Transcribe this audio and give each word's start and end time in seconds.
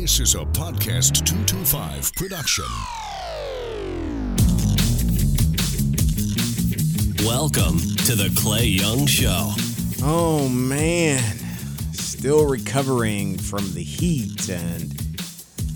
This 0.00 0.20
is 0.20 0.36
a 0.36 0.44
Podcast 0.44 1.26
225 1.26 2.14
production. 2.14 2.64
Welcome 7.26 7.78
to 8.06 8.14
the 8.14 8.32
Clay 8.36 8.66
Young 8.66 9.06
Show. 9.06 9.50
Oh 10.00 10.48
man, 10.48 11.20
still 11.92 12.46
recovering 12.46 13.38
from 13.38 13.74
the 13.74 13.82
heat 13.82 14.48
and 14.48 14.92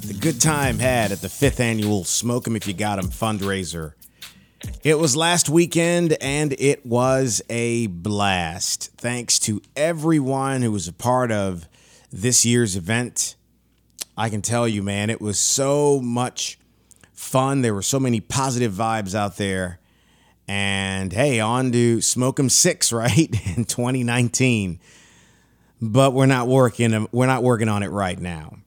the 0.06 0.14
good 0.14 0.40
time 0.40 0.78
had 0.78 1.10
at 1.10 1.20
the 1.20 1.28
fifth 1.28 1.58
annual 1.58 2.04
Smoke 2.04 2.46
'em 2.46 2.54
If 2.54 2.68
You 2.68 2.74
Got 2.74 3.00
'em 3.00 3.08
fundraiser. 3.08 3.94
It 4.84 5.00
was 5.00 5.16
last 5.16 5.48
weekend 5.48 6.16
and 6.20 6.54
it 6.60 6.86
was 6.86 7.42
a 7.50 7.88
blast. 7.88 8.90
Thanks 8.96 9.40
to 9.40 9.60
everyone 9.74 10.62
who 10.62 10.70
was 10.70 10.86
a 10.86 10.92
part 10.92 11.32
of 11.32 11.66
this 12.12 12.44
year's 12.44 12.76
event. 12.76 13.34
I 14.16 14.28
can 14.28 14.42
tell 14.42 14.68
you, 14.68 14.82
man, 14.82 15.10
it 15.10 15.20
was 15.20 15.38
so 15.38 16.00
much 16.00 16.58
fun. 17.12 17.62
There 17.62 17.74
were 17.74 17.82
so 17.82 17.98
many 17.98 18.20
positive 18.20 18.72
vibes 18.72 19.14
out 19.14 19.36
there. 19.36 19.78
And 20.48 21.12
hey, 21.12 21.40
on 21.40 21.72
to 21.72 22.00
Smoke 22.00 22.38
'em 22.38 22.48
6, 22.48 22.92
right? 22.92 23.56
In 23.56 23.64
2019. 23.64 24.80
But 25.80 26.12
we're 26.12 26.26
not 26.26 26.46
working 26.46 26.94
um, 26.94 27.08
we're 27.10 27.26
not 27.26 27.42
working 27.42 27.68
on 27.68 27.82
it 27.82 27.90
right 27.90 28.18
now. 28.18 28.58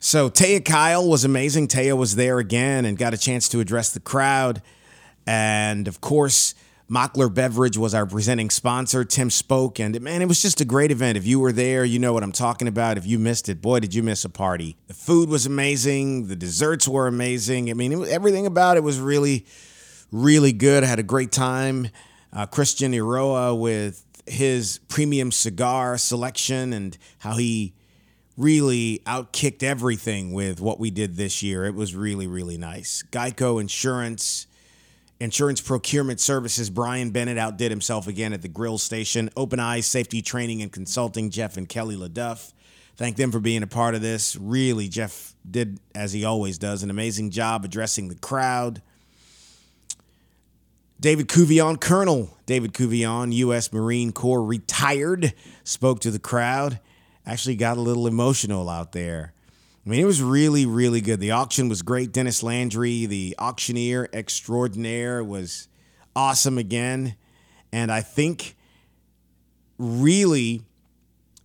So 0.00 0.30
Taya 0.30 0.64
Kyle 0.64 1.06
was 1.06 1.24
amazing. 1.24 1.68
Taya 1.68 1.96
was 1.96 2.16
there 2.16 2.38
again 2.38 2.86
and 2.86 2.96
got 2.96 3.12
a 3.12 3.18
chance 3.18 3.48
to 3.50 3.60
address 3.60 3.90
the 3.92 4.00
crowd. 4.00 4.62
And 5.26 5.86
of 5.86 6.00
course, 6.00 6.54
Mockler 6.90 7.32
Beverage 7.32 7.78
was 7.78 7.94
our 7.94 8.04
presenting 8.04 8.50
sponsor. 8.50 9.04
Tim 9.04 9.30
spoke, 9.30 9.78
and 9.78 10.00
man, 10.00 10.22
it 10.22 10.26
was 10.26 10.42
just 10.42 10.60
a 10.60 10.64
great 10.64 10.90
event. 10.90 11.16
If 11.16 11.24
you 11.24 11.38
were 11.38 11.52
there, 11.52 11.84
you 11.84 12.00
know 12.00 12.12
what 12.12 12.24
I'm 12.24 12.32
talking 12.32 12.66
about. 12.66 12.98
If 12.98 13.06
you 13.06 13.16
missed 13.16 13.48
it, 13.48 13.62
boy, 13.62 13.78
did 13.78 13.94
you 13.94 14.02
miss 14.02 14.24
a 14.24 14.28
party. 14.28 14.76
The 14.88 14.94
food 14.94 15.28
was 15.28 15.46
amazing. 15.46 16.26
The 16.26 16.34
desserts 16.34 16.88
were 16.88 17.06
amazing. 17.06 17.70
I 17.70 17.74
mean, 17.74 18.04
everything 18.08 18.44
about 18.44 18.76
it 18.76 18.82
was 18.82 18.98
really, 18.98 19.46
really 20.10 20.52
good. 20.52 20.82
I 20.82 20.88
had 20.88 20.98
a 20.98 21.04
great 21.04 21.30
time. 21.30 21.90
Uh, 22.32 22.46
Christian 22.46 22.90
Iroa 22.90 23.56
with 23.56 24.04
his 24.26 24.80
premium 24.88 25.30
cigar 25.30 25.96
selection 25.96 26.72
and 26.72 26.98
how 27.18 27.36
he 27.36 27.72
really 28.36 29.00
outkicked 29.06 29.62
everything 29.62 30.32
with 30.32 30.60
what 30.60 30.80
we 30.80 30.90
did 30.90 31.14
this 31.14 31.40
year. 31.40 31.66
It 31.66 31.74
was 31.76 31.94
really, 31.94 32.26
really 32.26 32.58
nice. 32.58 33.04
Geico 33.12 33.60
Insurance 33.60 34.48
Insurance 35.20 35.60
Procurement 35.60 36.18
Services, 36.18 36.70
Brian 36.70 37.10
Bennett 37.10 37.36
outdid 37.36 37.70
himself 37.70 38.06
again 38.06 38.32
at 38.32 38.40
the 38.40 38.48
grill 38.48 38.78
station. 38.78 39.28
Open 39.36 39.60
Eyes 39.60 39.84
Safety 39.84 40.22
Training 40.22 40.62
and 40.62 40.72
Consulting, 40.72 41.28
Jeff 41.28 41.58
and 41.58 41.68
Kelly 41.68 41.94
LaDuff. 41.94 42.54
Thank 42.96 43.16
them 43.16 43.30
for 43.30 43.38
being 43.38 43.62
a 43.62 43.66
part 43.66 43.94
of 43.94 44.00
this. 44.00 44.34
Really, 44.34 44.88
Jeff 44.88 45.34
did, 45.48 45.78
as 45.94 46.14
he 46.14 46.24
always 46.24 46.56
does, 46.56 46.82
an 46.82 46.88
amazing 46.88 47.30
job 47.30 47.66
addressing 47.66 48.08
the 48.08 48.14
crowd. 48.14 48.80
David 50.98 51.28
Couvillon, 51.28 51.80
Colonel 51.80 52.36
David 52.46 52.72
Couvillon, 52.72 53.32
U.S. 53.32 53.72
Marine 53.72 54.12
Corps 54.12 54.42
retired, 54.42 55.34
spoke 55.64 56.00
to 56.00 56.10
the 56.10 56.18
crowd. 56.18 56.80
Actually 57.26 57.56
got 57.56 57.76
a 57.76 57.80
little 57.80 58.06
emotional 58.06 58.68
out 58.68 58.92
there. 58.92 59.32
I 59.90 59.92
mean, 59.92 60.02
it 60.02 60.06
was 60.06 60.22
really, 60.22 60.66
really 60.66 61.00
good. 61.00 61.18
The 61.18 61.32
auction 61.32 61.68
was 61.68 61.82
great. 61.82 62.12
Dennis 62.12 62.44
Landry, 62.44 63.06
the 63.06 63.34
auctioneer 63.40 64.08
extraordinaire, 64.12 65.24
was 65.24 65.66
awesome 66.14 66.58
again. 66.58 67.16
And 67.72 67.90
I 67.90 68.00
think 68.00 68.54
really 69.78 70.62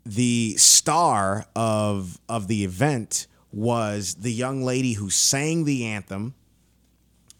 the 0.06 0.54
star 0.58 1.48
of 1.56 2.20
of 2.30 2.48
the 2.48 2.64
event 2.64 3.26
was 3.52 4.14
the 4.14 4.32
young 4.32 4.62
lady 4.62 4.94
who 4.94 5.10
sang 5.10 5.66
the 5.66 5.84
anthem 5.84 6.36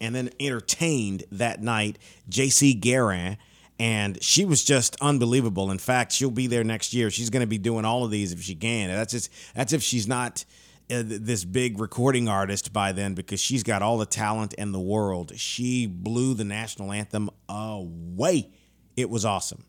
and 0.00 0.12
then 0.12 0.30
entertained 0.40 1.22
that 1.30 1.62
night, 1.62 2.00
JC 2.28 2.80
Guerin. 2.80 3.36
And 3.78 4.20
she 4.24 4.44
was 4.44 4.64
just 4.64 4.96
unbelievable. 5.00 5.70
In 5.70 5.78
fact, 5.78 6.10
she'll 6.10 6.32
be 6.32 6.48
there 6.48 6.64
next 6.64 6.92
year. 6.92 7.12
She's 7.12 7.30
going 7.30 7.42
to 7.42 7.46
be 7.46 7.58
doing 7.58 7.84
all 7.84 8.04
of 8.04 8.10
these 8.10 8.32
if 8.32 8.42
she 8.42 8.56
can. 8.56 8.88
That's 8.88 9.12
just 9.12 9.30
that's 9.54 9.72
if 9.72 9.84
she's 9.84 10.08
not 10.08 10.44
uh, 10.88 11.02
this 11.04 11.44
big 11.44 11.80
recording 11.80 12.28
artist 12.28 12.72
by 12.72 12.92
then 12.92 13.14
because 13.14 13.40
she's 13.40 13.62
got 13.64 13.82
all 13.82 13.98
the 13.98 14.06
talent 14.06 14.54
in 14.54 14.70
the 14.70 14.80
world. 14.80 15.32
She 15.36 15.86
blew 15.86 16.34
the 16.34 16.44
national 16.44 16.92
anthem 16.92 17.28
away. 17.48 18.50
It 18.96 19.10
was 19.10 19.24
awesome. 19.24 19.64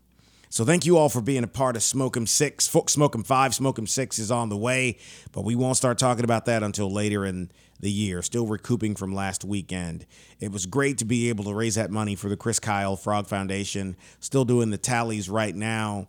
So 0.50 0.64
thank 0.64 0.86
you 0.86 0.96
all 0.96 1.08
for 1.08 1.20
being 1.20 1.44
a 1.44 1.48
part 1.48 1.76
of 1.76 1.82
Smoke 1.82 2.16
'em 2.16 2.26
6. 2.26 2.70
Smoke 2.86 3.14
'em 3.14 3.24
5, 3.24 3.54
Smoke 3.54 3.78
'em 3.78 3.86
6 3.86 4.18
is 4.18 4.30
on 4.30 4.48
the 4.48 4.56
way, 4.56 4.96
but 5.32 5.44
we 5.44 5.54
won't 5.54 5.76
start 5.76 5.98
talking 5.98 6.24
about 6.24 6.46
that 6.46 6.62
until 6.62 6.90
later 6.90 7.26
in 7.26 7.50
the 7.80 7.90
year. 7.90 8.22
Still 8.22 8.46
recouping 8.46 8.94
from 8.94 9.14
last 9.14 9.44
weekend. 9.44 10.06
It 10.40 10.52
was 10.52 10.66
great 10.66 10.98
to 10.98 11.04
be 11.04 11.28
able 11.28 11.44
to 11.44 11.52
raise 11.52 11.74
that 11.74 11.90
money 11.90 12.14
for 12.14 12.28
the 12.28 12.36
Chris 12.36 12.60
Kyle 12.60 12.96
Frog 12.96 13.26
Foundation. 13.26 13.96
Still 14.20 14.44
doing 14.44 14.70
the 14.70 14.78
tallies 14.78 15.28
right 15.28 15.54
now, 15.54 16.08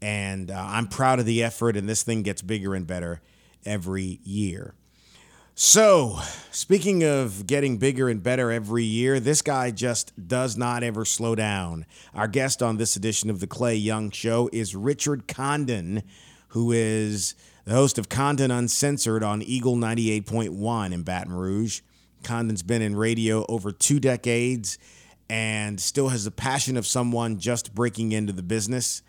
and 0.00 0.50
uh, 0.50 0.66
I'm 0.68 0.86
proud 0.86 1.18
of 1.18 1.26
the 1.26 1.42
effort, 1.42 1.76
and 1.76 1.88
this 1.88 2.02
thing 2.02 2.22
gets 2.22 2.42
bigger 2.42 2.74
and 2.74 2.86
better 2.86 3.20
every 3.64 4.20
year. 4.24 4.74
So, 5.62 6.18
speaking 6.50 7.04
of 7.04 7.46
getting 7.46 7.76
bigger 7.76 8.08
and 8.08 8.22
better 8.22 8.50
every 8.50 8.84
year, 8.84 9.20
this 9.20 9.42
guy 9.42 9.70
just 9.70 10.12
does 10.26 10.56
not 10.56 10.82
ever 10.82 11.04
slow 11.04 11.34
down. 11.34 11.84
Our 12.14 12.28
guest 12.28 12.62
on 12.62 12.78
this 12.78 12.96
edition 12.96 13.28
of 13.28 13.40
the 13.40 13.46
Clay 13.46 13.76
Young 13.76 14.10
Show 14.10 14.48
is 14.54 14.74
Richard 14.74 15.28
Condon, 15.28 16.02
who 16.48 16.72
is 16.72 17.34
the 17.66 17.74
host 17.74 17.98
of 17.98 18.08
Condon 18.08 18.50
Uncensored 18.50 19.22
on 19.22 19.42
Eagle 19.42 19.76
98.1 19.76 20.92
in 20.94 21.02
Baton 21.02 21.34
Rouge. 21.34 21.82
Condon's 22.22 22.62
been 22.62 22.80
in 22.80 22.96
radio 22.96 23.44
over 23.50 23.70
two 23.70 24.00
decades 24.00 24.78
and 25.28 25.78
still 25.78 26.08
has 26.08 26.24
the 26.24 26.30
passion 26.30 26.78
of 26.78 26.86
someone 26.86 27.38
just 27.38 27.74
breaking 27.74 28.12
into 28.12 28.32
the 28.32 28.42
business. 28.42 29.02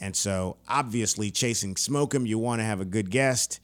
And 0.00 0.14
so, 0.14 0.58
obviously, 0.68 1.30
chasing 1.30 1.76
Smoke 1.76 2.14
'em, 2.14 2.26
you 2.26 2.38
want 2.38 2.60
to 2.60 2.64
have 2.64 2.80
a 2.80 2.84
good 2.84 3.10
guest 3.10 3.58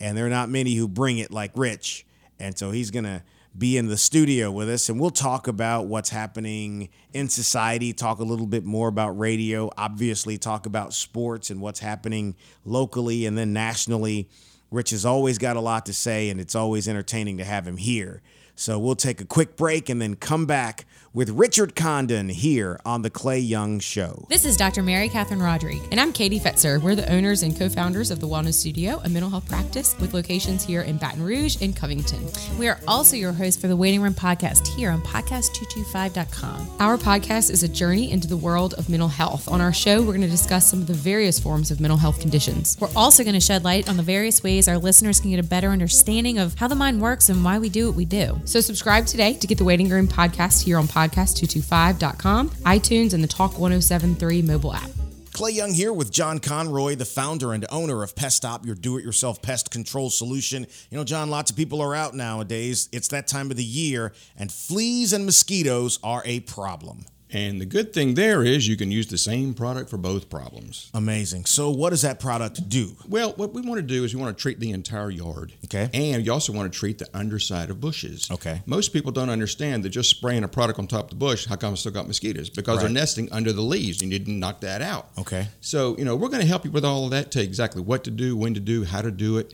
and 0.00 0.16
there 0.16 0.26
are 0.26 0.30
not 0.30 0.48
many 0.48 0.74
who 0.74 0.88
bring 0.88 1.18
it 1.18 1.30
like 1.30 1.52
Rich. 1.54 2.06
And 2.38 2.56
so 2.56 2.70
he's 2.70 2.90
going 2.90 3.04
to 3.04 3.22
be 3.56 3.78
in 3.78 3.86
the 3.86 3.96
studio 3.96 4.50
with 4.50 4.68
us 4.68 4.88
and 4.90 5.00
we'll 5.00 5.10
talk 5.10 5.48
about 5.48 5.86
what's 5.86 6.10
happening 6.10 6.90
in 7.14 7.28
society, 7.28 7.92
talk 7.92 8.18
a 8.18 8.24
little 8.24 8.46
bit 8.46 8.64
more 8.64 8.88
about 8.88 9.18
radio, 9.18 9.70
obviously, 9.78 10.36
talk 10.36 10.66
about 10.66 10.92
sports 10.92 11.48
and 11.48 11.60
what's 11.60 11.80
happening 11.80 12.36
locally 12.64 13.24
and 13.24 13.38
then 13.38 13.52
nationally. 13.52 14.28
Rich 14.70 14.90
has 14.90 15.06
always 15.06 15.38
got 15.38 15.56
a 15.56 15.60
lot 15.60 15.86
to 15.86 15.94
say, 15.94 16.28
and 16.28 16.40
it's 16.40 16.54
always 16.54 16.88
entertaining 16.88 17.38
to 17.38 17.44
have 17.44 17.66
him 17.66 17.76
here. 17.76 18.20
So 18.56 18.78
we'll 18.78 18.96
take 18.96 19.20
a 19.20 19.24
quick 19.24 19.56
break 19.56 19.88
and 19.88 20.02
then 20.02 20.16
come 20.16 20.44
back 20.46 20.86
with 21.16 21.30
Richard 21.30 21.74
Condon 21.74 22.28
here 22.28 22.78
on 22.84 23.00
The 23.00 23.08
Clay 23.08 23.38
Young 23.38 23.80
Show. 23.80 24.26
This 24.28 24.44
is 24.44 24.54
Dr. 24.54 24.82
Mary 24.82 25.08
Catherine 25.08 25.40
Roderick, 25.40 25.80
and 25.90 25.98
I'm 25.98 26.12
Katie 26.12 26.38
Fetzer. 26.38 26.78
We're 26.78 26.94
the 26.94 27.10
owners 27.10 27.42
and 27.42 27.58
co 27.58 27.70
founders 27.70 28.10
of 28.10 28.20
the 28.20 28.28
Wellness 28.28 28.52
Studio, 28.52 29.00
a 29.02 29.08
mental 29.08 29.30
health 29.30 29.48
practice 29.48 29.98
with 29.98 30.12
locations 30.12 30.62
here 30.62 30.82
in 30.82 30.98
Baton 30.98 31.22
Rouge 31.22 31.56
and 31.62 31.74
Covington. 31.74 32.22
We 32.58 32.68
are 32.68 32.78
also 32.86 33.16
your 33.16 33.32
host 33.32 33.62
for 33.62 33.66
the 33.66 33.74
Waiting 33.74 34.02
Room 34.02 34.12
podcast 34.12 34.66
here 34.66 34.90
on 34.90 35.00
podcast225.com. 35.00 36.68
Our 36.80 36.98
podcast 36.98 37.50
is 37.50 37.62
a 37.62 37.68
journey 37.68 38.10
into 38.10 38.28
the 38.28 38.36
world 38.36 38.74
of 38.74 38.90
mental 38.90 39.08
health. 39.08 39.48
On 39.48 39.62
our 39.62 39.72
show, 39.72 40.00
we're 40.00 40.08
going 40.08 40.20
to 40.20 40.28
discuss 40.28 40.70
some 40.70 40.82
of 40.82 40.86
the 40.86 40.92
various 40.92 41.40
forms 41.40 41.70
of 41.70 41.80
mental 41.80 41.96
health 41.96 42.20
conditions. 42.20 42.76
We're 42.78 42.92
also 42.94 43.24
going 43.24 43.32
to 43.32 43.40
shed 43.40 43.64
light 43.64 43.88
on 43.88 43.96
the 43.96 44.02
various 44.02 44.42
ways 44.42 44.68
our 44.68 44.76
listeners 44.76 45.18
can 45.20 45.30
get 45.30 45.40
a 45.40 45.48
better 45.48 45.70
understanding 45.70 46.36
of 46.36 46.56
how 46.56 46.68
the 46.68 46.74
mind 46.74 47.00
works 47.00 47.30
and 47.30 47.42
why 47.42 47.58
we 47.58 47.70
do 47.70 47.86
what 47.86 47.96
we 47.96 48.04
do. 48.04 48.38
So, 48.44 48.60
subscribe 48.60 49.06
today 49.06 49.32
to 49.32 49.46
get 49.46 49.56
the 49.56 49.64
Waiting 49.64 49.88
Room 49.88 50.08
podcast 50.08 50.62
here 50.62 50.76
on 50.76 50.86
podcast 50.86 51.05
podcast225.com, 51.08 52.50
iTunes, 52.50 53.14
and 53.14 53.22
the 53.22 53.28
Talk 53.28 53.58
1073 53.58 54.42
mobile 54.42 54.74
app. 54.74 54.90
Clay 55.36 55.50
Young 55.50 55.74
here 55.74 55.92
with 55.92 56.10
John 56.10 56.38
Conroy, 56.38 56.94
the 56.94 57.04
founder 57.04 57.52
and 57.52 57.66
owner 57.70 58.02
of 58.02 58.16
Pest 58.16 58.38
Stop, 58.38 58.64
your 58.64 58.74
do 58.74 58.96
it 58.96 59.04
yourself 59.04 59.42
pest 59.42 59.70
control 59.70 60.08
solution. 60.08 60.66
You 60.90 60.96
know, 60.96 61.04
John, 61.04 61.28
lots 61.28 61.50
of 61.50 61.58
people 61.58 61.82
are 61.82 61.94
out 61.94 62.14
nowadays. 62.14 62.88
It's 62.90 63.08
that 63.08 63.26
time 63.26 63.50
of 63.50 63.58
the 63.58 63.62
year, 63.64 64.14
and 64.38 64.50
fleas 64.50 65.12
and 65.12 65.26
mosquitoes 65.26 65.98
are 66.02 66.22
a 66.24 66.40
problem. 66.40 67.04
And 67.32 67.60
the 67.60 67.66
good 67.66 67.92
thing 67.92 68.14
there 68.14 68.44
is 68.44 68.68
you 68.68 68.76
can 68.76 68.92
use 68.92 69.08
the 69.08 69.18
same 69.18 69.52
product 69.52 69.90
for 69.90 69.96
both 69.96 70.30
problems. 70.30 70.90
Amazing. 70.94 71.46
So, 71.46 71.70
what 71.70 71.90
does 71.90 72.02
that 72.02 72.20
product 72.20 72.68
do? 72.68 72.92
Well, 73.08 73.32
what 73.32 73.52
we 73.52 73.62
want 73.62 73.78
to 73.78 73.82
do 73.86 74.04
is 74.04 74.14
we 74.14 74.20
want 74.20 74.36
to 74.36 74.40
treat 74.40 74.60
the 74.60 74.70
entire 74.70 75.10
yard. 75.10 75.52
Okay. 75.64 75.90
And 75.92 76.24
you 76.24 76.32
also 76.32 76.52
want 76.52 76.72
to 76.72 76.78
treat 76.78 76.98
the 76.98 77.08
underside 77.12 77.68
of 77.68 77.80
bushes. 77.80 78.30
Okay. 78.30 78.62
Most 78.64 78.92
people 78.92 79.10
don't 79.10 79.30
understand 79.30 79.84
that 79.84 79.88
just 79.90 80.08
spraying 80.10 80.44
a 80.44 80.48
product 80.48 80.78
on 80.78 80.86
top 80.86 81.04
of 81.04 81.10
the 81.10 81.16
bush, 81.16 81.46
how 81.46 81.56
come 81.56 81.72
it's 81.72 81.80
still 81.80 81.92
got 81.92 82.06
mosquitoes? 82.06 82.48
Because 82.48 82.76
Right. 82.76 82.82
they're 82.84 82.92
nesting 82.92 83.28
under 83.32 83.52
the 83.52 83.62
leaves. 83.62 84.00
You 84.00 84.08
need 84.08 84.26
to 84.26 84.32
knock 84.32 84.60
that 84.60 84.80
out. 84.80 85.08
Okay. 85.18 85.48
So, 85.60 85.96
you 85.98 86.04
know, 86.04 86.14
we're 86.14 86.28
going 86.28 86.42
to 86.42 86.46
help 86.48 86.64
you 86.64 86.70
with 86.70 86.84
all 86.84 87.06
of 87.06 87.10
that, 87.10 87.32
tell 87.32 87.42
you 87.42 87.48
exactly 87.48 87.82
what 87.82 88.04
to 88.04 88.10
do, 88.12 88.36
when 88.36 88.54
to 88.54 88.60
do, 88.60 88.84
how 88.84 89.02
to 89.02 89.10
do 89.10 89.38
it. 89.38 89.52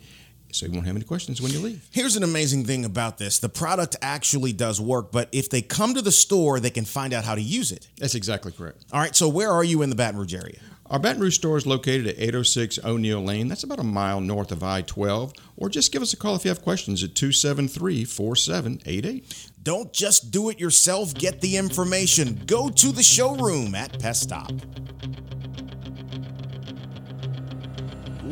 So 0.52 0.66
you 0.66 0.72
won't 0.72 0.86
have 0.86 0.96
any 0.96 1.04
questions 1.04 1.40
when 1.40 1.50
you 1.50 1.60
leave. 1.60 1.86
Here's 1.90 2.16
an 2.16 2.22
amazing 2.22 2.64
thing 2.64 2.84
about 2.84 3.18
this 3.18 3.38
the 3.38 3.48
product 3.48 3.96
actually 4.02 4.52
does 4.52 4.80
work, 4.80 5.10
but 5.10 5.28
if 5.32 5.48
they 5.48 5.62
come 5.62 5.94
to 5.94 6.02
the 6.02 6.12
store, 6.12 6.60
they 6.60 6.70
can 6.70 6.84
find 6.84 7.12
out 7.12 7.24
how 7.24 7.34
to 7.34 7.42
use 7.42 7.72
it. 7.72 7.88
That's 7.98 8.14
exactly 8.14 8.52
correct. 8.52 8.84
All 8.92 9.00
right, 9.00 9.16
so 9.16 9.28
where 9.28 9.50
are 9.50 9.64
you 9.64 9.82
in 9.82 9.90
the 9.90 9.96
Baton 9.96 10.18
Rouge 10.18 10.34
area? 10.34 10.58
Our 10.92 10.98
Baton 10.98 11.22
Rouge 11.22 11.36
store 11.36 11.56
is 11.56 11.66
located 11.66 12.06
at 12.06 12.18
806 12.18 12.80
O'Neal 12.84 13.22
Lane. 13.22 13.48
That's 13.48 13.62
about 13.62 13.78
a 13.78 13.84
mile 13.84 14.20
north 14.20 14.52
of 14.52 14.62
I 14.62 14.82
12. 14.82 15.32
Or 15.56 15.70
just 15.70 15.90
give 15.90 16.02
us 16.02 16.12
a 16.12 16.18
call 16.18 16.36
if 16.36 16.44
you 16.44 16.50
have 16.50 16.60
questions 16.60 17.02
at 17.02 17.14
273 17.14 18.04
4788. 18.04 19.48
Don't 19.62 19.90
just 19.94 20.30
do 20.30 20.50
it 20.50 20.60
yourself, 20.60 21.14
get 21.14 21.40
the 21.40 21.56
information. 21.56 22.42
Go 22.44 22.68
to 22.68 22.92
the 22.92 23.02
showroom 23.02 23.74
at 23.74 23.98
Pest 24.00 24.24
Stop. 24.24 24.52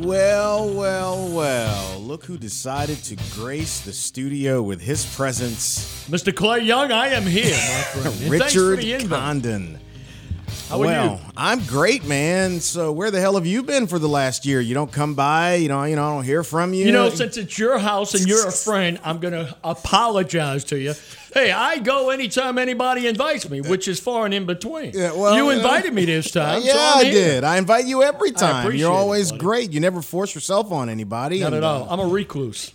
Well, 0.01 0.73
well, 0.73 1.27
well. 1.29 1.99
Look 1.99 2.25
who 2.25 2.35
decided 2.37 2.97
to 3.03 3.15
grace 3.35 3.81
the 3.81 3.93
studio 3.93 4.63
with 4.63 4.81
his 4.81 5.05
presence. 5.15 6.07
Mr. 6.09 6.35
Clay 6.35 6.61
Young, 6.61 6.91
I 6.91 7.09
am 7.09 7.23
here, 7.23 7.43
my 7.51 7.51
friend. 8.01 8.21
And 8.21 8.39
thanks 8.39 8.53
for 8.55 8.75
Richard. 8.75 9.07
Condon. 9.09 9.79
How 10.71 10.79
well? 10.79 11.19
I'm 11.35 11.59
great, 11.65 12.05
man. 12.05 12.61
So 12.61 12.93
where 12.93 13.11
the 13.11 13.19
hell 13.19 13.35
have 13.35 13.45
you 13.45 13.61
been 13.61 13.87
for 13.87 13.99
the 13.99 14.07
last 14.07 14.45
year? 14.45 14.61
You 14.61 14.73
don't 14.73 14.89
come 14.89 15.15
by, 15.15 15.55
you 15.55 15.67
know, 15.67 15.83
you 15.83 15.97
know, 15.97 16.07
I 16.07 16.15
don't 16.15 16.23
hear 16.23 16.43
from 16.43 16.73
you. 16.73 16.85
You 16.85 16.93
know, 16.93 17.09
since 17.09 17.35
it's 17.35 17.59
your 17.59 17.77
house 17.77 18.13
and 18.13 18.25
you're 18.25 18.47
a 18.47 18.53
friend, 18.53 18.97
I'm 19.03 19.19
going 19.19 19.33
to 19.33 19.53
apologize 19.65 20.63
to 20.65 20.79
you. 20.79 20.93
Hey, 21.33 21.51
I 21.51 21.79
go 21.79 22.09
anytime 22.09 22.57
anybody 22.57 23.07
invites 23.07 23.49
me, 23.49 23.59
which 23.59 23.89
is 23.89 23.99
far 23.99 24.23
and 24.23 24.33
in 24.33 24.45
between. 24.45 24.93
Yeah, 24.93 25.11
well, 25.11 25.35
you 25.35 25.49
uh, 25.49 25.55
invited 25.55 25.93
me 25.93 26.05
this 26.05 26.31
time. 26.31 26.61
yeah, 26.65 26.93
so 26.93 27.03
here. 27.03 27.11
did. 27.11 27.43
I 27.43 27.57
invite 27.57 27.85
you 27.85 28.03
every 28.03 28.31
time. 28.31 28.73
You're 28.73 28.93
always 28.93 29.31
buddy. 29.31 29.41
great. 29.41 29.71
You 29.73 29.81
never 29.81 30.01
force 30.01 30.33
yourself 30.33 30.71
on 30.71 30.87
anybody. 30.87 31.41
Not 31.41 31.47
and, 31.47 31.55
at 31.57 31.63
all. 31.65 31.83
uh, 31.83 31.93
I'm 31.93 31.99
a 31.99 32.07
recluse. 32.07 32.71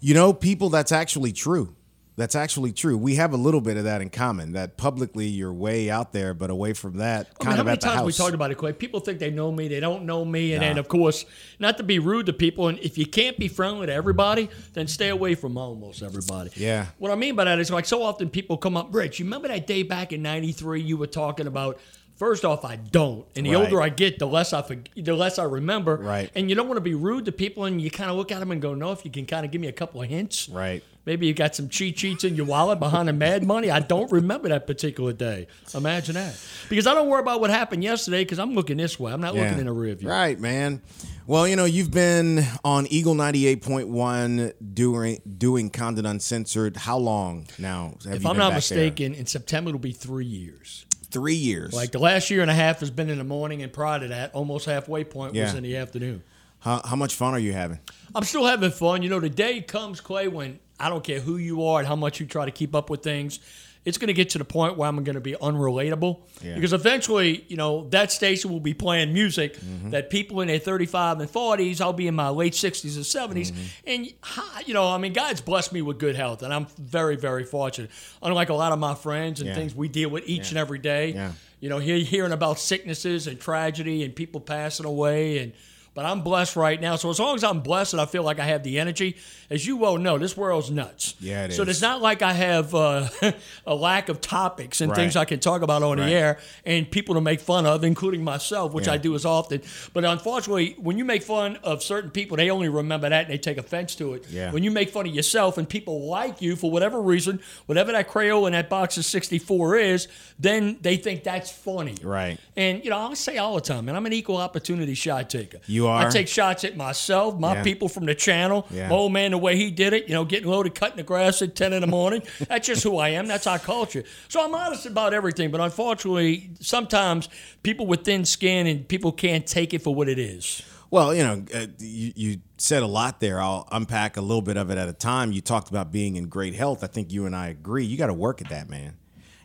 You 0.00 0.14
know, 0.14 0.32
people, 0.32 0.68
that's 0.68 0.90
actually 0.90 1.30
true. 1.32 1.76
That's 2.18 2.34
actually 2.34 2.72
true. 2.72 2.98
We 2.98 3.14
have 3.14 3.32
a 3.32 3.36
little 3.36 3.60
bit 3.60 3.76
of 3.76 3.84
that 3.84 4.02
in 4.02 4.10
common. 4.10 4.52
That 4.52 4.76
publicly 4.76 5.26
you're 5.26 5.52
way 5.52 5.88
out 5.88 6.12
there, 6.12 6.34
but 6.34 6.50
away 6.50 6.72
from 6.72 6.96
that, 6.98 7.28
oh, 7.40 7.44
I 7.44 7.46
mean, 7.46 7.54
how 7.54 7.60
of 7.60 7.66
many 7.66 7.74
at 7.74 7.80
the 7.80 7.86
times 7.86 8.02
we 8.06 8.12
talked 8.12 8.34
about 8.34 8.50
it? 8.50 8.78
People 8.80 8.98
think 8.98 9.20
they 9.20 9.30
know 9.30 9.52
me, 9.52 9.68
they 9.68 9.78
don't 9.78 10.04
know 10.04 10.24
me, 10.24 10.52
and 10.52 10.60
Nah. 10.60 10.68
then 10.68 10.78
of 10.78 10.88
course, 10.88 11.24
not 11.60 11.76
to 11.76 11.84
be 11.84 12.00
rude 12.00 12.26
to 12.26 12.32
people, 12.32 12.66
and 12.66 12.76
if 12.80 12.98
you 12.98 13.06
can't 13.06 13.38
be 13.38 13.46
friendly 13.46 13.86
to 13.86 13.92
everybody, 13.94 14.50
then 14.74 14.88
stay 14.88 15.10
away 15.10 15.36
from 15.36 15.56
almost 15.56 16.02
everybody. 16.02 16.50
Yeah. 16.56 16.86
What 16.98 17.12
I 17.12 17.14
mean 17.14 17.36
by 17.36 17.44
that 17.44 17.60
is 17.60 17.70
like 17.70 17.86
so 17.86 18.02
often 18.02 18.28
people 18.30 18.56
come 18.56 18.76
up, 18.76 18.92
Rich, 18.92 19.20
you 19.20 19.24
remember 19.24 19.46
that 19.48 19.68
day 19.68 19.84
back 19.84 20.12
in 20.12 20.20
'93 20.20 20.82
you 20.82 20.96
were 20.96 21.06
talking 21.06 21.46
about. 21.46 21.78
First 22.16 22.44
off, 22.44 22.64
I 22.64 22.74
don't, 22.74 23.24
and 23.36 23.46
the 23.46 23.50
Right. 23.54 23.64
older 23.66 23.80
I 23.80 23.90
get, 23.90 24.18
the 24.18 24.26
less 24.26 24.52
I 24.52 24.60
the 24.96 25.14
less 25.14 25.38
I 25.38 25.44
remember. 25.44 25.98
Right. 25.98 26.28
And 26.34 26.50
you 26.50 26.56
don't 26.56 26.66
want 26.66 26.78
to 26.78 26.80
be 26.82 26.94
rude 26.96 27.26
to 27.26 27.30
people, 27.32 27.64
and 27.64 27.80
you 27.80 27.92
kind 27.92 28.10
of 28.10 28.16
look 28.16 28.32
at 28.32 28.40
them 28.40 28.50
and 28.50 28.60
go, 28.60 28.74
"No, 28.74 28.90
if 28.90 29.04
you 29.04 29.10
can 29.12 29.24
kind 29.24 29.46
of 29.46 29.52
give 29.52 29.60
me 29.60 29.68
a 29.68 29.72
couple 29.72 30.02
of 30.02 30.08
hints." 30.08 30.48
Right. 30.48 30.82
Maybe 31.08 31.26
you 31.26 31.32
got 31.32 31.54
some 31.54 31.70
cheat 31.70 31.98
sheets 31.98 32.22
in 32.22 32.34
your 32.34 32.44
wallet 32.44 32.78
behind 32.78 33.08
the 33.08 33.14
mad 33.14 33.42
money. 33.42 33.70
I 33.70 33.80
don't 33.80 34.12
remember 34.12 34.50
that 34.50 34.66
particular 34.66 35.14
day. 35.14 35.46
Imagine 35.74 36.16
that. 36.16 36.38
Because 36.68 36.86
I 36.86 36.92
don't 36.92 37.08
worry 37.08 37.22
about 37.22 37.40
what 37.40 37.48
happened 37.48 37.82
yesterday 37.82 38.24
because 38.24 38.38
I'm 38.38 38.54
looking 38.54 38.76
this 38.76 39.00
way. 39.00 39.10
I'm 39.10 39.22
not 39.22 39.34
looking 39.34 39.58
in 39.58 39.64
the 39.64 39.72
rear 39.72 39.94
view. 39.94 40.06
Right, 40.06 40.38
man. 40.38 40.82
Well, 41.26 41.48
you 41.48 41.56
know, 41.56 41.64
you've 41.64 41.90
been 41.90 42.44
on 42.62 42.86
Eagle 42.88 43.14
98.1 43.14 44.52
doing 44.74 45.22
doing 45.38 45.70
Condon 45.70 46.04
Uncensored. 46.04 46.76
How 46.76 46.98
long 46.98 47.46
now? 47.58 47.94
Have 48.04 48.16
If 48.16 48.22
you 48.24 48.28
I'm 48.28 48.36
not 48.36 48.52
back 48.52 48.62
there? 48.64 48.78
mistaken, 48.78 49.14
in 49.14 49.24
September 49.24 49.70
it'll 49.70 49.78
be 49.80 49.92
three 49.92 50.26
years. 50.26 50.84
Three 51.10 51.36
years. 51.36 51.72
Like 51.72 51.92
the 51.92 51.98
last 52.00 52.28
year 52.28 52.42
and 52.42 52.50
a 52.50 52.54
half 52.54 52.80
has 52.80 52.90
been 52.90 53.08
in 53.08 53.16
the 53.16 53.24
morning, 53.24 53.62
and 53.62 53.72
prior 53.72 53.98
to 53.98 54.08
that, 54.08 54.34
almost 54.34 54.66
halfway 54.66 55.04
point 55.04 55.32
was 55.34 55.54
in 55.54 55.62
the 55.62 55.76
afternoon. 55.78 56.22
how, 56.58 56.82
how 56.84 56.96
much 56.96 57.14
fun 57.14 57.32
are 57.32 57.38
you 57.38 57.54
having? 57.54 57.78
I'm 58.14 58.24
still 58.24 58.44
having 58.44 58.70
fun. 58.70 59.02
You 59.02 59.08
know, 59.08 59.20
the 59.20 59.30
day 59.30 59.62
comes, 59.62 60.02
Clay, 60.02 60.28
when 60.28 60.58
I 60.80 60.88
don't 60.88 61.04
care 61.04 61.20
who 61.20 61.36
you 61.36 61.64
are 61.66 61.78
and 61.80 61.88
how 61.88 61.96
much 61.96 62.20
you 62.20 62.26
try 62.26 62.44
to 62.44 62.50
keep 62.50 62.74
up 62.74 62.88
with 62.90 63.02
things. 63.02 63.40
It's 63.84 63.96
going 63.96 64.08
to 64.08 64.12
get 64.14 64.30
to 64.30 64.38
the 64.38 64.44
point 64.44 64.76
where 64.76 64.86
I'm 64.88 65.02
going 65.02 65.14
to 65.14 65.20
be 65.20 65.32
unrelatable 65.34 66.18
Yeah. 66.42 66.54
because 66.56 66.72
eventually, 66.74 67.44
you 67.48 67.56
know, 67.56 67.88
that 67.90 68.12
station 68.12 68.50
will 68.50 68.60
be 68.60 68.74
playing 68.74 69.14
music 69.14 69.56
Mm-hmm. 69.58 69.90
that 69.90 70.10
people 70.10 70.40
in 70.42 70.48
their 70.48 70.58
35 70.58 71.20
and 71.20 71.30
40s, 71.30 71.80
I'll 71.80 71.92
be 71.94 72.06
in 72.06 72.14
my 72.14 72.28
late 72.28 72.52
60s 72.52 72.96
and 72.96 73.04
70s. 73.04 73.50
Mm-hmm. 73.52 73.62
And, 73.86 74.66
you 74.68 74.74
know, 74.74 74.86
I 74.86 74.98
mean, 74.98 75.12
God's 75.14 75.40
blessed 75.40 75.72
me 75.72 75.80
with 75.80 75.98
good 75.98 76.16
health, 76.16 76.42
and 76.42 76.52
I'm 76.52 76.66
very, 76.78 77.16
very 77.16 77.44
fortunate. 77.44 77.90
Unlike 78.20 78.50
a 78.50 78.54
lot 78.54 78.72
of 78.72 78.78
my 78.78 78.94
friends 78.94 79.40
and 79.40 79.48
Yeah. 79.48 79.54
things 79.54 79.74
we 79.74 79.88
deal 79.88 80.10
with 80.10 80.24
each 80.28 80.50
and 80.50 80.58
every 80.58 80.78
day, 80.80 81.12
Yeah. 81.12 81.32
you 81.60 81.68
know, 81.70 81.78
hearing 81.78 82.32
about 82.32 82.58
sicknesses 82.58 83.26
and 83.26 83.40
tragedy 83.40 84.04
and 84.04 84.14
people 84.14 84.40
passing 84.40 84.84
away 84.86 85.38
and 85.38 85.52
but 85.94 86.04
I'm 86.04 86.22
blessed 86.22 86.56
right 86.56 86.80
now. 86.80 86.96
So 86.96 87.10
as 87.10 87.18
long 87.18 87.34
as 87.34 87.42
I'm 87.44 87.60
blessed 87.60 87.92
and 87.94 88.00
I 88.00 88.06
feel 88.06 88.22
like 88.22 88.38
I 88.38 88.44
have 88.44 88.62
the 88.62 88.78
energy, 88.78 89.16
as 89.50 89.66
you 89.66 89.76
well 89.76 89.96
know, 89.98 90.16
this 90.18 90.36
world's 90.36 90.70
nuts. 90.70 91.14
Yeah, 91.20 91.46
it 91.46 91.52
so 91.52 91.62
is. 91.62 91.68
it's 91.68 91.82
not 91.82 92.00
like 92.02 92.22
I 92.22 92.32
have 92.32 92.74
uh, 92.74 93.08
a 93.66 93.74
lack 93.74 94.08
of 94.08 94.20
topics 94.20 94.80
and 94.80 94.94
things 94.94 95.16
I 95.16 95.24
can 95.24 95.40
talk 95.40 95.62
about 95.62 95.82
on 95.82 95.98
Right. 95.98 96.06
the 96.06 96.12
air 96.12 96.38
and 96.64 96.88
people 96.90 97.14
to 97.16 97.20
make 97.20 97.40
fun 97.40 97.66
of, 97.66 97.82
including 97.82 98.22
myself, 98.22 98.72
which 98.72 98.86
Yeah. 98.86 98.92
I 98.94 98.96
do 98.98 99.14
as 99.14 99.24
often. 99.24 99.62
But 99.92 100.04
unfortunately, 100.04 100.76
when 100.78 100.98
you 100.98 101.04
make 101.04 101.22
fun 101.22 101.56
of 101.64 101.82
certain 101.82 102.10
people, 102.10 102.36
they 102.36 102.50
only 102.50 102.68
remember 102.68 103.08
that 103.08 103.24
and 103.24 103.32
they 103.32 103.38
take 103.38 103.58
offense 103.58 103.94
to 103.96 104.14
it. 104.14 104.26
Yeah. 104.30 104.52
When 104.52 104.62
you 104.62 104.70
make 104.70 104.90
fun 104.90 105.06
of 105.06 105.14
yourself 105.14 105.58
and 105.58 105.68
people 105.68 106.06
like 106.06 106.40
you 106.42 106.54
for 106.56 106.70
whatever 106.70 107.00
reason, 107.00 107.40
whatever 107.66 107.92
that 107.92 108.08
Crayola 108.08 108.46
in 108.46 108.52
that 108.52 108.68
box 108.68 108.96
of 108.98 109.04
64 109.04 109.76
is, 109.76 110.08
then 110.38 110.78
they 110.82 110.96
think 110.96 111.24
that's 111.24 111.50
funny. 111.50 111.96
Right. 112.02 112.38
And 112.56 112.84
you 112.84 112.90
know, 112.90 112.98
I 112.98 113.14
say 113.14 113.38
all 113.38 113.54
the 113.56 113.60
time, 113.60 113.88
and 113.88 113.96
I'm 113.96 114.06
an 114.06 114.12
equal 114.12 114.36
opportunity 114.36 114.94
shot 114.94 115.30
taker. 115.30 115.58
You 115.66 115.87
are? 115.88 116.06
I 116.06 116.10
take 116.10 116.28
shots 116.28 116.64
at 116.64 116.76
myself, 116.76 117.38
my 117.38 117.54
Yeah. 117.54 117.62
people 117.62 117.88
from 117.88 118.06
the 118.06 118.14
channel, 118.14 118.66
Yeah. 118.70 118.88
my 118.88 118.94
old 118.94 119.12
man, 119.12 119.30
the 119.32 119.38
way 119.38 119.56
he 119.56 119.70
did 119.70 119.92
it. 119.92 120.08
You 120.08 120.14
know, 120.14 120.24
getting 120.24 120.48
loaded, 120.48 120.74
cutting 120.74 120.96
the 120.96 121.02
grass 121.02 121.42
at 121.42 121.54
ten 121.56 121.72
in 121.72 121.80
the 121.80 121.86
morning. 121.86 122.22
That's 122.48 122.66
just 122.66 122.82
who 122.82 122.98
I 122.98 123.10
am. 123.10 123.26
That's 123.26 123.46
our 123.46 123.58
culture. 123.58 124.04
So 124.28 124.44
I'm 124.44 124.54
honest 124.54 124.86
about 124.86 125.14
everything. 125.14 125.50
But 125.50 125.60
unfortunately, 125.60 126.50
sometimes 126.60 127.28
people 127.62 127.86
with 127.86 128.04
thin 128.04 128.24
skin 128.24 128.66
and 128.66 128.86
people 128.86 129.12
can't 129.12 129.46
take 129.46 129.74
it 129.74 129.82
for 129.82 129.94
what 129.94 130.08
it 130.08 130.18
is. 130.18 130.62
Well, 130.90 131.14
you 131.14 131.22
know, 131.22 131.44
uh, 131.54 131.66
you, 131.78 132.12
you 132.16 132.36
said 132.56 132.82
a 132.82 132.86
lot 132.86 133.20
there. 133.20 133.42
I'll 133.42 133.68
unpack 133.70 134.16
a 134.16 134.22
little 134.22 134.40
bit 134.40 134.56
of 134.56 134.70
it 134.70 134.78
at 134.78 134.88
a 134.88 134.94
time. 134.94 135.32
You 135.32 135.42
talked 135.42 135.68
about 135.68 135.92
being 135.92 136.16
in 136.16 136.28
great 136.28 136.54
health. 136.54 136.82
I 136.82 136.86
think 136.86 137.12
you 137.12 137.26
and 137.26 137.36
I 137.36 137.48
agree. 137.48 137.84
You 137.84 137.98
got 137.98 138.06
to 138.06 138.14
work 138.14 138.40
at 138.40 138.48
that, 138.48 138.70
man. 138.70 138.96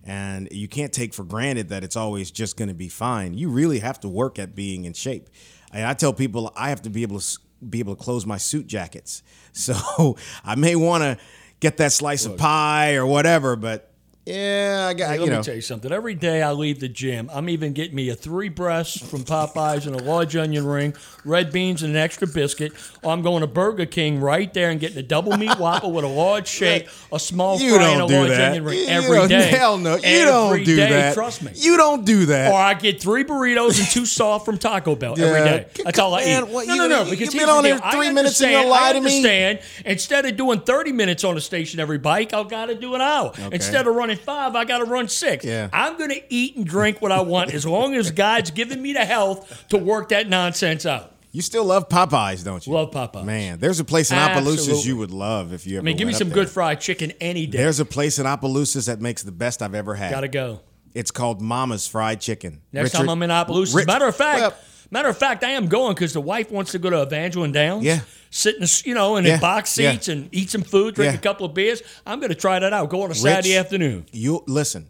And 0.06 0.48
you 0.52 0.68
can't 0.70 0.92
take 0.94 1.14
for 1.14 1.24
granted 1.24 1.70
that 1.70 1.84
it's 1.84 1.96
always 1.96 2.30
just 2.32 2.56
going 2.58 2.68
to 2.70 2.74
be 2.74 2.88
fine. 2.90 3.34
You 3.34 3.50
really 3.50 3.80
have 3.80 4.00
to 4.02 4.10
work 4.10 4.38
at 4.40 4.56
being 4.56 4.86
in 4.86 4.94
shape. 4.94 5.30
And 5.74 5.86
I 5.86 5.94
tell 5.94 6.14
people 6.14 6.54
I 6.56 6.70
have 6.70 6.82
to 6.84 6.90
be 6.90 7.02
able 7.02 7.20
to 7.20 7.40
be 7.68 7.80
able 7.80 7.96
to 7.96 8.02
close 8.02 8.26
my 8.26 8.38
suit 8.38 8.68
jackets. 8.68 9.24
So 9.56 10.18
I 10.44 10.56
may 10.56 10.76
want 10.76 11.04
to 11.04 11.20
get 11.60 11.78
that 11.78 11.92
slice 11.92 12.26
of 12.26 12.40
pie 12.40 12.96
or 12.96 13.06
whatever, 13.06 13.56
but 13.56 13.93
yeah, 14.26 14.88
I 14.90 14.94
got 14.94 15.10
Hey, 15.10 15.16
you 15.16 15.22
let 15.22 15.30
know. 15.32 15.38
me 15.40 15.44
tell 15.44 15.56
you 15.56 15.62
something. 15.62 15.92
Every 15.92 16.14
day 16.16 16.42
I 16.42 16.54
leave 16.54 16.80
the 16.80 16.88
gym, 16.88 17.30
I'm 17.34 17.50
even 17.50 17.74
getting 17.74 17.96
me 17.96 18.08
a 18.10 18.16
three 18.16 18.48
breasts 18.48 18.98
from 19.06 19.24
Popeyes 19.26 19.86
and 19.86 20.00
a 20.00 20.04
large 20.04 20.36
onion 20.38 20.66
ring, 20.66 20.96
red 21.26 21.52
beans 21.52 21.84
and 21.84 21.92
an 21.94 22.02
extra 22.02 22.26
biscuit. 22.28 22.72
Or 23.04 23.12
I'm 23.12 23.22
going 23.22 23.42
to 23.42 23.48
Burger 23.48 23.86
King 23.86 24.22
right 24.22 24.54
there 24.54 24.70
and 24.70 24.80
getting 24.80 24.98
a 24.98 25.04
double 25.04 25.36
meat 25.36 25.58
whopper 25.60 25.90
with 25.90 26.06
a 26.06 26.08
large 26.08 26.48
shake, 26.60 26.88
a 27.12 27.20
small 27.20 27.60
You 27.60 27.76
fry, 27.76 27.84
and 27.84 27.96
a 27.96 27.98
don't 27.98 28.08
do 28.10 28.16
large 28.16 28.30
that. 28.30 28.42
onion 28.50 28.64
ring 28.64 28.80
You 28.80 28.88
every 28.88 29.18
don't- 29.18 29.28
day. 29.30 29.42
Hell 29.50 29.78
no. 29.78 29.96
You 29.98 30.02
Every 30.04 30.26
don't 30.60 30.64
do 30.64 30.76
day, 30.78 30.90
that. 30.90 31.14
Trust 31.16 31.44
me. 31.44 31.52
You 31.56 31.76
don't 31.76 32.06
do 32.06 32.26
that. 32.28 32.52
or 32.54 32.58
I 32.58 32.76
get 32.76 33.02
three 33.02 33.26
burritos 33.26 33.78
and 33.80 33.90
two 33.90 34.06
soft 34.06 34.46
from 34.46 34.58
Taco 34.58 34.96
Bell 34.96 35.14
every 35.20 35.26
Yeah. 35.40 35.44
day. 35.44 35.68
That's 35.84 36.00
all 36.00 36.14
I 36.16 36.24
Man, 36.24 36.44
eat. 36.44 36.50
what, 36.50 36.68
no, 36.68 36.74
you- 36.76 36.80
no, 36.82 36.88
no. 36.88 37.04
you- 37.04 37.10
Because 37.12 37.34
you've 37.34 37.42
been 37.44 37.50
on. 37.50 37.66
I 37.66 37.92
three 37.92 38.10
minutes 38.10 38.42
and 38.42 38.52
you 38.52 38.66
lie 38.70 38.94
to 38.94 39.02
me? 39.02 39.18
understand. 39.18 39.60
Instead 39.86 40.26
of 40.26 40.38
doing 40.38 40.62
30 40.62 40.92
minutes 40.94 41.24
on 41.26 41.36
a 41.38 41.42
every 41.80 41.98
bike, 41.98 42.34
I've 42.34 42.50
got 42.50 42.68
to 42.68 42.76
do 42.76 42.96
an 42.96 43.02
hour. 43.02 43.34
Instead 43.52 43.86
of 43.86 43.96
running 43.96 44.13
five, 44.16 44.56
I 44.56 44.66
got 44.66 44.80
to 44.80 44.86
run 44.86 45.08
six. 45.08 45.46
Yeah. 45.46 45.70
I'm 45.74 45.98
going 45.98 46.10
to 46.10 46.22
eat 46.34 46.56
and 46.56 46.66
drink 46.66 47.02
what 47.02 47.12
I 47.12 47.22
want 47.22 47.54
as 47.54 47.66
long 47.66 47.96
as 47.96 48.12
God's 48.12 48.52
giving 48.52 48.82
me 48.82 48.94
the 48.94 49.06
health 49.06 49.68
to 49.70 49.78
work 49.78 50.10
that 50.10 50.28
nonsense 50.30 50.86
out. 50.86 51.12
You 51.32 51.42
still 51.42 51.66
love 51.66 51.90
Popeyes, 51.90 52.44
don't 52.46 52.66
you? 52.66 52.74
Love 52.74 52.92
Popeyes. 52.92 53.26
Man, 53.26 53.58
there's 53.58 53.80
a 53.80 53.84
place 53.84 54.12
in 54.12 54.20
Opelousas 54.20 54.86
you 54.86 54.98
would 54.98 55.10
love 55.10 55.52
if 55.52 55.66
you 55.66 55.78
ever 55.78 55.84
I 55.84 55.86
mean, 55.86 55.98
give 55.98 56.08
me 56.08 56.14
some 56.14 56.30
good 56.30 56.48
fried 56.48 56.80
chicken 56.80 57.12
any 57.20 57.48
day. 57.48 57.58
There's 57.58 57.80
a 57.80 57.86
place 57.86 58.20
in 58.20 58.28
Opelousas 58.28 58.86
that 58.86 59.02
makes 59.02 59.24
the 59.24 59.32
best 59.32 59.64
I've 59.64 59.74
ever 59.74 59.96
had. 59.96 60.12
Got 60.12 60.22
to 60.22 60.28
go. 60.28 60.62
It's 60.94 61.10
called 61.10 61.42
Mama's 61.42 61.88
Fried 61.88 62.22
Chicken. 62.22 62.62
Next 62.72 62.94
Richard- 62.94 62.98
time 62.98 63.10
I'm 63.10 63.24
in 63.24 63.32
Opelousas. 63.32 63.74
Rich- 63.74 63.88
matter 63.88 64.08
of 64.08 64.16
fact, 64.16 64.42
Well, 64.42 64.54
matter 64.92 65.10
of 65.10 65.18
fact, 65.18 65.44
I 65.44 65.52
am 65.52 65.68
going 65.68 65.96
because 65.96 66.14
the 66.14 66.22
wife 66.22 66.52
wants 66.52 66.72
to 66.74 66.80
go 66.80 66.92
to 66.92 67.02
Evangeline 67.02 67.52
Downs. 67.52 67.84
Yeah. 67.84 68.02
Sit 68.36 68.56
in, 68.56 68.66
you 68.84 68.96
know, 68.96 69.16
in 69.18 69.26
Yeah, 69.26 69.40
box 69.40 69.78
yeah. 69.78 69.92
seats 69.92 70.08
and 70.08 70.28
eat 70.32 70.50
some 70.50 70.64
food, 70.64 70.96
drink 70.96 71.12
Yeah. 71.14 71.20
a 71.20 71.22
couple 71.22 71.46
of 71.46 71.54
beers. 71.54 71.84
I'm 72.04 72.20
going 72.20 72.30
to 72.32 72.36
try 72.36 72.58
that 72.58 72.74
out. 72.74 72.90
Go 72.90 73.04
on 73.04 73.12
a 73.12 73.16
Saturday 73.16 73.56
afternoon. 73.56 74.08
You 74.12 74.44
listen. 74.48 74.90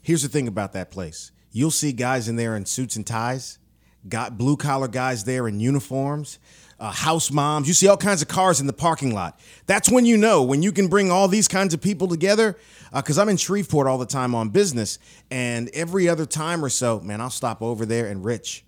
Here's 0.00 0.22
the 0.22 0.28
thing 0.28 0.46
about 0.46 0.74
that 0.74 0.92
place. 0.92 1.32
You'll 1.50 1.72
see 1.72 1.90
guys 1.92 2.28
in 2.28 2.36
there 2.36 2.54
in 2.54 2.66
suits 2.66 2.94
and 2.94 3.04
ties, 3.04 3.58
got 4.08 4.38
blue 4.38 4.56
collar 4.56 4.86
guys 4.86 5.24
there 5.24 5.48
in 5.48 5.58
uniforms, 5.58 6.38
uh, 6.78 6.92
house 6.92 7.32
moms. 7.32 7.66
You 7.66 7.74
see 7.74 7.88
all 7.88 7.96
kinds 7.96 8.22
of 8.22 8.28
cars 8.28 8.60
in 8.60 8.68
the 8.68 8.72
parking 8.72 9.12
lot. 9.12 9.40
That's 9.66 9.90
when 9.90 10.06
you 10.06 10.16
know 10.16 10.44
when 10.44 10.62
you 10.62 10.70
can 10.70 10.86
bring 10.86 11.10
all 11.10 11.26
these 11.26 11.48
kinds 11.48 11.74
of 11.74 11.80
people 11.80 12.06
together. 12.06 12.56
Because 12.94 13.18
I'm 13.18 13.28
in 13.28 13.38
Shreveport 13.38 13.88
all 13.88 13.98
the 13.98 14.06
time 14.06 14.36
on 14.36 14.50
business, 14.50 15.00
and 15.32 15.68
every 15.74 16.08
other 16.08 16.26
time 16.26 16.64
or 16.64 16.68
so, 16.68 17.00
man, 17.00 17.20
I'll 17.20 17.28
stop 17.28 17.60
over 17.60 17.84
there 17.84 18.06
and 18.06 18.24
Rich. 18.24 18.64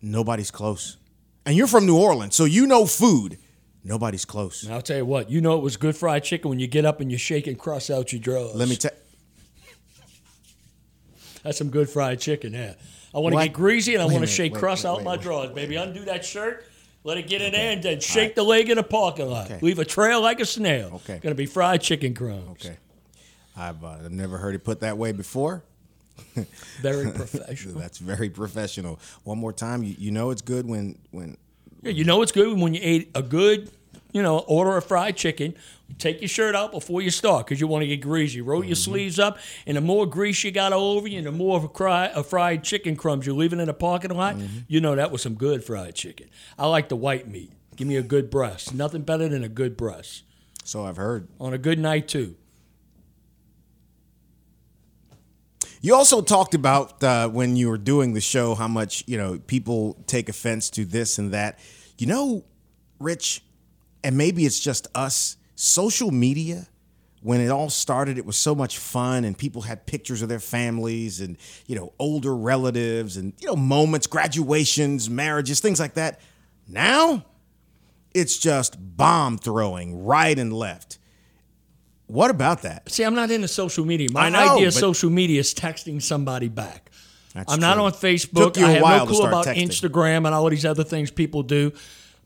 Nobody's 0.00 0.52
close, 0.52 0.97
and 1.48 1.56
you're 1.56 1.66
from 1.66 1.86
New 1.86 1.96
Orleans, 1.96 2.36
so 2.36 2.44
you 2.44 2.66
know 2.66 2.84
food. 2.84 3.38
Nobody's 3.82 4.26
close. 4.26 4.64
And 4.64 4.74
I'll 4.74 4.82
tell 4.82 4.98
you 4.98 5.06
what, 5.06 5.30
you 5.30 5.40
know 5.40 5.56
it 5.56 5.62
was 5.62 5.78
good 5.78 5.96
fried 5.96 6.22
chicken 6.22 6.50
when 6.50 6.58
you 6.58 6.66
get 6.66 6.84
up 6.84 7.00
and 7.00 7.10
you 7.10 7.16
shake 7.16 7.46
and 7.46 7.58
cross 7.58 7.88
out 7.88 8.12
your 8.12 8.20
drawers. 8.20 8.54
Let 8.54 8.68
me 8.68 8.76
tell. 8.76 8.90
That's 11.42 11.56
some 11.56 11.70
good 11.70 11.88
fried 11.88 12.20
chicken 12.20 12.52
yeah. 12.52 12.74
I 13.14 13.20
want 13.20 13.34
to 13.34 13.42
get 13.42 13.54
greasy 13.54 13.94
and 13.94 14.02
I 14.02 14.06
want 14.06 14.20
to 14.20 14.26
shake 14.26 14.52
wait, 14.52 14.60
crust 14.60 14.84
wait, 14.84 14.90
out 14.90 14.96
wait, 14.98 15.04
my 15.06 15.16
drawers, 15.16 15.50
baby. 15.52 15.76
Undo 15.76 16.04
that 16.04 16.22
shirt, 16.22 16.66
let 17.02 17.16
it 17.16 17.26
get 17.26 17.40
in 17.40 17.52
there, 17.52 17.72
and 17.72 17.82
then 17.82 17.98
shake 18.00 18.34
the 18.34 18.42
leg 18.42 18.68
in 18.68 18.76
the 18.76 18.82
parking 18.82 19.30
lot. 19.30 19.46
Okay. 19.50 19.58
Leave 19.62 19.78
a 19.78 19.86
trail 19.86 20.20
like 20.20 20.40
a 20.40 20.44
snail. 20.44 20.90
Okay. 20.96 21.18
Gonna 21.18 21.34
be 21.34 21.46
fried 21.46 21.80
chicken 21.80 22.12
crumbs. 22.12 22.66
Okay. 22.66 22.76
I've 23.56 23.82
uh, 23.82 24.08
never 24.10 24.36
heard 24.36 24.54
it 24.54 24.64
put 24.64 24.80
that 24.80 24.98
way 24.98 25.12
before. 25.12 25.64
Very 26.82 27.10
professional. 27.10 27.78
That's 27.78 27.98
very 27.98 28.30
professional. 28.30 28.98
One 29.24 29.38
more 29.38 29.52
time, 29.52 29.82
you, 29.82 29.94
you 29.98 30.10
know 30.10 30.30
it's 30.30 30.42
good 30.42 30.66
when 30.66 30.98
when 31.10 31.36
Yeah, 31.82 31.92
you 31.92 32.04
know 32.04 32.22
it's 32.22 32.32
good 32.32 32.58
when 32.58 32.74
you 32.74 32.80
ate 32.82 33.10
a 33.14 33.22
good, 33.22 33.70
you 34.12 34.22
know, 34.22 34.38
order 34.40 34.76
of 34.76 34.84
fried 34.84 35.16
chicken. 35.16 35.54
Take 35.98 36.20
your 36.20 36.28
shirt 36.28 36.54
out 36.54 36.70
before 36.70 37.00
you 37.02 37.10
start 37.10 37.46
because 37.46 37.60
you 37.60 37.66
want 37.66 37.82
to 37.82 37.88
get 37.88 38.00
greasy. 38.00 38.40
Roll 38.40 38.62
your 38.62 38.76
mm-hmm. 38.76 38.90
sleeves 38.92 39.18
up, 39.18 39.38
and 39.66 39.76
the 39.76 39.80
more 39.80 40.06
grease 40.06 40.44
you 40.44 40.50
got 40.50 40.72
all 40.72 40.96
over 40.96 41.08
you, 41.08 41.18
and 41.18 41.26
the 41.26 41.32
more 41.32 41.56
of 41.56 41.64
a, 41.64 41.68
cry, 41.68 42.06
a 42.14 42.22
fried 42.22 42.62
chicken 42.62 42.94
crumbs 42.94 43.26
you're 43.26 43.34
leaving 43.34 43.58
in 43.58 43.66
the 43.66 43.74
parking 43.74 44.10
lot, 44.10 44.36
mm-hmm. 44.36 44.58
you 44.68 44.80
know 44.80 44.94
that 44.94 45.10
was 45.10 45.22
some 45.22 45.34
good 45.34 45.64
fried 45.64 45.94
chicken. 45.94 46.28
I 46.58 46.66
like 46.66 46.88
the 46.88 46.96
white 46.96 47.26
meat. 47.26 47.52
Give 47.74 47.88
me 47.88 47.96
a 47.96 48.02
good 48.02 48.30
breast. 48.30 48.74
Nothing 48.74 49.02
better 49.02 49.28
than 49.28 49.42
a 49.42 49.48
good 49.48 49.76
breast 49.76 50.24
so 50.68 50.84
I've 50.84 50.98
heard. 50.98 51.28
on 51.40 51.54
a 51.54 51.58
good 51.58 51.78
night 51.78 52.08
too. 52.08 52.36
You 55.80 55.94
also 55.94 56.20
talked 56.22 56.54
about 56.54 57.02
uh, 57.02 57.28
when 57.28 57.54
you 57.56 57.68
were 57.68 57.78
doing 57.78 58.14
the 58.14 58.20
show 58.20 58.54
how 58.54 58.68
much 58.68 59.04
you 59.06 59.16
know 59.16 59.38
people 59.46 59.96
take 60.06 60.28
offense 60.28 60.70
to 60.70 60.84
this 60.84 61.18
and 61.18 61.32
that. 61.32 61.58
You 61.98 62.06
know, 62.06 62.44
Rich, 62.98 63.42
and 64.02 64.16
maybe 64.16 64.44
it's 64.44 64.60
just 64.60 64.88
us. 64.94 65.36
Social 65.54 66.12
media, 66.12 66.68
when 67.22 67.40
it 67.40 67.48
all 67.48 67.68
started, 67.70 68.16
it 68.16 68.24
was 68.24 68.36
so 68.36 68.54
much 68.54 68.78
fun, 68.78 69.24
and 69.24 69.36
people 69.36 69.62
had 69.62 69.86
pictures 69.86 70.22
of 70.22 70.28
their 70.28 70.40
families 70.40 71.20
and 71.20 71.36
you 71.66 71.76
know 71.76 71.92
older 71.98 72.34
relatives 72.34 73.16
and 73.16 73.32
you 73.38 73.46
know 73.46 73.56
moments, 73.56 74.06
graduations, 74.06 75.08
marriages, 75.08 75.60
things 75.60 75.78
like 75.78 75.94
that. 75.94 76.20
Now, 76.66 77.24
it's 78.14 78.36
just 78.36 78.76
bomb 78.96 79.38
throwing 79.38 80.04
right 80.04 80.38
and 80.38 80.52
left. 80.52 80.97
What 82.08 82.30
about 82.30 82.62
that? 82.62 82.90
See, 82.90 83.04
I'm 83.04 83.14
not 83.14 83.30
into 83.30 83.48
social 83.48 83.84
media. 83.84 84.08
My 84.10 84.30
know, 84.30 84.54
idea 84.56 84.68
of 84.68 84.74
social 84.74 85.10
media 85.10 85.40
is 85.40 85.54
texting 85.54 86.02
somebody 86.02 86.48
back. 86.48 86.90
That's 87.34 87.52
I'm 87.52 87.60
not 87.60 87.74
true. 87.74 87.84
on 87.84 87.92
Took 87.92 88.00
Facebook. 88.00 88.56
you 88.56 88.64
a 88.64 88.68
I 88.68 88.70
have 88.72 88.82
while 88.82 88.98
no 88.98 89.04
to 89.04 89.06
clue 89.08 89.16
start 89.16 89.32
about 89.32 89.46
texting. 89.46 89.68
Instagram 89.68 90.16
and 90.26 90.28
all 90.28 90.48
these 90.48 90.64
other 90.64 90.84
things 90.84 91.10
people 91.10 91.42
do. 91.42 91.72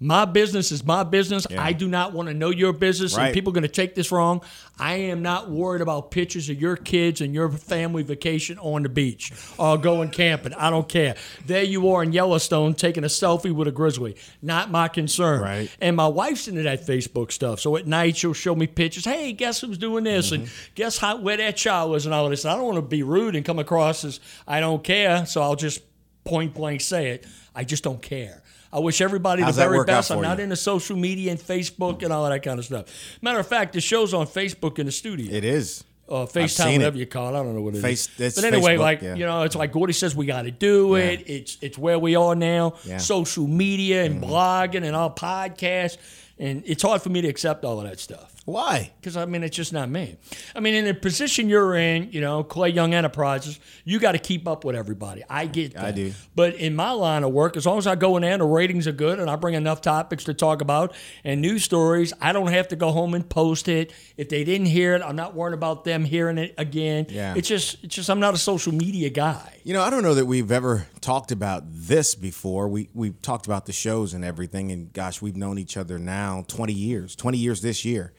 My 0.02 0.24
business 0.24 0.72
is 0.72 0.84
my 0.84 1.04
business. 1.04 1.46
I 1.56 1.72
do 1.72 1.86
not 1.86 2.12
want 2.12 2.28
to 2.28 2.34
know 2.34 2.50
your 2.50 2.72
business, 2.72 3.16
Right. 3.16 3.26
and 3.26 3.34
people 3.34 3.50
are 3.52 3.54
going 3.54 3.62
to 3.62 3.68
take 3.68 3.94
this 3.94 4.10
wrong. 4.10 4.42
I 4.78 4.94
am 4.94 5.22
not 5.22 5.48
worried 5.50 5.80
about 5.80 6.10
pictures 6.10 6.48
of 6.48 6.60
your 6.60 6.76
kids 6.76 7.20
and 7.20 7.32
your 7.32 7.48
family 7.50 8.02
vacation 8.02 8.58
on 8.58 8.82
the 8.82 8.88
beach 8.88 9.32
or 9.58 9.78
going 9.78 10.10
camping. 10.10 10.54
I 10.54 10.70
don't 10.70 10.88
care. 10.88 11.14
There 11.46 11.62
you 11.62 11.88
are 11.92 12.02
in 12.02 12.12
Yellowstone 12.12 12.74
taking 12.74 13.04
a 13.04 13.06
selfie 13.06 13.52
with 13.52 13.68
a 13.68 13.70
grizzly. 13.70 14.16
Not 14.42 14.70
my 14.70 14.88
concern. 14.88 15.40
Right. 15.42 15.70
And 15.80 15.94
my 15.96 16.08
wife's 16.08 16.48
into 16.48 16.62
that 16.62 16.84
Facebook 16.86 17.30
stuff. 17.30 17.60
So 17.60 17.76
at 17.76 17.86
night 17.86 18.16
she'll 18.16 18.32
show 18.32 18.54
me 18.56 18.66
pictures. 18.66 19.04
Hey, 19.04 19.32
guess 19.32 19.60
who's 19.60 19.78
doing 19.78 20.04
this? 20.04 20.32
And 20.32 20.44
Mm-hmm. 20.44 20.72
guess 20.74 20.98
how 20.98 21.18
where 21.18 21.36
that 21.36 21.56
child 21.56 21.90
was 21.92 22.06
and 22.06 22.14
all 22.14 22.28
this. 22.28 22.44
And 22.44 22.52
I 22.52 22.56
don't 22.56 22.64
want 22.64 22.76
to 22.78 22.82
be 22.82 23.02
rude 23.04 23.36
and 23.36 23.44
come 23.44 23.58
across 23.60 24.04
as 24.04 24.18
I 24.48 24.58
don't 24.58 24.82
care. 24.82 25.26
So 25.26 25.42
I'll 25.42 25.54
just 25.54 25.82
point 26.24 26.54
blank 26.54 26.80
say 26.80 27.10
it. 27.10 27.26
I 27.54 27.62
just 27.64 27.84
don't 27.84 28.02
care. 28.02 28.42
I 28.72 28.78
wish 28.78 29.00
everybody 29.00 29.42
How's 29.42 29.56
the 29.56 29.68
very 29.68 29.84
best. 29.84 30.10
I'm 30.10 30.22
not 30.22 30.38
you? 30.38 30.44
into 30.44 30.56
social 30.56 30.96
media 30.96 31.30
and 31.30 31.38
Facebook 31.40 32.02
and 32.02 32.12
all 32.12 32.28
that 32.28 32.42
kind 32.42 32.58
of 32.58 32.64
stuff. 32.64 32.86
Matter 33.20 33.38
of 33.38 33.46
fact, 33.46 33.74
the 33.74 33.80
show's 33.80 34.14
on 34.14 34.26
Facebook 34.26 34.78
in 34.78 34.86
the 34.86 34.92
studio 34.92 35.30
It 35.30 35.44
is. 35.44 35.84
uh, 36.08 36.24
FaceTime, 36.26 36.74
it. 36.74 36.78
whatever 36.78 36.96
you 36.96 37.06
call 37.06 37.34
it. 37.34 37.38
I 37.38 37.42
don't 37.42 37.54
know 37.54 37.60
what 37.60 37.74
it 37.74 37.78
is. 37.78 37.82
Face- 37.82 38.08
it's 38.18 38.36
but 38.40 38.44
anyway, 38.44 38.76
Facebook, 38.76 38.80
like 38.80 39.02
yeah. 39.02 39.14
you 39.14 39.26
know, 39.26 39.42
it's 39.42 39.54
like 39.56 39.72
Gordy 39.72 39.92
says, 39.92 40.16
we 40.16 40.24
got 40.26 40.42
to 40.42 40.50
do 40.50 40.94
it. 40.96 41.24
It's 41.26 41.58
it's 41.60 41.76
where 41.76 41.98
we 41.98 42.16
are 42.16 42.34
now. 42.34 42.74
Yeah. 42.84 42.94
Mm-hmm. 42.94 42.98
Social 43.00 43.46
media 43.46 44.04
and 44.04 44.22
blogging 44.22 44.84
and 44.84 44.96
all 44.96 45.10
podcasts, 45.10 45.98
and 46.38 46.62
it's 46.66 46.82
hard 46.82 47.02
for 47.02 47.10
me 47.10 47.20
to 47.20 47.28
accept 47.28 47.64
all 47.64 47.78
of 47.78 47.84
that 47.88 48.00
stuff 48.00 48.31
Why? 48.44 48.92
because 49.02 49.16
I 49.16 49.24
mean 49.24 49.42
it's 49.42 49.56
just 49.56 49.72
not 49.72 49.88
me. 49.88 50.16
I 50.54 50.60
mean, 50.60 50.74
in 50.74 50.84
the 50.84 50.94
position 50.94 51.48
you're 51.48 51.74
in, 51.74 52.10
you 52.12 52.20
know, 52.20 52.44
Clay 52.44 52.70
Young 52.70 52.94
Enterprises, 52.94 53.58
you 53.84 53.98
got 53.98 54.12
to 54.12 54.18
keep 54.18 54.46
up 54.46 54.64
with 54.64 54.76
everybody. 54.76 55.22
I 55.28 55.46
get 55.46 55.74
that. 55.74 55.84
I 55.84 55.90
do. 55.90 56.12
But 56.34 56.54
in 56.54 56.76
my 56.76 56.92
line 56.92 57.24
of 57.24 57.32
work, 57.32 57.56
as 57.56 57.66
long 57.66 57.78
as 57.78 57.86
I 57.86 57.96
go 57.96 58.16
in 58.16 58.22
there 58.22 58.32
and 58.32 58.40
the 58.40 58.46
ratings 58.46 58.86
are 58.86 58.92
good 58.92 59.18
and 59.18 59.28
I 59.28 59.36
bring 59.36 59.54
enough 59.54 59.80
topics 59.80 60.24
to 60.24 60.34
talk 60.34 60.62
about 60.62 60.94
and 61.24 61.40
news 61.40 61.64
stories, 61.64 62.12
I 62.20 62.32
don't 62.32 62.52
have 62.52 62.68
to 62.68 62.76
go 62.76 62.90
home 62.92 63.14
and 63.14 63.28
post 63.28 63.68
it. 63.68 63.92
If 64.16 64.28
they 64.28 64.44
didn't 64.44 64.68
hear 64.68 64.94
it, 64.94 65.02
I'm 65.02 65.16
not 65.16 65.34
worrying 65.34 65.54
about 65.54 65.84
them 65.84 66.04
hearing 66.04 66.38
it 66.38 66.54
again. 66.58 67.06
Yeah. 67.08 67.34
It's 67.36 67.48
just, 67.48 67.82
it's 67.82 67.94
just, 67.96 68.08
I'm 68.08 68.20
not 68.20 68.34
a 68.34 68.38
social 68.38 68.72
media 68.72 69.10
guy. 69.10 69.60
You 69.64 69.72
know, 69.72 69.82
I 69.82 69.90
don't 69.90 70.02
know 70.02 70.14
that 70.14 70.26
we've 70.26 70.50
ever 70.52 70.86
talked 71.00 71.32
about 71.32 71.64
this 71.66 72.14
before. 72.14 72.68
We 72.68 72.88
we've 72.94 73.20
talked 73.22 73.46
about 73.46 73.66
the 73.66 73.72
shows 73.72 74.14
and 74.14 74.24
everything, 74.24 74.72
and 74.72 74.92
gosh, 74.92 75.22
we've 75.22 75.36
known 75.36 75.58
each 75.58 75.76
other 75.76 75.98
now 75.98 76.44
twenty 76.48 76.72
years. 76.72 77.14
Twenty 77.14 77.38
years 77.38 77.62
this 77.62 77.84
year. 77.84 78.12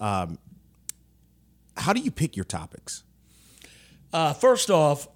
Um, 0.00 0.38
how 1.76 1.92
do 1.92 2.00
you 2.00 2.10
pick 2.10 2.36
your 2.36 2.44
topics? 2.44 3.04
Uh, 4.12 4.32
first 4.32 4.70
off, 4.70 5.08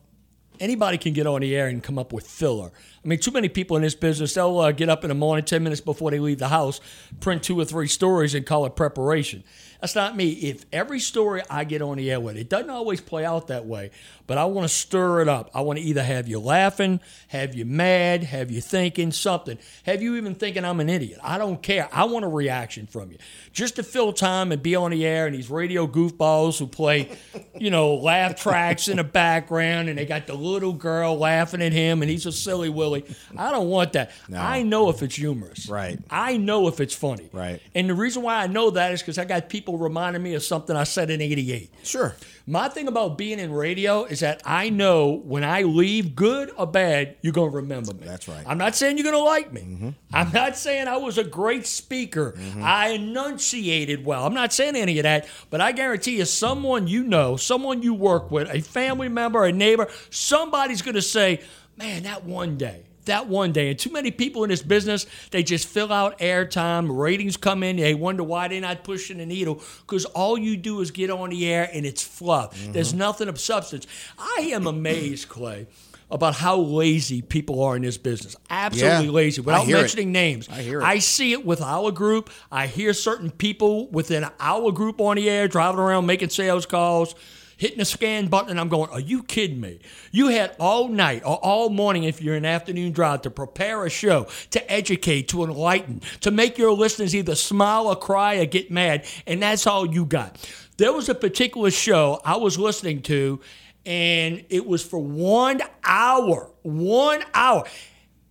anybody 0.61 0.99
can 0.99 1.13
get 1.13 1.27
on 1.27 1.41
the 1.41 1.57
air 1.57 1.67
and 1.67 1.83
come 1.83 1.99
up 1.99 2.13
with 2.13 2.27
filler. 2.27 2.71
I 3.05 3.09
mean, 3.09 3.19
too 3.19 3.31
many 3.33 3.49
people 3.49 3.77
in 3.77 3.83
this 3.83 3.95
business, 3.95 4.35
they'll 4.35 4.59
uh, 4.59 4.73
get 4.73 4.89
up 4.89 5.03
in 5.03 5.09
the 5.09 5.15
morning, 5.15 5.45
10 5.45 5.63
minutes 5.63 5.81
before 5.81 6.11
they 6.11 6.21
leave 6.21 6.39
the 6.39 6.49
house, 6.49 6.81
print 7.21 7.43
two 7.43 7.59
or 7.59 7.65
three 7.65 7.89
stories 7.89 8.35
and 8.35 8.47
call 8.47 8.65
it 8.67 8.77
preparation. 8.77 9.43
That's 9.81 9.97
not 9.97 10.15
me. 10.15 10.31
If 10.31 10.65
every 10.73 11.01
story 11.01 11.43
I 11.51 11.65
get 11.65 11.83
on 11.83 11.97
the 11.97 12.11
air 12.11 12.21
with, 12.21 12.37
it 12.37 12.49
doesn't 12.49 12.71
always 12.71 13.01
play 13.01 13.25
out 13.25 13.49
that 13.49 13.67
way, 13.67 13.91
but 14.33 14.39
I 14.39 14.47
want 14.47 14.67
to 14.67 14.75
stir 14.75 15.21
it 15.21 15.29
up. 15.29 15.51
I 15.53 15.61
want 15.61 15.79
to 15.79 15.85
either 15.85 16.03
have 16.03 16.27
you 16.27 16.41
laughing, 16.41 17.01
have 17.29 17.55
you 17.55 17.67
mad, 17.67 18.25
have 18.25 18.51
you 18.51 18.63
thinking 18.63 19.13
something, 19.13 19.59
have 19.85 20.01
you 20.01 20.17
even 20.17 20.35
thinking 20.35 20.65
I'm 20.65 20.81
an 20.81 20.89
idiot. 20.89 21.19
I 21.23 21.37
don't 21.37 21.63
care. 21.63 21.87
I 21.93 22.05
want 22.05 22.25
a 22.25 22.29
reaction 22.29 22.87
from 22.87 23.11
you. 23.11 23.19
Just 23.53 23.77
to 23.77 23.83
fill 23.83 24.15
time 24.15 24.51
and 24.51 24.63
be 24.63 24.75
on 24.75 24.91
the 24.91 25.05
air 25.05 25.27
and 25.27 25.35
these 25.35 25.51
radio 25.51 25.87
goofballs 25.87 26.59
who 26.59 26.67
play, 26.67 27.15
you 27.59 27.69
know, 27.69 27.97
laugh 27.97 28.37
tracks 28.37 28.89
in 28.89 28.97
the 28.97 29.05
background 29.05 29.91
and 29.91 29.99
they 29.99 30.07
got 30.07 30.27
the 30.27 30.33
little 30.33 30.73
girl 30.73 31.19
laughing 31.19 31.61
at 31.61 31.75
him 31.75 32.01
and 32.01 32.11
he's 32.11 32.25
a 32.25 32.33
silly 32.33 32.71
Willy. 32.71 33.05
I 33.37 33.51
don't 33.51 33.69
want 33.69 33.93
that. 33.93 34.13
I 34.35 34.63
know 34.63 34.89
if 34.89 35.03
it's 35.03 35.17
humorous. 35.17 35.69
Right. 35.69 35.99
I 36.09 36.39
know 36.39 36.69
if 36.69 36.81
it's 36.81 36.95
funny. 36.95 37.29
Right. 37.35 37.61
And 37.75 37.87
the 37.87 37.95
reason 37.95 38.23
why 38.23 38.37
I 38.37 38.47
know 38.47 38.71
that 38.71 38.93
is 38.93 39.03
because 39.03 39.19
I 39.19 39.27
got 39.27 39.51
people 39.51 39.77
reminding 39.77 40.23
me 40.23 40.33
of 40.33 40.43
something 40.43 40.75
I 40.75 40.85
said 40.85 41.11
in 41.11 41.21
88. 41.21 41.71
Sure. 41.83 42.17
My 42.47 42.69
thing 42.69 42.89
about 42.89 43.19
being 43.19 43.39
in 43.39 43.53
radio 43.53 44.05
is 44.05 44.22
that 44.23 44.43
I 44.45 44.71
know 44.71 45.21
when 45.25 45.45
I 45.45 45.63
leave, 45.63 46.17
good 46.17 46.51
or 46.57 46.67
bad, 46.67 47.17
you're 47.23 47.33
going 47.33 47.51
to 47.51 47.57
remember 47.57 47.95
me. 47.95 48.07
That's 48.07 48.27
right. 48.27 48.43
I'm 48.47 48.59
not 48.59 48.75
saying 48.75 48.97
you're 48.97 49.05
going 49.05 49.15
to 49.15 49.23
like 49.23 49.53
me. 49.53 49.61
Mm-hmm. 49.61 49.91
I'm 50.13 50.33
not 50.33 50.57
saying 50.57 50.89
I 50.89 50.97
was 50.97 51.19
a 51.19 51.25
great 51.25 51.67
speaker. 51.67 52.33
Mm-hmm. 52.33 52.63
I 52.65 52.89
enunciated 52.89 54.05
well. 54.05 54.27
I'm 54.27 54.35
not 54.35 54.53
saying 54.53 54.75
any 54.75 54.99
of 54.99 55.05
that, 55.05 55.29
but 55.51 55.61
I 55.61 55.73
guarantee 55.73 56.17
you, 56.17 56.25
someone 56.25 56.87
you 56.87 57.05
know, 57.05 57.37
someone 57.37 57.83
you 57.83 57.95
work 57.95 58.31
with, 58.31 58.49
a 58.51 58.61
family 58.61 59.09
member, 59.09 59.45
a 59.45 59.53
neighbor, 59.53 59.89
somebody's 60.11 60.83
going 60.83 60.95
to 60.95 61.03
say, 61.03 61.41
man, 61.77 62.05
that 62.05 62.25
one 62.25 62.57
day. 62.57 62.85
That 63.07 63.27
one 63.27 63.53
day, 63.53 63.71
and 63.71 63.79
too 63.79 63.91
many 63.91 64.11
people 64.11 64.45
in 64.45 64.51
this 64.51 64.63
business, 64.63 65.07
they 65.33 65.43
just 65.43 65.67
fill 65.67 65.93
out 65.93 66.19
airtime. 66.19 66.87
Ratings 66.97 67.37
come 67.37 67.63
in, 67.63 67.77
they 67.77 67.95
wonder 67.95 68.23
why 68.23 68.49
they're 68.49 68.61
not 68.61 68.85
pushing 68.85 69.19
the 69.19 69.27
needle 69.27 69.61
because 69.81 70.05
all 70.05 70.39
you 70.39 70.57
do 70.57 70.81
is 70.81 70.91
get 70.93 71.11
on 71.11 71.31
the 71.31 71.51
air 71.53 71.69
and 71.73 71.85
it's 71.85 72.03
fluff. 72.03 72.57
Mm-hmm. 72.57 72.73
There's 72.73 72.95
nothing 72.95 73.29
of 73.29 73.41
substance. 73.41 73.87
I 74.19 74.51
am 74.53 74.67
amazed, 74.69 75.29
Clay, 75.29 75.67
about 76.13 76.35
how 76.37 76.59
lazy 76.59 77.23
people 77.23 77.63
are 77.65 77.75
in 77.75 77.83
this 77.83 77.97
business. 77.99 78.37
Absolutely 78.51 79.07
Yeah, 79.07 79.11
lazy. 79.13 79.41
Without 79.41 79.65
hear 79.67 79.77
it. 79.79 79.81
mentioning 79.81 80.13
names, 80.13 80.49
I 80.49 80.63
hear 80.63 80.81
it. 80.81 80.85
I 80.85 80.99
see 81.01 81.33
it 81.33 81.45
with 81.45 81.61
our 81.61 81.91
group. 81.91 82.31
I 82.53 82.67
hear 82.69 82.93
certain 82.93 83.31
people 83.31 83.89
within 83.89 84.27
our 84.39 84.71
group 84.71 85.01
on 85.01 85.17
the 85.17 85.29
air 85.29 85.49
driving 85.49 85.81
around 85.81 86.07
making 86.07 86.29
sales 86.31 86.67
calls, 86.67 87.15
hitting 87.63 87.79
the 87.79 87.85
scan 87.85 88.27
button, 88.27 88.51
and 88.51 88.59
I'm 88.59 88.69
going, 88.69 88.91
Are 88.91 88.99
you 88.99 89.23
kidding 89.23 89.61
me? 89.61 89.79
You 90.11 90.29
had 90.29 90.57
all 90.59 90.89
night 90.89 91.23
or 91.25 91.37
all 91.37 91.71
morning, 91.71 92.03
if 92.03 92.21
you're 92.21 92.35
an 92.35 92.45
afternoon 92.45 92.91
drive, 92.91 93.23
to 93.23 93.31
prepare 93.31 93.87
a 93.87 93.89
show, 93.89 94.27
to 94.51 94.71
educate, 94.71 95.29
to 95.29 95.45
enlighten, 95.45 96.03
to 96.23 96.33
make 96.33 96.59
your 96.59 96.73
listeners 96.73 97.15
either 97.15 97.37
smile 97.37 97.87
or 97.87 97.95
cry 97.95 98.35
or 98.35 98.47
get 98.47 98.73
mad, 98.73 99.07
and 99.29 99.41
that's 99.41 99.65
all 99.65 99.87
you 99.87 100.05
got. 100.05 100.45
There 100.77 100.93
was 100.93 101.09
a 101.09 101.15
particular 101.15 101.71
show 101.71 102.21
I 102.25 102.37
was 102.37 102.59
listening 102.59 103.01
to, 103.03 103.39
and 103.87 104.45
it 104.49 104.67
was 104.67 104.85
for 104.85 104.99
one 104.99 105.63
hour. 105.85 106.51
One 106.63 107.23
hour 107.33 107.65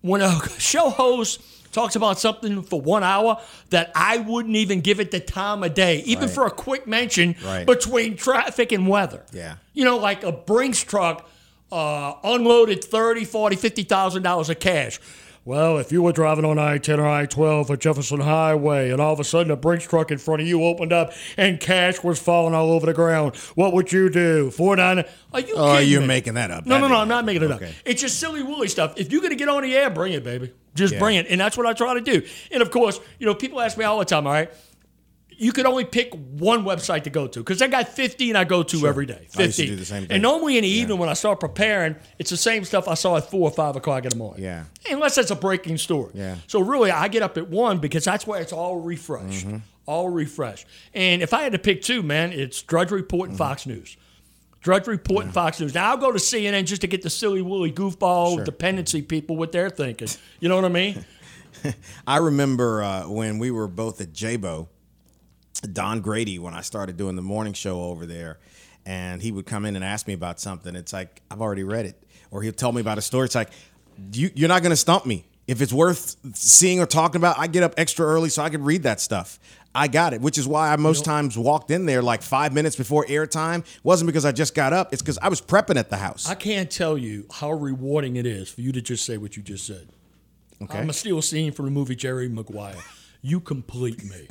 when 0.01 0.21
a 0.21 0.41
show 0.57 0.89
host 0.89 1.41
talks 1.71 1.95
about 1.95 2.19
something 2.19 2.61
for 2.63 2.79
one 2.81 3.03
hour 3.03 3.39
that 3.69 3.91
I 3.95 4.17
wouldn't 4.17 4.55
even 4.55 4.81
give 4.81 4.99
it 4.99 5.11
the 5.11 5.19
time 5.19 5.63
of 5.63 5.73
day, 5.73 5.99
even 6.05 6.25
Right. 6.25 6.29
for 6.33 6.45
a 6.45 6.51
quick 6.51 6.87
mention 6.87 7.35
Right. 7.45 7.65
between 7.65 8.17
traffic 8.17 8.71
and 8.71 8.87
weather. 8.87 9.23
Yeah. 9.33 9.55
You 9.73 9.85
know, 9.85 9.97
like 9.97 10.23
a 10.23 10.31
Brinks 10.31 10.83
truck 10.83 11.27
uh, 11.71 12.15
unloaded 12.23 12.83
30, 12.83 13.23
40, 13.23 13.55
50,000 13.55 14.23
dollars 14.23 14.49
of 14.49 14.59
cash. 14.59 14.99
Well, 15.43 15.79
if 15.79 15.91
you 15.91 16.03
were 16.03 16.11
driving 16.11 16.45
on 16.45 16.59
I 16.59 16.77
10 16.77 16.99
or 16.99 17.07
I 17.07 17.25
12 17.25 17.71
or 17.71 17.75
Jefferson 17.77 18.19
Highway 18.19 18.91
and 18.91 19.01
all 19.01 19.11
of 19.13 19.19
a 19.19 19.23
sudden 19.23 19.51
a 19.51 19.55
Brinks 19.55 19.85
truck 19.87 20.11
in 20.11 20.19
front 20.19 20.41
of 20.41 20.47
you 20.47 20.63
opened 20.63 20.93
up 20.93 21.13
and 21.35 21.59
cash 21.59 22.03
was 22.03 22.19
falling 22.19 22.53
all 22.53 22.71
over 22.71 22.85
the 22.85 22.93
ground, 22.93 23.35
what 23.55 23.73
would 23.73 23.91
you 23.91 24.09
do? 24.11 24.51
Four 24.51 24.75
nine. 24.75 25.03
Are 25.33 25.39
you 25.39 25.55
Oh, 25.55 25.73
kidding 25.77 25.89
you're 25.89 26.01
me? 26.01 26.07
making 26.07 26.33
that 26.35 26.51
up. 26.51 26.65
No, 26.67 26.75
That 26.75 26.81
no, 26.81 26.87
no, 26.89 26.95
I'm 26.97 27.07
not 27.07 27.25
making 27.25 27.41
it 27.43 27.51
up. 27.51 27.61
It's 27.85 28.01
just 28.01 28.19
silly 28.19 28.43
woolly 28.43 28.67
stuff. 28.67 28.93
If 28.97 29.11
you're 29.11 29.21
going 29.21 29.31
to 29.31 29.37
get 29.37 29.49
on 29.49 29.63
the 29.63 29.75
air, 29.75 29.89
bring 29.89 30.13
it, 30.13 30.23
baby. 30.23 30.51
Just 30.75 30.93
Yeah. 30.93 30.99
bring 30.99 31.15
it. 31.17 31.27
And 31.29 31.39
that's 31.41 31.57
what 31.57 31.65
I 31.65 31.73
try 31.73 31.93
to 31.93 32.01
do. 32.01 32.21
And 32.51 32.61
of 32.61 32.71
course, 32.71 32.99
you 33.19 33.25
know, 33.25 33.35
people 33.35 33.59
ask 33.61 33.77
me 33.77 33.83
all 33.85 33.99
the 33.99 34.05
time, 34.05 34.25
all 34.27 34.33
right, 34.33 34.49
you 35.29 35.51
could 35.51 35.65
only 35.65 35.85
pick 35.85 36.13
one 36.13 36.63
website 36.63 37.03
to 37.03 37.09
go 37.09 37.25
to 37.27 37.39
because 37.39 37.61
I 37.63 37.67
got 37.67 37.87
15 37.87 38.35
I 38.35 38.43
go 38.43 38.61
to 38.61 38.85
every 38.87 39.07
day. 39.07 39.27
15. 39.31 39.41
I 39.41 39.43
used 39.45 39.57
to 39.57 39.65
do 39.65 39.75
the 39.75 39.85
same 39.85 40.01
thing. 40.03 40.11
And 40.11 40.21
normally 40.21 40.57
in 40.57 40.61
the 40.63 40.69
evening 40.69 40.99
when 40.99 41.09
I 41.09 41.13
start 41.13 41.39
preparing, 41.39 41.95
it's 42.19 42.29
the 42.29 42.37
same 42.37 42.63
stuff 42.63 42.87
I 42.87 42.93
saw 42.93 43.17
at 43.17 43.29
4 43.31 43.49
or 43.49 43.51
5 43.51 43.75
o'clock 43.75 44.03
in 44.03 44.09
the 44.11 44.15
morning. 44.17 44.43
Yeah. 44.43 44.65
Unless 44.89 45.17
it's 45.17 45.31
a 45.31 45.35
breaking 45.35 45.77
story. 45.79 46.11
Yeah. 46.13 46.35
So 46.47 46.59
really, 46.61 46.91
I 46.91 47.07
get 47.07 47.23
up 47.23 47.37
at 47.37 47.49
1 47.49 47.79
because 47.79 48.03
that's 48.05 48.27
where 48.27 48.39
it's 48.39 48.53
all 48.53 48.77
refreshed. 48.81 49.47
Mm-hmm. 49.47 49.57
All 49.87 50.09
refreshed. 50.09 50.67
And 50.93 51.23
if 51.23 51.33
I 51.33 51.41
had 51.41 51.53
to 51.53 51.59
pick 51.59 51.81
two, 51.81 52.03
man, 52.03 52.31
it's 52.33 52.61
Drudge 52.61 52.91
Report 52.91 53.23
Mm-hmm. 53.23 53.31
and 53.31 53.37
Fox 53.37 53.65
News. 53.65 53.97
Drudge 54.61 54.87
Report 54.87 55.25
and 55.25 55.33
Fox 55.33 55.59
News. 55.59 55.73
Now 55.73 55.89
I'll 55.89 55.97
go 55.97 56.11
to 56.11 56.19
CNN 56.19 56.65
just 56.65 56.81
to 56.81 56.87
get 56.87 57.01
the 57.01 57.09
silly 57.09 57.41
woolly 57.41 57.71
goofball 57.71 58.45
dependency 58.45 59.01
people 59.01 59.35
what 59.35 59.51
they're 59.51 59.71
thinking. 59.71 60.07
You 60.39 60.49
know 60.49 60.55
what 60.55 60.65
I 60.65 60.69
mean? 60.69 61.03
I 62.07 62.17
remember 62.17 62.83
uh, 62.83 63.09
when 63.09 63.39
we 63.39 63.51
were 63.51 63.67
both 63.67 63.99
at 64.01 64.13
JBO, 64.13 64.67
Don 65.73 66.01
Grady, 66.01 66.39
when 66.39 66.53
I 66.53 66.61
started 66.61 66.97
doing 66.97 67.15
the 67.15 67.21
morning 67.21 67.53
show 67.53 67.83
over 67.83 68.05
there, 68.05 68.39
and 68.85 69.21
he 69.21 69.31
would 69.31 69.45
come 69.45 69.65
in 69.65 69.75
and 69.75 69.83
ask 69.83 70.07
me 70.07 70.13
about 70.13 70.39
something. 70.39 70.75
It's 70.75 70.93
like, 70.93 71.21
I've 71.29 71.41
already 71.41 71.63
read 71.63 71.85
it. 71.85 72.01
Or 72.31 72.41
he'll 72.41 72.53
tell 72.53 72.71
me 72.71 72.81
about 72.81 72.97
a 72.97 73.01
story. 73.01 73.25
It's 73.25 73.35
like, 73.35 73.49
you, 74.13 74.31
you're 74.33 74.49
not 74.49 74.61
going 74.61 74.71
to 74.71 74.77
stump 74.77 75.05
me. 75.05 75.25
If 75.47 75.61
it's 75.61 75.73
worth 75.73 76.15
seeing 76.33 76.79
or 76.79 76.85
talking 76.85 77.19
about, 77.19 77.37
I 77.37 77.47
get 77.47 77.61
up 77.61 77.73
extra 77.77 78.05
early 78.05 78.29
so 78.29 78.41
I 78.41 78.49
can 78.49 78.63
read 78.63 78.83
that 78.83 78.99
stuff. 78.99 79.39
I 79.73 79.87
got 79.87 80.13
it, 80.13 80.21
which 80.21 80.37
is 80.37 80.47
why 80.47 80.71
I 80.73 80.75
most 80.75 81.05
times 81.05 81.37
walked 81.37 81.71
in 81.71 81.85
there 81.85 82.01
like 82.01 82.21
five 82.21 82.53
minutes 82.53 82.75
before 82.75 83.05
airtime. 83.05 83.65
Wasn't 83.83 84.05
because 84.05 84.25
I 84.25 84.31
just 84.31 84.53
got 84.53 84.73
up, 84.73 84.91
it's 84.91 85.01
because 85.01 85.17
I 85.19 85.29
was 85.29 85.41
prepping 85.41 85.77
at 85.77 85.89
the 85.89 85.97
house. 85.97 86.29
I 86.29 86.35
can't 86.35 86.69
tell 86.69 86.97
you 86.97 87.25
how 87.31 87.51
rewarding 87.51 88.17
it 88.17 88.25
is 88.25 88.49
for 88.49 88.61
you 88.61 88.71
to 88.73 88.81
just 88.81 89.05
say 89.05 89.17
what 89.17 89.37
you 89.37 89.43
just 89.43 89.65
said. 89.65 89.87
Okay. 90.61 90.77
I'm 90.77 90.89
a 90.89 90.93
steal 90.93 91.21
scene 91.21 91.51
from 91.53 91.65
the 91.65 91.71
movie 91.71 91.95
Jerry 91.95 92.27
Maguire. 92.27 92.75
You 93.21 93.39
complete 93.39 94.03
me. 94.03 94.27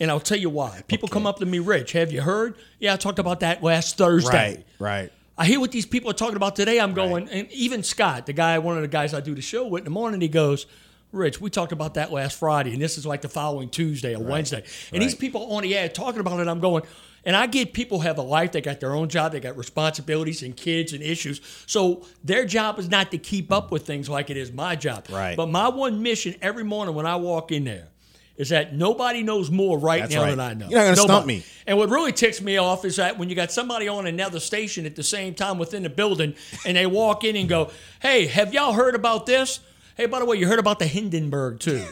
And 0.00 0.10
I'll 0.10 0.20
tell 0.20 0.38
you 0.38 0.50
why. 0.50 0.82
People 0.88 1.08
come 1.08 1.26
up 1.26 1.38
to 1.38 1.46
me, 1.46 1.60
Rich, 1.60 1.92
have 1.92 2.10
you 2.10 2.20
heard? 2.20 2.56
Yeah, 2.80 2.94
I 2.94 2.96
talked 2.96 3.18
about 3.18 3.40
that 3.40 3.62
last 3.62 3.96
Thursday. 3.96 4.28
right, 4.56 4.66
right. 4.78 5.12
I 5.38 5.46
hear 5.46 5.60
what 5.60 5.72
these 5.72 5.86
people 5.86 6.10
are 6.10 6.14
talking 6.14 6.36
about 6.36 6.56
today. 6.56 6.80
I'm 6.80 6.94
going, 6.94 7.28
and 7.28 7.50
even 7.50 7.82
Scott, 7.82 8.26
the 8.26 8.32
guy, 8.32 8.58
one 8.58 8.76
of 8.76 8.82
the 8.82 8.88
guys 8.88 9.14
I 9.14 9.20
do 9.20 9.34
the 9.34 9.42
show 9.42 9.66
with 9.66 9.80
in 9.80 9.84
the 9.84 9.90
morning, 9.90 10.20
he 10.20 10.28
goes, 10.28 10.66
Rich, 11.14 11.40
we 11.40 11.50
talked 11.50 11.72
about 11.72 11.94
that 11.94 12.12
last 12.12 12.38
Friday, 12.38 12.72
and 12.72 12.82
this 12.82 12.98
is 12.98 13.06
like 13.06 13.22
the 13.22 13.28
following 13.28 13.68
Tuesday 13.68 14.14
or 14.14 14.22
Wednesday. 14.22 14.64
And 14.92 15.00
these 15.00 15.14
people 15.14 15.52
on 15.54 15.62
the 15.62 15.76
ad 15.76 15.94
talking 15.94 16.20
about 16.20 16.40
it, 16.40 16.48
I'm 16.48 16.60
going, 16.60 16.82
and 17.24 17.36
I 17.36 17.46
get 17.46 17.72
people 17.72 18.00
have 18.00 18.18
a 18.18 18.22
life, 18.22 18.52
they 18.52 18.60
got 18.60 18.80
their 18.80 18.94
own 18.94 19.08
job, 19.08 19.32
they 19.32 19.40
got 19.40 19.56
responsibilities 19.56 20.42
and 20.42 20.56
kids 20.56 20.92
and 20.92 21.02
issues. 21.02 21.40
So 21.66 22.04
their 22.22 22.44
job 22.44 22.78
is 22.78 22.88
not 22.90 23.10
to 23.12 23.18
keep 23.18 23.52
up 23.52 23.70
with 23.70 23.86
things 23.86 24.08
like 24.08 24.28
it 24.28 24.36
is 24.36 24.52
my 24.52 24.76
job. 24.76 25.06
Right. 25.10 25.36
But 25.36 25.48
my 25.48 25.68
one 25.68 26.02
mission 26.02 26.34
every 26.42 26.64
morning 26.64 26.94
when 26.94 27.06
I 27.06 27.16
walk 27.16 27.52
in 27.52 27.64
there 27.64 27.88
is 28.36 28.48
that 28.48 28.74
nobody 28.74 29.22
knows 29.22 29.50
more 29.50 29.78
right 29.78 30.02
That's 30.02 30.14
now 30.14 30.22
right. 30.22 30.30
than 30.30 30.40
I 30.40 30.54
know. 30.54 30.68
You're 30.68 30.80
not 30.80 30.96
gonna 30.96 30.96
stump 30.96 31.26
me. 31.26 31.44
And 31.66 31.78
what 31.78 31.88
really 31.88 32.12
ticks 32.12 32.40
me 32.40 32.56
off 32.56 32.84
is 32.84 32.96
that 32.96 33.16
when 33.16 33.28
you 33.28 33.36
got 33.36 33.52
somebody 33.52 33.86
on 33.86 34.06
another 34.06 34.40
station 34.40 34.86
at 34.86 34.96
the 34.96 35.04
same 35.04 35.34
time 35.34 35.58
within 35.58 35.84
the 35.84 35.88
building 35.88 36.34
and 36.66 36.76
they 36.76 36.86
walk 36.86 37.22
in 37.22 37.36
and 37.36 37.48
go, 37.48 37.70
Hey, 38.02 38.26
have 38.26 38.52
y'all 38.52 38.72
heard 38.72 38.96
about 38.96 39.26
this? 39.26 39.60
Hey, 39.96 40.06
by 40.06 40.18
the 40.18 40.24
way, 40.24 40.36
you 40.36 40.46
heard 40.48 40.58
about 40.58 40.78
the 40.80 40.86
Hindenburg 40.86 41.60
too. 41.60 41.84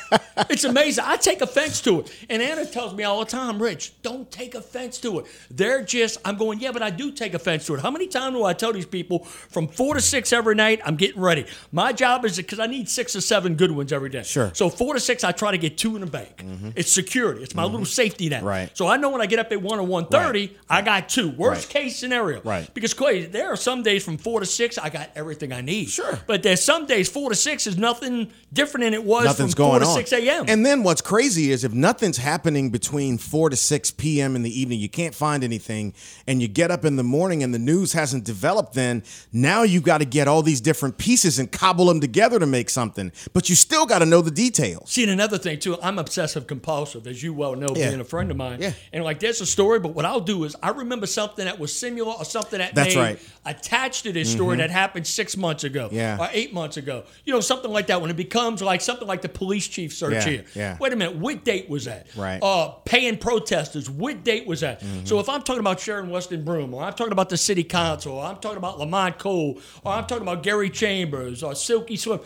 it's 0.48 0.64
amazing. 0.64 1.04
I 1.06 1.16
take 1.16 1.42
offense 1.42 1.80
to 1.82 2.00
it. 2.00 2.16
And 2.30 2.40
Anna 2.40 2.64
tells 2.64 2.94
me 2.94 3.04
all 3.04 3.20
the 3.20 3.26
time, 3.30 3.60
Rich, 3.62 4.00
don't 4.02 4.30
take 4.30 4.54
offense 4.54 4.98
to 5.00 5.18
it. 5.20 5.26
They're 5.50 5.82
just, 5.82 6.18
I'm 6.24 6.36
going, 6.36 6.60
yeah, 6.60 6.72
but 6.72 6.82
I 6.82 6.88
do 6.90 7.12
take 7.12 7.34
offense 7.34 7.66
to 7.66 7.74
it. 7.74 7.80
How 7.80 7.90
many 7.90 8.06
times 8.06 8.34
do 8.34 8.44
I 8.44 8.54
tell 8.54 8.72
these 8.72 8.86
people 8.86 9.20
from 9.24 9.68
four 9.68 9.94
to 9.94 10.00
six 10.00 10.32
every 10.32 10.54
night, 10.54 10.80
I'm 10.84 10.96
getting 10.96 11.20
ready? 11.20 11.44
My 11.70 11.92
job 11.92 12.24
is 12.24 12.38
because 12.38 12.58
I 12.60 12.66
need 12.66 12.88
six 12.88 13.14
or 13.14 13.20
seven 13.20 13.56
good 13.56 13.70
ones 13.72 13.92
every 13.92 14.08
day. 14.08 14.22
Sure. 14.22 14.50
So 14.54 14.70
four 14.70 14.94
to 14.94 15.00
six, 15.00 15.22
I 15.22 15.32
try 15.32 15.50
to 15.50 15.58
get 15.58 15.76
two 15.76 15.96
in 15.96 16.00
the 16.00 16.06
bank. 16.06 16.42
It's 16.76 16.90
security. 16.90 17.42
It's 17.42 17.54
my 17.54 17.64
little 17.64 17.84
safety 17.84 18.28
net. 18.30 18.38
Mm-hmm. 18.38 18.46
Right. 18.48 18.70
So 18.76 18.86
I 18.86 18.96
know 18.96 19.10
when 19.10 19.20
I 19.20 19.26
get 19.26 19.38
up 19.38 19.52
at 19.52 19.60
one 19.60 19.78
or 19.78 19.82
one 19.86 20.06
thirty, 20.06 20.56
I 20.68 20.80
got 20.82 21.08
two. 21.08 21.28
Worst 21.30 21.66
Right. 21.74 21.82
case 21.84 21.98
scenario. 21.98 22.40
Right. 22.42 22.72
Because 22.72 22.94
Clay, 22.94 23.26
there 23.26 23.52
are 23.52 23.56
some 23.56 23.82
days 23.82 24.02
from 24.04 24.16
four 24.16 24.40
to 24.40 24.46
six, 24.46 24.78
I 24.78 24.88
got 24.88 25.10
everything 25.14 25.52
I 25.52 25.60
need. 25.60 25.90
Sure. 25.90 26.18
But 26.26 26.42
there's 26.42 26.62
some 26.62 26.86
days 26.86 27.08
four 27.10 27.28
to 27.30 27.34
six 27.36 27.49
is 27.66 27.76
nothing 27.76 28.32
different 28.52 28.84
than 28.84 28.94
it 28.94 29.04
was 29.04 29.24
Nothing's 29.24 29.54
from 29.54 29.64
four 29.64 29.78
to 29.78 29.86
on. 29.86 29.94
six 29.94 30.12
a.m. 30.12 30.44
And 30.48 30.64
then 30.64 30.82
what's 30.82 31.00
crazy 31.00 31.50
is 31.50 31.64
if 31.64 31.72
nothing's 31.72 32.16
happening 32.18 32.70
between 32.70 33.18
4 33.18 33.50
to 33.50 33.56
6 33.56 33.90
p.m. 33.92 34.36
in 34.36 34.42
the 34.42 34.60
evening, 34.60 34.78
you 34.80 34.88
can't 34.88 35.14
find 35.14 35.42
anything, 35.44 35.94
and 36.26 36.40
you 36.42 36.48
get 36.48 36.70
up 36.70 36.84
in 36.84 36.96
the 36.96 37.02
morning 37.02 37.42
and 37.42 37.52
the 37.54 37.58
news 37.58 37.92
hasn't 37.92 38.24
developed, 38.24 38.74
then 38.74 39.02
now 39.32 39.62
you 39.62 39.80
got 39.80 39.98
to 39.98 40.04
get 40.04 40.28
all 40.28 40.42
these 40.42 40.60
different 40.60 40.98
pieces 40.98 41.38
and 41.38 41.50
cobble 41.52 41.86
them 41.86 42.00
together 42.00 42.38
to 42.38 42.46
make 42.46 42.70
something. 42.70 43.12
But 43.32 43.48
you 43.48 43.54
still 43.56 43.86
got 43.86 44.00
to 44.00 44.06
know 44.06 44.20
the 44.20 44.30
details. 44.30 44.90
See, 44.90 45.02
and 45.02 45.12
another 45.12 45.38
thing 45.38 45.58
too, 45.58 45.76
I'm 45.82 45.98
obsessive 45.98 46.46
compulsive, 46.46 47.06
as 47.06 47.22
you 47.22 47.32
well 47.34 47.54
know, 47.56 47.68
Yeah. 47.74 47.88
being 47.90 48.00
a 48.00 48.04
friend 48.04 48.30
of 48.30 48.36
mine. 48.36 48.60
Yeah. 48.60 48.72
And 48.92 49.04
like, 49.04 49.20
there's 49.20 49.40
a 49.40 49.46
story, 49.46 49.78
but 49.80 49.94
what 49.94 50.04
I'll 50.04 50.20
do 50.20 50.44
is 50.44 50.56
I 50.62 50.70
remember 50.70 51.06
something 51.06 51.44
that 51.44 51.58
was 51.58 51.72
similar 51.74 52.12
or 52.12 52.24
something 52.24 52.58
that 52.58 52.74
That's 52.74 52.96
right. 52.96 53.18
attached 53.46 54.04
to 54.04 54.12
this 54.12 54.30
story 54.30 54.52
mm-hmm. 54.54 54.60
that 54.60 54.70
happened 54.70 55.06
six 55.06 55.36
months 55.36 55.64
ago, 55.64 55.88
Yeah. 55.92 56.16
or 56.18 56.28
eight 56.32 56.52
months 56.52 56.76
ago. 56.76 57.04
You 57.24 57.32
know, 57.40 57.42
something 57.42 57.70
like 57.70 57.88
that. 57.88 58.00
When 58.00 58.10
it 58.10 58.16
becomes 58.16 58.62
like 58.62 58.80
something 58.80 59.08
like 59.08 59.22
the 59.22 59.28
police 59.28 59.66
chief 59.66 59.92
search 59.92 60.12
Yeah, 60.12 60.24
here. 60.30 60.44
yeah. 60.54 60.76
Wait 60.80 60.92
a 60.92 60.96
minute, 60.96 61.16
what 61.16 61.44
date 61.44 61.68
was 61.68 61.86
that? 61.86 62.06
Right. 62.16 62.38
Uh, 62.42 62.68
paying 62.84 63.18
protesters, 63.18 63.88
what 63.90 64.22
date 64.24 64.46
was 64.46 64.60
that? 64.60 64.80
Mm-hmm. 64.80 65.04
So 65.06 65.18
if 65.20 65.28
I'm 65.28 65.42
talking 65.42 65.60
about 65.60 65.80
Sharon 65.80 66.10
Weston 66.10 66.44
Broom, 66.44 66.74
or 66.74 66.82
I'm 66.84 66.92
talking 66.94 67.12
about 67.12 67.28
the 67.28 67.36
city 67.36 67.64
council, 67.64 68.14
or 68.14 68.24
I'm 68.24 68.36
talking 68.36 68.58
about 68.58 68.78
Lamont 68.78 69.18
Cole, 69.18 69.60
or 69.84 69.92
I'm 69.92 70.06
talking 70.06 70.22
about 70.22 70.42
Gary 70.42 70.70
Chambers, 70.70 71.42
or 71.42 71.54
Silky 71.54 71.96
Slim. 71.96 72.20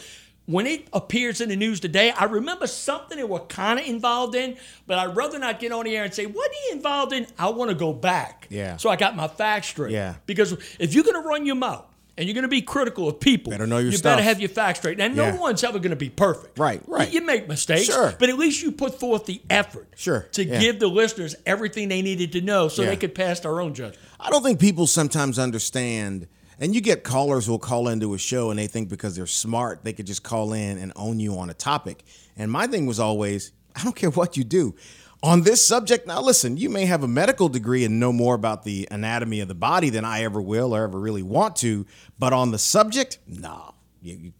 When 0.46 0.66
it 0.66 0.88
appears 0.92 1.40
in 1.40 1.48
the 1.48 1.56
news 1.56 1.80
today, 1.80 2.10
I 2.10 2.24
remember 2.24 2.66
something 2.66 3.16
that 3.16 3.26
we're 3.26 3.38
kind 3.46 3.80
of 3.80 3.86
involved 3.86 4.34
in, 4.34 4.58
but 4.86 4.98
I'd 4.98 5.16
rather 5.16 5.38
not 5.38 5.58
get 5.58 5.72
on 5.72 5.86
the 5.86 5.96
air 5.96 6.04
and 6.04 6.12
say, 6.12 6.26
What 6.26 6.50
are 6.50 6.54
you 6.68 6.76
involved 6.76 7.14
in? 7.14 7.26
I 7.38 7.48
want 7.48 7.70
to 7.70 7.74
go 7.74 7.94
back. 7.94 8.46
Yeah. 8.50 8.76
So 8.76 8.90
I 8.90 8.96
got 8.96 9.16
my 9.16 9.26
facts 9.26 9.68
straight. 9.68 9.92
Yeah. 9.92 10.16
Because 10.26 10.52
if 10.78 10.92
you're 10.92 11.02
going 11.04 11.14
to 11.22 11.26
run 11.26 11.46
your 11.46 11.54
mouth 11.56 11.86
and 12.16 12.26
you're 12.28 12.34
going 12.34 12.42
to 12.42 12.48
be 12.48 12.62
critical 12.62 13.08
of 13.08 13.18
people, 13.20 13.50
Better 13.50 13.66
know 13.66 13.78
your 13.78 13.90
you 13.90 13.96
stuff. 13.96 14.12
better 14.16 14.22
have 14.22 14.40
your 14.40 14.48
facts 14.48 14.78
straight. 14.80 15.00
And 15.00 15.16
Yeah. 15.16 15.32
no 15.32 15.40
one's 15.40 15.64
ever 15.64 15.78
going 15.78 15.90
to 15.90 15.96
be 15.96 16.10
perfect. 16.10 16.58
Right, 16.58 16.80
right. 16.86 17.12
You, 17.12 17.20
you 17.20 17.26
make 17.26 17.48
mistakes, 17.48 17.84
Sure. 17.86 18.14
but 18.18 18.28
at 18.28 18.38
least 18.38 18.62
you 18.62 18.72
put 18.72 19.00
forth 19.00 19.26
the 19.26 19.40
effort 19.50 19.88
Sure, 19.96 20.20
to 20.32 20.44
yeah. 20.44 20.60
give 20.60 20.78
the 20.78 20.86
listeners 20.88 21.34
everything 21.46 21.88
they 21.88 22.02
needed 22.02 22.32
to 22.32 22.40
know 22.40 22.68
so 22.68 22.82
Yeah. 22.82 22.90
they 22.90 22.96
could 22.96 23.14
pass 23.14 23.40
their 23.40 23.60
own 23.60 23.74
judgment. 23.74 23.98
I 24.20 24.30
don't 24.30 24.42
think 24.42 24.60
people 24.60 24.86
sometimes 24.86 25.38
understand. 25.38 26.28
And 26.60 26.72
you 26.72 26.80
get 26.80 27.02
callers 27.02 27.46
who 27.46 27.52
will 27.52 27.58
call 27.58 27.88
into 27.88 28.14
a 28.14 28.18
show 28.18 28.50
and 28.50 28.58
they 28.58 28.68
think 28.68 28.88
because 28.88 29.16
they're 29.16 29.26
smart, 29.26 29.82
they 29.82 29.92
could 29.92 30.06
just 30.06 30.22
call 30.22 30.52
in 30.52 30.78
and 30.78 30.92
own 30.94 31.18
you 31.18 31.36
on 31.38 31.50
a 31.50 31.54
topic. 31.54 32.04
And 32.36 32.48
my 32.50 32.68
thing 32.68 32.86
was 32.86 33.00
always, 33.00 33.50
I 33.74 33.82
don't 33.82 33.96
care 33.96 34.10
what 34.10 34.36
you 34.36 34.44
do. 34.44 34.76
On 35.24 35.40
this 35.40 35.66
subject, 35.66 36.06
now 36.06 36.20
listen, 36.20 36.58
you 36.58 36.68
may 36.68 36.84
have 36.84 37.02
a 37.02 37.08
medical 37.08 37.48
degree 37.48 37.82
and 37.86 37.98
know 37.98 38.12
more 38.12 38.34
about 38.34 38.62
the 38.62 38.86
anatomy 38.90 39.40
of 39.40 39.48
the 39.48 39.54
body 39.54 39.88
than 39.88 40.04
I 40.04 40.22
ever 40.22 40.38
will 40.42 40.76
or 40.76 40.82
ever 40.82 41.00
really 41.00 41.22
want 41.22 41.56
to. 41.56 41.86
But 42.18 42.34
on 42.34 42.50
the 42.50 42.58
subject, 42.58 43.20
nah, 43.26 43.70
you, 44.02 44.16
you, 44.16 44.32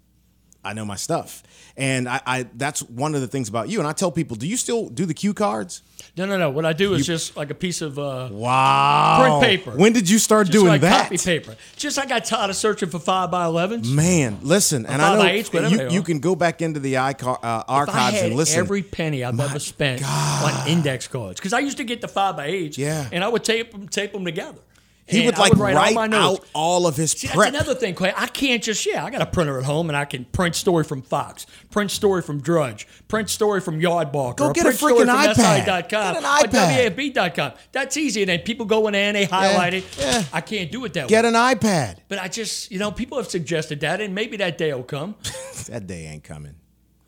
I 0.65 0.73
know 0.73 0.85
my 0.85 0.97
stuff. 0.97 1.43
And 1.77 2.09
I, 2.09 2.21
I 2.27 2.47
that's 2.55 2.83
one 2.83 3.15
of 3.17 3.21
the 3.21 3.27
things 3.27 3.49
about 3.49 3.69
you. 3.69 3.81
And 3.81 3.89
I 3.89 3.93
tell 3.93 4.13
people, 4.13 4.37
do 4.37 4.47
you 4.47 4.57
still 4.57 4.89
do 4.89 5.07
the 5.07 5.15
cue 5.15 5.35
cards? 5.35 5.83
No, 6.17 6.25
no, 6.27 6.39
no. 6.39 6.49
What 6.51 6.65
I 6.65 6.73
do 6.73 6.95
is 6.95 7.05
just 7.05 7.37
like 7.37 7.51
a 7.51 7.55
piece 7.55 7.83
of 7.83 7.99
uh, 7.99 8.29
Wow. 8.31 9.39
Print 9.41 9.43
paper. 9.65 9.77
When 9.77 9.93
did 9.93 10.09
you 10.09 10.19
start 10.21 10.47
just 10.47 10.53
doing 10.53 10.69
like 10.69 10.83
that? 10.83 11.05
copy 11.05 11.19
paper. 11.19 11.57
Just 11.77 11.99
I 11.99 12.07
got 12.07 12.25
tired 12.25 12.51
of 12.51 12.57
searching 12.57 12.89
for 12.91 13.01
five 13.01 13.31
by 13.33 13.45
elevens. 13.47 13.91
Man, 13.91 14.39
listen, 14.43 14.87
and 14.87 15.03
I 15.03 15.17
know 15.17 15.25
eights, 15.25 15.53
whatever 15.53 15.75
you, 15.75 15.91
you 15.91 16.03
can 16.03 16.21
go 16.21 16.37
back 16.37 16.63
into 16.63 16.79
the 16.79 16.95
icar, 16.95 17.39
uh, 17.43 17.65
archives 17.67 18.21
and 18.23 18.37
listen. 18.37 18.61
every 18.61 18.83
penny 18.85 19.25
I've 19.25 19.41
ever 19.41 19.59
spent 19.59 20.03
on 20.05 20.69
index 20.69 21.09
cards, 21.09 21.41
because 21.41 21.53
I 21.53 21.59
used 21.59 21.79
to 21.79 21.85
get 21.85 22.01
the 22.01 22.09
five 22.09 22.37
by 22.37 22.47
eights, 22.47 22.79
Yeah. 22.79 23.09
and 23.11 23.25
I 23.25 23.29
would 23.29 23.43
tape 23.43 23.73
them, 23.73 23.89
tape 23.89 24.13
them 24.13 24.25
together. 24.25 24.59
He 25.07 25.19
And 25.19 25.27
would 25.27 25.39
like 25.39 25.55
all 25.55 25.61
write, 25.63 25.95
my 25.95 26.07
notes. 26.07 26.41
out 26.45 26.49
all 26.55 26.87
of 26.87 26.97
his 26.97 27.13
See, 27.13 27.29
prep. 27.29 27.53
that's 27.53 27.63
another 27.67 27.79
thing, 27.79 27.95
Clay. 27.95 28.13
I 28.17 28.27
can't 28.27 28.63
just 28.63 28.87
yeah. 28.87 29.05
I 29.05 29.11
got 29.11 29.21
a 29.21 29.27
printer 29.27 29.59
at 29.59 29.65
home, 29.65 29.91
and 29.91 29.97
I 29.97 30.07
can 30.07 30.25
print 30.25 30.55
story 30.57 30.83
from 30.83 31.03
Fox, 31.03 31.47
print 31.71 31.91
story 31.91 32.23
from 32.23 32.41
Drudge, 32.41 32.87
print 33.09 33.29
story 33.29 33.61
from 33.61 33.81
Yardbarker, 33.81 34.37
Go 34.37 34.53
get 34.55 34.65
a 34.65 34.71
freaking 34.71 35.15
iPad. 35.15 35.35
SI.com, 35.65 35.89
Get 35.89 36.17
an 36.17 36.23
iPad. 36.23 36.97
WAFB.com. 36.97 37.53
That's 37.73 37.97
easy. 37.99 38.23
And 38.23 38.31
then 38.31 38.41
people 38.41 38.65
go 38.67 38.89
in 38.89 38.95
and 38.95 39.15
they 39.17 39.27
highlight 39.27 39.75
it. 39.75 39.85
yeah. 39.99 40.25
I 40.33 40.41
can't 40.41 40.73
do 40.73 40.85
it 40.87 40.95
that 40.95 41.09
Get 41.09 41.25
way. 41.25 41.31
Get 41.31 41.35
an 41.35 41.35
iPad. 41.35 41.99
but 42.09 42.19
I 42.19 42.29
just, 42.29 42.71
you 42.71 42.79
know, 42.79 42.91
people 42.91 43.19
have 43.19 43.29
suggested 43.29 43.81
that, 43.81 44.01
and 44.01 44.15
maybe 44.15 44.39
that 44.39 44.57
day 44.59 44.73
will 44.73 44.83
come. 44.85 45.17
That 45.69 45.87
day 45.87 46.07
ain't 46.07 46.25
coming. 46.25 46.55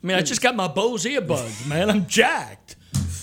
I 0.03 0.07
mean, 0.07 0.17
I 0.17 0.21
just 0.21 0.41
got 0.41 0.55
my 0.55 0.67
Bose 0.67 1.05
earbuds, 1.05 1.67
man. 1.67 1.89
I'm 1.91 2.07
jacked. 2.07 2.75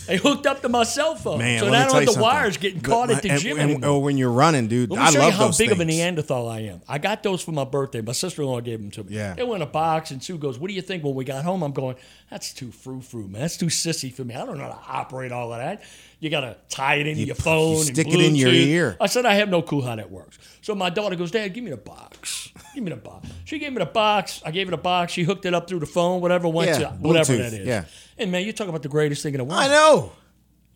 They 0.06 0.16
hooked 0.18 0.46
up 0.46 0.60
to 0.62 0.68
my 0.68 0.84
cell 0.84 1.14
phone, 1.16 1.38
Man, 1.38 1.60
so 1.60 1.70
now 1.70 1.88
tell 1.88 2.00
the 2.00 2.06
something. 2.06 2.22
wires 2.22 2.56
getting 2.58 2.80
caught 2.80 3.08
my- 3.08 3.14
at 3.16 3.22
the 3.22 3.30
and- 3.30 3.40
gym 3.40 3.58
and- 3.58 3.70
anymore. 3.72 3.90
oh, 3.90 3.98
when 4.00 4.18
you're 4.18 4.30
running, 4.30 4.66
dude, 4.68 4.90
Let 4.90 4.98
me 4.98 5.04
I 5.06 5.10
show 5.10 5.18
love 5.20 5.32
you 5.32 5.38
how 5.38 5.50
big 5.56 5.72
of 5.72 5.80
a. 5.80 5.84
Neanderthal 5.84 6.48
I 6.48 6.60
am. 6.60 6.82
I 6.88 6.98
got 6.98 7.22
those 7.22 7.40
for 7.42 7.52
my 7.52 7.64
birthday. 7.64 8.00
My 8.02 8.12
sister-in-law 8.12 8.60
gave 8.60 8.80
them 8.80 8.90
to 8.92 9.04
me. 9.04 9.16
Yeah. 9.16 9.34
They 9.34 9.42
were 9.44 9.56
in 9.56 9.62
a 9.62 9.66
box, 9.66 10.10
and 10.10 10.22
Sue 10.22 10.36
goes, 10.38 10.58
"What 10.58 10.68
do 10.68 10.74
you 10.74 10.82
think?" 10.82 11.04
When 11.04 11.14
we 11.14 11.24
got 11.24 11.44
home, 11.44 11.62
I'm 11.62 11.72
going, 11.72 11.96
"That's 12.30 12.52
too 12.52 12.70
frou-frou, 12.70 13.28
man. 13.28 13.40
That's 13.42 13.56
too 13.56 13.66
sissy 13.66 14.12
for 14.12 14.24
me. 14.24 14.34
I 14.34 14.44
don't 14.44 14.58
know 14.58 14.64
how 14.64 14.70
to 14.70 14.78
operate 14.88 15.32
all 15.32 15.52
of 15.52 15.58
that. 15.58 15.82
You 16.20 16.30
got 16.30 16.40
to 16.40 16.56
tie 16.70 16.94
it 16.96 17.06
into 17.06 17.20
You 17.20 17.26
your 17.26 17.34
phone, 17.34 17.72
you 17.72 17.76
and 17.80 17.86
stick 17.86 18.06
it 18.08 18.20
in 18.20 18.34
your 18.34 18.48
ear. 18.50 18.96
I 19.00 19.06
said, 19.06 19.26
"I 19.26 19.34
have 19.34 19.48
no 19.48 19.62
clue 19.62 19.82
how 19.82 19.96
that 19.96 20.10
works." 20.10 20.38
So 20.62 20.74
my 20.74 20.88
daughter 20.90 21.16
goes, 21.16 21.30
"Dad, 21.30 21.48
give 21.52 21.64
me 21.64 21.70
the 21.70 21.76
box. 21.76 22.50
Give 22.74 22.82
me 22.84 22.90
the 22.90 22.96
box." 22.96 23.28
She 23.44 23.58
gave 23.58 23.72
me 23.72 23.78
the 23.78 23.86
box. 23.86 24.40
I 24.44 24.50
gave 24.50 24.66
her 24.66 24.70
the 24.70 24.76
box. 24.78 25.12
She 25.12 25.22
hooked 25.22 25.44
it 25.44 25.52
up 25.54 25.68
through 25.68 25.80
the 25.80 25.86
phone, 25.86 26.20
whatever 26.20 26.48
went 26.48 26.70
Yeah, 26.70 26.78
to 26.78 26.86
whatever 27.00 27.32
Bluetooth, 27.34 27.38
that 27.50 27.52
is. 27.52 27.66
yeah. 27.66 27.84
And 28.18 28.30
man, 28.32 28.44
you 28.44 28.52
talk 28.52 28.68
about 28.68 28.82
the 28.82 28.88
greatest 28.88 29.22
thing 29.22 29.34
in 29.34 29.38
the 29.38 29.44
world. 29.44 29.60
I 29.60 29.68
know. 29.68 30.12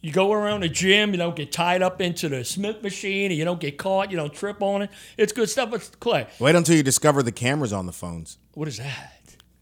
You 0.00 0.12
go 0.12 0.32
around 0.32 0.60
the 0.62 0.68
gym, 0.68 1.10
you 1.10 1.16
don't 1.16 1.34
get 1.34 1.50
tied 1.50 1.82
up 1.82 2.00
into 2.00 2.28
the 2.28 2.44
Smith 2.44 2.82
machine, 2.84 3.32
and 3.32 3.38
you 3.38 3.44
don't 3.44 3.58
get 3.60 3.78
caught, 3.78 4.12
you 4.12 4.16
don't 4.16 4.32
trip 4.32 4.62
on 4.62 4.82
it. 4.82 4.90
It's 5.16 5.32
good 5.32 5.50
stuff. 5.50 5.70
But 5.72 5.90
Clay, 5.98 6.28
Wait 6.38 6.54
until 6.54 6.76
you 6.76 6.84
discover 6.84 7.22
the 7.22 7.32
cameras 7.32 7.72
on 7.72 7.86
the 7.86 7.92
phones. 7.92 8.38
what 8.54 8.68
is 8.68 8.76
that? 8.78 9.14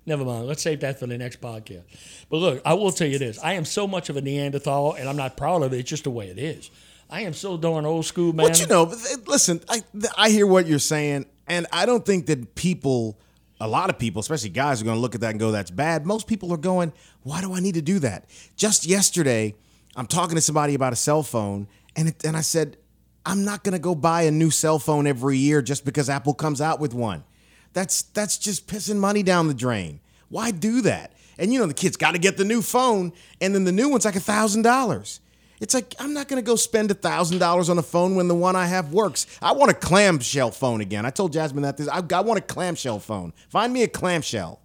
Never 0.05 0.25
mind. 0.25 0.47
Let's 0.47 0.63
save 0.63 0.81
that 0.81 1.01
for 1.01 1.07
the 1.07 1.19
next 1.19 1.41
podcast. 1.41 1.83
But 2.29 2.37
look, 2.37 2.63
I 2.65 2.75
will 2.75 2.93
tell 2.93 3.09
you 3.09 3.19
this: 3.19 3.39
I 3.43 3.55
am 3.55 3.65
so 3.65 3.89
much 3.89 4.09
of 4.09 4.17
a 4.17 4.21
Neanderthal, 4.21 4.93
and 4.93 5.09
I'm 5.09 5.17
not 5.17 5.37
proud 5.37 5.63
of 5.63 5.73
it. 5.73 5.81
It's 5.81 5.91
just 5.91 6.05
the 6.05 6.11
way 6.11 6.29
it 6.29 6.39
is. 6.39 6.71
I 7.11 7.23
am 7.23 7.33
so 7.33 7.57
darn 7.57 7.87
old 7.87 8.05
school, 8.05 8.33
man. 8.33 8.47
But 8.49 8.61
you 8.61 8.67
know, 8.67 8.85
uh, 8.85 8.97
listen, 9.27 9.61
I 9.69 9.83
I 10.17 10.29
hear 10.31 10.47
what 10.47 10.67
you're 10.67 10.79
saying, 10.79 11.27
and 11.49 11.67
I 11.73 11.87
don't 11.87 12.05
think 12.07 12.27
that 12.27 12.55
people, 12.55 13.19
a 13.61 13.69
lot 13.69 13.91
of 13.91 13.99
people, 13.99 14.21
especially 14.21 14.51
guys, 14.51 14.81
are 14.81 14.85
going 14.85 14.97
to 14.97 15.01
look 15.01 15.15
at 15.15 15.21
that 15.23 15.31
and 15.31 15.41
go, 15.41 15.51
"That's 15.51 15.71
bad." 15.71 16.07
Most 16.07 16.27
people 16.27 16.53
are 16.53 16.59
going, 16.59 16.93
"Why 17.23 17.41
do 17.41 17.55
I 17.55 17.61
need 17.61 17.75
to 17.75 17.83
do 17.83 17.99
that?" 18.01 18.29
Just 18.57 18.87
yesterday, 18.87 19.55
I'm 19.97 20.07
talking 20.07 20.35
to 20.35 20.41
somebody 20.41 20.75
about 20.75 20.93
a 20.93 20.97
cell 20.97 21.23
phone, 21.23 21.69
and 21.95 22.09
it, 22.09 22.25
and 22.25 22.37
I 22.37 22.43
said, 22.43 22.77
"I'm 23.25 23.45
not 23.45 23.65
going 23.65 23.73
to 23.73 23.79
go 23.79 23.95
buy 23.95 24.23
a 24.23 24.31
new 24.31 24.51
cell 24.51 24.79
phone 24.79 25.07
every 25.07 25.39
year 25.39 25.63
just 25.63 25.85
because 25.85 26.11
Apple 26.11 26.35
comes 26.35 26.61
out 26.61 26.81
with 26.81 26.93
one. 26.95 27.25
That's 27.73 28.03
that's 28.03 28.39
just 28.39 28.67
pissing 28.67 28.97
money 28.97 29.23
down 29.23 29.49
the 29.49 29.55
drain. 29.55 30.01
Why 30.29 30.51
do 30.51 30.83
that?" 30.83 31.13
And 31.39 31.53
you 31.53 31.59
know, 31.59 31.67
the 31.67 31.75
kids 31.75 31.97
got 31.97 32.13
to 32.13 32.19
get 32.19 32.37
the 32.37 32.45
new 32.45 32.63
phone, 32.63 33.13
and 33.41 33.55
then 33.55 33.65
the 33.65 33.73
new 33.73 33.89
one's 33.89 34.05
like 34.05 34.17
a 34.17 34.21
thousand 34.21 34.63
dollars. 34.63 35.21
It's 35.61 35.75
like 35.75 35.95
I'm 35.99 36.13
not 36.13 36.29
going 36.29 36.43
to 36.43 36.47
go 36.47 36.57
spend 36.57 36.91
a 36.91 36.95
thousand 36.95 37.39
dollars 37.39 37.71
on 37.71 37.79
a 37.79 37.83
phone 37.83 38.15
when 38.15 38.29
the 38.29 38.35
one 38.35 38.57
I 38.57 38.67
have 38.67 38.93
works. 38.93 39.27
I 39.41 39.53
want 39.53 39.71
a 39.71 39.75
clamshell 39.75 40.51
phone 40.51 40.81
again. 40.81 41.07
I 41.07 41.11
told 41.11 41.33
Jasmine 41.33 41.63
that 41.63 41.77
this. 41.77 41.89
I, 41.89 42.03
I 42.13 42.21
want 42.21 42.39
a 42.39 42.43
clamshell 42.43 42.99
phone. 43.01 43.33
Find 43.49 43.73
me 43.73 43.83
a 43.83 43.89
clamshell. 43.89 44.61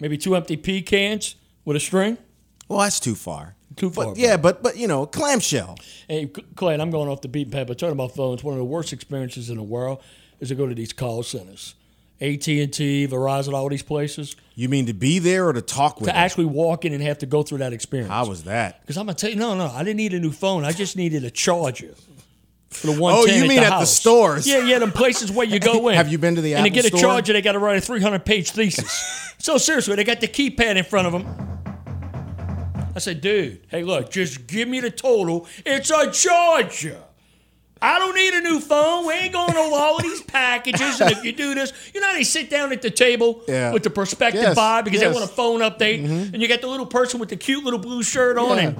Maybe 0.00 0.16
two 0.16 0.34
empty 0.34 0.56
pea 0.56 0.82
cans 0.82 1.36
with 1.64 1.76
a 1.76 1.80
string. 1.80 2.18
Well, 2.68 2.80
that's 2.80 3.00
too 3.00 3.14
far. 3.14 3.54
Too 3.76 3.90
But 3.90 4.04
far, 4.04 4.14
yeah, 4.16 4.36
but 4.36 4.62
but 4.62 4.76
you 4.76 4.86
know, 4.86 5.04
clamshell. 5.06 5.76
Hey, 6.08 6.26
Clay, 6.54 6.74
I'm 6.74 6.90
going 6.90 7.08
off 7.08 7.20
the 7.20 7.28
beaten 7.28 7.52
path, 7.52 7.66
but 7.66 7.78
talking 7.78 7.92
about 7.92 8.14
phones, 8.14 8.44
one 8.44 8.54
of 8.54 8.58
the 8.58 8.64
worst 8.64 8.92
experiences 8.92 9.50
in 9.50 9.56
the 9.56 9.62
world 9.62 10.00
is 10.40 10.48
to 10.48 10.54
go 10.54 10.66
to 10.66 10.74
these 10.74 10.92
call 10.92 11.22
centers, 11.22 11.74
AT 12.24 12.48
and 12.48 12.72
T, 12.72 13.06
Verizon, 13.06 13.52
all 13.54 13.68
these 13.68 13.82
places, 13.82 14.34
You 14.54 14.68
mean 14.68 14.86
to 14.86 14.92
be 14.94 15.18
there 15.18 15.48
or 15.48 15.52
to 15.52 15.60
talk 15.62 15.96
with? 16.00 16.08
to 16.08 16.12
them? 16.12 16.16
actually 16.16 16.46
walk 16.46 16.84
in 16.84 16.92
and 16.92 17.02
have 17.02 17.18
to 17.18 17.26
go 17.26 17.42
through 17.42 17.58
that 17.58 17.72
experience. 17.72 18.10
How 18.10 18.26
was 18.26 18.44
that? 18.44 18.80
Because 18.82 18.96
I'm 18.96 19.06
gonna 19.06 19.14
tell 19.14 19.30
you, 19.30 19.36
no, 19.36 19.54
no, 19.54 19.66
I 19.66 19.84
didn't 19.84 19.96
need 19.98 20.14
a 20.14 20.20
new 20.20 20.32
phone. 20.32 20.64
I 20.64 20.72
just 20.72 20.96
needed 20.96 21.24
a 21.24 21.30
charger. 21.30 21.94
For 22.70 22.88
the 22.88 23.00
one 23.00 23.14
Oh, 23.14 23.24
you 23.26 23.42
mean 23.46 23.58
at 23.60 23.66
the 23.66 23.70
house. 23.70 23.92
stores. 23.96 24.48
Yeah, 24.48 24.58
yeah, 24.66 24.80
them 24.80 24.90
places 24.90 25.30
where 25.30 25.46
you 25.46 25.60
go 25.60 25.88
in. 25.90 25.94
Have 25.94 26.08
you 26.10 26.18
been 26.18 26.34
to 26.34 26.40
the 26.40 26.54
And 26.54 26.64
to 26.64 26.70
Apple 26.70 26.82
get 26.90 26.92
a 26.92 27.00
charger, 27.02 27.32
they 27.32 27.40
got 27.40 27.52
to 27.52 27.60
write 27.60 27.76
a 27.76 27.80
300 27.80 28.24
page 28.24 28.50
thesis. 28.50 29.34
so 29.38 29.58
seriously, 29.58 29.94
they 29.94 30.02
got 30.02 30.20
the 30.20 30.26
keypad 30.26 30.74
in 30.76 30.82
front 30.84 31.06
of 31.06 31.12
them. 31.12 31.24
I 32.96 32.98
said, 33.00 33.20
dude, 33.20 33.60
hey, 33.68 33.82
look, 33.84 34.10
just 34.10 34.46
give 34.48 34.66
me 34.68 34.80
the 34.80 34.90
total. 34.90 35.46
It's 35.64 35.90
a 35.90 36.10
charger. 36.10 37.00
I 37.82 37.98
don't 37.98 38.14
need 38.14 38.32
a 38.34 38.40
new 38.40 38.60
phone. 38.60 39.06
We 39.06 39.12
ain't 39.14 39.32
going 39.32 39.54
over 39.56 39.74
all 39.76 39.96
of 39.96 40.02
these 40.02 40.22
packages. 40.22 41.00
And 41.00 41.10
if 41.10 41.22
you 41.24 41.32
do 41.32 41.54
this, 41.54 41.72
you 41.94 42.00
know 42.00 42.06
how 42.06 42.14
they 42.14 42.24
sit 42.24 42.48
down 42.48 42.72
at 42.72 42.80
the 42.80 42.90
table 42.90 43.42
Yeah. 43.46 43.72
with 43.72 43.82
the 43.82 43.90
prospective 43.90 44.40
Yes, 44.42 44.54
buy 44.54 44.80
because 44.82 45.00
yes. 45.00 45.08
Mm-hmm. 45.08 45.14
they 45.14 45.20
want 45.20 45.30
a 45.30 45.34
phone 45.34 45.60
update, 45.60 46.32
and 46.32 46.40
you 46.40 46.48
got 46.48 46.60
the 46.62 46.66
little 46.68 46.86
person 46.86 47.20
with 47.20 47.28
the 47.28 47.36
cute 47.36 47.62
little 47.62 47.78
blue 47.80 48.02
shirt 48.02 48.38
on. 48.38 48.56
Yeah. 48.56 48.68
And 48.68 48.76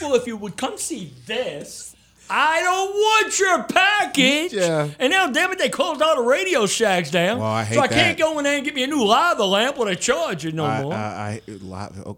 well, 0.00 0.14
if 0.16 0.26
you 0.26 0.36
would 0.36 0.56
come 0.56 0.78
see 0.78 1.12
this, 1.26 1.94
I 2.28 2.60
don't 2.62 2.92
want 2.92 3.38
your 3.38 3.62
package. 3.64 4.52
Yeah. 4.54 4.88
And 4.98 5.10
now, 5.10 5.28
damn 5.30 5.52
it, 5.52 5.58
they 5.58 5.68
closed 5.68 6.02
all 6.02 6.16
the 6.16 6.22
Radio 6.22 6.66
Shacks 6.66 7.10
down. 7.10 7.38
Well, 7.38 7.48
I 7.48 7.62
hate 7.64 7.74
so 7.74 7.80
I 7.82 7.88
can't 7.88 8.18
go 8.18 8.38
in 8.38 8.44
there 8.44 8.56
and 8.56 8.64
get 8.64 8.74
me 8.74 8.82
a 8.82 8.86
new 8.88 9.04
lava 9.04 9.44
lamp 9.44 9.78
with 9.78 9.88
a 9.88 9.96
charger 9.96 10.50
no 10.50 10.64
I, 10.64 10.82
more. 10.82 10.92
I, 10.94 11.40
I, 11.46 11.90
oh. 12.04 12.16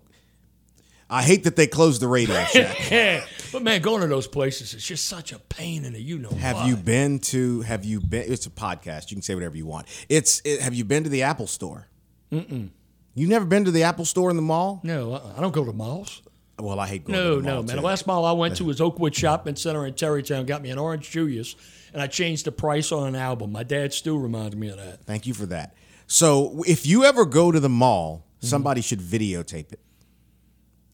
I 1.14 1.22
hate 1.22 1.44
that 1.44 1.54
they 1.56 1.66
closed 1.66 2.00
the 2.02 2.08
radio 2.08 2.42
shack. 2.44 3.28
But 3.52 3.62
man, 3.62 3.82
going 3.82 4.00
to 4.00 4.08
those 4.08 4.26
places 4.26 4.74
is 4.74 4.82
just 4.84 5.06
such 5.06 5.30
a 5.32 5.38
pain 5.38 5.84
in 5.84 5.92
the 5.92 6.02
you 6.02 6.18
know. 6.18 6.28
Have 6.30 6.56
what. 6.56 6.66
you 6.66 6.76
been 6.76 7.20
to? 7.20 7.60
Have 7.60 7.84
you 7.84 8.00
been? 8.00 8.24
It's 8.32 8.46
a 8.46 8.50
podcast. 8.50 9.12
You 9.12 9.14
can 9.14 9.22
say 9.22 9.32
whatever 9.34 9.56
you 9.56 9.64
want. 9.64 9.86
It's. 10.08 10.42
It, 10.44 10.60
have 10.60 10.74
you 10.74 10.84
been 10.84 11.04
to 11.04 11.08
the 11.08 11.22
Apple 11.22 11.46
Store? 11.46 11.86
Mm-mm. 12.32 12.70
You've 13.14 13.30
never 13.30 13.44
been 13.44 13.64
to 13.66 13.70
the 13.70 13.84
Apple 13.84 14.04
Store 14.06 14.28
in 14.30 14.34
the 14.34 14.42
mall? 14.42 14.80
No, 14.82 15.12
uh-uh. 15.14 15.34
I 15.36 15.40
don't 15.40 15.54
go 15.54 15.64
to 15.64 15.72
malls. 15.72 16.20
Well, 16.58 16.80
I 16.80 16.88
hate 16.88 17.04
going 17.04 17.16
No, 17.16 17.36
to 17.36 17.42
the 17.42 17.46
no, 17.46 17.56
man. 17.62 17.66
too. 17.68 17.76
The 17.76 17.82
last 17.82 18.08
mall 18.08 18.24
I 18.24 18.32
went 18.32 18.56
to 18.56 18.64
was 18.64 18.80
Oakwood 18.80 19.14
Shopping 19.14 19.54
Center 19.54 19.86
in 19.86 19.94
Terrytown. 19.94 20.46
Got 20.46 20.62
me 20.62 20.70
an 20.70 20.78
orange 20.78 21.08
Julius, 21.12 21.54
and 21.92 22.02
I 22.02 22.08
changed 22.08 22.46
the 22.46 22.52
price 22.52 22.90
on 22.90 23.06
an 23.06 23.14
album. 23.14 23.52
My 23.52 23.62
dad 23.62 23.92
still 23.92 24.18
reminds 24.18 24.56
me 24.56 24.68
of 24.70 24.78
that. 24.78 25.04
Thank 25.04 25.28
you 25.28 25.34
for 25.34 25.46
that. 25.46 25.74
So, 26.08 26.64
if 26.66 26.84
you 26.86 27.04
ever 27.04 27.24
go 27.24 27.52
to 27.52 27.60
the 27.60 27.68
mall, 27.68 28.24
Mm-hmm. 28.44 28.50
somebody 28.50 28.80
should 28.82 29.00
videotape 29.00 29.72
it. 29.72 29.80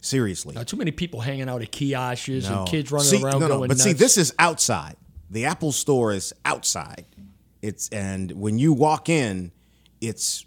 Seriously. 0.00 0.54
Now, 0.54 0.62
too 0.62 0.76
many 0.76 0.90
people 0.92 1.20
hanging 1.20 1.48
out 1.48 1.62
at 1.62 1.70
kiosks 1.70 2.28
No. 2.48 2.60
and 2.60 2.68
kids 2.68 2.90
running 2.90 3.06
See, 3.08 3.22
around 3.22 3.40
no, 3.40 3.48
no, 3.48 3.56
going 3.58 3.68
But 3.68 3.76
nuts. 3.78 3.84
see, 3.84 3.92
this 3.92 4.16
is 4.16 4.32
outside. 4.38 4.96
The 5.30 5.44
Apple 5.44 5.72
Store 5.72 6.12
is 6.12 6.32
outside. 6.44 7.04
It's 7.62 7.88
and 7.90 8.32
when 8.32 8.58
you 8.58 8.72
walk 8.72 9.08
in, 9.08 9.52
it's 10.00 10.46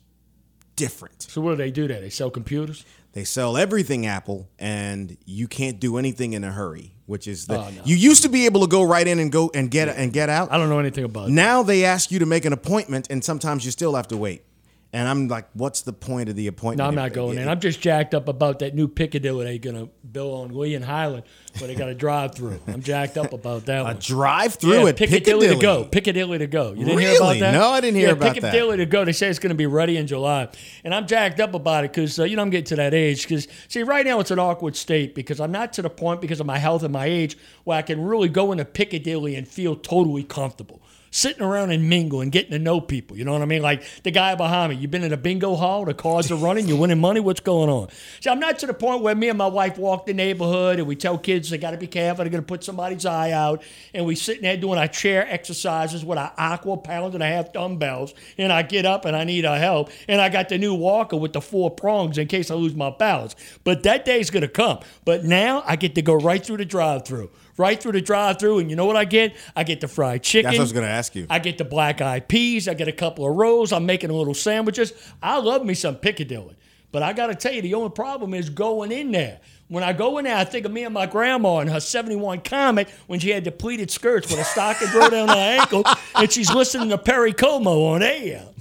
different. 0.75 1.21
So 1.21 1.39
what 1.41 1.51
do 1.51 1.57
they 1.57 1.71
do 1.71 1.87
there? 1.87 2.01
They 2.01 2.09
sell 2.09 2.31
computers. 2.31 2.83
They 3.13 3.23
sell 3.25 3.57
everything 3.57 4.07
Apple, 4.07 4.49
and 4.57 5.15
you 5.25 5.47
can't 5.47 5.79
do 5.79 5.97
anything 5.97 6.33
in 6.33 6.43
a 6.43 6.51
hurry. 6.51 6.95
Which 7.05 7.27
is 7.27 7.45
the 7.45 7.59
Oh, 7.59 7.69
no. 7.69 7.81
you 7.85 7.95
used 7.95 8.23
to 8.23 8.29
be 8.29 8.45
able 8.45 8.61
to 8.61 8.67
go 8.67 8.81
right 8.81 9.05
in 9.07 9.19
and 9.19 9.31
go 9.31 9.51
and 9.53 9.69
get 9.69 9.89
and 9.89 10.11
get 10.11 10.29
out. 10.29 10.51
I 10.51 10.57
don't 10.57 10.69
know 10.69 10.79
anything 10.79 11.03
about 11.03 11.27
it. 11.29 11.31
Now 11.33 11.61
they 11.61 11.85
ask 11.85 12.11
you 12.11 12.17
to 12.19 12.25
make 12.25 12.43
an 12.45 12.53
appointment, 12.53 13.07
and 13.11 13.23
sometimes 13.23 13.65
you 13.65 13.71
still 13.71 13.93
have 13.95 14.07
to 14.07 14.17
wait. 14.17 14.43
And 14.93 15.07
I'm 15.07 15.27
like, 15.27 15.47
what's 15.53 15.81
the 15.81 15.91
point 15.91 16.29
of 16.29 16.35
the 16.35 16.45
appointment? 16.45 16.77
No, 16.77 16.85
I'm 16.85 16.93
not 16.93 17.13
going 17.13 17.39
in. 17.39 17.49
I'm 17.49 17.59
just 17.59 17.81
jacked 17.81 18.13
up 18.13 18.27
about 18.27 18.59
that 18.59 18.75
new 18.75 18.87
Piccadilly 18.87 19.43
they're 19.43 19.57
going 19.57 19.87
to 19.87 19.91
build 20.05 20.51
on 20.51 20.55
Lee 20.55 20.75
and 20.75 20.85
Highland 20.85 21.23
where 21.57 21.67
they 21.67 21.73
got 21.73 21.89
a 21.89 21.95
drive 21.95 22.35
through. 22.35 22.59
I'm 22.67 22.83
jacked 22.83 23.17
up 23.17 23.33
about 23.33 23.65
that 23.65 23.83
one. 23.83 23.95
a 23.95 23.99
drive 23.99 24.53
through 24.53 24.83
yeah, 24.83 24.89
at 24.89 24.97
Piccadilly, 24.97 25.47
Piccadilly 25.47 25.55
to 25.55 25.61
go. 25.61 25.83
Piccadilly 25.85 26.37
to 26.37 26.47
go. 26.47 26.73
You 26.73 26.85
didn't 26.85 26.99
hear 26.99 27.17
about 27.17 27.39
that? 27.39 27.53
No, 27.53 27.69
I 27.69 27.81
didn't 27.81 27.95
hear 27.95 28.09
yeah, 28.09 28.13
about 28.13 28.35
that. 28.35 28.35
Piccadilly 28.35 28.77
to 28.77 28.85
go. 28.85 29.03
They 29.03 29.13
say 29.13 29.29
it's 29.29 29.39
going 29.39 29.49
to 29.49 29.55
be 29.55 29.65
ready 29.65 29.97
in 29.97 30.05
July, 30.05 30.49
and 30.83 30.93
I'm 30.93 31.07
jacked 31.07 31.39
up 31.39 31.55
about 31.55 31.85
it 31.85 31.91
because 31.91 32.19
uh, 32.19 32.25
you 32.25 32.35
know 32.35 32.43
I'm 32.43 32.51
getting 32.51 32.65
to 32.65 32.75
that 32.75 32.93
age. 32.93 33.23
Because 33.23 33.47
see, 33.69 33.81
right 33.81 34.05
now 34.05 34.19
it's 34.19 34.31
an 34.31 34.37
awkward 34.37 34.75
state 34.75 35.15
because 35.15 35.39
I'm 35.39 35.51
not 35.51 35.73
to 35.73 35.81
the 35.81 35.89
point 35.89 36.21
because 36.21 36.39
of 36.39 36.45
my 36.45 36.59
health 36.59 36.83
and 36.83 36.93
my 36.93 37.07
age 37.07 37.35
where 37.63 37.79
I 37.79 37.81
can 37.81 38.03
really 38.03 38.29
go 38.29 38.51
into 38.51 38.65
Piccadilly 38.65 39.35
and 39.35 39.47
feel 39.47 39.75
totally 39.75 40.23
comfortable. 40.23 40.83
Sitting 41.15 41.43
around 41.43 41.69
and 41.69 41.87
mingle 41.87 42.21
and 42.21 42.31
getting 42.31 42.49
to 42.49 42.57
know 42.57 42.81
people, 42.81 43.15
you 43.15 43.23
know 43.23 43.33
what 43.33 43.43
I 43.43 43.45
mean? 43.45 43.61
Like 43.61 43.83
the 44.01 44.09
guy 44.09 44.33
behind 44.33 44.71
me, 44.71 44.79
you've 44.79 44.89
been 44.89 45.03
in 45.03 45.13
a 45.13 45.17
bingo 45.17 45.53
hall, 45.53 45.85
the 45.85 45.93
cars 45.93 46.31
are 46.31 46.35
running, 46.35 46.67
you're 46.67 46.79
winning 46.79 46.99
money. 46.99 47.19
What's 47.19 47.39
going 47.39 47.69
on? 47.69 47.89
See, 48.19 48.31
I'm 48.31 48.39
not 48.39 48.57
to 48.59 48.65
the 48.65 48.73
point 48.73 49.03
where 49.03 49.13
me 49.13 49.29
and 49.29 49.37
my 49.37 49.45
wife 49.45 49.77
walk 49.77 50.07
the 50.07 50.15
neighborhood 50.15 50.79
and 50.79 50.87
we 50.87 50.95
tell 50.95 51.19
kids 51.19 51.51
they 51.51 51.59
got 51.59 51.69
to 51.69 51.77
be 51.77 51.85
careful, 51.85 52.23
they're 52.23 52.31
going 52.31 52.41
to 52.41 52.47
put 52.47 52.63
somebody's 52.63 53.05
eye 53.05 53.29
out, 53.29 53.61
and 53.93 54.07
we 54.07 54.15
sitting 54.15 54.41
there 54.41 54.57
doing 54.57 54.79
our 54.79 54.87
chair 54.87 55.23
exercises 55.29 56.03
with 56.03 56.17
our 56.17 56.33
aqua 56.35 56.77
pound 56.77 57.13
and 57.13 57.21
a 57.21 57.27
half 57.27 57.53
dumbbells, 57.53 58.15
and 58.39 58.51
I 58.51 58.63
get 58.63 58.87
up 58.87 59.05
and 59.05 59.15
I 59.15 59.23
need 59.23 59.45
our 59.45 59.59
help, 59.59 59.91
and 60.07 60.19
I 60.19 60.29
got 60.29 60.49
the 60.49 60.57
new 60.57 60.73
walker 60.73 61.15
with 61.15 61.33
the 61.33 61.41
four 61.41 61.69
prongs 61.69 62.17
in 62.17 62.27
case 62.27 62.49
I 62.49 62.55
lose 62.55 62.73
my 62.73 62.89
balance. 62.89 63.35
But 63.63 63.83
that 63.83 64.03
day's 64.03 64.31
going 64.31 64.41
to 64.41 64.47
come. 64.47 64.79
But 65.05 65.23
now 65.23 65.61
I 65.67 65.75
get 65.75 65.93
to 65.93 66.01
go 66.01 66.15
right 66.15 66.43
through 66.43 66.57
the 66.57 66.65
drive-through. 66.65 67.29
Right 67.57 67.79
through 67.81 67.91
the 67.91 68.01
drive-through, 68.01 68.59
and 68.59 68.69
you 68.69 68.75
know 68.75 68.85
what 68.85 68.95
I 68.95 69.05
get? 69.05 69.35
I 69.55 69.63
get 69.63 69.79
the 69.79 69.87
fried 69.87 70.23
chicken. 70.23 70.45
That's 70.45 70.57
what 70.57 70.61
I 70.61 70.63
was 70.63 70.73
gonna 70.73 70.87
ask 70.87 71.15
you. 71.15 71.27
I 71.29 71.39
get 71.39 71.57
the 71.57 71.65
black 71.65 72.01
eyed 72.01 72.27
peas. 72.27 72.67
I 72.67 72.73
get 72.73 72.87
a 72.87 72.91
couple 72.93 73.29
of 73.29 73.35
rolls. 73.35 73.71
I'm 73.71 73.85
making 73.85 74.09
a 74.09 74.13
little 74.13 74.33
sandwiches. 74.33 74.93
I 75.21 75.37
love 75.39 75.63
me 75.65 75.73
some 75.75 75.95
Piccadilly. 75.95 76.55
But 76.91 77.01
I 77.01 77.13
got 77.13 77.27
to 77.27 77.35
tell 77.35 77.51
you, 77.51 77.63
the 77.63 77.73
only 77.73 77.89
problem 77.89 78.35
is 78.35 78.51
going 78.51 78.91
in 78.91 79.11
there. 79.11 79.39
When 79.67 79.83
I 79.83 79.93
go 79.93 80.19
in 80.19 80.25
there, 80.25 80.37
I 80.37 80.43
think 80.43 80.67
of 80.67 80.71
me 80.71 80.83
and 80.83 80.93
my 80.93 81.07
grandma 81.07 81.57
and 81.57 81.69
her 81.69 81.79
71 81.79 82.41
Comet 82.41 82.87
when 83.07 83.19
she 83.19 83.31
had 83.31 83.43
the 83.43 83.51
pleated 83.51 83.89
skirts 83.89 84.29
with 84.29 84.39
a 84.39 84.43
stocking 84.43 84.87
roll 84.93 85.09
down 85.09 85.27
her 85.29 85.33
ankle, 85.33 85.83
and 86.13 86.31
she's 86.31 86.53
listening 86.53 86.89
to 86.89 86.99
Perry 86.99 87.33
Como 87.33 87.85
on 87.85 88.03
AM. 88.03 88.45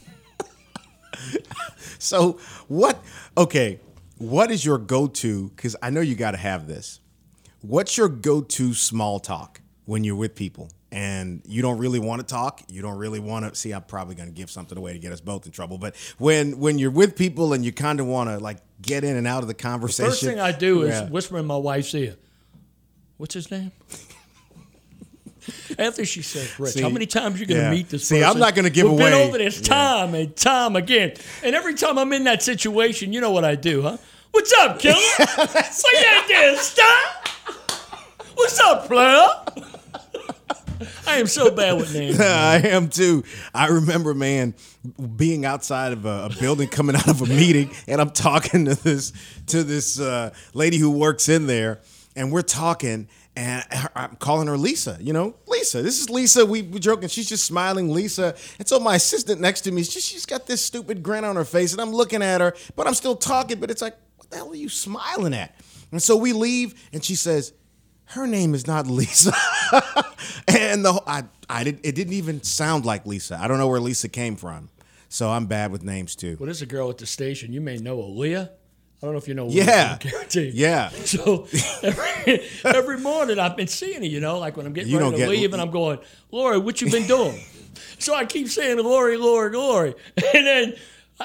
So 1.99 2.41
what? 2.67 3.01
Okay, 3.39 3.79
what 4.19 4.51
is 4.51 4.65
your 4.65 4.79
go-to? 4.79 5.51
Because 5.55 5.77
I 5.81 5.91
know 5.91 6.01
you 6.01 6.17
got 6.17 6.33
to 6.33 6.37
have 6.37 6.67
this. 6.67 6.99
What's 7.63 7.97
your 7.97 8.09
go-to 8.09 8.75
small 8.75 9.21
talk 9.21 9.61
when 9.85 10.05
you're 10.05 10.17
with 10.17 10.35
people 10.35 10.69
and 10.91 11.41
you 11.47 11.63
don't 11.63 11.79
really 11.79 12.01
want 12.01 12.21
to 12.21 12.27
talk? 12.27 12.61
You 12.69 12.83
don't 12.83 12.99
really 12.99 13.21
want 13.21 13.49
to. 13.49 13.55
See, 13.59 13.73
I'm 13.73 13.83
probably 13.83 14.15
going 14.17 14.29
to 14.29 14.35
give 14.35 14.51
something 14.51 14.77
away 14.77 14.93
to 14.93 14.99
get 14.99 15.13
us 15.13 15.21
both 15.21 15.47
in 15.47 15.53
trouble. 15.53 15.79
But 15.79 15.95
when 16.19 16.59
when 16.59 16.79
you're 16.79 16.91
with 16.91 17.15
people 17.17 17.53
and 17.53 17.65
you 17.65 17.73
kind 17.73 18.01
of 18.01 18.07
want 18.07 18.31
to 18.31 18.39
like 18.39 18.59
get 18.81 19.05
in 19.05 19.17
and 19.17 19.27
out 19.29 19.43
of 19.43 19.49
the 19.49 19.55
conversation. 19.55 20.11
First 20.11 20.23
thing 20.25 20.41
I 20.41 20.51
do 20.53 20.83
is 20.83 20.91
Yeah. 20.91 21.09
whisper 21.09 21.39
in 21.39 21.47
my 21.47 21.57
wife's 21.57 21.95
ear. 21.95 22.17
What's 23.17 23.35
his 23.35 23.49
name? 23.51 23.71
After 25.79 26.05
she 26.05 26.23
says, 26.23 26.59
"Rich, 26.59 26.79
how 26.81 26.89
many 26.89 27.07
times 27.07 27.41
you 27.41 27.47
gonna 27.47 27.63
yeah. 27.63 27.71
meet 27.71 27.89
this?" 27.89 28.07
See, 28.09 28.23
I'm 28.23 28.39
not 28.39 28.55
gonna 28.55 28.71
give 28.71 28.85
We've 28.85 28.93
away- 29.01 29.11
Been 29.11 29.29
over 29.29 29.39
this 29.39 29.59
Yeah. 29.61 29.67
time 29.69 30.15
and 30.15 30.37
time 30.37 30.77
again, 30.77 31.15
and 31.43 31.55
every 31.57 31.75
time 31.75 31.99
I'm 31.99 32.13
in 32.13 32.25
that 32.25 32.43
situation, 32.43 33.13
you 33.13 33.21
know 33.21 33.31
what 33.33 33.45
I 33.45 33.55
do, 33.57 33.83
huh? 33.83 33.97
What's 34.33 34.53
up, 34.55 34.79
killer? 34.79 34.97
What 35.19 36.29
you 36.29 36.35
did, 36.35 36.59
stop? 36.59 37.29
What's 38.35 38.59
up, 38.61 38.87
player? 38.87 39.27
I 41.07 41.19
am 41.19 41.27
so 41.27 41.51
bad 41.51 41.77
with 41.77 41.93
names. 41.95 42.19
I 42.21 42.57
am 42.57 42.89
too. 42.89 43.25
I 43.55 43.69
remember, 43.69 44.15
man, 44.15 44.55
being 45.17 45.45
outside 45.45 45.93
of 45.93 46.07
a, 46.07 46.31
a 46.31 46.41
building, 46.41 46.69
coming 46.69 46.97
out 46.97 47.09
of 47.09 47.21
a 47.21 47.27
meeting, 47.27 47.71
and 47.87 48.01
I'm 48.01 48.11
talking 48.11 48.65
to 48.65 48.75
this 48.75 49.13
to 49.49 49.63
this 49.63 50.01
uh, 50.01 50.33
lady 50.55 50.79
who 50.79 50.91
works 50.91 51.29
in 51.29 51.47
there, 51.47 51.81
and 52.17 52.33
we're 52.33 52.41
talking, 52.43 53.09
and 53.37 53.65
I'm 53.95 54.17
calling 54.17 54.49
her 54.49 54.57
Lisa. 54.57 54.97
You 54.99 55.13
know, 55.13 55.35
Lisa. 55.47 55.83
This 55.83 56.01
is 56.01 56.09
Lisa. 56.09 56.47
We 56.47 56.63
we 56.63 56.81
joking. 56.81 57.09
She's 57.11 57.29
just 57.29 57.45
smiling, 57.45 57.93
Lisa. 57.93 58.35
And 58.59 58.67
so 58.67 58.81
my 58.81 58.95
assistant 58.95 59.43
next 59.43 59.61
to 59.63 59.73
me, 59.73 59.83
she, 59.83 60.01
she's 60.01 60.25
got 60.25 60.47
this 60.47 60.65
stupid 60.65 61.03
grin 61.03 61.25
on 61.25 61.37
her 61.37 61.45
face, 61.45 61.73
and 61.73 61.81
I'm 61.83 61.93
looking 61.93 62.23
at 62.23 62.41
her, 62.41 62.55
but 62.77 62.87
I'm 62.87 62.95
still 62.95 63.15
talking. 63.15 63.61
But 63.61 63.71
it's 63.71 63.83
like, 63.83 63.97
the 64.33 64.39
hell 64.39 64.51
are 64.51 64.57
you 64.57 64.69
smiling 64.69 65.35
at? 65.35 65.55
And 65.91 66.03
so 66.03 66.17
we 66.17 66.33
leave, 66.33 66.75
and 66.93 67.05
she 67.05 67.15
says 67.15 67.53
her 68.07 68.27
name 68.27 68.55
is 68.55 68.67
not 68.67 68.87
Lisa. 68.87 69.33
and 70.49 70.85
the 70.85 71.03
I 71.07 71.25
I 71.49 71.65
did 71.65 71.81
it 71.83 71.95
didn't 71.95 72.15
even 72.15 72.43
sound 72.43 72.85
like 72.85 73.07
Lisa. 73.07 73.39
I 73.41 73.49
don't 73.49 73.59
know 73.59 73.69
where 73.69 73.81
Lisa 73.81 74.09
came 74.09 74.37
from. 74.37 74.69
So 75.09 75.31
I'm 75.31 75.47
bad 75.47 75.71
with 75.71 75.83
names 75.83 76.17
too. 76.17 76.37
Well, 76.39 76.47
there's 76.47 76.63
a 76.63 76.67
girl 76.67 76.89
at 76.91 76.99
the 76.99 77.07
station. 77.07 77.53
You 77.53 77.61
may 77.61 77.77
know 77.77 77.99
Aaliyah. 77.99 78.49
I 78.49 79.07
don't 79.07 79.13
know 79.13 79.19
if 79.19 79.29
you 79.29 79.35
know. 79.35 79.49
Aaliyah, 79.49 80.35
Yeah. 80.35 80.51
Yeah. 80.53 80.89
So 80.91 81.47
every, 81.83 82.49
every 82.65 82.99
morning 82.99 83.39
I've 83.39 83.57
been 83.57 83.67
seeing 83.67 84.01
her, 84.01 84.07
you 84.07 84.21
know, 84.21 84.39
like 84.39 84.57
when 84.57 84.65
I'm 84.65 84.73
getting 84.73 84.91
You 84.91 84.99
ready 84.99 85.11
to 85.13 85.17
get- 85.19 85.29
leave, 85.29 85.53
and 85.53 85.61
I'm 85.61 85.71
going, 85.71 85.99
Lori, 86.31 86.59
what 86.59 86.81
you 86.81 86.91
been 86.91 87.07
doing? 87.07 87.39
so 87.99 88.15
I 88.15 88.25
keep 88.25 88.49
saying, 88.49 88.79
Lori, 88.79 89.17
Lori, 89.19 89.55
Lori, 89.55 89.95
and 90.35 90.47
then. 90.47 90.75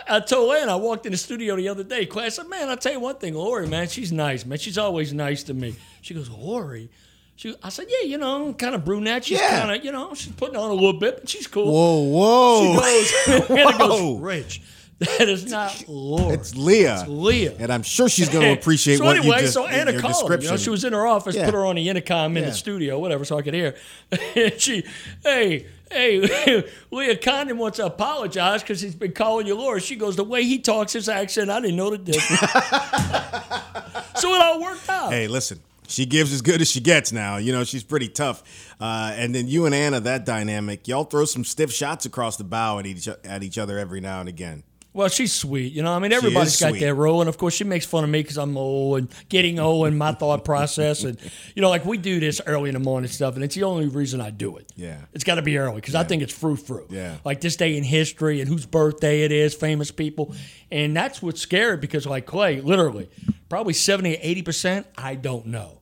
I 0.08 0.18
I 0.18 0.20
told 0.20 0.56
Ann, 0.56 0.70
I 0.70 0.76
walked 0.76 1.06
in 1.06 1.12
the 1.12 1.18
studio 1.18 1.56
the 1.56 1.68
other 1.70 1.84
day. 1.84 2.06
Class 2.06 2.26
I 2.40 2.44
said, 2.44 2.50
"Man, 2.50 2.70
I'll 2.70 2.78
tell 2.78 2.94
you 2.94 3.00
one 3.00 3.16
thing, 3.16 3.34
Lori, 3.34 3.68
man, 3.68 3.88
she's 3.88 4.12
nice, 4.12 4.46
man. 4.46 4.58
She's 4.60 4.78
always 4.78 5.14
nice 5.14 5.44
to 5.44 5.54
me." 5.54 5.76
She 6.02 6.14
goes, 6.14 6.30
"Lori." 6.30 6.90
She, 7.36 7.56
I 7.62 7.70
said, 7.70 7.86
"Yeah, 7.90 8.08
you 8.10 8.18
know, 8.18 8.54
kind 8.54 8.74
of 8.76 8.84
brunette. 8.84 9.26
She's 9.26 9.40
Yeah. 9.40 9.60
kind 9.62 9.78
of, 9.80 9.86
you 9.86 9.92
know, 9.92 10.14
she's 10.16 10.34
putting 10.34 10.56
on 10.56 10.72
a 10.72 10.74
little 10.74 11.00
bit, 11.00 11.18
but 11.22 11.30
she's 11.30 11.46
cool." 11.48 11.72
Whoa, 11.72 12.02
whoa. 12.18 12.80
She 13.02 13.32
goes, 13.32 13.50
Anna 13.52 13.78
goes, 13.78 14.20
Rich, 14.20 14.62
that 15.00 15.30
is 15.30 15.46
not 15.46 15.84
Lori. 15.88 16.34
it's 16.34 16.56
Leah. 16.56 17.02
It's 17.02 17.08
Leah. 17.10 17.54
And 17.60 17.72
I'm 17.72 17.84
sure 17.84 18.10
she's 18.10 18.30
going 18.30 18.44
to 18.56 18.60
appreciate 18.60 18.98
so 18.98 19.06
what 19.06 19.18
anyway, 19.18 19.36
you 19.36 19.42
just 19.44 19.54
so 19.54 19.68
Anna 19.68 19.92
your 19.92 20.02
called. 20.02 20.14
her, 20.14 20.38
description. 20.38 20.46
You 20.46 20.52
know, 20.58 20.58
she 20.64 20.70
was 20.72 20.84
in 20.84 20.94
her 20.94 21.06
office, 21.06 21.36
Yeah. 21.36 21.46
put 21.46 21.54
her 21.54 21.64
on 21.66 21.76
the 21.76 21.88
intercom 21.88 22.36
in 22.38 22.44
Yeah. 22.44 22.50
the 22.50 22.56
studio, 22.56 22.98
whatever, 22.98 23.24
so 23.24 23.38
I 23.38 23.44
could 23.44 23.54
hear. 23.54 23.76
And 24.36 24.60
she, 24.60 24.84
hey, 25.24 25.68
hey, 25.92 26.68
Leah 26.92 27.18
Condon 27.18 27.58
wants 27.58 27.78
to 27.78 27.86
apologize 27.86 28.62
because 28.62 28.82
he's 28.82 28.96
been 28.96 29.14
calling 29.14 29.48
you 29.48 29.56
Laura. 29.56 29.80
She 29.80 29.96
goes, 29.96 30.16
the 30.16 30.24
way 30.24 30.44
he 30.44 30.60
talks, 30.60 30.94
his 30.94 31.10
accent, 31.10 31.50
I 31.50 31.60
didn't 31.60 31.76
know 31.76 31.90
the 31.90 31.98
difference. 31.98 32.40
so 34.22 34.34
it 34.34 34.42
all 34.42 34.62
worked 34.62 34.90
out. 34.90 35.12
Hey, 35.12 35.28
listen. 35.28 35.60
She 35.90 36.06
gives 36.06 36.34
as 36.34 36.42
good 36.42 36.60
as 36.60 36.70
she 36.70 36.82
gets 36.82 37.14
now. 37.14 37.38
You 37.38 37.54
know, 37.54 37.64
she's 37.64 37.84
pretty 37.84 38.10
tough. 38.10 38.44
Uh, 38.80 39.14
and 39.16 39.34
then 39.34 39.48
you 39.48 39.66
and 39.66 39.74
Anna, 39.74 40.02
that 40.02 40.26
dynamic, 40.26 40.88
y'all 40.88 41.06
throw 41.06 41.24
some 41.24 41.46
stiff 41.46 41.72
shots 41.72 42.06
across 42.06 42.36
the 42.36 42.44
bow 42.44 42.78
at 42.80 42.86
each 42.86 43.08
at 43.08 43.42
each 43.42 43.58
other 43.58 43.80
every 43.80 44.02
now 44.02 44.20
and 44.20 44.28
again. 44.28 44.64
Well, 44.98 45.10
she's 45.10 45.32
sweet. 45.32 45.74
You 45.74 45.84
know, 45.84 45.94
I 45.94 46.00
mean, 46.00 46.12
everybody's 46.12 46.60
got 46.60 46.70
sweet. 46.70 46.80
their 46.80 46.96
role. 46.96 47.22
And 47.22 47.30
of 47.30 47.38
course, 47.38 47.54
she 47.54 47.64
makes 47.64 47.86
fun 47.86 48.04
of 48.04 48.10
me 48.10 48.20
because 48.24 48.36
I'm 48.36 48.58
old 48.58 48.98
and 48.98 49.10
getting 49.30 49.60
old 49.60 49.86
and 49.86 49.96
my 49.96 50.12
thought 50.12 50.44
process. 50.44 51.04
And, 51.04 51.20
you 51.54 51.62
know, 51.62 51.70
like 51.70 51.86
we 51.86 52.00
do 52.00 52.20
this 52.20 52.42
early 52.48 52.70
in 52.70 52.74
the 52.74 52.80
morning 52.80 53.08
stuff, 53.08 53.36
and 53.36 53.44
it's 53.44 53.54
the 53.54 53.62
only 53.62 53.88
reason 53.90 54.22
I 54.22 54.32
do 54.32 54.58
it. 54.58 54.74
Yeah. 54.76 55.02
It's 55.14 55.24
got 55.24 55.36
to 55.36 55.44
be 55.44 55.60
early 55.60 55.76
because 55.76 55.94
I 55.94 56.04
think 56.04 56.24
it's 56.24 56.34
frou 56.34 56.56
frou. 56.56 56.88
Yeah. 56.90 57.18
Like 57.24 57.42
this 57.42 57.56
day 57.56 57.78
in 57.78 57.84
history 57.84 58.42
and 58.42 58.50
whose 58.50 58.66
birthday 58.66 59.22
it 59.22 59.32
is, 59.32 59.54
famous 59.54 59.92
people. 59.92 60.34
And 60.72 60.98
that's 60.98 61.22
what's 61.22 61.42
scary 61.42 61.78
because, 61.78 62.08
like 62.08 62.26
Clay, 62.26 62.60
literally, 62.60 63.08
probably 63.50 63.74
70 63.74 64.16
or 64.16 64.18
80%, 64.18 64.86
I 64.98 65.14
don't 65.14 65.46
know. 65.46 65.77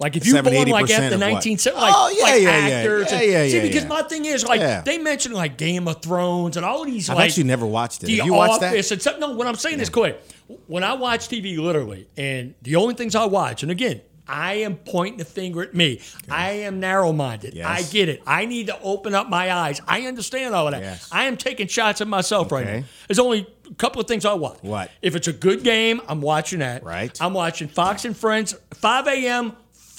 Like 0.00 0.16
if 0.16 0.26
you 0.26 0.32
70, 0.32 0.56
born 0.56 0.68
like 0.70 0.86
80% 0.86 0.90
after 0.90 1.14
of 1.14 1.20
what? 1.20 1.30
1970, 1.32 1.80
like, 1.80 1.94
Oh, 1.96 2.08
yeah, 2.16 2.22
like 2.24 2.42
yeah, 2.42 2.66
yeah. 2.68 2.74
actors. 2.74 3.12
Yeah, 3.12 3.18
and- 3.18 3.30
yeah, 3.30 3.48
see, 3.48 3.60
because 3.68 3.82
yeah. 3.84 3.88
my 3.88 4.02
thing 4.02 4.24
is 4.24 4.44
like 4.44 4.60
Yeah. 4.60 4.80
they 4.80 4.98
mentioned 4.98 5.34
like 5.36 5.56
Game 5.56 5.86
of 5.86 6.02
Thrones 6.02 6.56
and 6.56 6.66
all 6.66 6.84
these 6.84 7.08
I've 7.08 7.16
like 7.16 7.26
actually 7.28 7.44
never 7.44 7.64
watched 7.64 8.02
it. 8.02 8.06
the 8.06 8.16
Have 8.16 8.26
you 8.26 8.34
watched 8.34 8.60
that? 8.60 8.74
And 8.74 8.84
stuff. 9.02 9.18
No, 9.20 9.30
what 9.30 9.46
I'm 9.46 9.54
saying 9.54 9.78
is, 9.80 9.88
quick. 9.90 10.20
When 10.66 10.82
I 10.82 10.94
watch 10.94 11.28
TV, 11.28 11.56
literally, 11.58 12.08
and 12.16 12.54
the 12.62 12.76
only 12.76 12.94
things 12.94 13.14
I 13.14 13.24
watch, 13.26 13.62
and 13.62 13.70
again, 13.70 14.00
I 14.26 14.54
am 14.54 14.76
pointing 14.76 15.18
the 15.18 15.24
finger 15.24 15.62
at 15.62 15.74
me. 15.74 16.00
I 16.30 16.50
am 16.50 16.80
narrow-minded. 16.80 17.54
Yes. 17.54 17.66
I 17.66 17.82
get 17.92 18.08
it. 18.08 18.22
I 18.26 18.46
need 18.46 18.66
to 18.68 18.80
open 18.80 19.14
up 19.14 19.28
my 19.28 19.52
eyes. 19.52 19.80
I 19.86 20.02
understand 20.06 20.54
all 20.54 20.66
of 20.66 20.72
that. 20.72 20.80
Yes. 20.82 21.08
I 21.12 21.24
am 21.26 21.36
taking 21.36 21.66
shots 21.68 22.00
at 22.00 22.08
myself 22.08 22.50
right 22.50 22.66
now. 22.66 22.82
There's 23.06 23.18
only 23.18 23.46
a 23.70 23.74
couple 23.74 24.00
of 24.00 24.08
things 24.08 24.24
I 24.24 24.32
watch. 24.32 24.58
What? 24.62 24.90
If 25.02 25.14
it's 25.14 25.28
a 25.28 25.32
good 25.32 25.62
game, 25.62 26.00
I'm 26.08 26.20
watching 26.22 26.60
that. 26.60 26.82
Right. 26.84 27.16
I'm 27.20 27.34
watching 27.34 27.68
Fox 27.68 28.04
and 28.06 28.16
Friends, 28.16 28.54
5 28.72 29.06
a.m. 29.08 29.52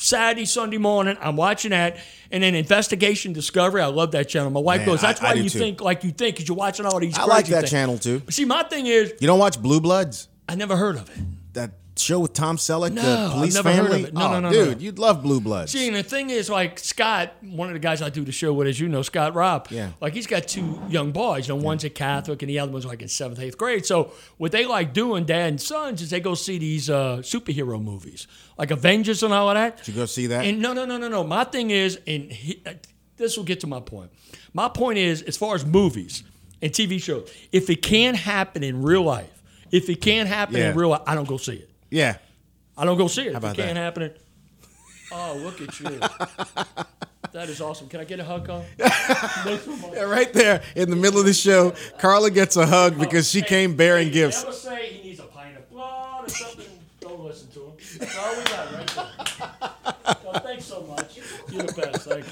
Saturday, 0.05 0.45
Sunday 0.45 0.77
morning. 0.77 1.17
I'm 1.19 1.35
watching 1.35 1.71
that. 1.71 1.97
And 2.31 2.43
then 2.43 2.53
Investigation 2.55 3.33
Discovery. 3.33 3.81
I 3.81 3.87
love 3.87 4.11
that 4.11 4.29
channel. 4.29 4.49
My 4.51 4.59
wife 4.59 4.79
Man, 4.81 4.85
goes, 4.87 5.01
That's 5.01 5.21
I- 5.21 5.25
I 5.25 5.29
why 5.29 5.35
do 5.35 5.43
you 5.43 5.49
too. 5.49 5.59
think 5.59 5.81
like 5.81 6.03
you 6.03 6.11
think 6.11 6.35
because 6.35 6.47
you're 6.47 6.57
watching 6.57 6.85
all 6.85 6.99
these 6.99 7.17
I 7.17 7.25
like 7.25 7.47
that 7.47 7.61
things. 7.61 7.71
channel 7.71 7.97
too. 7.97 8.19
But 8.19 8.33
see, 8.33 8.45
my 8.45 8.63
thing 8.63 8.85
is, 8.87 9.13
You 9.19 9.27
don't 9.27 9.39
watch 9.39 9.61
Blue 9.61 9.79
Bloods? 9.81 10.27
I 10.47 10.55
never 10.55 10.75
heard 10.75 10.95
of 10.97 11.09
it. 11.09 11.17
That 11.53 11.71
show 11.97 12.19
with 12.19 12.33
Tom 12.33 12.57
Selleck, 12.57 12.91
No, 12.91 13.01
the 13.01 13.07
I've 13.25 13.31
police 13.31 13.53
never 13.55 13.71
heard 13.71 13.79
of 13.85 13.91
family? 13.91 14.03
it. 14.03 14.13
No, 14.13 14.27
oh, 14.27 14.31
no, 14.31 14.39
no, 14.41 14.51
dude, 14.51 14.77
no. 14.77 14.83
you'd 14.83 14.99
love 14.99 15.21
Blue 15.23 15.39
Bloods. 15.39 15.71
See, 15.71 15.87
and 15.87 15.95
the 15.95 16.03
thing 16.03 16.29
is, 16.29 16.49
like 16.49 16.77
Scott, 16.79 17.33
one 17.41 17.67
of 17.69 17.73
the 17.73 17.79
guys 17.79 18.01
I 18.01 18.09
do 18.09 18.23
the 18.23 18.31
show 18.31 18.53
with, 18.53 18.67
as 18.67 18.79
you 18.79 18.87
know, 18.89 19.01
Scott 19.01 19.33
Robb. 19.33 19.67
Yeah. 19.69 19.91
Like 20.01 20.13
he's 20.13 20.27
got 20.27 20.47
two 20.47 20.81
young 20.89 21.11
boys. 21.11 21.47
You 21.47 21.55
know, 21.55 21.61
one's 21.63 21.83
a 21.83 21.89
Catholic 21.89 22.41
and 22.41 22.49
the 22.49 22.59
other 22.59 22.71
one's 22.71 22.85
like 22.85 23.01
in 23.01 23.07
seventh, 23.07 23.39
eighth 23.39 23.57
grade. 23.57 23.85
So 23.85 24.11
what 24.37 24.51
they 24.51 24.65
like 24.65 24.93
doing, 24.93 25.25
dad 25.25 25.49
and 25.49 25.61
sons, 25.61 26.01
is 26.01 26.09
they 26.09 26.19
go 26.19 26.33
see 26.35 26.57
these 26.57 26.89
uh, 26.89 27.17
superhero 27.17 27.81
movies, 27.81 28.27
like 28.57 28.71
Avengers 28.71 29.23
and 29.23 29.33
all 29.33 29.49
of 29.49 29.55
that. 29.55 29.77
Did 29.77 29.87
you 29.89 29.93
go 29.93 30.05
see 30.05 30.27
that? 30.27 30.45
And 30.45 30.61
no, 30.61 30.73
no, 30.73 30.85
no, 30.85 30.97
no, 30.97 31.07
no. 31.07 31.23
My 31.23 31.43
thing 31.45 31.71
is, 31.71 31.99
and 32.05 32.31
he, 32.31 32.61
uh, 32.65 32.73
this 33.17 33.37
will 33.37 33.45
get 33.45 33.61
to 33.61 33.67
my 33.67 33.79
point. 33.79 34.11
My 34.53 34.67
point 34.67 34.97
is, 34.97 35.21
as 35.21 35.37
far 35.37 35.55
as 35.55 35.65
movies 35.65 36.23
and 36.61 36.71
TV 36.71 37.01
shows, 37.01 37.31
if 37.51 37.69
it 37.69 37.81
can't 37.81 38.17
happen 38.17 38.63
in 38.63 38.81
real 38.81 39.03
life, 39.03 39.31
if 39.71 39.89
it 39.89 40.01
can't 40.01 40.27
happen 40.29 40.55
Yeah. 40.57 40.71
in 40.71 40.77
real 40.77 40.89
life, 40.89 41.01
I 41.07 41.15
don't 41.15 41.27
go 41.27 41.37
see 41.37 41.53
it. 41.55 41.69
Yeah. 41.95 42.17
I 42.77 42.83
don't 42.83 42.97
go 42.97 43.07
see 43.07 43.27
it. 43.27 43.31
How 43.31 43.37
about 43.37 43.53
if 43.53 43.59
it 43.59 43.61
can't 43.63 43.75
that? 43.75 43.81
happen. 43.81 44.03
It, 44.03 44.21
oh, 45.13 45.39
look 45.41 45.61
at 45.61 45.79
you. 45.79 45.87
that 47.31 47.47
is 47.49 47.61
awesome. 47.61 47.87
Can 47.87 48.01
I 48.01 48.03
get 48.03 48.19
a 48.19 48.23
hug, 48.23 48.45
Carl? 48.45 48.65
Yeah, 49.93 50.01
right 50.01 50.31
there 50.33 50.61
in 50.75 50.89
the 50.89 50.95
middle 50.97 51.19
of 51.19 51.25
the 51.25 51.33
show, 51.33 51.73
Carla 51.99 52.29
gets 52.31 52.57
a 52.57 52.65
hug 52.65 52.95
oh, 52.97 52.99
because 52.99 53.29
she 53.29 53.41
came 53.41 53.75
bearing 53.77 54.11
gifts. 54.11 54.43
Never 54.43 54.55
say 54.55 54.87
he 54.87 55.07
needs 55.07 55.19
a 55.21 55.23
pint 55.23 55.55
of 55.55 55.69
blood 55.69 56.25
or 56.25 56.29
something. 56.29 56.65
Don't 56.99 57.23
listen 57.23 57.49
to 57.51 57.59
him. 57.59 57.71
That's 57.99 58.17
all 58.17 58.35
we 58.35 58.43
got 58.43 58.73
right 58.73 58.87
there. 58.87 59.71
Well, 60.23 60.39
thanks 60.43 60.65
so 60.65 60.81
much. 60.83 61.17
You're 61.49 61.63
the 61.63 61.73
best. 61.73 62.07
Thank 62.07 62.25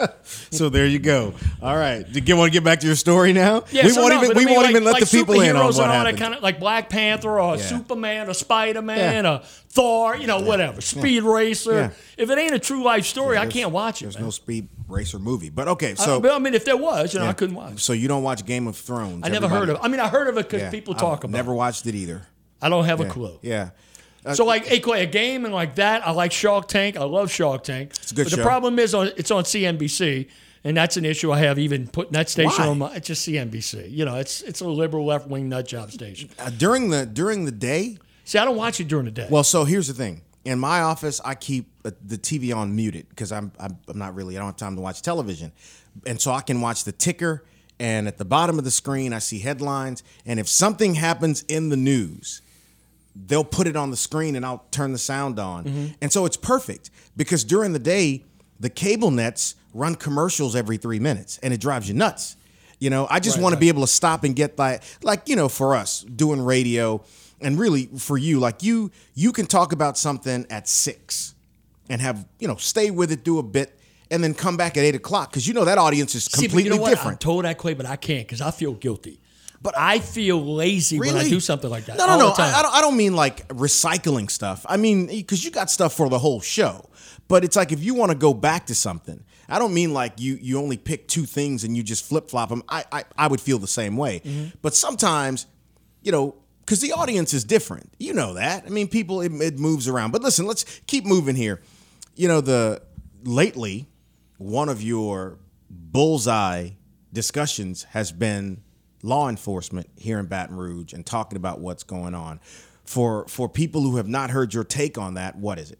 you. 0.00 0.06
So 0.58 0.68
there 0.68 0.86
you 0.86 0.98
go. 0.98 1.34
All 1.62 1.76
right. 1.76 2.04
Do 2.10 2.20
you 2.24 2.36
want 2.36 2.52
to 2.52 2.52
get 2.52 2.64
back 2.64 2.80
to 2.80 2.86
your 2.86 2.96
story 2.96 3.32
now? 3.32 3.64
Yeah, 3.72 3.84
we 3.84 3.90
so 3.90 4.02
won't 4.02 4.14
no, 4.14 4.22
even 4.24 4.36
I 4.36 4.38
we 4.38 4.44
mean, 4.46 4.54
won't 4.54 4.64
like- 4.66 4.70
even 4.70 4.84
let 4.84 4.92
like 4.94 5.04
the 5.04 5.16
people 5.18 5.40
in 5.40 5.56
on 5.56 5.66
what 5.66 5.76
and 5.78 5.90
all 5.92 6.04
that 6.04 6.16
kind 6.16 6.34
of 6.34 6.42
like 6.42 6.60
Black 6.60 6.88
Panther 6.88 7.40
or 7.40 7.56
Yeah. 7.56 7.62
Superman 7.62 8.28
or 8.28 8.34
Spider 8.34 8.82
Man 8.82 9.24
Yeah. 9.24 9.30
or 9.34 9.40
Thor, 9.70 10.16
you 10.16 10.26
know, 10.26 10.40
whatever. 10.40 10.80
Speed 10.80 11.24
Racer. 11.24 11.72
Yeah. 11.74 11.90
If 12.16 12.30
it 12.30 12.38
ain't 12.38 12.54
a 12.54 12.58
true 12.60 12.82
life 12.84 13.04
story, 13.06 13.36
I 13.38 13.46
can't 13.46 13.72
watch 13.72 14.00
it. 14.02 14.04
There's 14.06 14.14
man. 14.16 14.24
no 14.24 14.30
speed 14.30 14.68
racer 14.88 15.18
movie, 15.18 15.50
but 15.50 15.66
okay. 15.68 15.90
I- 15.92 15.94
So 15.94 16.20
but 16.20 16.30
I 16.30 16.38
mean, 16.38 16.54
if 16.54 16.64
there 16.64 16.76
was, 16.76 17.12
you 17.12 17.18
know, 17.20 17.24
yeah. 17.26 17.30
I 17.30 17.34
couldn't 17.34 17.56
watch. 17.56 17.80
So 17.80 17.92
you 17.92 18.06
don't 18.06 18.22
watch 18.22 18.44
Game 18.46 18.66
of 18.68 18.76
Thrones? 18.76 19.22
I 19.24 19.28
never 19.30 19.48
heard 19.48 19.68
of. 19.68 19.76
it. 19.76 19.80
I 19.82 19.88
mean, 19.88 20.00
I 20.00 20.08
heard 20.08 20.28
of 20.28 20.36
it 20.38 20.46
because 20.46 20.62
Yeah, 20.62 20.70
people 20.70 20.94
I've 20.94 21.00
talk 21.00 21.24
about. 21.24 21.34
It. 21.34 21.38
Never 21.38 21.52
it. 21.52 21.56
watched 21.56 21.86
it 21.86 21.94
either. 21.94 22.22
I 22.62 22.68
don't 22.68 22.84
have 22.84 23.00
a 23.00 23.06
clue. 23.06 23.38
Yeah. 23.42 23.70
Uh, 24.26 24.32
so 24.34 24.46
like, 24.46 24.64
Clay, 24.82 25.02
a 25.02 25.06
game 25.06 25.44
and 25.44 25.52
like 25.52 25.74
that, 25.74 26.06
I 26.06 26.10
like 26.12 26.32
Shark 26.32 26.66
Tank. 26.66 26.96
I 26.96 27.04
love 27.04 27.30
Shark 27.30 27.62
Tank. 27.62 27.90
It's 27.90 28.10
a 28.10 28.14
good 28.14 28.24
but 28.30 28.36
the 28.36 28.42
problem 28.42 28.78
is, 28.78 28.94
on 28.94 29.08
it's 29.18 29.30
on 29.30 29.44
CNBC, 29.44 30.28
and 30.64 30.76
that's 30.76 30.96
an 30.96 31.04
issue 31.04 31.30
I 31.30 31.40
have 31.40 31.58
even 31.58 31.86
putting 31.86 32.12
that 32.12 32.30
station 32.30 32.64
Why? 32.64 32.68
on 32.68 32.78
my. 32.78 32.94
It's 32.94 33.06
just 33.06 33.28
CNBC. 33.28 33.90
You 33.90 34.06
know, 34.06 34.16
it's 34.16 34.40
it's 34.42 34.60
a 34.60 34.68
liberal 34.68 35.04
left 35.04 35.28
wing 35.28 35.48
nut 35.48 35.68
job 35.68 35.92
station. 35.92 36.30
Uh, 36.38 36.50
during 36.50 36.88
the 36.90 37.04
during 37.04 37.44
the 37.44 37.52
day. 37.52 37.98
See, 38.24 38.38
I 38.38 38.46
don't 38.46 38.56
watch 38.56 38.80
it 38.80 38.88
during 38.88 39.04
the 39.04 39.10
day. 39.10 39.28
Well, 39.30 39.44
so 39.44 39.64
here's 39.64 39.88
the 39.88 39.94
thing. 39.94 40.22
In 40.46 40.58
my 40.58 40.80
office, 40.80 41.20
I 41.22 41.34
keep 41.34 41.70
uh, 41.84 41.90
the 42.02 42.16
TV 42.16 42.54
on 42.56 42.74
muted 42.74 43.08
because 43.10 43.30
I'm, 43.30 43.52
I'm 43.60 43.78
I'm 43.86 43.98
not 43.98 44.14
really 44.14 44.36
I 44.36 44.40
don't 44.40 44.48
have 44.48 44.56
time 44.56 44.76
to 44.76 44.82
watch 44.82 45.02
television, 45.02 45.52
and 46.06 46.20
so 46.20 46.32
I 46.32 46.40
can 46.40 46.60
watch 46.60 46.84
the 46.84 46.92
ticker. 46.92 47.44
And 47.80 48.06
at 48.06 48.18
the 48.18 48.24
bottom 48.24 48.56
of 48.56 48.64
the 48.64 48.70
screen, 48.70 49.12
I 49.12 49.18
see 49.18 49.40
headlines. 49.40 50.04
And 50.24 50.38
if 50.38 50.48
something 50.48 50.94
happens 50.94 51.42
in 51.48 51.70
the 51.70 51.76
news, 51.76 52.40
they'll 53.16 53.44
put 53.44 53.66
it 53.66 53.74
on 53.74 53.90
the 53.90 53.96
screen 53.96 54.36
and 54.36 54.46
I'll 54.46 54.64
turn 54.70 54.92
the 54.92 54.98
sound 54.98 55.40
on. 55.40 55.64
Mm-hmm. 55.64 55.86
And 56.00 56.12
so 56.12 56.24
it's 56.24 56.36
perfect 56.36 56.90
because 57.16 57.42
during 57.42 57.72
the 57.72 57.80
day, 57.80 58.22
the 58.60 58.70
cable 58.70 59.10
nets 59.10 59.56
run 59.74 59.94
commercials 59.96 60.56
every 60.56 60.76
three 60.78 60.98
minutes 61.00 61.38
and 61.42 61.52
it 61.52 61.60
drives 61.60 61.88
you 61.88 61.94
nuts. 61.94 62.36
You 62.78 62.90
know, 62.90 63.06
I 63.10 63.20
just 63.20 63.36
Right, 63.36 63.42
want 63.42 63.54
to 63.54 63.60
be 63.60 63.68
able 63.68 63.82
to 63.82 63.86
stop 63.86 64.24
and 64.24 64.34
get 64.34 64.56
that, 64.56 64.82
like, 65.02 65.28
you 65.28 65.36
know, 65.36 65.48
for 65.48 65.74
us 65.74 66.02
doing 66.02 66.40
radio, 66.44 67.02
and 67.40 67.58
really 67.58 67.86
for 67.98 68.16
you, 68.16 68.40
like 68.40 68.62
you 68.62 68.90
you 69.14 69.32
can 69.32 69.46
talk 69.46 69.72
about 69.72 69.98
something 69.98 70.46
at 70.50 70.68
six 70.68 71.34
and 71.90 72.00
have 72.00 72.26
you 72.38 72.48
know 72.48 72.56
stay 72.56 72.90
with 72.90 73.10
it, 73.12 73.22
do 73.24 73.38
a 73.38 73.42
bit, 73.42 73.78
and 74.10 74.22
then 74.24 74.34
come 74.34 74.56
back 74.56 74.76
at 74.76 74.84
eight 74.84 74.94
o'clock 74.94 75.30
because 75.30 75.46
you 75.46 75.54
know 75.54 75.64
that 75.64 75.76
audience 75.78 76.14
is 76.14 76.24
See, 76.24 76.42
completely 76.46 76.64
you 76.64 76.76
know 76.76 76.82
what? 76.82 76.90
different. 76.90 77.14
I'm 77.14 77.18
told 77.18 77.44
that, 77.44 77.58
Clay, 77.58 77.74
but 77.74 77.86
I 77.86 77.96
can't 77.96 78.26
because 78.26 78.40
I 78.40 78.50
feel 78.50 78.72
guilty. 78.74 79.20
But 79.62 79.74
I 79.78 79.98
feel 79.98 80.42
lazy 80.44 80.98
when 80.98 81.16
I 81.16 81.28
do 81.28 81.40
something 81.40 81.70
like 81.70 81.86
that. 81.86 81.96
No, 81.96 82.06
no, 82.06 82.12
all 82.12 82.18
no. 82.18 82.26
the 82.30 82.34
time. 82.34 82.54
I, 82.54 82.58
I 82.58 82.62
don't. 82.62 82.74
I 82.74 82.80
don't 82.80 82.96
mean 82.96 83.14
like 83.16 83.46
recycling 83.48 84.30
stuff. 84.30 84.64
I 84.68 84.76
mean 84.76 85.06
because 85.06 85.44
you 85.44 85.50
got 85.50 85.70
stuff 85.70 85.94
for 85.94 86.08
the 86.08 86.18
whole 86.18 86.40
show. 86.40 86.88
But 87.28 87.44
it's 87.44 87.56
like 87.56 87.72
if 87.72 87.82
you 87.82 87.94
want 87.94 88.10
to 88.12 88.18
go 88.18 88.34
back 88.34 88.66
to 88.66 88.74
something. 88.74 89.24
I 89.48 89.58
don't 89.58 89.74
mean 89.74 89.92
like 89.92 90.20
you 90.20 90.38
you 90.40 90.58
only 90.58 90.76
pick 90.76 91.08
two 91.08 91.24
things 91.24 91.64
and 91.64 91.76
you 91.76 91.82
just 91.82 92.04
flip 92.04 92.30
flop 92.30 92.48
them. 92.48 92.62
I, 92.68 92.84
I 92.90 93.04
I 93.16 93.26
would 93.28 93.40
feel 93.40 93.58
the 93.58 93.66
same 93.66 93.96
way. 93.96 94.20
Mm-hmm. 94.20 94.56
But 94.62 94.74
sometimes, 94.74 95.46
you 96.02 96.12
know. 96.12 96.36
Because 96.60 96.80
the 96.80 96.92
audience 96.92 97.34
is 97.34 97.44
different, 97.44 97.92
you 97.98 98.14
know 98.14 98.32
that. 98.32 98.64
I 98.64 98.70
mean, 98.70 98.88
people 98.88 99.20
it, 99.20 99.30
it 99.34 99.58
moves 99.58 99.86
around. 99.86 100.12
But 100.12 100.22
listen, 100.22 100.46
let's 100.46 100.64
keep 100.86 101.04
moving 101.04 101.36
here. 101.36 101.60
You 102.16 102.26
know, 102.26 102.40
the 102.40 102.80
lately, 103.22 103.86
one 104.38 104.70
of 104.70 104.82
your 104.82 105.36
bullseye 105.68 106.70
discussions 107.12 107.82
has 107.90 108.12
been 108.12 108.62
law 109.02 109.28
enforcement 109.28 109.90
here 109.98 110.18
in 110.18 110.24
Baton 110.24 110.56
Rouge 110.56 110.94
and 110.94 111.04
talking 111.04 111.36
about 111.36 111.60
what's 111.60 111.82
going 111.82 112.14
on. 112.14 112.40
For 112.86 113.28
for 113.28 113.46
people 113.46 113.82
who 113.82 113.98
have 113.98 114.08
not 114.08 114.30
heard 114.30 114.54
your 114.54 114.64
take 114.64 114.96
on 114.96 115.14
that, 115.14 115.36
what 115.36 115.58
is 115.58 115.70
it? 115.70 115.78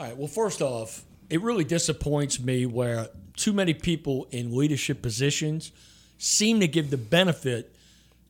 All 0.00 0.06
right. 0.06 0.16
Well, 0.16 0.26
first 0.26 0.62
off, 0.62 1.04
it 1.30 1.42
really 1.42 1.64
disappoints 1.64 2.40
me 2.40 2.66
where 2.66 3.08
too 3.36 3.52
many 3.52 3.74
people 3.74 4.26
in 4.30 4.56
leadership 4.56 5.02
positions 5.02 5.72
seem 6.18 6.60
to 6.60 6.68
give 6.68 6.90
the 6.90 6.96
benefit 6.96 7.72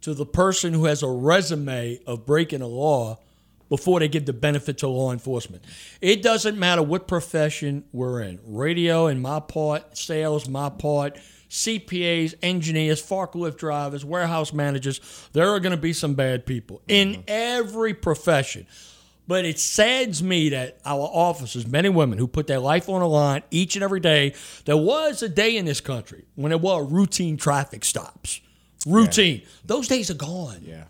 to 0.00 0.14
the 0.14 0.26
person 0.26 0.72
who 0.72 0.84
has 0.84 1.02
a 1.02 1.08
resume 1.08 1.98
of 2.06 2.26
breaking 2.26 2.62
a 2.62 2.66
law 2.66 3.18
before 3.68 4.00
they 4.00 4.08
give 4.08 4.26
the 4.26 4.32
benefit 4.32 4.78
to 4.78 4.88
law 4.88 5.12
enforcement. 5.12 5.62
It 6.00 6.22
doesn't 6.22 6.58
matter 6.58 6.82
what 6.82 7.08
profession 7.08 7.84
we're 7.92 8.22
in 8.22 8.38
radio, 8.46 9.08
in 9.08 9.20
my 9.20 9.40
part, 9.40 9.96
sales, 9.96 10.48
my 10.48 10.68
part, 10.68 11.18
CPAs, 11.50 12.34
engineers, 12.42 13.02
forklift 13.02 13.56
drivers, 13.56 14.04
warehouse 14.04 14.52
managers. 14.52 15.00
There 15.32 15.50
are 15.50 15.60
going 15.60 15.72
to 15.72 15.76
be 15.76 15.92
some 15.92 16.14
bad 16.14 16.46
people 16.46 16.82
in 16.88 17.12
mm-hmm. 17.12 17.22
every 17.26 17.94
profession. 17.94 18.66
But 19.28 19.44
it 19.44 19.58
saddens 19.58 20.22
me 20.22 20.50
that 20.50 20.78
our 20.84 21.08
officers, 21.12 21.66
men 21.66 21.84
and 21.84 21.96
women 21.96 22.18
who 22.18 22.28
put 22.28 22.46
their 22.46 22.60
life 22.60 22.88
on 22.88 23.00
the 23.00 23.08
line 23.08 23.42
each 23.50 23.74
and 23.74 23.82
every 23.82 24.00
day, 24.00 24.34
there 24.66 24.76
was 24.76 25.22
a 25.22 25.28
day 25.28 25.56
in 25.56 25.64
this 25.64 25.80
country 25.80 26.24
when 26.36 26.50
there 26.50 26.58
were 26.58 26.84
routine 26.84 27.36
traffic 27.36 27.84
stops. 27.84 28.40
Routine. 28.86 29.42
Those 29.64 29.88
days 29.88 30.10
are 30.10 30.14
gone. 30.14 30.60
Yeah. 30.62 30.84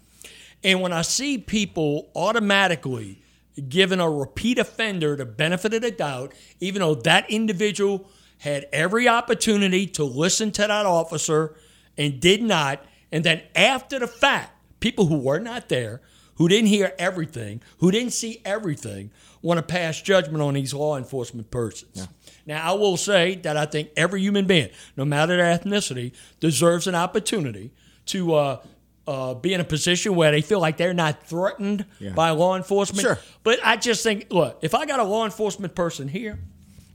And 0.62 0.82
when 0.82 0.92
I 0.92 1.02
see 1.02 1.38
people 1.38 2.10
automatically 2.14 3.22
giving 3.68 4.00
a 4.00 4.10
repeat 4.10 4.58
offender 4.58 5.16
the 5.16 5.24
benefit 5.24 5.72
of 5.72 5.80
the 5.80 5.90
doubt, 5.90 6.32
even 6.60 6.80
though 6.80 6.94
that 6.94 7.30
individual 7.30 8.10
had 8.38 8.66
every 8.70 9.08
opportunity 9.08 9.86
to 9.86 10.04
listen 10.04 10.52
to 10.52 10.62
that 10.62 10.84
officer 10.84 11.56
and 11.96 12.20
did 12.20 12.42
not, 12.42 12.84
and 13.10 13.24
then 13.24 13.40
after 13.54 13.98
the 13.98 14.06
fact, 14.06 14.52
people 14.80 15.06
who 15.06 15.16
were 15.16 15.38
not 15.38 15.70
there, 15.70 16.02
who 16.36 16.48
didn't 16.48 16.68
hear 16.68 16.92
everything, 16.98 17.62
who 17.78 17.90
didn't 17.90 18.12
see 18.12 18.40
everything, 18.44 19.10
want 19.42 19.58
to 19.58 19.62
pass 19.62 20.00
judgment 20.00 20.42
on 20.42 20.54
these 20.54 20.72
law 20.74 20.96
enforcement 20.96 21.50
persons. 21.50 22.08
Now, 22.46 22.70
I 22.70 22.74
will 22.74 22.96
say 22.96 23.34
that 23.36 23.56
I 23.56 23.66
think 23.66 23.90
every 23.96 24.20
human 24.20 24.46
being, 24.46 24.70
no 24.96 25.04
matter 25.04 25.36
their 25.36 25.58
ethnicity, 25.58 26.12
deserves 26.40 26.86
an 26.86 26.94
opportunity 26.94 27.72
to 28.06 28.34
uh, 28.34 28.60
uh, 29.06 29.34
be 29.34 29.52
in 29.54 29.60
a 29.60 29.64
position 29.64 30.14
where 30.14 30.30
they 30.30 30.40
feel 30.42 30.60
like 30.60 30.76
they're 30.76 30.94
not 30.94 31.26
threatened 31.26 31.86
by 32.14 32.30
law 32.30 32.56
enforcement. 32.56 33.02
Sure. 33.02 33.18
But 33.42 33.58
I 33.64 33.76
just 33.76 34.02
think, 34.02 34.26
look, 34.30 34.58
if 34.62 34.74
I 34.74 34.86
got 34.86 35.00
a 35.00 35.04
law 35.04 35.24
enforcement 35.24 35.74
person 35.74 36.06
here 36.08 36.38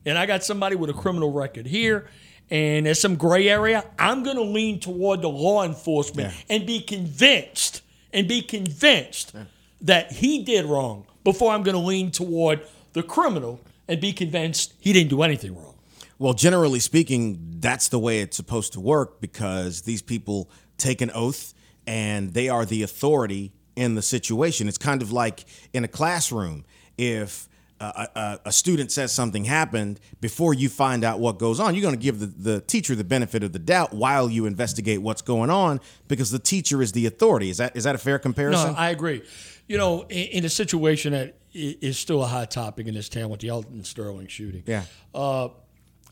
and 0.06 0.18
I 0.18 0.26
got 0.26 0.44
somebody 0.44 0.76
with 0.76 0.90
a 0.90 0.94
criminal 0.94 1.32
record 1.32 1.66
here 1.68 2.08
and 2.50 2.86
there's 2.86 3.00
some 3.00 3.16
gray 3.16 3.48
area, 3.50 3.84
I'm 3.98 4.24
going 4.24 4.36
to 4.38 4.44
lean 4.44 4.80
toward 4.80 5.22
the 5.22 5.30
law 5.30 5.64
enforcement 5.64 6.34
Yeah. 6.34 6.56
and 6.56 6.66
be 6.66 6.82
convinced 6.82 7.81
and 8.14 8.28
be 8.28 8.42
convinced 8.42 9.34
that 9.82 10.12
he 10.12 10.44
did 10.44 10.66
wrong 10.66 11.06
before 11.24 11.52
I'm 11.52 11.64
going 11.64 11.76
to 11.76 11.82
lean 11.82 12.12
toward 12.12 12.62
the 12.94 13.04
criminal 13.04 13.60
and 13.88 14.00
be 14.00 14.14
convinced 14.14 14.74
he 14.80 14.94
didn't 14.94 15.10
do 15.10 15.22
anything 15.22 15.56
wrong. 15.56 15.76
Well, 16.20 16.34
generally 16.34 16.80
speaking, 16.80 17.58
that's 17.60 17.88
the 17.88 18.00
way 18.00 18.22
it's 18.22 18.38
supposed 18.38 18.74
to 18.74 18.80
work 18.80 19.22
because 19.22 19.82
these 19.82 20.02
people 20.02 20.50
take 20.78 21.02
an 21.02 21.12
oath 21.16 21.54
and 21.88 22.34
they 22.34 22.48
are 22.48 22.66
the 22.66 22.84
authority 22.84 23.54
in 23.76 23.96
the 23.96 24.02
situation. 24.02 24.68
It's 24.68 24.78
kind 24.78 25.02
of 25.02 25.12
like 25.12 25.46
in 25.74 25.84
a 25.84 25.88
classroom. 25.88 26.64
If 26.98 27.48
a, 27.82 28.08
a, 28.16 28.40
a 28.46 28.52
student 28.52 28.92
says 28.92 29.12
something 29.12 29.46
happened, 29.46 30.00
before 30.20 30.54
you 30.54 30.70
find 30.70 31.04
out 31.04 31.20
what 31.20 31.40
goes 31.40 31.60
on, 31.60 31.74
you're 31.74 31.82
going 31.82 31.96
to 31.96 32.02
give 32.02 32.20
the, 32.20 32.28
the 32.28 32.62
teacher 32.62 32.96
the 32.96 33.04
benefit 33.04 33.44
of 33.44 33.54
the 33.54 33.60
doubt 33.60 33.94
while 33.94 34.30
you 34.30 34.46
investigate 34.46 35.02
what's 35.02 35.22
going 35.22 35.50
on 35.50 35.80
because 36.08 36.32
the 36.32 36.40
teacher 36.40 36.82
is 36.82 36.92
the 36.92 37.06
authority. 37.06 37.50
Is 37.50 37.58
that 37.58 37.76
is 37.76 37.84
that 37.84 37.96
a 37.96 37.98
fair 37.98 38.20
comparison? 38.20 38.74
No, 38.74 38.78
I 38.78 38.90
agree. 38.90 39.24
You 39.68 39.78
know, 39.78 40.04
in, 40.04 40.28
in 40.28 40.46
a 40.46 40.50
situation 40.50 41.14
that 41.14 41.36
is 41.54 41.98
still 41.98 42.24
a 42.24 42.28
hot 42.28 42.52
topic 42.52 42.88
in 42.88 42.94
this 42.94 43.10
town 43.10 43.30
with 43.30 43.42
the 43.42 43.50
Alton 43.50 43.84
Sterling 43.84 44.28
shooting. 44.28 44.64
yeah. 44.66 44.84
I 45.14 45.50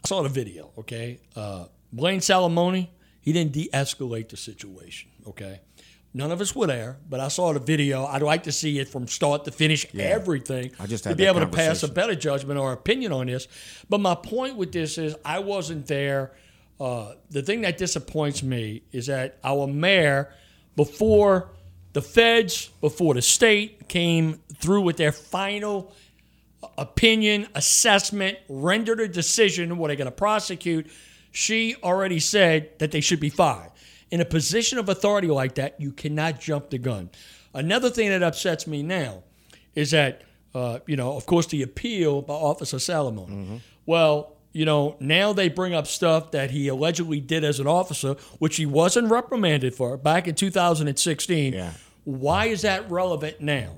saw 0.07 0.21
the 0.23 0.29
video, 0.29 0.71
okay? 0.77 1.19
Uh, 1.35 1.65
Blane 1.91 2.19
Salamoni, 2.19 2.87
he 3.21 3.33
didn't 3.33 3.51
de 3.51 3.69
escalate 3.73 4.29
the 4.29 4.37
situation, 4.37 5.09
okay? 5.27 5.61
None 6.13 6.31
of 6.31 6.41
us 6.41 6.55
were 6.55 6.65
there, 6.65 6.97
but 7.07 7.19
I 7.19 7.27
saw 7.27 7.53
the 7.53 7.59
video. 7.59 8.05
I'd 8.05 8.23
like 8.23 8.43
to 8.43 8.51
see 8.51 8.79
it 8.79 8.89
from 8.89 9.07
start 9.07 9.45
to 9.45 9.51
finish, 9.51 9.85
everything. 9.93 10.71
I 10.79 10.87
just 10.87 11.03
to 11.03 11.15
be 11.15 11.25
able 11.25 11.41
to 11.41 11.47
pass 11.47 11.83
a 11.83 11.87
better 11.87 12.15
judgment 12.15 12.59
or 12.59 12.73
opinion 12.73 13.11
on 13.11 13.27
this. 13.27 13.47
But 13.89 13.99
my 13.99 14.15
point 14.15 14.55
with 14.55 14.71
this 14.71 14.97
is, 14.97 15.15
I 15.23 15.39
wasn't 15.39 15.85
there. 15.85 16.31
Uh, 16.79 17.13
the 17.29 17.43
thing 17.43 17.61
that 17.61 17.77
disappoints 17.77 18.41
me 18.41 18.81
is 18.91 19.05
that 19.07 19.37
our 19.43 19.67
mayor, 19.67 20.33
before 20.75 21.51
the 21.93 22.01
feds, 22.01 22.69
before 22.81 23.13
the 23.13 23.21
state 23.21 23.87
came 23.87 24.39
through 24.55 24.81
with 24.81 24.97
their 24.97 25.11
final 25.11 25.93
opinion, 26.77 27.47
assessment, 27.53 28.37
rendered 28.47 28.99
a 28.99 29.07
decision 29.07 29.77
what 29.77 29.87
they're 29.87 29.95
going 29.95 30.05
to 30.05 30.11
prosecute, 30.11 30.89
she 31.31 31.75
already 31.83 32.19
said 32.19 32.77
that 32.79 32.91
they 32.91 33.01
should 33.01 33.19
be 33.19 33.29
fired. 33.29 33.68
In 34.11 34.21
a 34.21 34.25
position 34.25 34.79
of 34.79 34.89
authority 34.89 35.27
like 35.27 35.55
that, 35.55 35.79
you 35.79 35.91
cannot 35.91 36.39
jump 36.39 36.69
the 36.69 36.77
gun. 36.77 37.09
Another 37.53 37.89
thing 37.89 38.09
that 38.09 38.23
upsets 38.23 38.65
me 38.67 38.81
now 38.83 39.23
is 39.75 39.91
that, 39.91 40.23
uh, 40.55 40.79
you 40.87 40.95
know, 40.95 41.15
of 41.15 41.25
course, 41.25 41.47
the 41.47 41.61
appeal 41.61 42.21
by 42.21 42.33
Officer 42.33 42.77
Salamoni. 42.77 43.61
Well, 43.85 44.35
you 44.51 44.65
know, 44.65 44.95
now 44.99 45.33
they 45.33 45.47
bring 45.47 45.73
up 45.73 45.85
stuff 45.87 46.31
that 46.31 46.51
he 46.51 46.67
allegedly 46.67 47.19
did 47.19 47.43
as 47.43 47.59
an 47.59 47.67
officer, 47.67 48.15
which 48.39 48.55
he 48.55 48.65
wasn't 48.65 49.09
reprimanded 49.09 49.75
for 49.75 49.95
back 49.97 50.27
in 50.27 50.35
2016. 50.35 51.53
Yeah. 51.53 51.71
Why 52.03 52.45
is 52.45 52.63
that 52.63 52.89
relevant 52.89 53.41
now? 53.41 53.77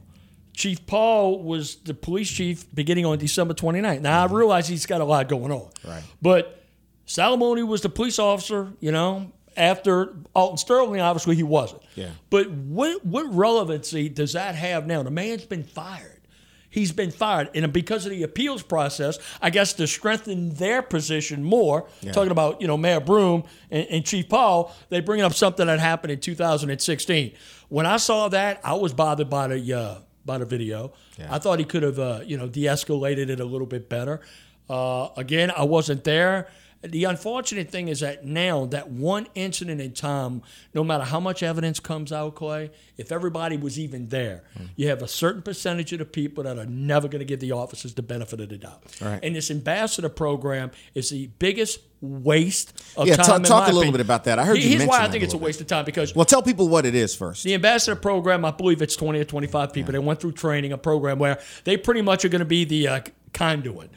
Chief 0.54 0.86
Paul 0.86 1.44
was 1.44 1.76
the 1.78 1.94
police 1.94 2.30
chief 2.30 2.65
beginning 2.74 3.06
on 3.06 3.17
December 3.17 3.54
29th. 3.54 4.02
Now, 4.02 4.24
I 4.24 4.26
realize 4.28 4.67
he's 4.67 4.86
got 4.86 5.02
a 5.02 5.06
lot 5.06 5.28
going 5.28 5.52
on. 5.52 5.70
Right. 5.86 6.04
But 6.22 6.63
Salamoni 7.08 7.65
was 7.65 7.82
the 7.82 7.89
police 7.89 8.20
officer, 8.20 8.72
you 8.80 8.91
know, 8.91 9.32
after 9.58 10.16
Alton 10.34 10.58
Sterling, 10.58 11.02
obviously 11.02 11.36
he 11.36 11.44
wasn't. 11.44 11.82
Yeah. 11.96 12.12
But 12.30 12.50
what, 12.50 13.06
what 13.06 13.34
relevancy 13.34 14.10
does 14.10 14.34
that 14.34 14.56
have 14.56 14.88
now? 14.88 15.04
The 15.04 15.12
man's 15.12 15.46
been 15.46 15.64
fired. 15.64 16.22
He's 16.70 16.94
been 16.94 17.12
fired. 17.12 17.50
And 17.54 17.72
because 17.74 18.06
of 18.06 18.12
the 18.12 18.24
appeals 18.24 18.64
process, 18.64 19.20
I 19.42 19.50
guess 19.50 19.74
to 19.74 19.88
strengthen 19.88 20.56
their 20.56 20.82
position 20.82 21.44
more, 21.44 21.90
talking 22.14 22.32
about, 22.32 22.62
you 22.62 22.68
know, 22.68 22.78
Mayor 22.78 23.02
Broome 23.02 23.44
and, 23.70 23.86
and 23.88 24.06
Chief 24.06 24.30
Paul, 24.30 24.74
they 24.90 25.02
bring 25.02 25.22
up 25.22 25.34
something 25.34 25.68
that 25.68 25.80
happened 25.80 26.12
in 26.14 26.22
2016. 26.22 27.34
When 27.68 27.86
I 27.86 27.98
saw 27.98 28.30
that, 28.30 28.62
I 28.64 28.74
was 28.76 28.94
bothered 28.94 29.30
by 29.30 29.48
the 29.48 29.74
uh, 29.74 29.96
by 30.26 30.38
the 30.38 30.46
video. 30.46 30.94
Yeah. 31.18 31.34
I 31.34 31.40
thought 31.40 31.60
he 31.60 31.66
could 31.66 31.84
have, 31.84 32.00
uh, 32.00 32.22
you 32.26 32.38
know, 32.38 32.48
de-escalated 32.48 33.30
it 33.30 33.40
a 33.40 33.46
little 33.46 33.68
bit 33.68 33.90
better. 33.90 34.22
Uh, 34.70 35.10
again, 35.18 35.52
I 35.56 35.64
wasn't 35.64 36.04
there. 36.04 36.48
The 36.84 37.04
unfortunate 37.04 37.70
thing 37.70 37.89
is 37.89 38.00
that 38.00 38.26
now 38.26 38.65
that 38.65 38.89
one 38.89 39.28
incident 39.36 39.80
in 39.80 39.94
time, 39.94 40.41
no 40.74 40.84
matter 40.84 41.04
how 41.04 41.20
much 41.20 41.44
evidence 41.44 41.80
comes 41.80 42.12
out, 42.12 42.34
Clay, 42.34 42.72
if 42.98 43.12
everybody 43.12 43.56
was 43.56 43.78
even 43.78 44.10
there, 44.10 44.44
you 44.76 44.88
have 44.88 45.04
a 45.04 45.08
certain 45.08 45.44
percentage 45.44 45.94
of 45.94 46.00
the 46.00 46.06
people 46.06 46.44
that 46.44 46.58
are 46.58 46.65
never 46.65 47.08
going 47.08 47.20
to 47.20 47.26
give 47.26 47.39
the 47.39 47.52
officers 47.52 47.94
the 47.94 48.02
benefit 48.02 48.41
of 48.41 48.50
the 48.50 48.58
doubt. 48.58 48.82
Right. 49.00 49.20
And 49.22 49.36
this 49.36 49.52
ambassador 49.52 50.10
program 50.10 50.72
is 50.96 51.12
the 51.12 51.28
biggest 51.38 51.82
waste 52.02 52.74
of 52.98 53.08
Yeah, 53.08 53.15
time. 53.17 53.26
talk- 53.26 53.38
in 53.38 53.44
talk 53.44 53.63
a 53.63 53.65
little 53.67 53.82
opinion. 53.82 53.94
bit 53.94 54.02
about 54.02 54.24
that. 54.24 54.39
I 54.39 54.46
heard 54.46 54.58
you 54.58 54.67
Here's 54.70 54.88
why 54.88 55.04
I 55.04 55.08
think 55.08 55.24
it's 55.24 55.36
a 55.36 55.38
waste 55.38 55.62
of 55.62 55.68
time 55.68 55.86
because 55.86 56.16
Well, 56.16 56.26
tell 56.26 56.41
people 56.41 56.68
what 56.68 56.88
it 56.88 56.95
is 56.95 57.14
first. 57.16 57.43
the 57.43 57.53
ambassador 57.53 57.95
program, 57.95 58.43
I 58.43 58.49
believe 58.49 58.82
it's 58.82 58.95
20 58.95 59.20
or 59.20 59.24
25 59.24 59.72
people. 59.72 59.91
They 59.91 59.99
went 59.99 60.20
through 60.20 60.32
training, 60.32 60.72
a 60.72 60.80
program 60.80 61.20
where 61.20 61.39
they 61.64 61.78
pretty 61.78 62.01
much 62.01 62.26
are 62.26 62.30
going 62.30 62.39
to 62.39 62.45
be 62.45 62.66
the 62.66 62.88
uh, 62.88 62.99
conduit 63.34 63.91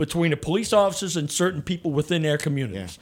between 0.00 0.30
the 0.30 0.36
police 0.36 0.72
officers 0.72 1.14
and 1.18 1.30
certain 1.30 1.60
people 1.60 1.92
within 1.92 2.22
their 2.22 2.38
communities. 2.38 2.98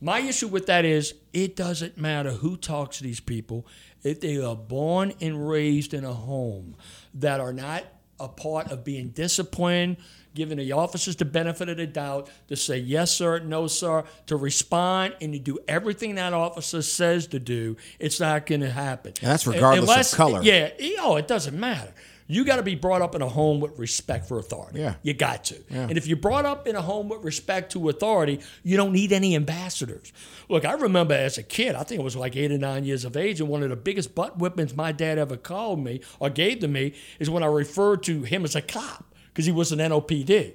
My 0.00 0.18
issue 0.18 0.48
with 0.48 0.66
that 0.66 0.84
is 0.84 1.14
it 1.32 1.54
doesn't 1.54 1.96
matter 1.96 2.32
who 2.32 2.56
talks 2.56 2.98
to 2.98 3.04
these 3.04 3.20
people 3.20 3.68
if 4.02 4.20
they 4.20 4.42
are 4.42 4.56
born 4.56 5.12
and 5.20 5.48
raised 5.48 5.94
in 5.94 6.04
a 6.04 6.12
home 6.12 6.74
that 7.14 7.38
are 7.38 7.52
not 7.52 7.84
a 8.18 8.26
part 8.26 8.72
of 8.72 8.82
being 8.82 9.10
disciplined, 9.10 9.98
giving 10.34 10.58
the 10.58 10.72
officers 10.72 11.14
the 11.14 11.24
benefit 11.24 11.68
of 11.68 11.76
the 11.76 11.86
doubt 11.86 12.28
to 12.48 12.56
say 12.56 12.78
yes 12.78 13.12
sir, 13.12 13.38
no 13.38 13.68
sir, 13.68 14.02
to 14.26 14.34
respond 14.34 15.14
and 15.20 15.32
to 15.32 15.38
do 15.38 15.56
everything 15.68 16.16
that 16.16 16.32
officer 16.32 16.82
says 16.82 17.28
to 17.28 17.38
do. 17.38 17.76
It's 18.00 18.18
not 18.18 18.46
going 18.46 18.62
to 18.62 18.70
happen. 18.70 19.12
And 19.22 19.30
that's 19.30 19.46
regardless 19.46 20.12
of 20.12 20.16
color. 20.16 20.42
Yeah, 20.42 20.70
oh, 20.98 21.14
it 21.14 21.28
doesn't 21.28 21.58
matter. 21.58 21.94
You 22.30 22.44
got 22.44 22.56
to 22.56 22.62
be 22.62 22.76
brought 22.76 23.02
up 23.02 23.16
in 23.16 23.22
a 23.22 23.28
home 23.28 23.58
with 23.58 23.76
respect 23.76 24.28
for 24.28 24.38
authority. 24.38 24.78
Yeah. 24.78 24.94
You 25.02 25.14
got 25.14 25.44
to. 25.46 25.56
And 25.70 25.98
if 25.98 26.06
you're 26.06 26.16
brought 26.16 26.44
up 26.44 26.68
in 26.68 26.76
a 26.76 26.82
home 26.82 27.08
with 27.08 27.24
respect 27.24 27.72
to 27.72 27.88
authority, 27.88 28.40
you 28.62 28.76
don't 28.76 28.92
need 28.92 29.12
any 29.12 29.34
ambassadors. 29.34 30.12
Look, 30.48 30.64
I 30.64 30.74
remember 30.74 31.14
as 31.14 31.38
a 31.38 31.42
kid, 31.42 31.74
I 31.74 31.82
think 31.82 32.00
it 32.00 32.04
was 32.04 32.14
like 32.14 32.36
eight 32.36 32.52
or 32.52 32.58
nine 32.58 32.84
years 32.84 33.04
of 33.04 33.16
age, 33.16 33.40
and 33.40 33.48
one 33.48 33.64
of 33.64 33.70
the 33.70 33.76
biggest 33.76 34.14
butt 34.14 34.38
whippings 34.38 34.76
my 34.76 34.92
dad 34.92 35.18
ever 35.18 35.36
called 35.36 35.82
me 35.82 36.02
or 36.20 36.30
gave 36.30 36.60
to 36.60 36.68
me 36.68 36.94
is 37.18 37.28
when 37.28 37.42
I 37.42 37.46
referred 37.46 38.04
to 38.04 38.22
him 38.22 38.44
as 38.44 38.54
a 38.54 38.62
cop 38.62 39.12
because 39.28 39.46
he 39.46 39.52
was 39.52 39.72
an 39.72 39.80
NOPD. 39.80 40.54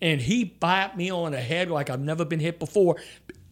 And 0.00 0.20
he 0.20 0.56
bapped 0.60 0.96
me 0.96 1.10
on 1.12 1.30
the 1.30 1.40
head 1.40 1.70
like 1.70 1.88
I've 1.88 2.00
never 2.00 2.24
been 2.24 2.40
hit 2.40 2.58
before. 2.58 2.96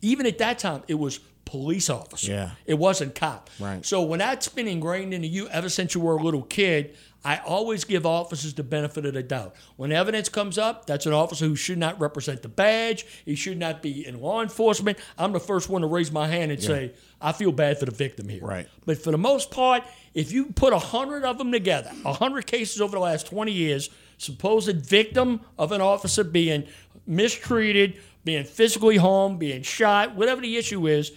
Even 0.03 0.27
at 0.27 0.39
that 0.39 0.59
time, 0.59 0.83
it 0.89 0.95
was 0.95 1.21
police 1.51 1.91
officer. 1.91 2.31
Yeah. 2.31 2.51
It 2.65 2.75
wasn't 2.75 3.17
cop. 3.17 3.51
Right. 3.59 3.85
So 3.85 4.03
when 4.03 4.21
that's 4.21 4.47
been 4.47 4.69
ingrained 4.69 5.13
into 5.13 5.27
you 5.27 5.49
ever 5.49 5.69
since 5.69 5.97
you 5.97 6.01
were 6.01 6.17
a 6.17 6.23
little 6.23 6.45
kid, 6.45 6.97
I 7.25 7.39
always 7.39 7.83
give 7.83 8.07
officers 8.07 8.55
the 8.55 8.63
benefit 8.63 9.05
of 9.05 9.15
the 9.15 9.23
doubt. 9.25 9.57
When 9.75 9.91
evidence 9.91 10.29
comes 10.29 10.59
up, 10.59 10.87
that's 10.87 11.07
an 11.07 11.13
officer 11.13 11.47
who 11.47 11.57
should 11.57 11.77
not 11.77 12.01
represent 12.01 12.43
the 12.43 12.49
badge. 12.49 13.05
He 13.25 13.35
should 13.35 13.59
not 13.59 13.83
be 13.83 14.07
in 14.07 14.21
law 14.21 14.43
enforcement. 14.43 14.97
I'm 15.19 15.33
the 15.33 15.41
first 15.41 15.69
one 15.69 15.83
to 15.83 15.89
raise 15.89 16.13
my 16.13 16.29
hand 16.29 16.53
and 16.53 16.63
say, 16.63 16.93
I 17.21 17.33
feel 17.33 17.51
bad 17.51 17.79
for 17.79 17.85
the 17.85 17.91
victim 17.91 18.29
here. 18.29 18.45
Right. 18.45 18.69
But 18.87 18.99
for 18.99 19.11
the 19.11 19.19
most 19.19 19.51
part, 19.51 19.83
if 20.15 20.31
you 20.31 20.47
put 20.47 20.73
a 20.73 20.79
hundred 20.79 21.25
of 21.25 21.37
them 21.37 21.51
together, 21.51 21.91
a 22.05 22.13
hundred 22.13 22.47
cases 22.47 22.81
over 22.81 22.93
the 22.93 23.03
last 23.03 23.27
20 23.27 23.51
years, 23.51 23.91
supposed 24.19 24.87
victim 24.87 25.41
of 25.59 25.73
an 25.73 25.81
officer 25.81 26.23
being 26.23 26.69
mistreated, 27.09 27.99
being 28.25 28.45
physically 28.45 28.97
harmed, 28.97 29.39
being 29.39 29.63
shot, 29.63 30.15
whatever 30.15 30.41
the 30.41 30.57
issue 30.57 30.87
is, 30.87 31.13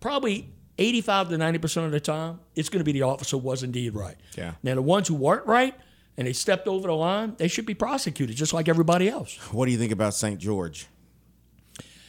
probably 0.00 0.52
85 0.78 1.28
to 1.28 1.36
90% 1.36 1.84
of 1.84 1.92
the 1.92 2.00
time, 2.00 2.40
it's 2.56 2.68
going 2.68 2.80
to 2.80 2.84
be 2.84 2.92
the 2.92 3.02
officer 3.02 3.36
was 3.36 3.62
indeed 3.62 3.94
right. 3.94 4.16
Yeah. 4.36 4.54
Now, 4.62 4.74
the 4.74 4.82
ones 4.82 5.08
who 5.08 5.14
weren't 5.14 5.46
right 5.46 5.74
and 6.16 6.26
they 6.26 6.32
stepped 6.32 6.66
over 6.66 6.88
the 6.88 6.94
line, 6.94 7.34
they 7.36 7.48
should 7.48 7.66
be 7.66 7.74
prosecuted 7.74 8.36
just 8.36 8.52
like 8.52 8.68
everybody 8.68 9.08
else. 9.08 9.36
What 9.52 9.66
do 9.66 9.72
you 9.72 9.78
think 9.78 9.92
about 9.92 10.14
St. 10.14 10.40
George? 10.40 10.86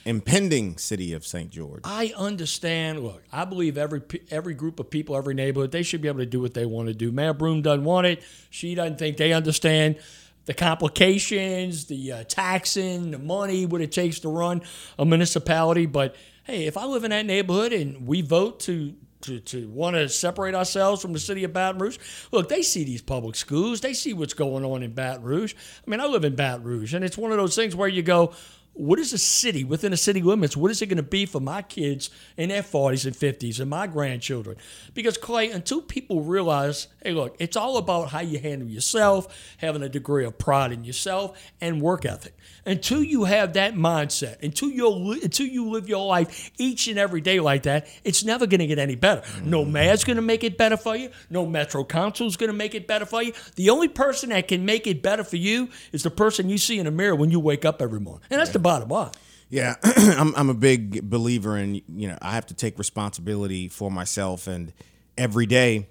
Impending 0.04 0.78
city 0.78 1.14
of 1.14 1.28
St. 1.28 1.52
George. 1.52 1.82
I 1.84 2.12
understand. 2.18 3.04
Look, 3.04 3.22
I 3.32 3.46
believe 3.46 3.78
every 3.78 4.02
every 4.32 4.56
group 4.56 4.80
of 4.80 4.90
people, 4.90 5.16
every 5.16 5.36
neighborhood, 5.36 5.72
they 5.72 5.84
should 5.84 6.02
be 6.02 6.08
able 6.08 6.20
to 6.20 6.26
do 6.26 6.42
what 6.42 6.56
they 6.56 6.66
want 6.66 6.88
to 6.88 6.96
do. 6.96 7.12
Mayor 7.12 7.34
Broome 7.34 7.62
doesn't 7.62 7.84
want 7.84 8.08
it. 8.08 8.24
She 8.50 8.74
doesn't 8.74 8.98
think 8.98 9.18
they 9.18 9.32
understand 9.32 9.98
the 10.46 10.56
complications, 10.56 11.86
the 11.86 12.12
uh, 12.12 12.24
taxing, 12.24 13.12
the 13.12 13.20
money, 13.20 13.68
what 13.68 13.80
it 13.80 13.92
takes 13.92 14.20
to 14.22 14.30
run 14.30 14.64
a 14.98 15.06
municipality. 15.06 15.86
But 15.86 16.16
hey, 16.44 16.66
if 16.66 16.78
I 16.78 16.86
live 16.86 17.04
in 17.04 17.12
that 17.12 17.26
neighborhood 17.26 17.74
and 17.74 18.08
we 18.08 18.22
vote 18.22 18.60
to 18.62 18.96
to, 19.22 19.40
to 19.40 19.68
want 19.70 19.96
to 19.96 20.10
separate 20.10 20.56
ourselves 20.56 21.02
from 21.02 21.14
the 21.14 21.20
city 21.20 21.44
of 21.44 21.54
Baton 21.54 21.80
Rouge. 21.80 21.98
Look, 22.32 22.50
they 22.50 22.62
see 22.62 22.84
these 22.84 23.02
public 23.02 23.36
schools. 23.36 23.82
They 23.82 23.94
see 23.94 24.14
what's 24.14 24.34
going 24.34 24.66
on 24.66 24.84
in 24.84 24.94
Baton 24.94 25.24
Rouge. 25.24 25.54
I 25.86 25.90
mean, 25.90 26.00
I 26.00 26.06
live 26.06 26.26
in 26.26 26.36
Baton 26.36 26.64
Rouge, 26.64 26.94
and 26.94 27.06
it's 27.06 27.18
one 27.18 27.32
of 27.32 27.38
those 27.38 27.56
things 27.56 27.76
where 27.76 27.88
you 27.88 28.02
go, 28.02 28.34
what 28.74 29.00
is 29.00 29.12
a 29.12 29.18
city 29.18 29.64
within 29.64 29.92
the 29.92 29.98
city 29.98 30.22
limits? 30.22 30.56
What 30.56 30.72
is 30.72 30.82
it 30.82 30.88
going 30.88 30.98
to 30.98 31.04
be 31.04 31.26
for 31.26 31.42
my 31.42 31.62
kids 31.62 32.10
in 32.38 32.50
their 32.50 32.64
40s 32.64 33.06
and 33.06 33.16
50s 33.16 33.60
and 33.60 33.70
my 33.70 33.86
grandchildren? 33.86 34.58
Because, 34.94 35.18
Clay, 35.18 35.52
until 35.52 35.82
people 35.82 36.22
realize, 36.22 36.88
hey, 37.04 37.12
look, 37.12 37.36
it's 37.40 37.58
all 37.58 37.78
about 37.78 38.10
how 38.10 38.22
you 38.22 38.40
handle 38.40 38.68
yourself, 38.68 39.54
having 39.58 39.84
a 39.84 39.90
degree 39.90 40.26
of 40.26 40.38
pride 40.38 40.72
in 40.72 40.86
yourself, 40.86 41.38
and 41.60 41.82
work 41.82 42.06
ethic. 42.06 42.34
Until 42.66 43.04
you 43.04 43.26
have 43.26 43.54
that 43.54 43.74
mindset, 43.74 44.42
until 44.42 44.70
you 44.70 45.20
until 45.24 45.48
you 45.48 45.70
live 45.70 45.90
your 45.90 46.06
life 46.06 46.52
each 46.58 46.88
and 46.88 46.98
every 46.98 47.20
day 47.20 47.40
like 47.40 47.64
that, 47.64 47.88
it's 48.04 48.24
never 48.24 48.46
going 48.46 48.60
to 48.60 48.68
get 48.68 48.80
any 48.80 48.96
better. 48.96 49.24
No 49.44 49.64
mm-hmm. 49.64 49.74
mayor's 49.74 50.04
going 50.04 50.18
to 50.18 50.22
make 50.22 50.44
it 50.44 50.58
better 50.58 50.78
for 50.78 50.96
you. 50.96 51.10
No 51.30 51.46
Metro 51.46 51.84
Council 51.84 52.28
is 52.28 52.38
going 52.38 52.52
to 52.52 52.58
make 52.58 52.76
it 52.76 52.88
better 52.88 53.06
for 53.06 53.22
you. 53.22 53.34
The 53.56 53.72
only 53.72 53.88
person 53.88 54.30
that 54.30 54.48
can 54.48 54.64
make 54.64 54.86
it 54.88 55.02
better 55.02 55.24
for 55.24 55.38
you 55.38 55.70
is 55.92 56.04
the 56.04 56.12
person 56.12 56.50
you 56.50 56.58
see 56.58 56.78
in 56.78 56.86
the 56.86 56.92
mirror 56.92 57.16
when 57.16 57.32
you 57.32 57.40
wake 57.40 57.66
up 57.66 57.82
every 57.82 58.00
morning, 58.00 58.22
and 58.30 58.40
that's 58.40 58.52
the 58.52 58.60
bottom 58.62 58.90
line. 58.90 59.12
Yeah, 59.50 59.76
I'm, 59.84 60.34
I'm 60.36 60.50
a 60.50 60.54
big 60.54 61.10
believer 61.10 61.58
in, 61.58 61.82
you 61.90 62.08
know, 62.08 62.18
I 62.22 62.32
have 62.32 62.46
to 62.48 62.54
take 62.54 62.80
responsibility 62.80 63.68
for 63.68 63.92
myself. 63.92 64.48
And 64.48 64.72
every 65.18 65.46
day, 65.46 65.88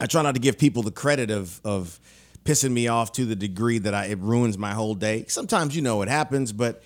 I 0.00 0.06
try 0.06 0.22
not 0.22 0.34
to 0.34 0.40
give 0.40 0.58
people 0.58 0.82
the 0.82 0.90
credit 0.90 1.30
of, 1.30 1.60
of 1.64 2.00
pissing 2.44 2.72
me 2.72 2.88
off 2.88 3.12
to 3.12 3.24
the 3.24 3.36
degree 3.36 3.78
that 3.78 3.94
I, 3.94 4.06
it 4.06 4.18
ruins 4.18 4.58
my 4.58 4.72
whole 4.72 4.96
day. 4.96 5.24
Sometimes, 5.28 5.76
you 5.76 5.82
know, 5.82 6.02
it 6.02 6.08
happens, 6.08 6.52
but 6.52 6.82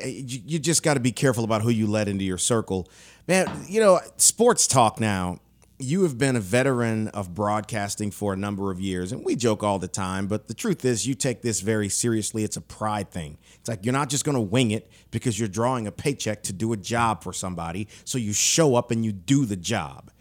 uh, 0.00 0.06
you, 0.06 0.40
you 0.46 0.58
just 0.60 0.84
got 0.84 0.94
to 0.94 1.00
be 1.00 1.10
careful 1.10 1.42
about 1.42 1.62
who 1.62 1.70
you 1.70 1.88
let 1.88 2.06
into 2.06 2.24
your 2.24 2.38
circle. 2.38 2.88
Man, 3.26 3.48
you 3.68 3.80
know, 3.80 4.00
sports 4.16 4.68
talk 4.68 5.00
now. 5.00 5.40
You 5.82 6.04
have 6.04 6.16
been 6.16 6.36
a 6.36 6.40
veteran 6.40 7.08
of 7.08 7.34
broadcasting 7.34 8.12
for 8.12 8.32
a 8.32 8.36
number 8.36 8.70
of 8.70 8.78
years, 8.78 9.10
and 9.10 9.24
we 9.24 9.34
joke 9.34 9.64
all 9.64 9.80
the 9.80 9.88
time, 9.88 10.28
but 10.28 10.46
the 10.46 10.54
truth 10.54 10.84
is, 10.84 11.08
you 11.08 11.16
take 11.16 11.42
this 11.42 11.60
very 11.60 11.88
seriously. 11.88 12.44
It's 12.44 12.56
a 12.56 12.60
pride 12.60 13.10
thing. 13.10 13.36
It's 13.56 13.68
like 13.68 13.84
you're 13.84 13.92
not 13.92 14.08
just 14.08 14.24
going 14.24 14.36
to 14.36 14.40
wing 14.40 14.70
it 14.70 14.88
because 15.10 15.40
you're 15.40 15.48
drawing 15.48 15.88
a 15.88 15.90
paycheck 15.90 16.44
to 16.44 16.52
do 16.52 16.72
a 16.72 16.76
job 16.76 17.24
for 17.24 17.32
somebody, 17.32 17.88
so 18.04 18.16
you 18.16 18.32
show 18.32 18.76
up 18.76 18.92
and 18.92 19.04
you 19.04 19.10
do 19.10 19.44
the 19.44 19.56
job. 19.56 20.12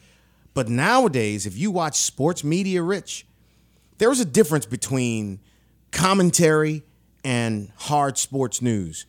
But 0.56 0.68
nowadays, 0.68 1.46
if 1.46 1.56
you 1.56 1.70
watch 1.70 1.96
sports 1.96 2.44
media, 2.44 2.82
Rich, 2.82 3.28
there's 4.00 4.20
a 4.20 4.26
difference 4.26 4.66
between 4.66 5.42
commentary 5.92 6.82
and 7.24 7.72
hard 7.76 8.18
sports 8.18 8.64
news. 8.64 9.06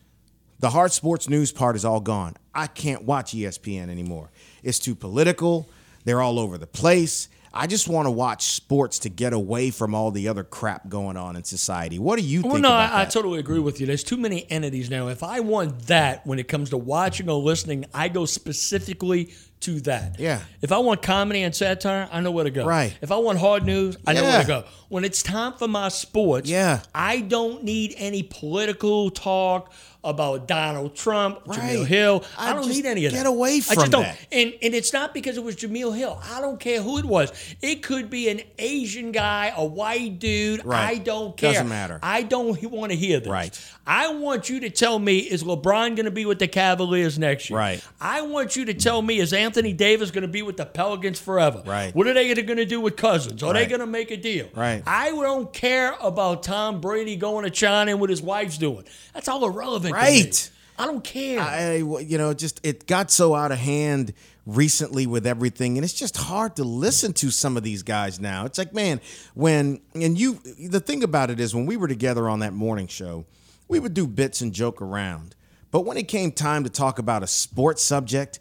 The 0.59 0.69
hard 0.69 0.91
sports 0.91 1.27
news 1.27 1.51
part 1.51 1.75
is 1.75 1.83
all 1.83 1.99
gone. 1.99 2.35
I 2.53 2.67
can't 2.67 3.05
watch 3.05 3.33
ESPN 3.33 3.89
anymore. 3.89 4.29
It's 4.61 4.77
too 4.77 4.93
political. 4.93 5.67
They're 6.05 6.21
all 6.21 6.39
over 6.39 6.57
the 6.57 6.67
place. 6.67 7.29
I 7.55 7.67
just 7.67 7.87
want 7.87 8.07
to 8.07 8.11
watch 8.11 8.45
sports 8.45 8.97
to 8.99 9.09
get 9.09 9.31
away 9.31 9.69
from 9.69 9.93
all 9.93 10.09
the 10.09 10.27
other 10.27 10.43
crap 10.43 10.89
going 10.89 11.17
on 11.17 11.35
in 11.35 11.43
society. 11.43 11.99
What 11.99 12.17
do 12.17 12.25
you 12.25 12.41
think 12.41 12.53
Well, 12.53 12.61
no, 12.63 12.69
about 12.69 12.93
I, 12.93 13.01
I 13.03 13.05
totally 13.05 13.37
agree 13.37 13.59
with 13.59 13.79
you. 13.79 13.85
There's 13.85 14.03
too 14.03 14.17
many 14.17 14.49
entities 14.49 14.89
now. 14.89 15.07
If 15.09 15.21
I 15.21 15.39
want 15.41 15.81
that 15.87 16.25
when 16.25 16.39
it 16.39 16.47
comes 16.47 16.71
to 16.71 16.77
watching 16.77 17.29
or 17.29 17.39
listening, 17.39 17.85
I 17.93 18.07
go 18.07 18.25
specifically 18.25 19.33
to 19.59 19.79
that. 19.81 20.19
Yeah. 20.19 20.41
If 20.63 20.71
I 20.71 20.79
want 20.79 21.03
comedy 21.03 21.43
and 21.43 21.53
satire, 21.55 22.09
I 22.11 22.21
know 22.21 22.31
where 22.31 22.43
to 22.43 22.49
go. 22.49 22.65
Right. 22.65 22.97
If 23.01 23.11
I 23.11 23.17
want 23.17 23.37
hard 23.37 23.63
news, 23.63 23.97
I 24.07 24.13
know 24.13 24.23
where 24.23 24.41
to 24.41 24.47
go. 24.47 24.63
When 24.89 25.03
it's 25.05 25.21
time 25.21 25.53
for 25.53 25.67
my 25.67 25.89
sports, 25.89 26.49
Yeah. 26.49 26.81
I 26.95 27.21
don't 27.21 27.63
need 27.63 27.93
any 27.97 28.23
political 28.23 29.11
talk 29.11 29.71
about 30.03 30.47
Donald 30.47 30.95
Trump, 30.95 31.45
Jemele 31.45 31.79
Right. 31.79 31.87
Hill. 31.87 32.23
I 32.37 32.49
I, 32.49 32.53
don't 32.53 32.67
need 32.69 32.85
any 32.85 33.05
of 33.05 33.11
that. 33.13 33.17
get 33.19 33.25
away 33.25 33.59
from 33.61 33.71
I 33.71 33.81
just 33.81 33.91
don't. 33.91 34.03
that. 34.03 34.19
And 34.31 34.53
and 34.61 34.73
it's 34.73 34.91
not 34.93 35.13
because 35.13 35.37
it 35.37 35.43
was 35.43 35.55
Jemele 35.55 35.95
Hill. 35.97 36.21
I 36.31 36.41
don't 36.41 36.59
care 36.59 36.81
who 36.81 36.97
it 36.97 37.05
was. 37.05 37.31
It 37.61 37.83
could 37.83 38.09
be 38.09 38.29
an 38.29 38.41
Asian 38.59 39.11
guy, 39.11 39.53
a 39.55 39.63
white 39.65 40.19
dude. 40.19 40.65
Right. 40.65 40.89
I 40.89 40.95
don't 40.97 41.35
care. 41.37 41.53
Doesn't 41.53 41.69
matter. 41.69 41.99
I 42.03 42.23
don't 42.23 42.61
want 42.71 42.91
to 42.91 42.97
hear 42.97 43.19
this. 43.19 43.29
Right. 43.29 43.59
I 43.85 44.13
want 44.13 44.49
you 44.49 44.61
to 44.61 44.69
tell 44.69 44.97
me 44.99 45.19
is 45.19 45.43
LeBron 45.43 45.95
going 45.95 46.05
to 46.05 46.11
be 46.11 46.25
with 46.25 46.39
the 46.39 46.47
Cavaliers 46.47 47.19
next 47.19 47.49
year? 47.49 47.59
Right. 47.59 47.83
I 47.99 48.21
want 48.21 48.55
you 48.55 48.65
to 48.65 48.73
tell 48.73 49.01
me 49.01 49.19
is 49.19 49.33
Anthony 49.33 49.73
Davis 49.73 50.11
going 50.11 50.21
to 50.21 50.27
be 50.27 50.41
with 50.41 50.57
the 50.57 50.65
Pelicans 50.65 51.19
forever? 51.19 51.63
Right. 51.65 51.93
What 51.93 52.07
are 52.07 52.13
they 52.13 52.33
going 52.33 52.57
to 52.57 52.65
do 52.65 52.79
with 52.79 52.95
Cousins? 52.95 53.43
Are 53.43 53.53
they 53.53 53.65
going 53.65 53.81
to 53.81 53.87
make 53.87 54.11
a 54.11 54.17
deal? 54.17 54.49
Right. 54.55 54.83
I 54.85 55.09
don't 55.11 55.51
care 55.53 55.95
about 56.01 56.43
Tom 56.43 56.81
Brady 56.81 57.15
going 57.15 57.43
to 57.43 57.49
China 57.51 57.91
and 57.91 57.99
what 57.99 58.09
his 58.09 58.21
wife's 58.21 58.57
doing. 58.57 58.85
That's 59.13 59.27
all 59.27 59.45
irrelevant. 59.45 59.92
To 59.93 60.01
me. 60.01 60.21
Right. 60.23 60.51
I 60.77 60.85
don't 60.85 61.03
care. 61.03 61.39
I, 61.39 61.75
you 61.75 62.17
know, 62.17 62.33
just 62.33 62.59
it 62.65 62.87
got 62.87 63.11
so 63.11 63.35
out 63.35 63.51
of 63.51 63.59
hand 63.59 64.13
recently 64.45 65.05
with 65.05 65.27
everything, 65.27 65.77
and 65.77 65.85
it's 65.85 65.93
just 65.93 66.17
hard 66.17 66.55
to 66.55 66.63
listen 66.63 67.13
to 67.13 67.29
some 67.29 67.57
of 67.57 67.63
these 67.63 67.83
guys 67.83 68.19
now. 68.19 68.45
It's 68.45 68.57
like, 68.57 68.73
man, 68.73 68.99
when 69.35 69.81
and 69.93 70.17
you, 70.17 70.39
the 70.67 70.79
thing 70.79 71.03
about 71.03 71.29
it 71.29 71.39
is, 71.39 71.53
when 71.53 71.65
we 71.65 71.77
were 71.77 71.87
together 71.87 72.27
on 72.27 72.39
that 72.39 72.53
morning 72.53 72.87
show, 72.87 73.25
we 73.67 73.79
would 73.79 73.93
do 73.93 74.07
bits 74.07 74.41
and 74.41 74.51
joke 74.51 74.81
around, 74.81 75.35
but 75.71 75.81
when 75.81 75.97
it 75.97 76.07
came 76.07 76.31
time 76.31 76.63
to 76.63 76.69
talk 76.69 76.97
about 76.99 77.23
a 77.23 77.27
sports 77.27 77.83
subject, 77.83 78.39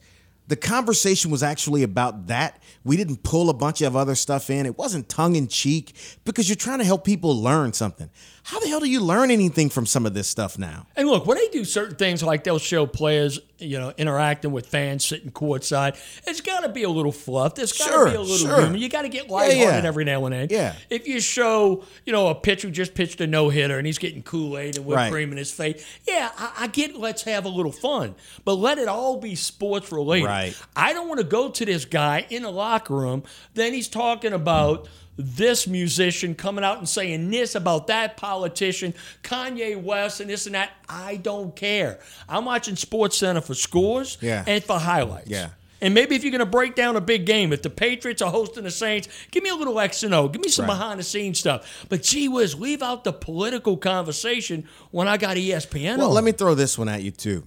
the 0.49 0.57
conversation 0.57 1.31
was 1.31 1.43
actually 1.43 1.83
about 1.83 2.27
that. 2.27 2.61
We 2.85 2.97
didn't 2.97 3.23
pull 3.23 3.49
a 3.49 3.55
bunch 3.55 3.81
of 3.81 3.95
other 3.95 4.15
stuff 4.15 4.51
in. 4.51 4.67
It 4.67 4.77
wasn't 4.77 5.09
tongue 5.09 5.37
in 5.37 5.49
cheek 5.49 5.95
because 6.25 6.49
you're 6.49 6.57
trying 6.57 6.79
to 6.79 6.85
help 6.85 7.05
people 7.05 7.41
learn 7.41 7.73
something. 7.73 8.11
How 8.45 8.59
the 8.59 8.67
hell 8.69 8.81
do 8.81 8.87
you 8.91 9.01
learn 9.01 9.31
anything 9.31 9.71
from 9.71 9.87
some 9.87 10.05
of 10.05 10.15
this 10.15 10.27
stuff 10.29 10.59
now? 10.59 10.87
And 10.97 11.09
look, 11.09 11.27
when 11.27 11.39
they 11.39 11.47
do 11.49 11.65
certain 11.65 11.95
things 11.97 12.23
like 12.25 12.43
they'll 12.43 12.59
show 12.59 12.87
players, 12.87 13.39
you 13.59 13.79
know, 13.79 13.93
interacting 13.97 14.51
with 14.51 14.67
fans 14.67 15.05
sitting 15.05 15.31
courtside, 15.31 15.97
it's 16.27 16.41
got 16.41 16.61
to 16.61 16.69
be 16.69 16.83
a 16.83 16.89
little 16.91 17.13
fluff. 17.13 17.55
There's 17.55 17.73
got 17.73 17.87
to 17.87 17.93
Sure, 17.93 18.09
be 18.11 18.17
a 18.17 18.21
little 18.21 18.37
sure. 18.37 18.61
humor. 18.63 18.77
You 18.77 18.89
got 18.89 19.03
to 19.03 19.09
get 19.09 19.31
lighthearted 19.31 19.85
yeah. 19.85 19.89
every 19.89 20.05
now 20.05 20.25
and 20.27 20.35
then. 20.35 20.49
Yeah. 20.51 20.75
If 20.91 21.07
you 21.07 21.21
show, 21.21 21.85
you 22.05 22.13
know, 22.13 22.29
a 22.29 22.35
pitcher 22.35 22.69
just 22.69 22.95
pitched 22.95 23.21
a 23.21 23.29
no 23.29 23.49
hitter 23.49 23.79
and 23.79 23.87
he's 23.87 23.99
getting 23.99 24.25
Kool 24.25 24.59
Aid 24.59 24.77
and 24.77 24.85
whipped 24.87 24.97
Right. 24.97 25.13
cream 25.13 25.31
in 25.31 25.39
his 25.39 25.53
face, 25.53 25.85
yeah, 26.09 26.31
I, 26.37 26.53
I 26.63 26.67
get. 26.67 26.97
Let's 26.97 27.23
have 27.23 27.45
a 27.45 27.49
little 27.49 27.71
fun, 27.73 28.17
but 28.45 28.55
let 28.55 28.79
it 28.79 28.89
all 28.89 29.19
be 29.21 29.37
sports 29.37 29.93
related. 29.93 30.27
Right. 30.27 30.61
I 30.75 30.93
don't 30.93 31.07
want 31.07 31.19
to 31.21 31.25
go 31.27 31.49
to 31.49 31.65
this 31.65 31.85
guy 31.85 32.27
in 32.29 32.43
the 32.43 32.51
locker 32.51 32.95
room. 32.95 33.23
Then 33.55 33.73
he's 33.73 33.89
talking 33.89 34.33
about 34.33 34.89
this 35.17 35.67
musician 35.67 36.35
coming 36.35 36.65
out 36.65 36.79
and 36.79 36.89
saying 36.89 37.31
this 37.31 37.55
about 37.55 37.87
that 37.89 38.17
politician, 38.17 38.95
Kanye 39.23 39.81
West, 39.81 40.21
and 40.21 40.31
this 40.31 40.47
and 40.47 40.55
that. 40.55 40.71
I 40.89 41.17
don't 41.17 41.55
care. 41.55 41.99
I'm 42.29 42.45
watching 42.47 42.77
Sports 42.77 43.19
Center 43.19 43.41
for 43.41 43.55
scores 43.55 44.17
Yeah. 44.21 44.45
and 44.47 44.65
for 44.65 44.79
highlights. 44.79 45.29
Yeah. 45.29 45.51
And 45.83 45.95
maybe 45.95 46.15
if 46.15 46.23
you're 46.23 46.31
going 46.31 46.39
to 46.39 46.47
break 46.47 46.77
down 46.77 46.95
a 46.95 47.01
big 47.01 47.27
game, 47.27 47.53
if 47.53 47.63
the 47.63 47.69
Patriots 47.71 48.23
are 48.23 48.31
hosting 48.31 48.63
the 48.63 48.71
Saints, 48.71 49.09
give 49.33 49.43
me 49.43 49.51
a 49.51 49.55
little 49.57 49.81
X 49.81 50.05
and 50.05 50.15
O. 50.15 50.29
Give 50.29 50.41
me 50.41 50.49
some 50.49 50.67
Right. 50.67 50.75
behind 50.75 51.01
the 51.01 51.03
scenes 51.05 51.41
stuff. 51.41 51.85
But 51.89 52.05
gee 52.05 52.29
whiz, 52.29 52.55
leave 52.55 52.83
out 52.85 53.03
the 53.03 53.13
political 53.13 53.77
conversation 53.77 54.69
when 54.93 55.09
I 55.09 55.17
got 55.17 55.37
ESPN 55.37 55.99
Well, 55.99 56.09
on. 56.11 56.15
let 56.15 56.23
me 56.23 56.31
throw 56.31 56.55
this 56.55 56.79
one 56.79 56.89
at 56.89 57.03
you 57.03 57.11
too. 57.11 57.45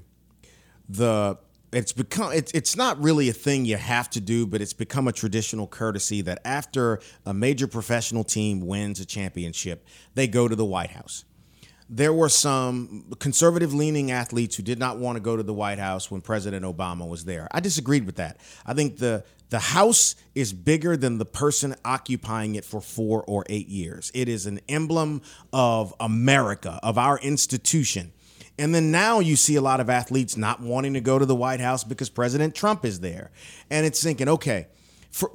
The 0.89 1.37
it's 1.75 1.91
become 1.91 2.31
it's 2.31 2.51
it's 2.53 2.75
not 2.75 3.01
really 3.01 3.29
a 3.29 3.33
thing 3.33 3.65
you 3.65 3.77
have 3.77 4.09
to 4.11 4.21
do, 4.21 4.45
but 4.45 4.61
it's 4.61 4.73
become 4.73 5.07
a 5.07 5.11
traditional 5.11 5.67
courtesy 5.67 6.21
that 6.21 6.39
after 6.45 6.99
a 7.25 7.33
major 7.33 7.67
professional 7.67 8.23
team 8.23 8.65
wins 8.65 8.99
a 8.99 9.05
championship, 9.05 9.85
they 10.13 10.27
go 10.27 10.47
to 10.47 10.55
the 10.55 10.65
White 10.65 10.91
House. 10.91 11.25
There 11.87 12.13
were 12.13 12.29
some 12.29 13.13
conservative 13.19 13.73
leaning 13.73 14.09
athletes 14.09 14.55
who 14.55 14.63
did 14.63 14.79
not 14.79 14.97
want 14.97 15.17
to 15.17 15.19
go 15.19 15.37
to 15.37 15.43
the 15.43 15.53
White 15.53 15.77
House 15.77 16.09
when 16.09 16.21
President 16.21 16.65
Obama 16.65 17.07
was 17.07 17.25
there. 17.25 17.47
I 17.51 17.59
disagreed 17.59 18.05
with 18.05 18.15
that. 18.15 18.39
I 18.65 18.73
think 18.73 18.97
the 18.97 19.23
the 19.49 19.59
house 19.59 20.15
is 20.33 20.53
bigger 20.53 20.97
than 20.97 21.19
the 21.19 21.25
person 21.25 21.75
occupying 21.85 22.55
it 22.55 22.65
for 22.65 22.81
4 22.81 23.23
or 23.23 23.45
8 23.47 23.67
years. 23.67 24.11
It 24.13 24.27
is 24.27 24.47
an 24.47 24.59
emblem 24.67 25.21
of 25.53 25.93
America, 25.99 26.79
of 26.81 26.97
our 26.97 27.19
institution. 27.19 28.11
And 28.57 28.73
then 28.73 28.91
now 28.91 29.19
you 29.19 29.35
see 29.35 29.55
a 29.55 29.61
lot 29.61 29.79
of 29.79 29.89
athletes 29.89 30.37
not 30.37 30.61
wanting 30.61 30.93
to 30.93 31.01
go 31.01 31.19
to 31.19 31.25
the 31.25 31.35
White 31.35 31.59
House 31.59 31.83
because 31.83 32.09
President 32.09 32.55
Trump 32.55 32.85
is 32.85 33.01
there. 33.01 33.31
And 33.69 33.85
it's 33.85 34.01
thinking, 34.01 34.29
okay, 34.29 34.67
for, 35.11 35.31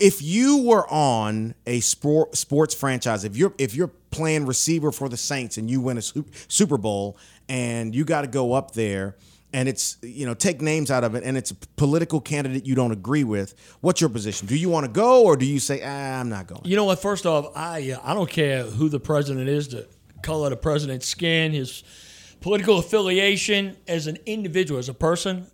if 0.00 0.22
you 0.22 0.62
were 0.62 0.88
on 0.88 1.54
a 1.66 1.80
sport, 1.80 2.36
sports 2.36 2.74
franchise, 2.74 3.24
if 3.24 3.36
you're 3.36 3.54
if 3.58 3.74
you're 3.74 3.90
playing 4.10 4.46
receiver 4.46 4.92
for 4.92 5.08
the 5.08 5.16
Saints 5.16 5.58
and 5.58 5.70
you 5.70 5.80
win 5.80 5.98
a 5.98 6.02
Super 6.02 6.78
Bowl 6.78 7.16
and 7.48 7.94
you 7.94 8.04
got 8.04 8.22
to 8.22 8.28
go 8.28 8.52
up 8.52 8.72
there 8.72 9.16
and 9.52 9.68
it's 9.68 9.96
you 10.02 10.26
know 10.26 10.34
take 10.34 10.60
names 10.60 10.90
out 10.90 11.02
of 11.02 11.14
it 11.14 11.24
and 11.24 11.36
it's 11.36 11.50
a 11.50 11.54
political 11.76 12.20
candidate 12.20 12.66
you 12.66 12.74
don't 12.74 12.92
agree 12.92 13.24
with, 13.24 13.54
what's 13.80 14.00
your 14.00 14.10
position? 14.10 14.46
Do 14.46 14.56
you 14.56 14.68
want 14.68 14.86
to 14.86 14.92
go 14.92 15.24
or 15.24 15.36
do 15.36 15.46
you 15.46 15.58
say 15.58 15.82
ah, 15.84 16.20
I'm 16.20 16.28
not 16.28 16.46
going? 16.46 16.62
You 16.64 16.76
know 16.76 16.84
what? 16.84 17.00
First 17.00 17.26
off, 17.26 17.50
I 17.56 17.92
uh, 17.92 18.00
I 18.04 18.14
don't 18.14 18.30
care 18.30 18.62
who 18.62 18.88
the 18.88 19.00
president 19.00 19.48
is, 19.48 19.68
the 19.68 19.88
color 20.22 20.46
of 20.46 20.50
the 20.50 20.56
president's 20.56 21.06
skin, 21.08 21.52
his 21.52 21.82
political 22.40 22.78
affiliation. 22.78 23.76
As 23.88 24.06
an 24.06 24.18
individual, 24.26 24.78
as 24.78 24.88
a 24.88 24.94
person, 24.94 25.46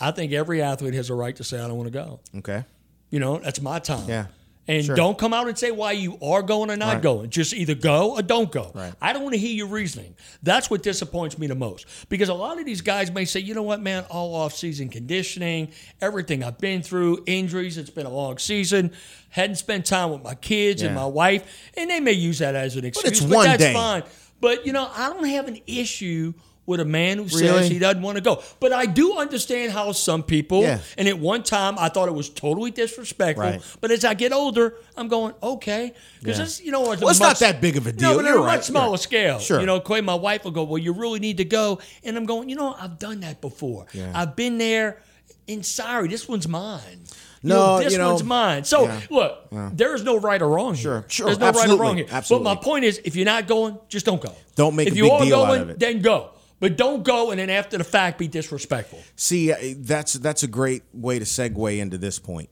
I 0.00 0.10
think 0.10 0.32
every 0.32 0.62
athlete 0.62 0.94
has 0.94 1.10
a 1.10 1.14
right 1.14 1.34
to 1.36 1.44
say 1.44 1.58
I 1.58 1.66
don't 1.68 1.76
want 1.76 1.92
to 1.92 1.98
go. 1.98 2.20
Okay. 2.36 2.64
You 3.10 3.20
know, 3.20 3.38
that's 3.38 3.60
my 3.60 3.78
time. 3.78 4.08
Yeah. 4.08 4.26
And 4.70 4.84
Sure. 4.84 4.94
don't 4.96 5.16
come 5.16 5.32
out 5.32 5.48
and 5.48 5.56
say 5.56 5.70
why 5.70 5.92
you 5.92 6.18
are 6.20 6.42
going 6.42 6.70
or 6.70 6.76
not 6.76 6.92
Right. 6.96 7.02
going. 7.02 7.30
Just 7.30 7.54
either 7.54 7.74
go 7.74 8.16
or 8.16 8.20
don't 8.22 8.52
go. 8.52 8.70
Right. 8.74 8.92
I 9.00 9.14
don't 9.14 9.22
want 9.22 9.32
to 9.32 9.38
hear 9.40 9.54
your 9.54 9.66
reasoning. 9.68 10.14
That's 10.42 10.68
what 10.68 10.82
disappoints 10.82 11.38
me 11.38 11.46
the 11.46 11.54
most. 11.54 11.86
Because 12.10 12.28
a 12.28 12.34
lot 12.34 12.58
of 12.60 12.66
these 12.66 12.82
guys 12.82 13.10
may 13.10 13.24
say, 13.24 13.40
you 13.40 13.54
know 13.54 13.62
what, 13.62 13.80
man, 13.80 14.04
all 14.10 14.34
off 14.34 14.54
season 14.54 14.90
conditioning, 14.90 15.68
everything 16.02 16.44
I've 16.44 16.58
been 16.58 16.82
through, 16.82 17.24
injuries, 17.26 17.78
it's 17.78 17.88
been 17.88 18.04
a 18.04 18.10
long 18.10 18.36
season, 18.36 18.92
hadn't 19.30 19.56
spent 19.56 19.86
time 19.86 20.10
with 20.10 20.22
my 20.22 20.34
kids 20.34 20.82
and 20.82 20.94
my 20.94 21.06
wife, 21.06 21.70
and 21.74 21.88
they 21.88 22.00
may 22.00 22.12
use 22.12 22.40
that 22.40 22.54
as 22.54 22.76
an 22.76 22.84
excuse. 22.84 23.10
it's 23.10 23.22
one 23.22 23.46
that's 23.46 23.62
day. 23.62 23.72
fine. 23.72 24.02
But 24.40 24.66
you 24.66 24.72
know, 24.72 24.90
I 24.94 25.08
don't 25.10 25.24
have 25.26 25.48
an 25.48 25.58
issue 25.66 26.34
with 26.66 26.80
a 26.80 26.84
man 26.84 27.16
who 27.16 27.26
says 27.30 27.40
Really? 27.40 27.68
he 27.70 27.78
doesn't 27.78 28.02
want 28.02 28.16
to 28.16 28.20
go. 28.22 28.42
But 28.60 28.74
I 28.74 28.84
do 28.84 29.16
understand 29.16 29.72
how 29.72 29.90
some 29.92 30.22
people 30.22 30.60
Yeah. 30.60 30.80
and 30.98 31.08
at 31.08 31.18
one 31.18 31.42
time, 31.42 31.76
I 31.78 31.88
thought 31.88 32.08
it 32.08 32.14
was 32.14 32.28
totally 32.28 32.70
disrespectful. 32.70 33.42
Right. 33.42 33.62
But 33.80 33.90
as 33.90 34.04
I 34.04 34.12
get 34.12 34.34
older, 34.34 34.74
I'm 34.94 35.08
going, 35.08 35.32
okay. 35.42 35.94
Because 36.20 36.36
Yeah. 36.36 36.44
it's, 36.44 36.60
you 36.60 36.70
know, 36.70 36.82
Well, 36.82 37.08
it's 37.08 37.20
not 37.20 37.38
that 37.38 37.62
big 37.62 37.78
of 37.78 37.86
a 37.86 37.92
deal. 37.92 38.10
No, 38.10 38.16
but 38.16 38.26
on 38.26 38.30
You're 38.32 38.42
a 38.42 38.46
right. 38.46 38.56
much 38.58 38.66
smaller 38.66 38.90
Right. 38.92 39.00
scale. 39.00 39.38
Sure. 39.38 39.60
You 39.60 39.64
know, 39.66 39.80
Clay, 39.80 40.02
my 40.02 40.14
wife 40.14 40.44
will 40.44 40.50
go, 40.50 40.62
well, 40.64 40.76
you 40.76 40.92
really 40.92 41.20
need 41.20 41.38
to 41.38 41.44
go. 41.46 41.78
And 42.04 42.18
I'm 42.18 42.26
going, 42.26 42.50
you 42.50 42.56
know, 42.56 42.76
I've 42.78 42.98
done 42.98 43.20
that 43.20 43.40
before. 43.40 43.86
Yeah. 43.94 44.12
I've 44.14 44.36
been 44.36 44.58
there. 44.58 45.00
And 45.48 45.64
sorry, 45.64 46.08
this 46.08 46.28
one's 46.28 46.46
mine. 46.46 47.00
You 47.42 47.50
No, 47.50 47.54
know, 47.78 47.84
this 47.84 47.92
you 47.92 47.98
know- 47.98 48.10
one's 48.10 48.24
mine. 48.24 48.64
So 48.64 48.84
Yeah. 48.84 49.00
look, 49.10 49.48
there 49.76 49.94
is 49.94 50.02
no 50.02 50.18
right 50.18 50.40
or 50.42 50.48
wrong 50.48 50.74
here. 50.74 50.82
Sure, 50.82 51.04
sure, 51.08 51.26
There's 51.26 51.38
no 51.38 51.50
right 51.52 51.70
or 51.70 51.76
wrong 51.76 51.96
here. 51.98 52.06
absolutely. 52.10 52.44
But 52.44 52.54
my 52.56 52.62
point 52.62 52.84
is, 52.84 53.00
if 53.04 53.14
you're 53.16 53.24
not 53.24 53.46
going, 53.46 53.78
just 53.88 54.04
don't 54.06 54.20
go. 54.20 54.34
Don't 54.56 54.74
make 54.74 54.88
if 54.88 54.94
a 54.94 54.96
you 54.96 55.04
big 55.04 55.20
deal 55.22 55.42
out 55.42 55.46
going, 55.48 55.60
of 55.62 55.70
it. 55.70 55.78
then 55.78 56.00
go. 56.02 56.30
But 56.60 56.76
don't 56.76 57.04
go 57.04 57.30
and 57.30 57.38
then 57.38 57.50
after 57.50 57.78
the 57.78 57.84
fact 57.84 58.18
be 58.18 58.26
disrespectful. 58.26 58.98
See, 59.14 59.52
uh, 59.52 59.56
that's 59.78 60.14
that's 60.14 60.42
a 60.42 60.48
great 60.48 60.82
way 60.92 61.20
to 61.20 61.24
segue 61.24 61.78
into 61.78 61.96
this 61.98 62.18
point. 62.18 62.48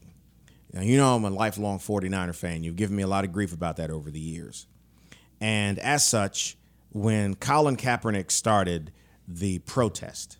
Now, 0.73 0.83
you 0.83 0.97
know 0.97 1.17
I'm 1.17 1.25
a 1.25 1.31
lifelong 1.31 1.79
49er 1.81 2.35
fan. 2.35 2.63
You've 2.63 2.77
given 2.77 2.95
me 2.95 3.03
a 3.03 3.07
lot 3.09 3.25
of 3.25 3.33
grief 3.33 3.53
about 3.53 3.79
that 3.79 3.91
over 3.91 4.11
the 4.13 4.21
years. 4.21 4.67
And 5.41 5.79
as 5.81 6.05
such, 6.05 6.57
when 6.91 7.35
Colin 7.35 7.77
Kaepernick 7.77 8.31
started 8.31 8.93
the 9.27 9.59
protest, 9.61 10.39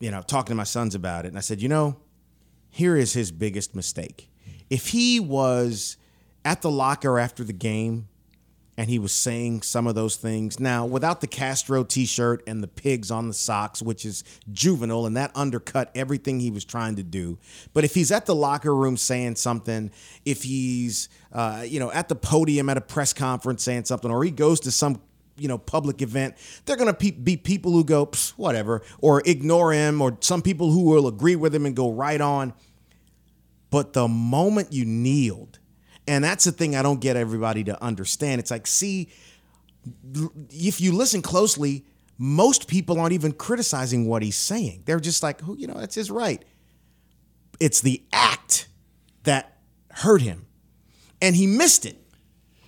you 0.00 0.10
know, 0.10 0.22
talking 0.22 0.52
to 0.52 0.54
my 0.54 0.64
sons 0.64 0.94
about 0.94 1.24
it, 1.26 1.28
and 1.28 1.36
I 1.36 1.40
said, 1.42 1.60
you 1.60 1.68
know, 1.68 1.96
here 2.72 2.96
is 2.96 3.12
his 3.12 3.30
biggest 3.30 3.76
mistake. 3.76 4.30
If 4.70 4.88
he 4.88 5.20
was 5.20 5.98
at 6.44 6.62
the 6.62 6.70
locker 6.70 7.18
after 7.18 7.44
the 7.44 7.52
game 7.52 8.08
and 8.78 8.88
he 8.88 8.98
was 8.98 9.12
saying 9.12 9.60
some 9.60 9.86
of 9.86 9.94
those 9.94 10.16
things, 10.16 10.58
now 10.58 10.86
without 10.86 11.20
the 11.20 11.26
Castro 11.26 11.84
t 11.84 12.06
shirt 12.06 12.42
and 12.46 12.62
the 12.62 12.66
pigs 12.66 13.10
on 13.10 13.28
the 13.28 13.34
socks, 13.34 13.82
which 13.82 14.06
is 14.06 14.24
juvenile 14.50 15.04
and 15.04 15.18
that 15.18 15.30
undercut 15.34 15.90
everything 15.94 16.40
he 16.40 16.50
was 16.50 16.64
trying 16.64 16.96
to 16.96 17.02
do. 17.02 17.38
But 17.74 17.84
if 17.84 17.94
he's 17.94 18.10
at 18.10 18.24
the 18.24 18.34
locker 18.34 18.74
room 18.74 18.96
saying 18.96 19.36
something, 19.36 19.90
if 20.24 20.42
he's, 20.42 21.10
uh, 21.30 21.66
you 21.68 21.78
know, 21.78 21.92
at 21.92 22.08
the 22.08 22.16
podium 22.16 22.70
at 22.70 22.78
a 22.78 22.80
press 22.80 23.12
conference 23.12 23.62
saying 23.62 23.84
something, 23.84 24.10
or 24.10 24.24
he 24.24 24.30
goes 24.30 24.60
to 24.60 24.72
some 24.72 25.02
you 25.36 25.48
know 25.48 25.58
public 25.58 26.02
event 26.02 26.34
they're 26.64 26.76
going 26.76 26.88
to 26.88 26.94
pe- 26.94 27.10
be 27.10 27.36
people 27.36 27.72
who 27.72 27.84
go 27.84 28.10
whatever 28.36 28.82
or 29.00 29.22
ignore 29.24 29.72
him 29.72 30.00
or 30.00 30.16
some 30.20 30.42
people 30.42 30.70
who 30.70 30.84
will 30.84 31.06
agree 31.06 31.36
with 31.36 31.54
him 31.54 31.66
and 31.66 31.76
go 31.76 31.90
right 31.90 32.20
on. 32.20 32.52
But 33.70 33.94
the 33.94 34.06
moment 34.06 34.72
you 34.72 34.84
kneeled 34.84 35.58
and 36.06 36.22
that's 36.22 36.44
the 36.44 36.52
thing 36.52 36.76
i 36.76 36.82
don't 36.82 37.00
get 37.00 37.16
everybody 37.16 37.64
to 37.64 37.82
understand. 37.82 38.40
It's 38.40 38.50
like 38.50 38.66
see 38.66 39.08
if 40.50 40.80
you 40.80 40.92
listen 40.92 41.22
closely 41.22 41.84
most 42.18 42.68
people 42.68 43.00
aren't 43.00 43.14
even 43.14 43.32
criticizing 43.32 44.06
what 44.06 44.22
he's 44.22 44.36
saying. 44.36 44.82
They're 44.84 45.00
just 45.00 45.22
like 45.22 45.46
oh 45.48 45.54
you 45.54 45.66
know 45.66 45.74
that's 45.74 45.94
his 45.94 46.10
right. 46.10 46.44
It's 47.58 47.80
the 47.80 48.02
act 48.12 48.68
that 49.24 49.56
hurt 49.90 50.22
him. 50.22 50.46
And 51.20 51.36
he 51.36 51.46
missed 51.46 51.86
it 51.86 52.01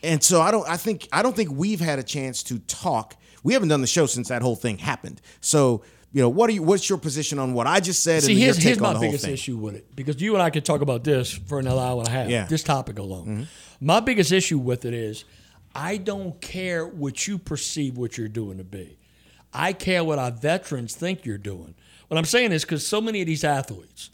and 0.04 0.22
so 0.22 0.40
I 0.40 0.50
don't 0.50 0.68
I 0.68 0.76
think 0.76 1.08
I 1.12 1.22
don't 1.22 1.34
think 1.34 1.50
we've 1.50 1.80
had 1.80 1.98
a 1.98 2.02
chance 2.02 2.42
to 2.44 2.58
talk. 2.60 3.16
We 3.42 3.52
haven't 3.52 3.68
done 3.68 3.80
the 3.80 3.86
show 3.86 4.06
since 4.06 4.28
that 4.28 4.42
whole 4.42 4.56
thing 4.56 4.78
happened. 4.78 5.20
So, 5.40 5.82
you 6.12 6.22
know, 6.22 6.28
what 6.28 6.48
are 6.48 6.52
you 6.52 6.62
what's 6.62 6.88
your 6.88 6.98
position 6.98 7.38
on 7.38 7.54
what 7.54 7.66
I 7.66 7.80
just 7.80 8.02
said 8.02 8.22
See, 8.22 8.32
and 8.32 8.40
here's, 8.40 8.56
here's 8.56 8.80
my 8.80 8.98
biggest 8.98 9.24
thing? 9.24 9.34
issue 9.34 9.56
with 9.56 9.74
it 9.74 9.94
because 9.96 10.20
you 10.20 10.34
and 10.34 10.42
I 10.42 10.50
could 10.50 10.64
talk 10.64 10.80
about 10.80 11.04
this 11.04 11.32
for 11.32 11.58
another 11.58 11.80
hour 11.80 11.98
and 12.00 12.08
a 12.08 12.10
half. 12.10 12.28
Yeah. 12.28 12.42
Mm-hmm. 12.42 12.50
This 12.50 12.62
topic 12.62 12.98
alone. 12.98 13.48
My 13.80 14.00
biggest 14.00 14.32
issue 14.32 14.58
with 14.58 14.84
it 14.84 14.94
is 14.94 15.24
I 15.74 15.96
don't 15.96 16.40
care 16.40 16.86
what 16.86 17.26
you 17.26 17.38
perceive 17.38 17.98
what 17.98 18.16
you're 18.16 18.28
doing 18.28 18.58
to 18.58 18.64
be. 18.64 18.98
I 19.52 19.72
care 19.72 20.02
what 20.04 20.18
our 20.18 20.30
veterans 20.30 20.94
think 20.94 21.24
you're 21.24 21.38
doing. 21.38 21.74
What 22.08 22.18
I'm 22.18 22.24
saying 22.24 22.52
is 22.52 22.64
because 22.64 22.86
so 22.86 23.00
many 23.00 23.20
of 23.20 23.26
these 23.26 23.44
athletes 23.44 24.10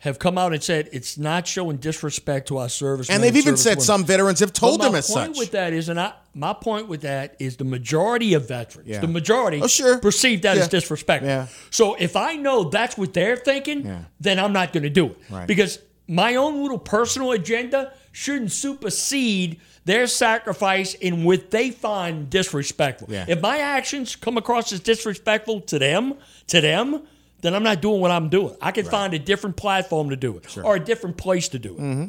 have 0.00 0.18
come 0.18 0.38
out 0.38 0.52
and 0.52 0.62
said 0.62 0.88
it's 0.92 1.18
not 1.18 1.46
showing 1.46 1.76
disrespect 1.76 2.48
to 2.48 2.58
our 2.58 2.68
service. 2.68 3.10
And 3.10 3.22
they've 3.22 3.34
even 3.36 3.56
said 3.56 3.82
some 3.82 4.04
veterans 4.04 4.38
have 4.40 4.52
told 4.52 4.80
them 4.80 4.92
my 4.92 4.98
as 4.98 5.10
point 5.10 5.36
with 5.36 5.50
that 5.52 5.72
is, 5.72 5.88
and 5.88 5.98
I, 5.98 6.12
my 6.34 6.52
point 6.52 6.86
with 6.86 7.00
that 7.00 7.34
is 7.40 7.56
the 7.56 7.64
majority 7.64 8.34
of 8.34 8.46
veterans, 8.46 8.88
Yeah. 8.88 9.00
the 9.00 9.08
majority, 9.08 9.60
Oh, 9.60 9.66
sure. 9.66 9.98
perceive 9.98 10.42
that 10.42 10.56
as 10.56 10.64
Yeah. 10.66 10.68
disrespectful. 10.68 11.28
Yeah. 11.28 11.46
So 11.70 11.94
if 11.98 12.14
I 12.14 12.36
know 12.36 12.64
that's 12.64 12.96
what 12.96 13.12
they're 13.12 13.36
thinking, 13.36 14.06
then 14.20 14.38
I'm 14.38 14.52
not 14.52 14.72
going 14.72 14.84
to 14.84 14.90
do 14.90 15.06
it 15.06 15.16
Right. 15.30 15.46
because 15.48 15.80
my 16.06 16.36
own 16.36 16.62
little 16.62 16.78
personal 16.78 17.32
agenda 17.32 17.92
shouldn't 18.12 18.52
supersede 18.52 19.58
their 19.84 20.06
sacrifice 20.06 20.94
in 20.94 21.24
what 21.24 21.50
they 21.50 21.70
find 21.70 22.30
disrespectful. 22.30 23.08
If 23.10 23.40
my 23.40 23.58
actions 23.58 24.14
come 24.16 24.36
across 24.36 24.72
as 24.72 24.80
disrespectful 24.80 25.62
to 25.62 25.78
them, 25.78 26.14
to 26.48 26.60
them, 26.60 27.02
then 27.40 27.54
I'm 27.54 27.62
not 27.62 27.80
doing 27.80 28.00
what 28.00 28.10
I'm 28.10 28.28
doing. 28.28 28.56
I 28.60 28.72
can 28.72 28.84
find 28.84 29.14
a 29.14 29.18
different 29.18 29.56
platform 29.56 30.10
to 30.10 30.16
do 30.16 30.36
it 30.36 30.58
or 30.58 30.76
a 30.76 30.80
different 30.80 31.16
place 31.16 31.48
to 31.50 31.58
do 31.58 31.74
it. 31.74 31.80
Mm-hmm. 31.80 32.04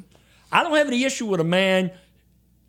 I 0.51 0.63
don't 0.63 0.75
have 0.75 0.87
any 0.87 1.03
issue 1.03 1.27
with 1.27 1.39
a 1.39 1.43
man 1.43 1.91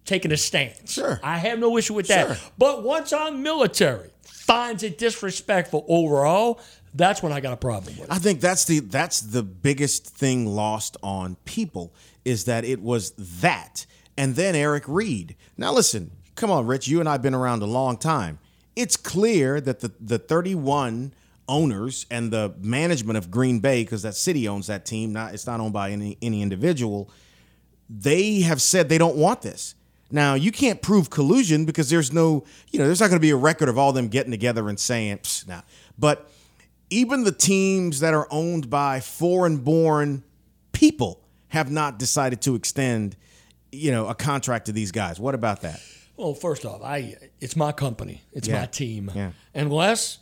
taking 0.05 0.33
a 0.33 0.37
stance. 0.37 0.93
Sure. 0.93 1.21
I 1.23 1.39
have 1.39 1.59
no 1.59 1.77
issue 1.79 1.95
with 1.95 2.09
that. 2.09 2.27
Sure. 2.27 2.51
But 2.59 2.83
once 2.83 3.13
our 3.13 3.31
military 3.31 4.11
finds 4.23 4.83
it 4.83 4.99
disrespectful 4.99 5.85
overall, 5.89 6.61
that's 6.95 7.23
when 7.23 7.33
I 7.33 7.41
got 7.41 7.53
a 7.53 7.57
problem 7.57 7.95
with 7.97 8.09
it. 8.09 8.13
I 8.13 8.19
think 8.19 8.41
that's 8.41 8.65
the 8.65 8.81
that's 8.81 9.21
the 9.21 9.43
biggest 9.43 10.07
thing 10.07 10.47
lost 10.47 10.97
on 11.03 11.37
people 11.45 11.95
is 12.25 12.45
that 12.45 12.65
it 12.65 12.83
was 12.83 13.13
that. 13.41 13.87
And 14.17 14.35
then 14.35 14.55
Eric 14.55 14.85
Reid. 14.87 15.37
Now 15.57 15.73
listen, 15.73 16.11
come 16.35 16.51
on, 16.51 16.67
Rich, 16.67 16.89
you 16.89 17.01
and 17.01 17.09
I 17.09 17.13
have 17.13 17.23
been 17.23 17.35
around 17.35 17.63
a 17.63 17.67
long 17.67 17.97
time. 17.97 18.39
It's 18.77 18.97
clear 18.97 19.61
that 19.61 19.81
the, 19.81 19.93
the 20.01 20.19
31 20.19 21.13
owners 21.51 22.07
and 22.11 22.30
the 22.32 22.55
management 22.61 23.18
of 23.18 23.30
Green 23.30 23.61
Bay, 23.61 23.82
because 23.82 24.03
that 24.03 24.14
city 24.14 24.48
owns 24.48 24.68
that 24.68 24.86
team, 24.86 25.12
not 25.12 25.34
it's 25.34 25.46
not 25.46 25.61
owned 25.61 25.72
by 25.72 25.90
any 25.90 26.16
any 26.22 26.40
individual, 26.40 27.11
they 27.90 28.40
have 28.40 28.62
said 28.62 28.88
they 28.88 28.98
don't 28.98 29.16
want 29.16 29.42
this. 29.42 29.74
Now 30.11 30.34
you 30.34 30.53
can't 30.53 30.80
prove 30.80 31.11
collusion 31.11 31.64
because 31.64 31.90
there's 31.90 32.12
no, 32.12 32.44
you 32.70 32.78
know, 32.78 32.86
there's 32.86 33.01
not 33.01 33.09
going 33.09 33.18
to 33.18 33.20
be 33.20 33.30
a 33.30 33.36
record 33.36 33.68
of 33.68 33.76
all 33.76 33.92
them 33.92 34.09
getting 34.09 34.30
together 34.30 34.68
and 34.68 34.78
saying, 34.78 35.18
Psst, 35.18 35.48
nah. 35.48 35.62
But 35.98 36.30
even 36.88 37.24
the 37.24 37.32
teams 37.32 38.01
that 38.01 38.14
are 38.14 38.26
owned 38.30 38.70
by 38.70 39.01
foreign-born 39.01 40.24
people 40.72 41.20
have 41.48 41.70
not 41.70 41.98
decided 41.98 42.40
to 42.42 42.55
extend, 42.55 43.16
you 43.70 43.90
know, 43.92 44.09
a 44.09 44.14
contract 44.14 44.66
to 44.66 44.72
these 44.72 44.90
guys. 44.92 45.20
What 45.20 45.34
about 45.34 45.61
that? 45.62 45.80
Well, 46.16 46.34
first 46.34 46.64
off, 46.66 46.82
I 46.82 47.16
it's 47.40 47.57
my 47.57 47.72
company, 47.72 48.22
it's 48.32 48.48
Yeah. 48.48 48.61
my 48.61 48.66
team. 48.66 49.11
Yeah. 49.14 49.30
Unless 49.55 50.18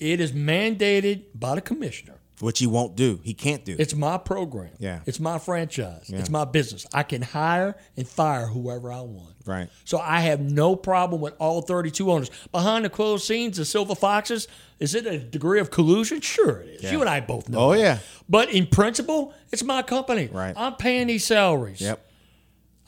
it 0.00 0.20
is 0.20 0.32
mandated 0.32 1.24
by 1.34 1.54
the 1.54 1.60
commissioner, 1.60 2.14
Which 2.40 2.58
he 2.58 2.66
won't 2.66 2.96
do. 2.96 3.20
He 3.22 3.34
can't 3.34 3.64
do. 3.64 3.76
it's 3.78 3.94
my 3.94 4.16
program. 4.18 4.70
Yeah. 4.78 5.00
It's 5.06 5.20
my 5.20 5.38
franchise. 5.38 6.08
It's 6.08 6.30
my 6.30 6.44
business. 6.44 6.86
I 6.92 7.02
can 7.02 7.22
hire 7.22 7.76
and 7.96 8.08
fire 8.08 8.46
whoever 8.46 8.90
I 8.90 9.00
want. 9.02 9.34
Right. 9.46 9.68
So 9.84 9.98
I 9.98 10.20
have 10.20 10.40
no 10.40 10.76
problem 10.76 11.20
with 11.20 11.34
all 11.38 11.62
32 11.62 12.10
owners. 12.10 12.30
Behind 12.52 12.84
the 12.84 12.90
closed 12.90 13.24
scenes, 13.24 13.56
the 13.56 13.64
Silver 13.64 13.94
Foxes, 13.94 14.48
is 14.78 14.94
it 14.94 15.06
a 15.06 15.18
degree 15.18 15.60
of 15.60 15.70
collusion? 15.70 16.20
Sure 16.20 16.60
it 16.60 16.84
is. 16.84 16.92
You 16.92 17.00
and 17.00 17.08
I 17.10 17.20
both 17.20 17.48
know. 17.48 17.58
Oh, 17.58 17.72
that. 17.72 17.78
yeah. 17.80 17.98
But 18.28 18.50
in 18.50 18.66
principle, 18.66 19.34
it's 19.52 19.62
my 19.64 19.82
company. 19.82 20.28
Right. 20.32 20.54
I'm 20.56 20.74
paying 20.76 21.06
these 21.08 21.24
salaries. 21.24 21.80
Yep. 21.80 22.06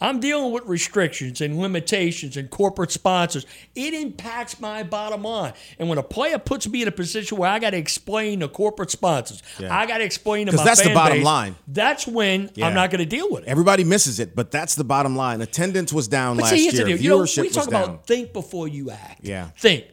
I'm 0.03 0.19
dealing 0.21 0.53
with 0.53 0.65
restrictions 0.67 1.41
and 1.41 1.59
limitations 1.59 2.37
and 2.37 2.51
corporate 2.51 2.91
sponsors. 2.91 3.47
It 3.75 3.95
impacts 3.95 4.61
my 4.61 4.83
bottom 4.83 5.23
line. 5.23 5.53
And 5.79 5.89
when 5.89 5.99
a 5.99 6.03
player 6.03 6.39
puts 6.39 6.69
me 6.69 6.83
in 6.83 6.89
a 6.89 6.93
position 6.93 7.39
where 7.39 7.49
I 7.49 7.59
got 7.61 7.71
to 7.71 7.77
explain 7.77 8.41
to 8.41 8.49
corporate 8.49 8.91
sponsors, 8.91 9.43
Yeah. 9.59 9.75
I 9.77 9.87
got 9.87 9.99
to 9.99 10.05
explain 10.05 10.47
to 10.47 10.53
my 10.53 10.65
that's 10.65 10.83
the 10.83 10.93
bottom 10.93 11.19
base, 11.19 11.25
line. 11.25 11.57
That's 11.69 12.07
when 12.07 12.51
Yeah. 12.55 12.67
I'm 12.67 12.75
not 12.75 12.91
going 12.91 12.99
to 12.99 13.07
deal 13.07 13.31
with 13.31 13.45
it. 13.45 13.49
Everybody 13.49 13.85
misses 13.85 14.19
it, 14.19 14.35
but 14.35 14.51
that's 14.51 14.75
the 14.75 14.85
bottom 14.85 15.15
line. 15.17 15.41
Attendance 15.41 15.93
was 15.93 16.09
down 16.09 16.37
But 16.37 16.43
last 16.45 16.51
see, 16.55 16.65
year. 16.65 16.73
deal. 16.85 16.97
You 16.97 17.11
know, 17.11 17.19
Viewership 17.21 17.43
we 17.43 17.49
talk 17.51 17.57
was 17.59 17.67
down. 17.69 17.83
about 17.85 18.07
think 18.07 18.33
before 18.33 18.67
you 18.69 18.91
act. 18.91 19.21
Yeah. 19.23 19.45
Mm-hmm. 19.45 19.57
Think. 19.59 19.85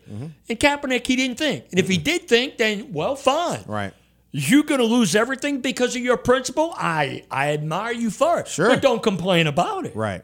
And 0.50 0.60
Kaepernick, 0.60 1.06
he 1.06 1.16
didn't 1.16 1.38
think. 1.38 1.66
And 1.70 1.80
if 1.80 1.88
he 1.88 1.98
did 1.98 2.28
think, 2.28 2.58
then, 2.58 2.92
well, 2.94 3.16
fine. 3.16 3.64
Right. 3.68 3.94
You're 4.32 4.64
going 4.64 4.80
to 4.80 4.86
lose 4.86 5.16
everything 5.16 5.62
because 5.62 5.96
of 5.96 6.02
your 6.02 6.18
principle. 6.18 6.74
I, 6.78 7.24
I 7.32 7.52
admire 7.54 7.94
you 7.94 8.12
for 8.12 8.40
it. 8.40 8.48
Sure. 8.48 8.70
But 8.70 8.82
don't 8.82 9.02
complain 9.02 9.48
about 9.48 9.86
it. 9.86 9.96
Right. 9.96 10.24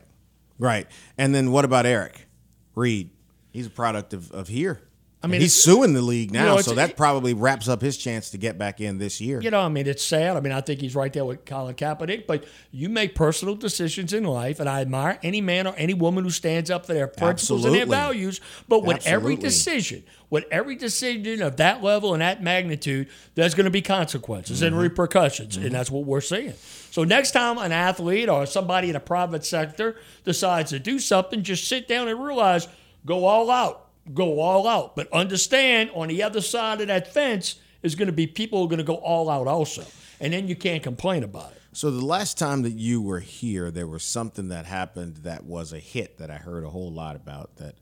Right. 0.60 0.88
And 1.18 1.34
then 1.34 1.52
what 1.52 1.66
about 1.66 1.86
Eric 1.86 2.28
Reid? 2.76 3.10
He's 3.52 3.68
a 3.68 3.72
product 3.72 4.14
of, 4.14 4.32
of 4.32 4.48
here. 4.48 4.82
I 5.26 5.28
mean, 5.28 5.42
he's 5.42 5.56
suing 5.56 5.94
the 5.94 6.04
league 6.04 6.32
now, 6.32 6.52
you 6.52 6.56
know, 6.58 6.62
so 6.62 6.76
that 6.76 6.96
probably 6.96 7.34
wraps 7.34 7.68
up 7.68 7.82
his 7.82 7.98
chance 7.98 8.30
to 8.30 8.38
get 8.38 8.60
back 8.60 8.80
in 8.80 9.00
this 9.00 9.20
year. 9.20 9.42
You 9.42 9.50
know, 9.50 9.60
I 9.60 9.70
mean, 9.70 9.88
it's 9.88 10.06
sad. 10.06 10.38
I 10.38 10.40
mean, 10.40 10.54
I 10.54 10.62
think 10.62 10.82
he's 10.82 10.94
right 10.94 11.12
there 11.12 11.26
with 11.26 11.46
Colin 11.46 11.74
Kaepernick, 11.74 12.28
but 12.28 12.46
you 12.72 12.90
make 12.90 13.16
personal 13.16 13.56
decisions 13.56 14.14
in 14.14 14.24
life, 14.24 14.60
and 14.60 14.70
I 14.70 14.82
admire 14.82 15.18
any 15.24 15.42
man 15.42 15.66
or 15.66 15.74
any 15.78 15.96
woman 15.96 16.24
who 16.24 16.30
stands 16.30 16.70
up 16.70 16.86
for 16.86 16.94
their 16.94 17.08
principles 17.08 17.66
and 17.66 17.74
their 17.74 17.88
values. 17.88 18.40
But 18.68 18.84
with 18.84 19.06
every 19.08 19.36
decision, 19.36 20.04
with 20.30 20.46
every 20.52 20.76
decision 20.76 21.42
of 21.42 21.58
that 21.58 21.82
level 21.82 22.14
and 22.14 22.22
that 22.22 22.44
magnitude, 22.44 23.10
there's 23.34 23.56
going 23.56 23.66
to 23.66 23.72
be 23.72 23.82
consequences 23.82 24.62
Mm-hmm. 24.62 24.68
and 24.68 24.78
repercussions, 24.78 25.58
and 25.58 25.72
that's 25.72 25.90
what 25.90 26.06
we're 26.06 26.22
seeing. 26.22 26.54
So 26.92 27.04
next 27.04 27.32
time 27.32 27.58
an 27.58 27.72
athlete 27.72 28.30
or 28.30 28.46
somebody 28.46 28.90
in 28.90 28.96
a 28.96 29.00
private 29.00 29.44
sector 29.44 29.98
decides 30.24 30.70
to 30.70 30.80
do 30.80 31.00
something, 31.00 31.42
just 31.42 31.68
sit 31.68 31.88
down 31.88 32.08
and 32.08 32.24
realize, 32.24 32.68
go 33.06 33.26
all 33.26 33.50
out, 33.50 33.85
go 34.14 34.40
all 34.40 34.68
out. 34.68 34.96
But 34.96 35.12
understand, 35.12 35.92
on 35.94 36.08
the 36.08 36.24
other 36.24 36.42
side 36.42 36.82
of 36.82 36.88
that 36.88 37.14
fence 37.14 37.56
is 37.82 37.96
going 37.96 38.08
to 38.08 38.14
be 38.14 38.28
people 38.28 38.60
who 38.60 38.66
are 38.66 38.70
going 38.70 38.78
to 38.78 38.84
go 38.84 38.96
all 38.96 39.30
out 39.30 39.48
also, 39.48 39.84
and 40.20 40.34
then 40.34 40.48
you 40.48 40.56
can't 40.56 40.84
complain 40.84 41.24
about 41.24 41.52
it. 41.52 41.62
So 41.74 41.92
the 41.92 42.06
last 42.06 42.38
time 42.38 42.62
that 42.62 42.72
you 42.72 43.02
were 43.02 43.20
here, 43.20 43.70
there 43.70 43.88
was 43.88 44.04
something 44.04 44.48
that 44.48 44.66
happened 44.66 45.18
that 45.18 45.44
was 45.44 45.74
a 45.74 45.80
hit 45.80 46.20
that 46.20 46.32
I 46.32 46.38
heard 46.38 46.64
a 46.64 46.70
whole 46.70 46.92
lot 46.92 47.18
about 47.18 47.58
that 47.58 47.76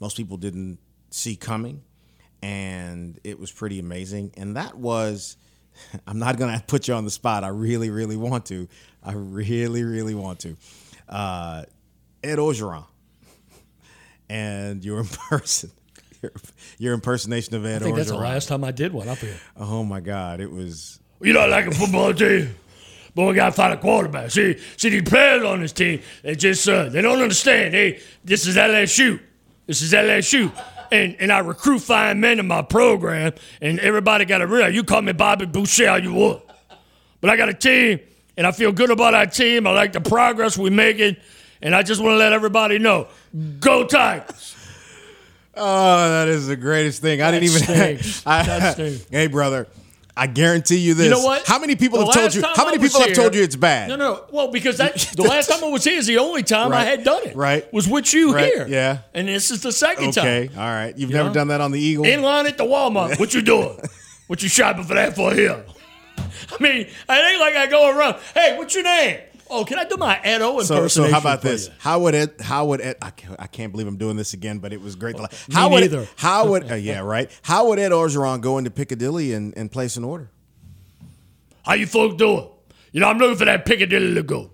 most 0.00 0.16
people 0.16 0.38
didn't 0.38 0.78
see 1.10 1.36
coming, 1.36 1.82
and 2.42 3.20
it 3.24 3.38
was 3.38 3.52
pretty 3.52 3.78
amazing. 3.78 4.32
And 4.36 4.56
that 4.56 4.74
was, 4.76 5.36
I'm 6.06 6.18
not 6.18 6.38
gonna 6.38 6.62
put 6.66 6.88
you 6.88 6.94
on 6.94 7.04
the 7.04 7.10
spot. 7.10 7.44
I 7.44 7.48
really, 7.48 7.90
really 7.90 8.16
want 8.16 8.46
to. 8.46 8.68
I 9.02 9.12
really, 9.12 9.84
really 9.84 10.14
want 10.14 10.40
to. 10.40 10.56
Uh, 11.08 11.64
Ed 12.24 12.38
Orgeron 12.38 12.86
and 14.28 14.84
your 14.84 15.02
imperson, 15.04 15.70
your, 16.22 16.32
your 16.78 16.94
impersonation 16.94 17.54
of 17.54 17.64
Ed 17.64 17.82
I 17.82 17.84
think 17.84 17.96
that's 17.96 18.10
the 18.10 18.16
last 18.16 18.48
time 18.48 18.64
I 18.64 18.70
did 18.72 18.92
one 18.92 19.08
up 19.08 19.18
here. 19.18 19.36
Oh 19.56 19.84
my 19.84 20.00
God, 20.00 20.40
it 20.40 20.50
was. 20.50 21.00
You 21.20 21.32
know, 21.32 21.46
like 21.46 21.66
a 21.66 21.70
football 21.70 22.12
team. 22.12 22.54
But 23.14 23.28
we 23.28 23.34
got 23.34 23.46
to 23.46 23.52
find 23.52 23.72
a 23.72 23.78
quarterback. 23.78 24.30
See, 24.30 24.58
see 24.76 24.90
these 24.90 25.08
players 25.08 25.42
on 25.42 25.62
this 25.62 25.72
team, 25.72 26.02
they 26.22 26.34
just 26.34 26.68
uh, 26.68 26.90
they 26.90 27.00
don't 27.00 27.22
understand. 27.22 27.72
Hey, 27.72 28.00
this 28.22 28.46
is 28.46 28.56
LSU. 28.56 29.18
This 29.66 29.80
is 29.80 29.94
LSU. 29.94 30.52
And 30.92 31.16
and 31.18 31.32
I 31.32 31.38
recruit 31.38 31.78
fine 31.78 32.20
men 32.20 32.38
in 32.38 32.46
my 32.46 32.60
program, 32.60 33.32
and 33.62 33.80
everybody 33.80 34.26
got 34.26 34.38
to 34.38 34.46
realize 34.46 34.74
you 34.74 34.84
call 34.84 35.00
me 35.00 35.12
Bobby 35.12 35.46
Boucher 35.46 35.88
all 35.88 35.98
you 35.98 36.12
want. 36.12 36.42
But 37.22 37.30
I 37.30 37.36
got 37.38 37.48
a 37.48 37.54
team, 37.54 38.00
and 38.36 38.46
I 38.46 38.52
feel 38.52 38.70
good 38.70 38.90
about 38.90 39.14
our 39.14 39.26
team. 39.26 39.66
I 39.66 39.70
like 39.70 39.94
the 39.94 40.00
progress 40.02 40.58
we're 40.58 40.70
making, 40.70 41.16
and 41.66 41.74
I 41.74 41.82
just 41.82 42.00
want 42.00 42.12
to 42.12 42.16
let 42.16 42.32
everybody 42.32 42.78
know, 42.78 43.08
go 43.60 43.84
Tigers. 43.86 44.54
Oh, 45.54 46.10
that 46.10 46.28
is 46.28 46.46
the 46.46 46.56
greatest 46.56 47.02
thing. 47.02 47.22
I 47.22 47.30
didn't 47.30 47.44
even. 47.50 47.62
I- 48.26 48.42
That 48.44 49.06
hey, 49.10 49.26
brother, 49.26 49.66
I 50.16 50.26
guarantee 50.28 50.76
you 50.78 50.94
this. 50.94 51.04
You 51.06 51.10
know 51.10 51.22
what? 51.24 51.44
How 51.46 51.58
many 51.58 51.74
people 51.76 51.98
The 51.98 52.04
have 52.06 52.14
told 52.14 52.34
you? 52.34 52.42
How 52.54 52.66
many 52.66 52.78
people 52.78 53.00
have 53.00 53.14
told 53.14 53.34
you 53.34 53.42
it's 53.42 53.56
bad? 53.56 53.88
No, 53.88 53.96
no. 53.96 54.24
Well, 54.30 54.48
because 54.52 54.78
that 54.78 54.94
the 55.16 55.22
last 55.22 55.48
time 55.48 55.64
I 55.64 55.68
was 55.68 55.82
here 55.84 55.98
is 55.98 56.06
the 56.06 56.18
only 56.18 56.42
time 56.42 56.72
I 56.72 56.84
had 56.84 57.02
done 57.04 57.26
it. 57.26 57.34
Right. 57.34 57.70
Was 57.72 57.88
with 57.88 58.12
you 58.14 58.34
Right, 58.34 58.44
here. 58.52 58.66
yeah. 58.68 58.98
And 59.14 59.26
this 59.28 59.50
is 59.50 59.62
the 59.62 59.72
second 59.72 60.08
Okay, 60.10 60.12
time. 60.12 60.26
Okay. 60.26 60.50
All 60.56 60.68
right. 60.68 60.96
You've 60.96 61.10
You 61.10 61.16
never 61.16 61.30
know? 61.30 61.34
done 61.34 61.48
that 61.48 61.60
on 61.60 61.72
the 61.72 61.80
Eagle. 61.80 62.04
In 62.06 62.22
line 62.22 62.46
at 62.46 62.58
the 62.58 62.64
Walmart. 62.64 63.18
What 63.18 63.34
you 63.34 63.42
doing? 63.42 63.78
what 64.28 64.42
you 64.42 64.48
shopping 64.48 64.84
for 64.84 64.94
that 64.94 65.14
for 65.16 65.32
here? 65.32 65.64
I 66.18 66.62
mean, 66.62 66.82
it 66.82 66.90
ain't 67.08 67.40
like 67.40 67.56
I 67.56 67.66
go 67.66 67.96
around. 67.96 68.16
Hey, 68.34 68.56
what's 68.58 68.74
your 68.74 68.84
name? 68.84 69.20
Oh, 69.48 69.64
can 69.64 69.78
I 69.78 69.84
do 69.84 69.96
my 69.96 70.18
Edo 70.20 70.60
so, 70.60 70.76
impersonation? 70.76 70.88
so 70.88 71.10
how 71.10 71.18
about 71.18 71.42
for 71.42 71.48
this? 71.48 71.68
you? 71.68 71.72
How 71.78 72.00
would 72.00 72.14
it? 72.14 72.40
How 72.40 72.66
would 72.66 72.80
Ed? 72.80 72.96
I 73.00 73.10
can't, 73.10 73.36
I 73.38 73.46
can't 73.46 73.72
believe 73.72 73.86
I'm 73.86 73.96
doing 73.96 74.16
this 74.16 74.34
again, 74.34 74.58
but 74.58 74.72
it 74.72 74.80
was 74.80 74.96
great. 74.96 75.18
Me 75.18 75.26
how 75.52 75.70
would 75.70 75.80
neither. 75.80 76.06
how 76.16 76.48
would? 76.50 76.70
Uh, 76.70 76.74
yeah, 76.74 76.98
right. 76.98 77.30
How 77.42 77.68
would 77.68 77.78
Ed 77.78 77.92
Orgeron 77.92 78.40
go 78.40 78.58
into 78.58 78.70
Piccadilly 78.70 79.32
and, 79.34 79.56
and 79.56 79.70
place 79.70 79.96
an 79.96 80.04
order? 80.04 80.30
How 81.64 81.74
you 81.74 81.86
folks 81.86 82.16
doing? 82.16 82.48
You 82.92 83.00
know, 83.00 83.08
I'm 83.08 83.18
looking 83.18 83.36
for 83.36 83.44
that 83.44 83.64
Piccadilly 83.64 84.14
to 84.14 84.22
go. 84.22 84.50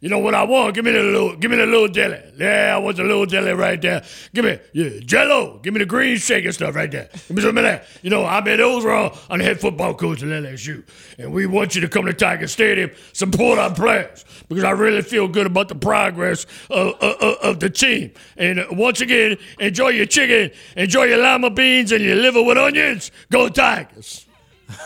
You 0.00 0.10
know 0.10 0.18
what 0.18 0.34
I 0.34 0.44
want? 0.44 0.74
Give 0.74 0.84
me 0.84 0.92
the 0.92 1.02
little, 1.02 1.36
give 1.36 1.50
me 1.50 1.56
the 1.56 1.66
little 1.66 1.88
jelly. 1.88 2.20
Yeah, 2.36 2.74
I 2.74 2.78
want 2.78 2.96
the 2.98 3.02
little 3.04 3.24
jelly 3.26 3.52
right 3.52 3.80
there. 3.80 4.04
Give 4.34 4.44
me, 4.44 4.58
yeah, 4.72 5.00
Jello. 5.00 5.58
Give 5.62 5.72
me 5.72 5.78
the 5.78 5.86
green 5.86 6.18
shake 6.18 6.44
and 6.44 6.52
stuff 6.52 6.74
right 6.74 6.90
there. 6.90 7.08
Give 7.28 7.36
me 7.36 7.42
some 7.42 7.56
of 7.56 7.64
that. 7.64 7.86
You 8.02 8.10
know, 8.10 8.24
I'm 8.26 8.46
Ed 8.46 8.58
Orgeron. 8.58 9.16
I'm 9.30 9.38
the 9.38 9.44
head 9.44 9.60
football 9.60 9.94
coach 9.94 10.22
at 10.22 10.28
LSU, 10.28 10.84
and 11.18 11.32
we 11.32 11.46
want 11.46 11.74
you 11.74 11.80
to 11.80 11.88
come 11.88 12.04
to 12.06 12.12
Tiger 12.12 12.46
Stadium, 12.46 12.90
support 13.12 13.58
our 13.58 13.72
players 13.72 14.24
because 14.48 14.64
I 14.64 14.70
really 14.70 15.02
feel 15.02 15.28
good 15.28 15.46
about 15.46 15.68
the 15.68 15.74
progress 15.74 16.46
of, 16.70 16.94
of, 17.00 17.36
of 17.38 17.60
the 17.60 17.70
team. 17.70 18.12
And 18.36 18.64
once 18.72 19.00
again, 19.00 19.38
enjoy 19.58 19.88
your 19.88 20.06
chicken, 20.06 20.50
enjoy 20.76 21.04
your 21.04 21.18
lima 21.18 21.50
beans 21.50 21.92
and 21.92 22.04
your 22.04 22.16
liver 22.16 22.42
with 22.42 22.58
onions. 22.58 23.10
Go 23.30 23.48
Tigers. 23.48 24.26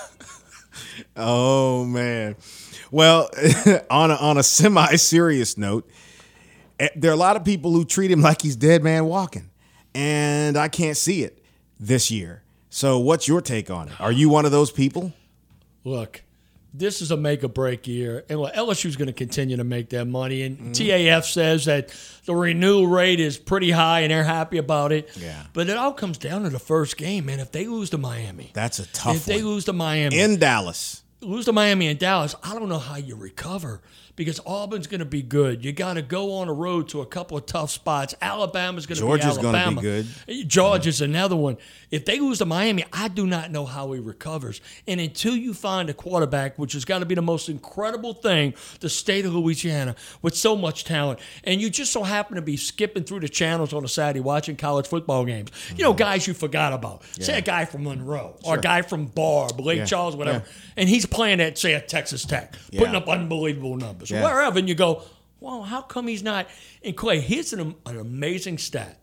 Oh 1.17 1.85
man. 1.85 2.37
Well, 2.91 3.31
on 3.91 4.11
a, 4.11 4.15
on 4.15 4.39
a 4.39 4.43
semi 4.43 4.97
serious 4.97 5.57
note, 5.57 5.89
eh, 6.79 6.89
there 6.97 7.11
are 7.11 7.15
a 7.15 7.19
lot 7.19 7.37
of 7.37 7.45
people 7.45 7.73
who 7.73 7.85
treat 7.85 8.11
him 8.11 8.21
like 8.21 8.43
he's 8.43 8.57
dead 8.57 8.83
man 8.83 9.05
walking, 9.07 9.51
and 9.95 10.57
I 10.57 10.69
can't 10.69 10.97
see 10.97 11.23
it 11.23 11.43
this 11.79 12.11
year. 12.11 12.43
So, 12.69 12.99
what's 12.99 13.27
your 13.27 13.41
take 13.41 13.71
on 13.71 13.89
it? 13.89 14.01
Are 14.01 14.13
you 14.13 14.29
one 14.29 14.45
of 14.45 14.53
those 14.53 14.71
people? 14.71 15.13
Look, 15.85 16.23
this 16.73 17.03
is 17.03 17.11
a 17.11 17.17
make 17.17 17.43
or 17.43 17.49
break 17.49 17.89
year, 17.89 18.25
and 18.29 18.39
well, 18.41 18.53
LSU's 18.55 18.95
going 18.97 19.07
to 19.09 19.13
continue 19.13 19.57
to 19.57 19.65
make 19.65 19.91
that 19.91 20.05
money. 20.07 20.43
And 20.43 20.57
Mm-hmm. 20.59 20.73
TAF 20.73 21.25
says 21.25 21.65
that 21.65 21.93
the 22.27 22.35
renewal 22.35 22.87
rate 22.87 23.19
is 23.19 23.39
pretty 23.39 23.71
high, 23.73 24.01
and 24.01 24.11
they're 24.13 24.23
happy 24.25 24.59
about 24.59 24.93
it. 24.93 25.11
Yeah. 25.17 25.43
But 25.53 25.69
it 25.69 25.77
all 25.77 25.93
comes 25.93 26.17
down 26.19 26.43
to 26.45 26.51
the 26.51 26.59
first 26.61 26.97
game, 26.97 27.27
man. 27.27 27.41
If 27.41 27.51
they 27.51 27.67
lose 27.67 27.91
to 27.91 27.99
Miami, 27.99 28.51
That's 28.55 28.79
a 28.79 28.87
tough 28.93 29.17
if 29.17 29.25
they 29.25 29.43
lose 29.43 29.65
to 29.65 29.73
Miami, 29.73 30.19
In 30.19 30.39
Dallas. 30.39 31.00
Lose 31.23 31.45
to 31.47 31.53
Miami 31.53 31.89
and 31.89 31.99
Dallas, 31.99 32.35
I 32.43 32.55
don't 32.55 32.69
know 32.69 32.79
how 32.79 32.97
you 32.97 33.17
recover 33.17 33.81
because 34.21 34.39
Auburn's 34.45 34.87
going 34.87 34.99
to 34.99 35.07
be 35.07 35.23
good. 35.23 35.65
You 35.65 35.73
got 35.73 35.95
to 35.95 36.03
go 36.03 36.35
on 36.35 36.49
the 36.49 36.53
road 36.53 36.91
to 36.91 37.01
a 37.01 37.07
couple 37.07 37.39
of 37.39 37.47
tough 37.47 37.71
spots. 37.71 38.15
Alabama's 38.21 38.85
going 38.85 38.97
to 38.97 39.03
be 39.03 39.09
Georgia's 39.09 39.39
gonna 39.39 39.71
be 39.77 39.81
good. 39.81 40.07
Eh, 40.29 40.43
Georgia's 40.47 41.01
another 41.01 41.37
one. 41.37 41.57
If 41.91 42.05
they 42.05 42.21
lose 42.21 42.37
to 42.41 42.45
Miami, 42.45 42.85
I 42.93 43.09
do 43.09 43.27
not 43.27 43.51
know 43.51 43.65
how 43.65 43.91
he 43.93 43.99
recovers. 43.99 44.61
And 44.87 45.01
until 45.01 45.35
you 45.35 45.55
find 45.55 45.89
a 45.89 45.95
quarterback, 45.95 46.59
which 46.59 46.75
has 46.75 46.85
got 46.85 46.99
to 46.99 47.07
be 47.07 47.15
the 47.15 47.23
most 47.23 47.49
incredible 47.49 48.13
thing, 48.13 48.53
the 48.81 48.91
state 48.91 49.25
of 49.25 49.35
Louisiana 49.35 49.97
with 50.21 50.37
so 50.37 50.55
much 50.55 50.85
talent, 50.85 51.19
and 51.43 51.59
you 51.59 51.71
just 51.71 51.91
so 51.91 52.03
happen 52.03 52.37
to 52.37 52.43
be 52.43 52.59
skipping 52.59 53.05
through 53.05 53.21
the 53.21 53.29
channels 53.31 53.73
on 53.73 53.83
a 53.87 53.89
Saturday 53.89 54.21
watching 54.21 54.55
college 54.55 54.87
football 54.87 55.25
games, 55.25 55.51
you 55.75 55.83
know, 55.83 55.93
mm-hmm. 55.93 55.99
guys 55.99 56.27
you 56.27 56.35
forgot 56.35 56.75
about. 56.75 57.03
Say 57.19 57.39
a 57.39 57.41
guy 57.41 57.65
from 57.65 57.85
Monroe 57.85 58.37
or 58.45 58.57
a 58.57 58.61
guy 58.61 58.83
from 58.83 59.07
Barb, 59.07 59.59
Lake 59.61 59.79
Yeah. 59.79 59.85
Charles, 59.87 60.15
whatever, 60.15 60.45
Yeah. 60.47 60.73
and 60.77 60.91
he's 60.91 61.07
playing 61.07 61.41
at, 61.41 61.57
say, 61.57 61.73
at 61.73 61.89
Texas 61.89 62.27
Tech, 62.27 62.55
putting 62.77 62.95
up 62.95 63.09
unbelievable 63.09 63.77
numbers, 63.77 64.10
Yeah. 64.11 64.23
wherever, 64.23 64.59
and 64.59 64.69
you 64.69 64.75
go, 64.75 65.03
well, 65.41 65.63
how 65.63 65.83
come 65.83 66.07
he's 66.09 66.23
not? 66.23 66.49
And 66.85 66.97
Clay, 66.97 67.21
here's 67.21 67.53
an, 67.53 67.75
an 67.87 67.99
amazing 67.99 68.59
stat. 68.59 68.99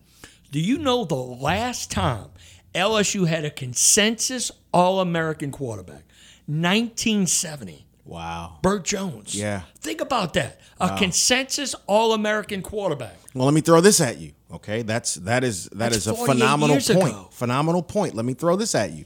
Do 0.51 0.59
you 0.59 0.77
know 0.77 1.03
the 1.03 1.15
last 1.15 1.91
time 1.91 2.29
LSU 2.75 3.27
had 3.27 3.43
a 3.45 3.49
consensus 3.49 4.51
All 4.73 4.99
American 5.01 5.51
quarterback? 5.51 6.03
1970. 6.45 7.85
Wow. 8.05 8.59
Bert 8.61 8.85
Jones. 8.85 9.35
Yeah. 9.35 9.61
Think 9.79 9.99
about 9.99 10.33
that. 10.35 10.61
A 10.79 10.97
consensus 10.97 11.75
All 11.87 12.13
American 12.13 12.61
quarterback. 12.61 13.15
Well, 13.33 13.45
let 13.45 13.53
me 13.53 13.61
throw 13.61 13.81
this 13.81 13.99
at 13.99 14.17
you. 14.17 14.31
Okay, 14.49 14.81
that's 14.81 15.15
that 15.15 15.43
is 15.43 15.65
that 15.65 15.77
That's 15.91 15.97
is 15.97 16.07
a 16.07 16.13
48 16.15 16.33
phenomenal 16.33 16.75
years 16.75 16.89
point. 16.89 17.09
ago. 17.09 17.27
Phenomenal 17.31 17.83
point. 17.83 18.15
Let 18.15 18.23
me 18.23 18.33
throw 18.33 18.55
this 18.55 18.73
at 18.75 18.91
you. 18.93 19.03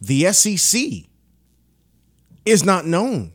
The 0.00 0.32
SEC 0.32 0.82
is 2.44 2.64
not 2.64 2.84
known 2.84 3.32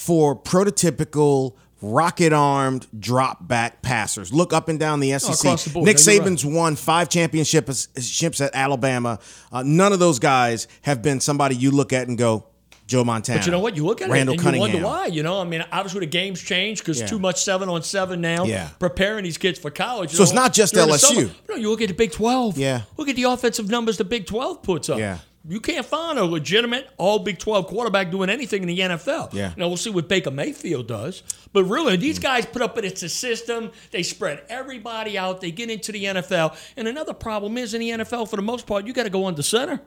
for 0.00 0.34
prototypical 0.34 1.52
rocket 1.82 2.32
armed 2.32 2.86
drop 2.98 3.46
back 3.46 3.82
passers. 3.82 4.32
Look 4.32 4.54
up 4.54 4.68
and 4.68 4.80
down 4.80 5.00
the 5.00 5.18
SEC. 5.18 5.34
across 5.34 5.64
the 5.66 5.70
board. 5.70 5.84
Nick 5.84 5.98
Saban's 5.98 6.42
won 6.44 6.74
five 6.74 7.10
championships 7.10 7.88
ships 8.02 8.40
at 8.40 8.54
Alabama. 8.54 9.18
Uh, 9.52 9.62
none 9.62 9.92
of 9.92 9.98
those 9.98 10.18
guys 10.18 10.68
have 10.82 11.02
been 11.02 11.20
somebody 11.20 11.54
you 11.54 11.70
look 11.70 11.92
at 11.92 12.08
and 12.08 12.16
go, 12.16 12.46
Joe 12.86 13.04
Montana. 13.04 13.40
But 13.40 13.46
you 13.46 13.52
know 13.52 13.60
what? 13.60 13.76
You 13.76 13.84
look 13.84 14.00
at 14.00 14.08
Randall 14.08 14.32
it 14.34 14.38
and 14.38 14.42
Cunningham. 14.44 14.68
you 14.78 14.82
wonder 14.82 14.88
why. 14.88 15.06
You 15.06 15.22
know, 15.22 15.38
I 15.38 15.44
mean, 15.44 15.62
obviously 15.70 16.00
the 16.00 16.06
game's 16.06 16.40
changed 16.40 16.80
because 16.80 16.98
Yeah. 17.00 17.06
too 17.06 17.18
much 17.18 17.42
seven 17.44 17.68
on 17.68 17.82
seven 17.82 18.22
now. 18.22 18.44
Yeah. 18.44 18.68
Preparing 18.78 19.24
these 19.24 19.36
kids 19.38 19.58
for 19.58 19.70
college. 19.70 20.12
So 20.12 20.22
it's 20.22 20.32
not 20.32 20.54
just 20.54 20.74
LSU. 20.74 21.30
No, 21.48 21.56
you 21.56 21.68
look 21.68 21.82
at 21.82 21.88
the 21.88 21.94
Big 21.94 22.12
Twelve. 22.12 22.56
Yeah. 22.56 22.82
Look 22.96 23.08
at 23.10 23.16
the 23.16 23.24
offensive 23.24 23.68
numbers 23.68 23.98
the 23.98 24.04
Big 24.04 24.26
Twelve 24.26 24.62
puts 24.62 24.88
up. 24.88 24.98
Yeah. 24.98 25.18
You 25.48 25.58
can't 25.58 25.86
find 25.86 26.18
a 26.18 26.24
legitimate 26.24 26.90
all 26.98 27.18
Big 27.20 27.38
12 27.38 27.66
quarterback 27.66 28.10
doing 28.10 28.28
anything 28.28 28.60
in 28.62 28.68
the 28.68 28.78
NFL. 28.78 29.32
Yeah. 29.32 29.54
Now, 29.56 29.68
we'll 29.68 29.78
see 29.78 29.88
what 29.88 30.06
Baker 30.06 30.30
Mayfield 30.30 30.86
does. 30.86 31.22
But 31.54 31.64
really, 31.64 31.96
these 31.96 32.18
guys 32.18 32.44
put 32.44 32.60
up, 32.60 32.74
but 32.74 32.84
it's 32.84 33.02
a 33.02 33.08
system. 33.08 33.70
They 33.90 34.02
spread 34.02 34.42
everybody 34.50 35.16
out. 35.16 35.40
They 35.40 35.50
get 35.50 35.70
into 35.70 35.92
the 35.92 36.04
NFL. 36.04 36.56
And 36.76 36.86
another 36.86 37.14
problem 37.14 37.56
is 37.56 37.72
in 37.72 37.80
the 37.80 37.90
NFL, 37.90 38.28
for 38.28 38.36
the 38.36 38.42
most 38.42 38.66
part, 38.66 38.86
you 38.86 38.92
got 38.92 39.04
to 39.04 39.10
go 39.10 39.26
under 39.26 39.42
center. 39.42 39.80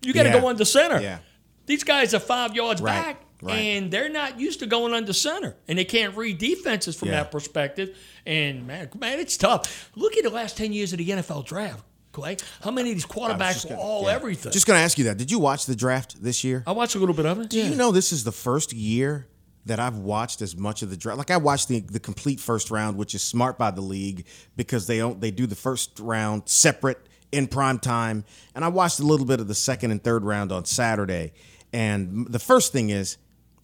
You 0.00 0.12
got 0.12 0.24
to 0.24 0.30
Yeah. 0.30 0.40
go 0.40 0.48
under 0.48 0.64
center. 0.64 1.00
Yeah. 1.00 1.18
These 1.66 1.84
guys 1.84 2.12
are 2.12 2.18
five 2.18 2.56
yards 2.56 2.82
Right, 2.82 3.00
back, 3.00 3.22
right. 3.40 3.54
and 3.56 3.88
they're 3.92 4.08
not 4.08 4.40
used 4.40 4.58
to 4.60 4.66
going 4.66 4.92
under 4.94 5.12
center, 5.12 5.54
and 5.68 5.78
they 5.78 5.84
can't 5.84 6.16
read 6.16 6.38
defenses 6.38 6.96
from 6.96 7.08
Yeah. 7.10 7.18
that 7.22 7.30
perspective. 7.30 7.96
And 8.26 8.66
man, 8.66 8.90
man, 8.98 9.20
it's 9.20 9.36
tough. 9.36 9.90
Look 9.94 10.16
at 10.16 10.24
the 10.24 10.30
last 10.30 10.56
ten 10.56 10.72
years 10.72 10.92
of 10.92 10.98
the 10.98 11.08
NFL 11.08 11.42
draft, 11.44 11.84
Clay. 12.12 12.36
How 12.62 12.70
many 12.70 12.90
of 12.90 12.96
these 12.96 13.06
quarterbacks 13.06 13.66
gonna- 13.68 13.80
all 13.80 14.04
yeah. 14.04 14.12
everything? 14.14 14.52
Just 14.52 14.66
going 14.66 14.78
to 14.78 14.82
ask 14.82 14.98
you 14.98 15.04
that. 15.04 15.16
Did 15.16 15.30
you 15.30 15.38
watch 15.38 15.66
the 15.66 15.74
draft 15.74 16.22
this 16.22 16.44
year? 16.44 16.62
I 16.66 16.72
watched 16.72 16.94
a 16.94 16.98
little 16.98 17.14
bit 17.14 17.26
of 17.26 17.40
it. 17.40 17.50
Do 17.50 17.60
you 17.60 17.74
know 17.74 17.90
this 17.90 18.12
is 18.12 18.24
the 18.24 18.32
first 18.32 18.72
year 18.72 19.26
that 19.64 19.80
I've 19.80 19.98
watched 19.98 20.42
as 20.42 20.56
much 20.56 20.82
of 20.82 20.90
the 20.90 20.96
draft? 20.96 21.18
Like 21.18 21.30
I 21.30 21.36
watched 21.36 21.68
the 21.68 21.80
the 21.80 22.00
complete 22.00 22.40
first 22.40 22.70
round, 22.70 22.96
which 22.96 23.14
is 23.14 23.22
smart 23.22 23.58
by 23.58 23.70
the 23.70 23.80
league 23.80 24.26
because 24.56 24.86
they 24.86 24.98
don't 24.98 25.20
they 25.20 25.30
do 25.30 25.46
the 25.46 25.56
first 25.56 25.98
round 26.00 26.42
separate 26.46 26.98
in 27.30 27.46
prime 27.46 27.78
time, 27.78 28.24
and 28.54 28.64
I 28.64 28.68
watched 28.68 29.00
a 29.00 29.04
little 29.04 29.24
bit 29.26 29.40
of 29.40 29.48
the 29.48 29.54
second 29.54 29.90
and 29.90 30.02
third 30.04 30.22
round 30.24 30.52
on 30.52 30.66
Saturday. 30.66 31.32
And 31.72 32.26
the 32.28 32.38
first 32.38 32.72
thing 32.72 32.90
is, 32.90 33.16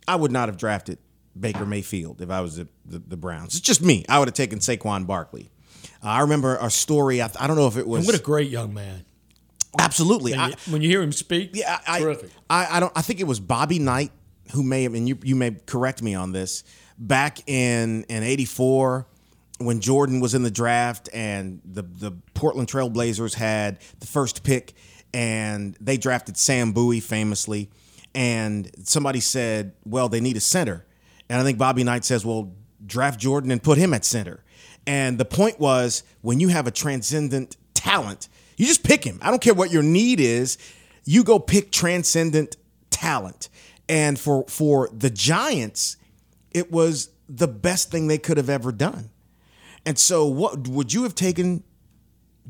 I 0.07 0.16
would 0.16 0.32
not 0.32 0.49
have 0.49 0.57
drafted 0.57 0.99
Baker 1.38 1.66
Mayfield 1.66 2.22
if 2.22 2.30
I 2.30 2.40
was 2.40 2.57
the, 2.57 2.68
the, 2.86 2.99
the 2.99 3.16
Browns. 3.18 3.55
It's 3.55 3.61
just 3.61 3.82
me. 3.82 4.07
I 4.09 4.18
would 4.18 4.28
have 4.28 4.34
taken 4.34 4.59
Saquon 4.61 5.07
Barkley. 5.07 5.51
Uh, 6.03 6.09
I 6.09 6.20
remember 6.20 6.57
a 6.61 6.70
story. 6.70 7.20
I, 7.22 7.30
I 7.40 7.46
don't 7.46 7.57
know 7.57 7.66
if 7.66 7.76
it 7.76 7.86
was 7.86 8.01
And 8.01 8.07
what 8.07 8.18
a 8.18 8.22
great 8.22 8.51
young 8.51 8.72
man. 8.74 9.05
absolutely. 9.78 10.34
I, 10.34 10.49
you- 10.49 10.55
when 10.70 10.82
you 10.82 10.88
hear 10.88 11.03
him 11.03 11.12
speak, 11.12 11.51
yeah, 11.55 11.78
I, 11.86 12.01
terrific. 12.01 12.30
I, 12.49 12.76
I 12.76 12.80
don't. 12.80 12.92
I 12.96 13.03
think 13.03 13.20
it 13.20 13.24
was 13.26 13.40
Bobby 13.40 13.78
Knight 13.78 14.12
who 14.53 14.62
may 14.62 14.84
have, 14.84 14.94
and 14.94 15.09
you 15.09 15.18
you 15.22 15.36
may 15.36 15.53
correct 15.66 16.03
me 16.03 16.14
on 16.14 16.32
this. 16.32 16.64
Back 16.99 17.49
in 17.49 18.05
in 18.05 18.22
'84, 18.22 19.07
when 19.59 19.80
Jordan 19.80 20.20
was 20.20 20.34
in 20.34 20.42
the 20.42 20.51
draft, 20.51 21.09
and 21.12 21.61
the 21.64 21.82
the 21.82 22.12
Portland 22.34 22.68
Trailblazers 22.68 23.34
had 23.34 23.78
the 24.01 24.07
first 24.07 24.42
pick, 24.42 24.74
and 25.12 25.76
they 25.80 25.96
drafted 25.96 26.36
Sam 26.36 26.72
Bowie 26.72 27.01
famously, 27.01 27.70
and 28.14 28.70
somebody 28.84 29.20
said, 29.20 29.72
"Well, 29.84 30.09
they 30.09 30.20
need 30.20 30.36
a 30.36 30.40
center," 30.40 30.86
and 31.28 31.40
I 31.40 31.44
think 31.44 31.59
Bobby 31.59 31.84
Knight 31.84 32.05
says, 32.05 32.24
"Well, 32.24 32.53
draft 32.84 33.20
Jordan 33.20 33.51
and 33.51 33.62
put 33.62 33.78
him 33.78 33.92
at 33.94 34.05
center." 34.05 34.42
And 34.87 35.18
the 35.18 35.24
point 35.24 35.61
was, 35.61 36.03
when 36.22 36.41
you 36.41 36.49
have 36.49 36.66
a 36.66 36.70
transcendent 36.70 37.57
talent, 37.74 38.29
you 38.57 38.66
just 38.66 38.83
pick 38.83 39.05
him. 39.05 39.18
I 39.22 39.31
don't 39.31 39.43
care 39.43 39.55
what 39.55 39.70
your 39.70 39.83
need 39.83 40.20
is. 40.20 40.59
You 41.05 41.24
go 41.24 41.39
pick 41.39 41.70
transcendent 41.70 42.57
talent. 42.91 43.49
And 43.89 44.18
for 44.18 44.45
for 44.49 44.91
the 44.93 45.11
Giants, 45.11 45.97
it 46.51 46.70
was 46.70 47.11
the 47.29 47.49
best 47.49 47.91
thing 47.91 48.07
they 48.07 48.18
could 48.18 48.37
have 48.37 48.51
ever 48.51 48.72
done. 48.72 49.11
And 49.87 49.99
so 49.99 50.26
what 50.26 50.68
would 50.68 50.93
you 50.93 51.05
have 51.05 51.14
taken 51.14 51.62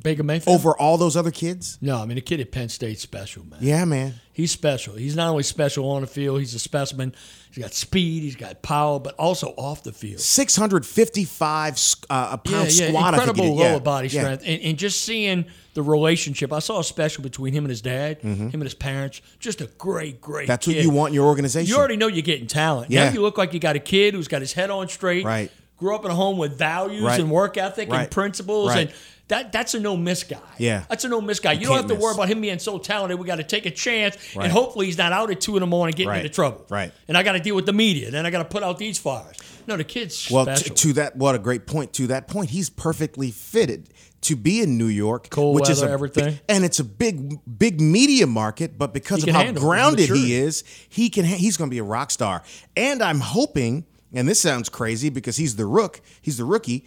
Baker 0.02 0.22
Mayfield. 0.22 0.54
over 0.54 0.76
all 0.76 0.96
those 0.96 1.16
other 1.16 1.30
kids? 1.30 1.78
No, 1.80 1.98
I 1.98 2.06
mean 2.06 2.16
the 2.16 2.20
kid 2.20 2.40
at 2.40 2.52
Penn 2.52 2.68
State's 2.68 3.02
special, 3.02 3.44
man. 3.46 3.58
Yeah, 3.62 3.84
man. 3.84 4.14
He's 4.32 4.52
special. 4.52 4.94
He's 4.94 5.16
not 5.16 5.28
only 5.30 5.42
special 5.42 5.90
on 5.90 6.02
the 6.02 6.06
field, 6.06 6.38
he's 6.38 6.54
a 6.54 6.60
specimen. 6.60 7.12
He's 7.50 7.64
got 7.64 7.72
speed, 7.74 8.22
he's 8.22 8.36
got 8.36 8.62
power, 8.62 9.00
but 9.00 9.14
also 9.16 9.48
off 9.56 9.82
the 9.82 9.90
field. 9.92 10.20
655 10.20 11.94
uh, 12.10 12.28
a 12.32 12.38
pound 12.38 12.70
squat. 12.70 13.14
I 13.14 13.18
think 13.18 13.28
incredible 13.28 13.56
did. 13.56 13.58
Yeah, 13.58 13.70
lower 13.72 13.80
body 13.80 14.08
yeah. 14.08 14.20
strength, 14.20 14.44
and, 14.46 14.62
and 14.62 14.78
just 14.78 15.02
seeing 15.02 15.46
the 15.74 15.82
relationship. 15.82 16.52
I 16.52 16.58
saw 16.60 16.80
a 16.80 16.84
special 16.84 17.22
between 17.22 17.52
him 17.52 17.64
and 17.64 17.70
his 17.70 17.80
dad, 17.80 18.20
him 18.20 18.50
and 18.52 18.62
his 18.62 18.74
parents. 18.74 19.20
Just 19.38 19.60
a 19.60 19.66
great, 19.78 20.20
great. 20.20 20.42
Mm-hmm. 20.42 20.48
That's 20.48 20.66
kid. 20.66 20.76
what 20.76 20.82
you 20.82 20.90
want 20.90 21.08
in 21.10 21.14
your 21.14 21.26
organization. 21.26 21.68
You 21.68 21.78
already 21.78 21.96
know 21.96 22.06
you're 22.06 22.22
getting 22.22 22.46
talent. 22.46 22.90
Yeah. 22.90 23.06
Now 23.06 23.14
you 23.14 23.22
look 23.22 23.38
like 23.38 23.54
you 23.54 23.60
got 23.60 23.76
a 23.76 23.80
kid 23.80 24.14
who's 24.14 24.28
got 24.28 24.40
his 24.40 24.52
head 24.52 24.70
on 24.70 24.88
straight. 24.88 25.24
Right. 25.24 25.50
Grew 25.76 25.94
up 25.94 26.04
in 26.04 26.10
a 26.10 26.14
home 26.14 26.38
with 26.38 26.58
values 26.58 27.02
Right. 27.02 27.20
and 27.20 27.30
work 27.30 27.56
ethic 27.56 27.88
Right. 27.90 28.02
and 28.02 28.10
principles 28.10 28.68
Right. 28.70 28.88
and. 28.88 28.96
That, 29.28 29.52
that's 29.52 29.74
a 29.74 29.80
no 29.80 29.96
miss 29.96 30.24
guy. 30.24 30.38
Yeah. 30.56 30.84
That's 30.88 31.04
a 31.04 31.08
no 31.08 31.20
miss 31.20 31.38
guy. 31.38 31.52
You, 31.52 31.60
You 31.60 31.66
don't 31.66 31.76
have 31.76 31.86
to 31.88 31.94
worry 31.94 32.14
about 32.14 32.28
him 32.30 32.40
being 32.40 32.58
so 32.58 32.78
talented. 32.78 33.18
We 33.18 33.26
got 33.26 33.36
to 33.36 33.42
take 33.44 33.66
a 33.66 33.70
chance 33.70 34.16
Right. 34.34 34.44
and 34.44 34.52
hopefully 34.52 34.86
he's 34.86 34.96
not 34.98 35.12
out 35.12 35.30
at 35.30 35.40
two 35.40 35.56
in 35.56 35.60
the 35.60 35.66
morning 35.66 35.92
getting 35.94 36.08
Right. 36.08 36.24
into 36.24 36.34
trouble. 36.34 36.64
Right. 36.70 36.92
And 37.08 37.16
I 37.16 37.22
got 37.22 37.32
to 37.32 37.40
deal 37.40 37.54
with 37.54 37.66
the 37.66 37.72
media. 37.74 38.10
Then 38.10 38.24
I 38.24 38.30
got 38.30 38.38
to 38.38 38.44
put 38.46 38.62
out 38.62 38.78
these 38.78 38.98
fires. 38.98 39.36
No, 39.66 39.76
the 39.76 39.84
kid's 39.84 40.30
Well, 40.30 40.46
t- 40.56 40.70
to 40.70 40.92
that, 40.94 41.16
what 41.16 41.34
a 41.34 41.38
great 41.38 41.66
point. 41.66 41.92
To 41.94 42.06
that 42.06 42.26
point, 42.26 42.48
he's 42.50 42.70
perfectly 42.70 43.30
fitted 43.30 43.90
to 44.22 44.34
be 44.34 44.62
in 44.62 44.78
New 44.78 44.86
York, 44.86 45.28
Cold 45.28 45.54
which 45.56 45.68
is 45.68 45.80
weather, 45.82 45.90
a 45.90 45.94
everything. 45.94 46.38
and 46.48 46.64
it's 46.64 46.80
a 46.80 46.84
big, 46.84 47.38
big 47.58 47.80
media 47.82 48.26
market. 48.26 48.78
But 48.78 48.94
because 48.94 49.24
He 49.24 49.28
of 49.30 49.36
how 49.36 49.52
grounded 49.52 50.08
he 50.08 50.34
is, 50.34 50.64
he 50.88 51.10
can. 51.10 51.26
Ha- 51.26 51.36
he's 51.36 51.58
going 51.58 51.68
to 51.68 51.74
be 51.74 51.78
a 51.78 51.84
rock 51.84 52.10
star. 52.10 52.42
And 52.76 53.02
I'm 53.02 53.20
hoping, 53.20 53.84
and 54.12 54.26
this 54.26 54.40
sounds 54.40 54.70
crazy 54.70 55.10
because 55.10 55.36
he's 55.36 55.56
the 55.56 55.66
rook, 55.66 56.00
he's 56.22 56.38
the 56.38 56.44
rookie, 56.46 56.86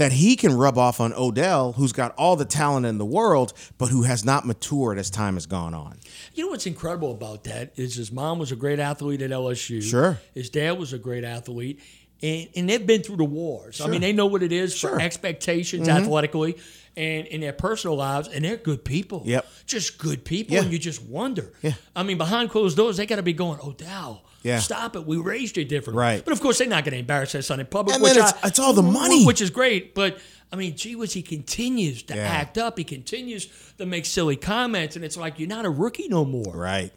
that 0.00 0.12
he 0.12 0.34
can 0.34 0.56
rub 0.56 0.78
off 0.78 0.98
on 0.98 1.12
Odell, 1.12 1.72
who's 1.72 1.92
got 1.92 2.14
all 2.16 2.34
the 2.34 2.46
talent 2.46 2.86
in 2.86 2.96
the 2.96 3.04
world, 3.04 3.52
but 3.76 3.90
who 3.90 4.02
has 4.04 4.24
not 4.24 4.46
matured 4.46 4.98
as 4.98 5.10
time 5.10 5.34
has 5.34 5.44
gone 5.44 5.74
on. 5.74 5.98
You 6.34 6.44
know 6.46 6.50
what's 6.50 6.64
incredible 6.64 7.12
about 7.12 7.44
that 7.44 7.72
is 7.76 7.96
his 7.96 8.10
mom 8.10 8.38
was 8.38 8.50
a 8.50 8.56
great 8.56 8.78
athlete 8.78 9.20
at 9.20 9.30
LSU. 9.30 9.82
Sure. 9.82 10.18
His 10.32 10.48
dad 10.48 10.78
was 10.78 10.94
a 10.94 10.98
great 10.98 11.22
athlete. 11.22 11.80
And, 12.22 12.48
and 12.56 12.68
they've 12.68 12.86
been 12.86 13.02
through 13.02 13.16
the 13.18 13.24
wars. 13.24 13.76
Sure. 13.76 13.86
I 13.86 13.90
mean, 13.90 14.00
they 14.00 14.12
know 14.14 14.26
what 14.26 14.42
it 14.42 14.52
is 14.52 14.74
Sure. 14.74 14.90
Mm-hmm. 14.90 15.00
for 15.00 15.04
expectations 15.04 15.86
athletically 15.86 16.56
and 16.96 17.26
in 17.26 17.42
their 17.42 17.52
personal 17.52 17.96
lives, 17.96 18.28
and 18.28 18.42
they're 18.44 18.56
good 18.56 18.84
people. 18.84 19.22
Yep. 19.26 19.46
Just 19.66 19.98
good 19.98 20.24
people, 20.24 20.54
Yeah. 20.54 20.62
and 20.62 20.72
you 20.72 20.78
just 20.78 21.02
wonder. 21.02 21.52
Yeah. 21.62 21.74
I 21.94 22.02
mean, 22.04 22.16
behind 22.18 22.48
closed 22.50 22.76
doors, 22.76 22.96
they 22.96 23.04
got 23.06 23.16
to 23.16 23.22
be 23.22 23.32
going, 23.34 23.60
Odell, 23.62 24.24
Yeah. 24.42 24.58
stop 24.58 24.96
it. 24.96 25.06
We 25.06 25.16
raised 25.18 25.56
you 25.56 25.64
differently. 25.64 26.00
Right. 26.00 26.24
But 26.24 26.32
of 26.32 26.40
course, 26.40 26.58
they're 26.58 26.66
not 26.68 26.84
going 26.84 26.92
to 26.94 26.98
embarrass 26.98 27.32
their 27.32 27.42
son 27.42 27.60
in 27.60 27.66
public. 27.66 27.94
And 27.94 28.02
which 28.02 28.14
then 28.14 28.22
it's- 28.24 28.34
I- 28.42 28.48
it's 28.48 28.58
all 28.58 28.72
the 28.72 28.82
money. 28.82 29.26
Which 29.26 29.40
is 29.42 29.50
great. 29.50 29.94
But, 29.94 30.18
I 30.52 30.56
mean, 30.56 30.76
gee 30.76 30.96
whiz, 30.96 31.12
he 31.12 31.22
continues 31.22 32.02
to 32.04 32.14
Yeah. 32.16 32.22
act 32.22 32.56
up. 32.56 32.78
He 32.78 32.84
continues 32.84 33.48
to 33.78 33.84
make 33.86 34.06
silly 34.06 34.36
comments, 34.36 34.96
and 34.96 35.04
it's 35.04 35.16
like, 35.16 35.38
you're 35.38 35.48
not 35.48 35.64
a 35.66 35.70
rookie 35.70 36.08
no 36.08 36.24
more. 36.24 36.54
Right, 36.56 36.90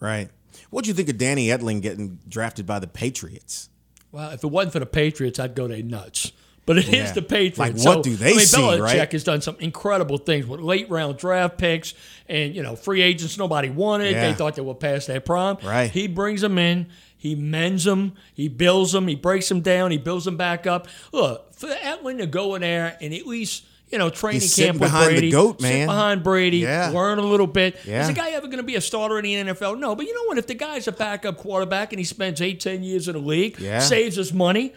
right. 0.00 0.28
What 0.70 0.84
do 0.84 0.88
you 0.88 0.94
think 0.94 1.08
of 1.08 1.18
Danny 1.18 1.48
Etling 1.48 1.80
getting 1.82 2.18
drafted 2.28 2.66
by 2.66 2.78
the 2.80 2.88
Patriots? 2.88 3.68
Well, 4.10 4.30
if 4.30 4.42
it 4.42 4.48
wasn't 4.50 4.72
for 4.72 4.80
the 4.80 4.86
Patriots, 4.86 5.38
I'd 5.38 5.54
go 5.54 5.68
they 5.68 5.82
nuts. 5.82 6.32
But 6.68 6.76
it 6.78 6.88
is 6.88 6.94
Yeah. 6.94 7.12
the 7.12 7.22
Patriots. 7.22 7.58
Like, 7.58 7.76
what 7.78 8.02
do 8.04 8.14
they 8.14 8.32
I 8.32 8.36
mean, 8.36 8.40
see, 8.46 8.58
Belichick 8.60 8.80
right? 8.82 9.10
has 9.12 9.24
done 9.24 9.40
some 9.40 9.56
incredible 9.58 10.18
things 10.18 10.46
with 10.46 10.60
late 10.60 10.90
round 10.90 11.16
draft 11.16 11.56
picks 11.56 11.94
and 12.28 12.54
you 12.54 12.62
know 12.62 12.76
free 12.76 13.00
agents 13.00 13.38
nobody 13.38 13.70
wanted. 13.70 14.12
Yeah. 14.12 14.28
They 14.28 14.34
thought 14.34 14.54
they 14.54 14.60
were 14.62 14.74
past 14.74 15.06
their 15.06 15.20
prime. 15.20 15.56
Right. 15.64 15.90
He 15.90 16.06
brings 16.08 16.42
them 16.42 16.58
in. 16.58 16.86
He 17.16 17.34
mends 17.34 17.84
them. 17.84 18.12
He 18.34 18.48
builds 18.48 18.92
them. 18.92 19.08
He 19.08 19.14
breaks 19.16 19.48
them 19.48 19.62
down. 19.62 19.90
He 19.92 19.98
builds 19.98 20.26
them 20.26 20.36
back 20.36 20.66
up. 20.66 20.86
Look 21.10 21.54
for 21.54 21.68
Etling 21.68 22.18
to 22.18 22.26
go 22.26 22.54
in 22.54 22.60
there 22.60 22.96
and 23.00 23.12
at 23.14 23.26
least. 23.26 23.64
You 23.90 23.96
know, 23.96 24.10
training 24.10 24.42
He's 24.42 24.54
camp 24.54 24.74
with 24.80 24.90
behind 24.90 25.06
the 25.08 25.12
Brady, 25.14 25.30
goat, 25.30 25.62
sit 25.62 25.66
man. 25.70 25.86
behind 25.86 26.22
Brady, 26.22 26.58
Yeah. 26.58 26.90
learn 26.90 27.18
a 27.18 27.22
little 27.22 27.46
bit. 27.46 27.74
Yeah. 27.86 28.02
Is 28.02 28.08
the 28.08 28.12
guy 28.12 28.32
ever 28.32 28.44
going 28.46 28.58
to 28.58 28.62
be 28.62 28.74
a 28.74 28.82
starter 28.82 29.18
in 29.18 29.24
the 29.24 29.32
NFL? 29.54 29.76
No, 29.78 29.96
but 29.96 30.04
you 30.04 30.12
know 30.14 30.24
what? 30.24 30.36
If 30.36 30.46
the 30.46 30.52
guy's 30.52 30.86
a 30.88 30.92
backup 30.92 31.38
quarterback 31.38 31.94
and 31.94 31.98
he 31.98 32.04
spends 32.04 32.42
eight, 32.42 32.60
ten 32.60 32.82
years 32.82 33.08
in 33.08 33.14
the 33.14 33.18
league, 33.20 33.58
Yeah. 33.58 33.78
saves 33.78 34.18
us 34.18 34.30
money, 34.30 34.74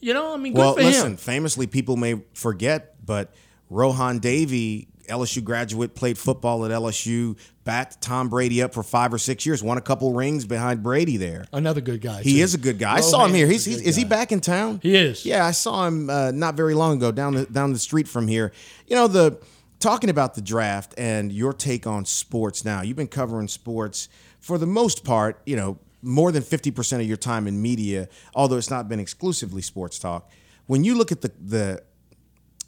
you 0.00 0.14
know, 0.14 0.34
I 0.34 0.36
mean, 0.36 0.52
good 0.52 0.60
Well, 0.60 0.74
listen, 0.74 1.12
him. 1.12 1.16
famously, 1.16 1.66
people 1.66 1.96
may 1.96 2.22
forget, 2.34 3.04
but 3.04 3.34
Rohan 3.70 4.18
Davey, 4.18 4.88
LSU 5.08 5.42
graduate, 5.42 5.94
played 5.94 6.18
football 6.18 6.64
at 6.64 6.70
LSU, 6.70 7.36
backed 7.64 8.00
Tom 8.00 8.28
Brady 8.28 8.62
up 8.62 8.72
for 8.74 8.82
five 8.82 9.12
or 9.12 9.18
six 9.18 9.44
years, 9.44 9.62
won 9.62 9.76
a 9.78 9.80
couple 9.80 10.12
rings 10.12 10.44
behind 10.46 10.82
Brady 10.82 11.16
there. 11.16 11.44
Another 11.52 11.80
good 11.80 12.00
guy. 12.00 12.22
He 12.22 12.36
too. 12.36 12.42
is 12.42 12.54
a 12.54 12.58
good 12.58 12.78
guy. 12.78 12.96
I 12.96 13.00
saw 13.00 13.24
him 13.24 13.32
Rohan 13.32 13.34
here. 13.36 13.46
is 13.46 13.64
He's, 13.64 13.78
he's 13.78 13.86
is 13.88 13.96
he 13.96 14.04
back 14.04 14.32
in 14.32 14.40
town? 14.40 14.80
He 14.82 14.96
is. 14.96 15.24
Yeah, 15.26 15.44
I 15.44 15.50
saw 15.50 15.86
him 15.86 16.08
uh, 16.08 16.30
not 16.30 16.54
very 16.54 16.74
long 16.74 16.96
ago 16.96 17.12
down 17.12 17.34
the 17.34 17.46
down 17.46 17.72
the 17.72 17.78
street 17.78 18.08
from 18.08 18.28
here. 18.28 18.52
You 18.86 18.96
know 18.96 19.08
the 19.08 19.38
talking 19.80 20.10
about 20.10 20.34
the 20.34 20.42
draft 20.42 20.94
and 20.98 21.32
your 21.32 21.52
take 21.52 21.86
on 21.86 22.04
sports. 22.04 22.64
Now 22.64 22.82
you've 22.82 22.96
been 22.96 23.06
covering 23.08 23.48
sports 23.48 24.08
for 24.40 24.58
the 24.58 24.66
most 24.66 25.04
part. 25.04 25.40
You 25.46 25.56
know 25.56 25.78
more 26.02 26.32
than 26.32 26.42
fifty 26.42 26.70
percent 26.70 27.02
of 27.02 27.08
your 27.08 27.16
time 27.16 27.46
in 27.46 27.60
media, 27.60 28.08
although 28.34 28.56
it's 28.56 28.70
not 28.70 28.88
been 28.88 29.00
exclusively 29.00 29.62
sports 29.62 29.98
talk. 29.98 30.30
When 30.66 30.84
you 30.84 30.96
look 30.96 31.12
at 31.12 31.20
the 31.20 31.32
the 31.40 31.82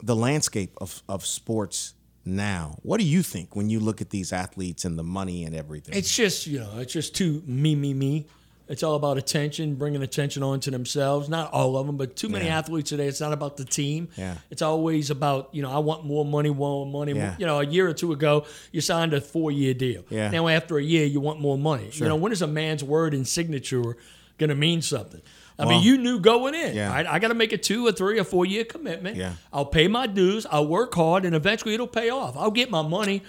the 0.03 0.17
landscape 0.17 0.73
of, 0.81 1.03
of 1.09 1.27
sports 1.27 1.95
now, 2.25 2.79
what 2.83 3.01
do 3.01 3.07
you 3.07 3.23
think 3.23 3.55
when 3.55 3.69
you 3.69 3.81
look 3.81 4.01
at 4.01 4.11
these 4.11 4.33
athletes 4.33 4.85
and 4.85 4.99
the 4.99 5.03
money 5.03 5.45
and 5.45 5.55
everything? 5.55 5.95
It's 5.95 6.15
just, 6.15 6.47
you 6.47 6.61
know, 6.61 6.79
it's 6.79 6.93
just 6.93 7.15
too 7.15 7.43
me, 7.47 7.75
me, 7.75 7.95
me. 7.95 8.27
It's 8.71 8.83
all 8.85 8.95
about 8.95 9.19
attention, 9.19 9.75
bringing 9.75 10.01
attention 10.03 10.43
onto 10.43 10.71
themselves. 10.71 11.29
Not 11.29 11.53
all 11.53 11.77
of 11.77 11.87
them, 11.87 11.97
but 11.97 12.15
too 12.17 12.29
many 12.29 12.47
Yeah. 12.47 12.59
athletes 12.59 12.89
today. 12.91 13.09
It's 13.09 13.21
not 13.21 13.33
about 13.33 13.57
the 13.57 13.65
team. 13.65 14.09
Yeah. 14.17 14.37
It's 14.51 14.63
always 14.63 15.11
about, 15.11 15.49
you 15.53 15.61
know, 15.61 15.71
I 15.71 15.79
want 15.81 16.05
more 16.05 16.25
money, 16.25 16.51
more 16.51 16.87
money. 16.87 17.13
Yeah. 17.13 17.27
More. 17.31 17.37
You 17.41 17.47
know, 17.47 17.61
a 17.61 17.67
year 17.67 17.89
or 17.89 17.93
two 17.93 18.13
ago, 18.13 18.45
you 18.73 18.81
signed 18.81 19.13
a 19.13 19.21
four 19.21 19.51
year 19.51 19.75
deal. 19.75 20.05
Yeah. 20.09 20.31
Now, 20.31 20.47
after 20.49 20.79
a 20.79 20.83
year, 20.83 21.05
you 21.05 21.19
want 21.21 21.41
more 21.41 21.59
money. 21.59 21.91
Sure. 21.91 22.05
You 22.07 22.09
know, 22.11 22.17
when 22.17 22.31
is 22.33 22.43
a 22.43 22.47
man's 22.47 22.85
word 22.85 23.13
and 23.13 23.27
signature 23.27 23.97
going 24.39 24.51
to 24.51 24.55
mean 24.57 24.83
something? 24.83 25.21
I 25.59 25.65
Well, 25.67 25.75
mean, 25.77 25.83
you 25.85 25.99
knew 25.99 26.21
going 26.21 26.55
in. 26.55 26.75
yeah. 26.75 26.91
right? 26.91 27.07
I 27.07 27.19
got 27.19 27.29
to 27.29 27.35
make 27.35 27.53
a 27.53 27.59
two 27.59 27.87
or 27.87 27.93
three 27.93 28.19
or 28.19 28.25
four 28.25 28.47
year 28.47 28.65
commitment. 28.65 29.17
Yeah. 29.17 29.33
I'll 29.53 29.67
pay 29.67 29.89
my 29.89 30.07
dues. 30.07 30.47
I'll 30.51 30.67
work 30.67 30.95
hard, 30.95 31.25
and 31.27 31.35
eventually 31.35 31.75
it'll 31.75 31.87
pay 31.89 32.09
off. 32.09 32.37
I'll 32.37 32.51
get 32.53 32.71
my 32.71 32.81
money. 32.83 33.23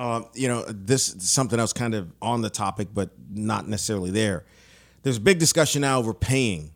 Um, 0.00 0.28
you 0.32 0.48
know, 0.48 0.64
this 0.66 1.14
is 1.14 1.30
something 1.30 1.60
else 1.60 1.74
kind 1.74 1.94
of 1.94 2.10
on 2.22 2.40
the 2.40 2.48
topic, 2.48 2.88
but 2.94 3.10
not 3.30 3.68
necessarily 3.68 4.10
there. 4.10 4.46
There's 5.02 5.18
a 5.18 5.20
big 5.20 5.38
discussion 5.38 5.82
now 5.82 5.98
over 5.98 6.14
paying 6.14 6.70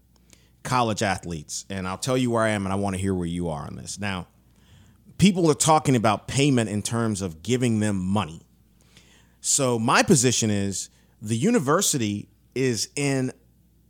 college 0.62 1.02
athletes, 1.02 1.64
and 1.70 1.88
I'll 1.88 1.96
tell 1.96 2.18
you 2.18 2.30
where 2.30 2.42
I 2.42 2.50
am, 2.50 2.66
and 2.66 2.72
I 2.72 2.76
want 2.76 2.96
to 2.96 3.00
hear 3.00 3.14
where 3.14 3.26
you 3.26 3.48
are 3.48 3.62
on 3.62 3.76
this. 3.76 3.98
Now, 3.98 4.26
people 5.16 5.50
are 5.50 5.54
talking 5.54 5.96
about 5.96 6.28
payment 6.28 6.68
in 6.68 6.82
terms 6.82 7.22
of 7.22 7.42
giving 7.42 7.80
them 7.80 7.96
money. 7.96 8.42
So 9.40 9.78
my 9.78 10.02
position 10.02 10.50
is 10.50 10.90
the 11.22 11.36
university 11.36 12.28
is 12.54 12.90
in, 12.94 13.32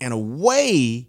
in 0.01 0.13
a 0.13 0.19
way, 0.19 1.09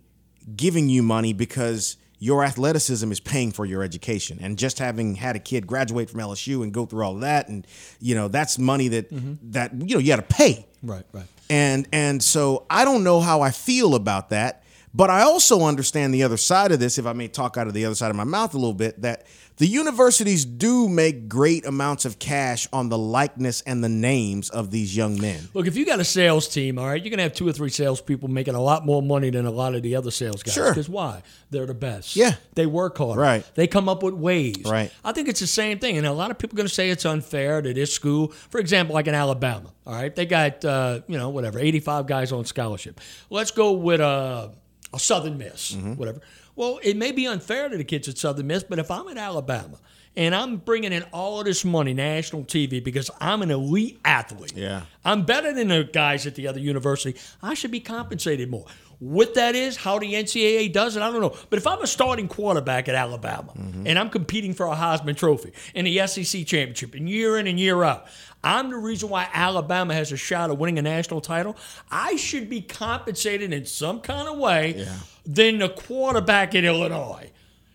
giving 0.56 0.90
you 0.90 1.04
money 1.04 1.32
because 1.34 1.98
your 2.20 2.44
athleticism 2.44 3.12
is 3.12 3.20
paying 3.20 3.52
for 3.52 3.66
your 3.66 3.84
education 3.84 4.40
and 4.42 4.58
just 4.58 4.80
having 4.80 5.16
had 5.16 5.36
a 5.36 5.40
kid 5.40 5.68
graduate 5.68 6.10
from 6.10 6.22
LSU 6.22 6.64
and 6.64 6.74
go 6.74 6.86
through 6.86 7.04
all 7.04 7.16
of 7.16 7.22
that 7.22 7.48
and 7.50 7.68
you 8.00 8.16
know 8.16 8.28
that's 8.28 8.58
money 8.58 8.88
that 8.88 9.12
mm-hmm. 9.12 9.34
that 9.52 9.74
you 9.74 9.96
know 9.96 10.00
you 10.00 10.08
got 10.08 10.16
to 10.18 10.36
pay 10.36 10.66
Right, 10.86 11.06
right. 11.14 11.26
and 11.50 11.88
and 11.92 12.24
so 12.24 12.66
I 12.70 12.86
don't 12.86 13.04
know 13.04 13.20
how 13.20 13.42
I 13.42 13.52
feel 13.52 13.96
about 13.96 14.30
that, 14.30 14.64
but 14.94 15.10
I 15.10 15.22
also 15.24 15.64
understand 15.64 16.14
the 16.14 16.24
other 16.24 16.38
side 16.38 16.72
of 16.72 16.80
this. 16.80 16.98
If 16.98 17.06
I 17.06 17.14
may 17.14 17.28
talk 17.28 17.58
out 17.58 17.68
of 17.68 17.74
the 17.74 17.86
other 17.86 17.96
side 17.96 18.12
of 18.12 18.16
my 18.16 18.24
mouth 18.24 18.54
a 18.54 18.58
little 18.58 18.74
bit, 18.74 19.02
that 19.02 19.26
the 19.58 19.68
universities 19.68 20.44
do 20.44 20.90
make 20.90 21.30
great 21.30 21.66
amounts 21.66 22.04
of 22.04 22.20
cash 22.20 22.68
on 22.74 22.90
the 22.90 22.98
likeness 22.98 23.62
and 23.62 23.84
the 23.84 23.88
names 23.90 24.50
of 24.50 24.70
these 24.72 24.96
young 24.98 25.20
men. 25.22 25.48
Look, 25.54 25.66
if 25.68 25.78
you 25.78 25.86
got 25.86 26.00
a 26.00 26.04
sales 26.04 26.48
team, 26.48 26.78
all 26.78 26.88
right, 26.88 27.02
you're 27.02 27.10
gonna 27.10 27.24
have 27.24 27.34
two 27.34 27.48
or 27.48 27.54
three 27.54 27.70
salespeople 27.70 28.28
making 28.28 28.56
a 28.56 28.62
lot 28.62 28.86
more 28.86 29.02
money 29.02 29.30
than 29.30 29.46
a 29.46 29.52
lot 29.52 29.74
of 29.74 29.82
the 29.82 29.96
other 29.96 30.12
sales 30.12 30.44
guys. 30.44 30.54
Sure. 30.54 30.72
Because 30.72 30.90
why? 30.90 31.24
They're 31.52 31.66
the 31.66 31.74
best. 31.74 32.16
Yeah. 32.16 32.34
They 32.56 32.66
work 32.66 32.98
hard. 32.98 33.18
Right. 33.18 33.46
They 33.56 33.68
come 33.68 33.88
up 33.88 34.04
with 34.04 34.14
ways. 34.14 34.64
Right. 34.66 34.92
I 35.06 35.12
think 35.14 35.30
it's 35.30 35.40
the 35.40 35.48
same 35.48 35.80
thing, 35.80 35.98
and 35.98 36.06
a 36.06 36.12
lot 36.12 36.32
of 36.32 36.38
people 36.38 36.56
are 36.58 36.60
gonna 36.60 36.70
say 36.70 36.90
it's 36.90 37.06
unfair 37.06 37.62
to 37.62 37.74
this 37.74 37.94
school. 37.94 38.30
For 38.50 38.60
example, 38.60 38.94
like 38.96 39.08
in 39.08 39.16
Alabama, 39.16 39.72
all 39.88 39.94
right, 39.94 40.14
they 40.14 40.26
got 40.26 40.66
uh, 40.66 41.00
you 41.08 41.18
know 41.18 41.30
whatever, 41.30 41.60
85 41.60 42.08
guys 42.08 42.32
on 42.32 42.44
scholarship. 42.46 43.00
Let's 43.30 43.52
go 43.52 43.72
with 43.72 44.02
uh, 44.02 44.50
a 44.94 45.00
Southern 45.00 45.38
Miss, 45.38 45.74
Mm-hmm. 45.74 45.94
whatever. 45.94 46.20
Well, 46.56 46.80
it 46.84 46.96
may 46.96 47.12
be 47.12 47.28
unfair 47.28 47.70
to 47.70 47.78
the 47.78 47.84
kids 47.84 48.08
at 48.08 48.18
Southern 48.18 48.48
Miss, 48.48 48.64
but 48.64 48.80
if 48.80 48.90
I'm 48.90 49.08
in 49.08 49.18
Alabama. 49.18 49.78
And 50.18 50.34
I'm 50.34 50.58
bringing 50.58 50.94
in 50.94 51.04
all 51.12 51.40
of 51.40 51.46
this 51.46 51.66
money, 51.66 51.94
national 51.94 52.46
TV, 52.46 52.82
because 52.82 53.12
I'm 53.20 53.42
an 53.42 53.52
elite 53.52 54.00
athlete. 54.06 54.54
Yeah. 54.56 54.84
I'm 55.04 55.26
better 55.26 55.52
than 55.52 55.68
the 55.68 55.84
guys 55.84 56.26
at 56.26 56.36
the 56.36 56.48
other 56.48 56.60
university. 56.60 57.20
I 57.44 57.54
should 57.54 57.72
be 57.72 57.82
compensated 57.82 58.50
more. 58.50 58.66
What 59.00 59.36
that 59.36 59.56
is, 59.56 59.78
how 59.78 60.00
the 60.00 60.14
NCAA 60.14 60.72
does 60.72 60.96
it, 60.96 61.02
I 61.02 61.12
don't 61.12 61.22
know. 61.22 61.36
But 61.50 61.58
if 61.58 61.68
I'm 61.68 61.82
a 61.82 61.88
starting 61.88 62.28
quarterback 62.28 62.88
at 62.88 62.96
Alabama 62.96 63.54
mm-hmm. 63.58 63.88
and 63.88 64.00
I'm 64.00 64.10
competing 64.10 64.54
for 64.54 64.68
a 64.68 64.76
Heisman 64.76 65.18
Trophy 65.18 65.52
and 65.74 65.86
the 65.86 66.08
SEC 66.08 66.46
championship 66.46 66.96
and 66.96 67.10
year 67.10 67.38
in 67.38 67.48
and 67.48 67.60
year 67.60 67.84
out, 67.84 68.08
I'm 68.44 68.70
the 68.70 68.78
reason 68.78 69.10
why 69.10 69.28
Alabama 69.34 69.94
has 69.94 70.12
a 70.12 70.18
shot 70.18 70.52
of 70.52 70.60
winning 70.60 70.78
a 70.78 70.84
national 70.84 71.20
title. 71.20 71.58
I 71.90 72.16
should 72.16 72.50
be 72.50 72.62
compensated 72.62 73.52
in 73.52 73.66
some 73.66 74.02
kind 74.02 74.28
of 74.28 74.38
way 74.38 74.88
than 75.26 75.58
the 75.58 75.70
quarterback 75.70 76.54
at 76.54 76.64
Illinois. 76.64 77.32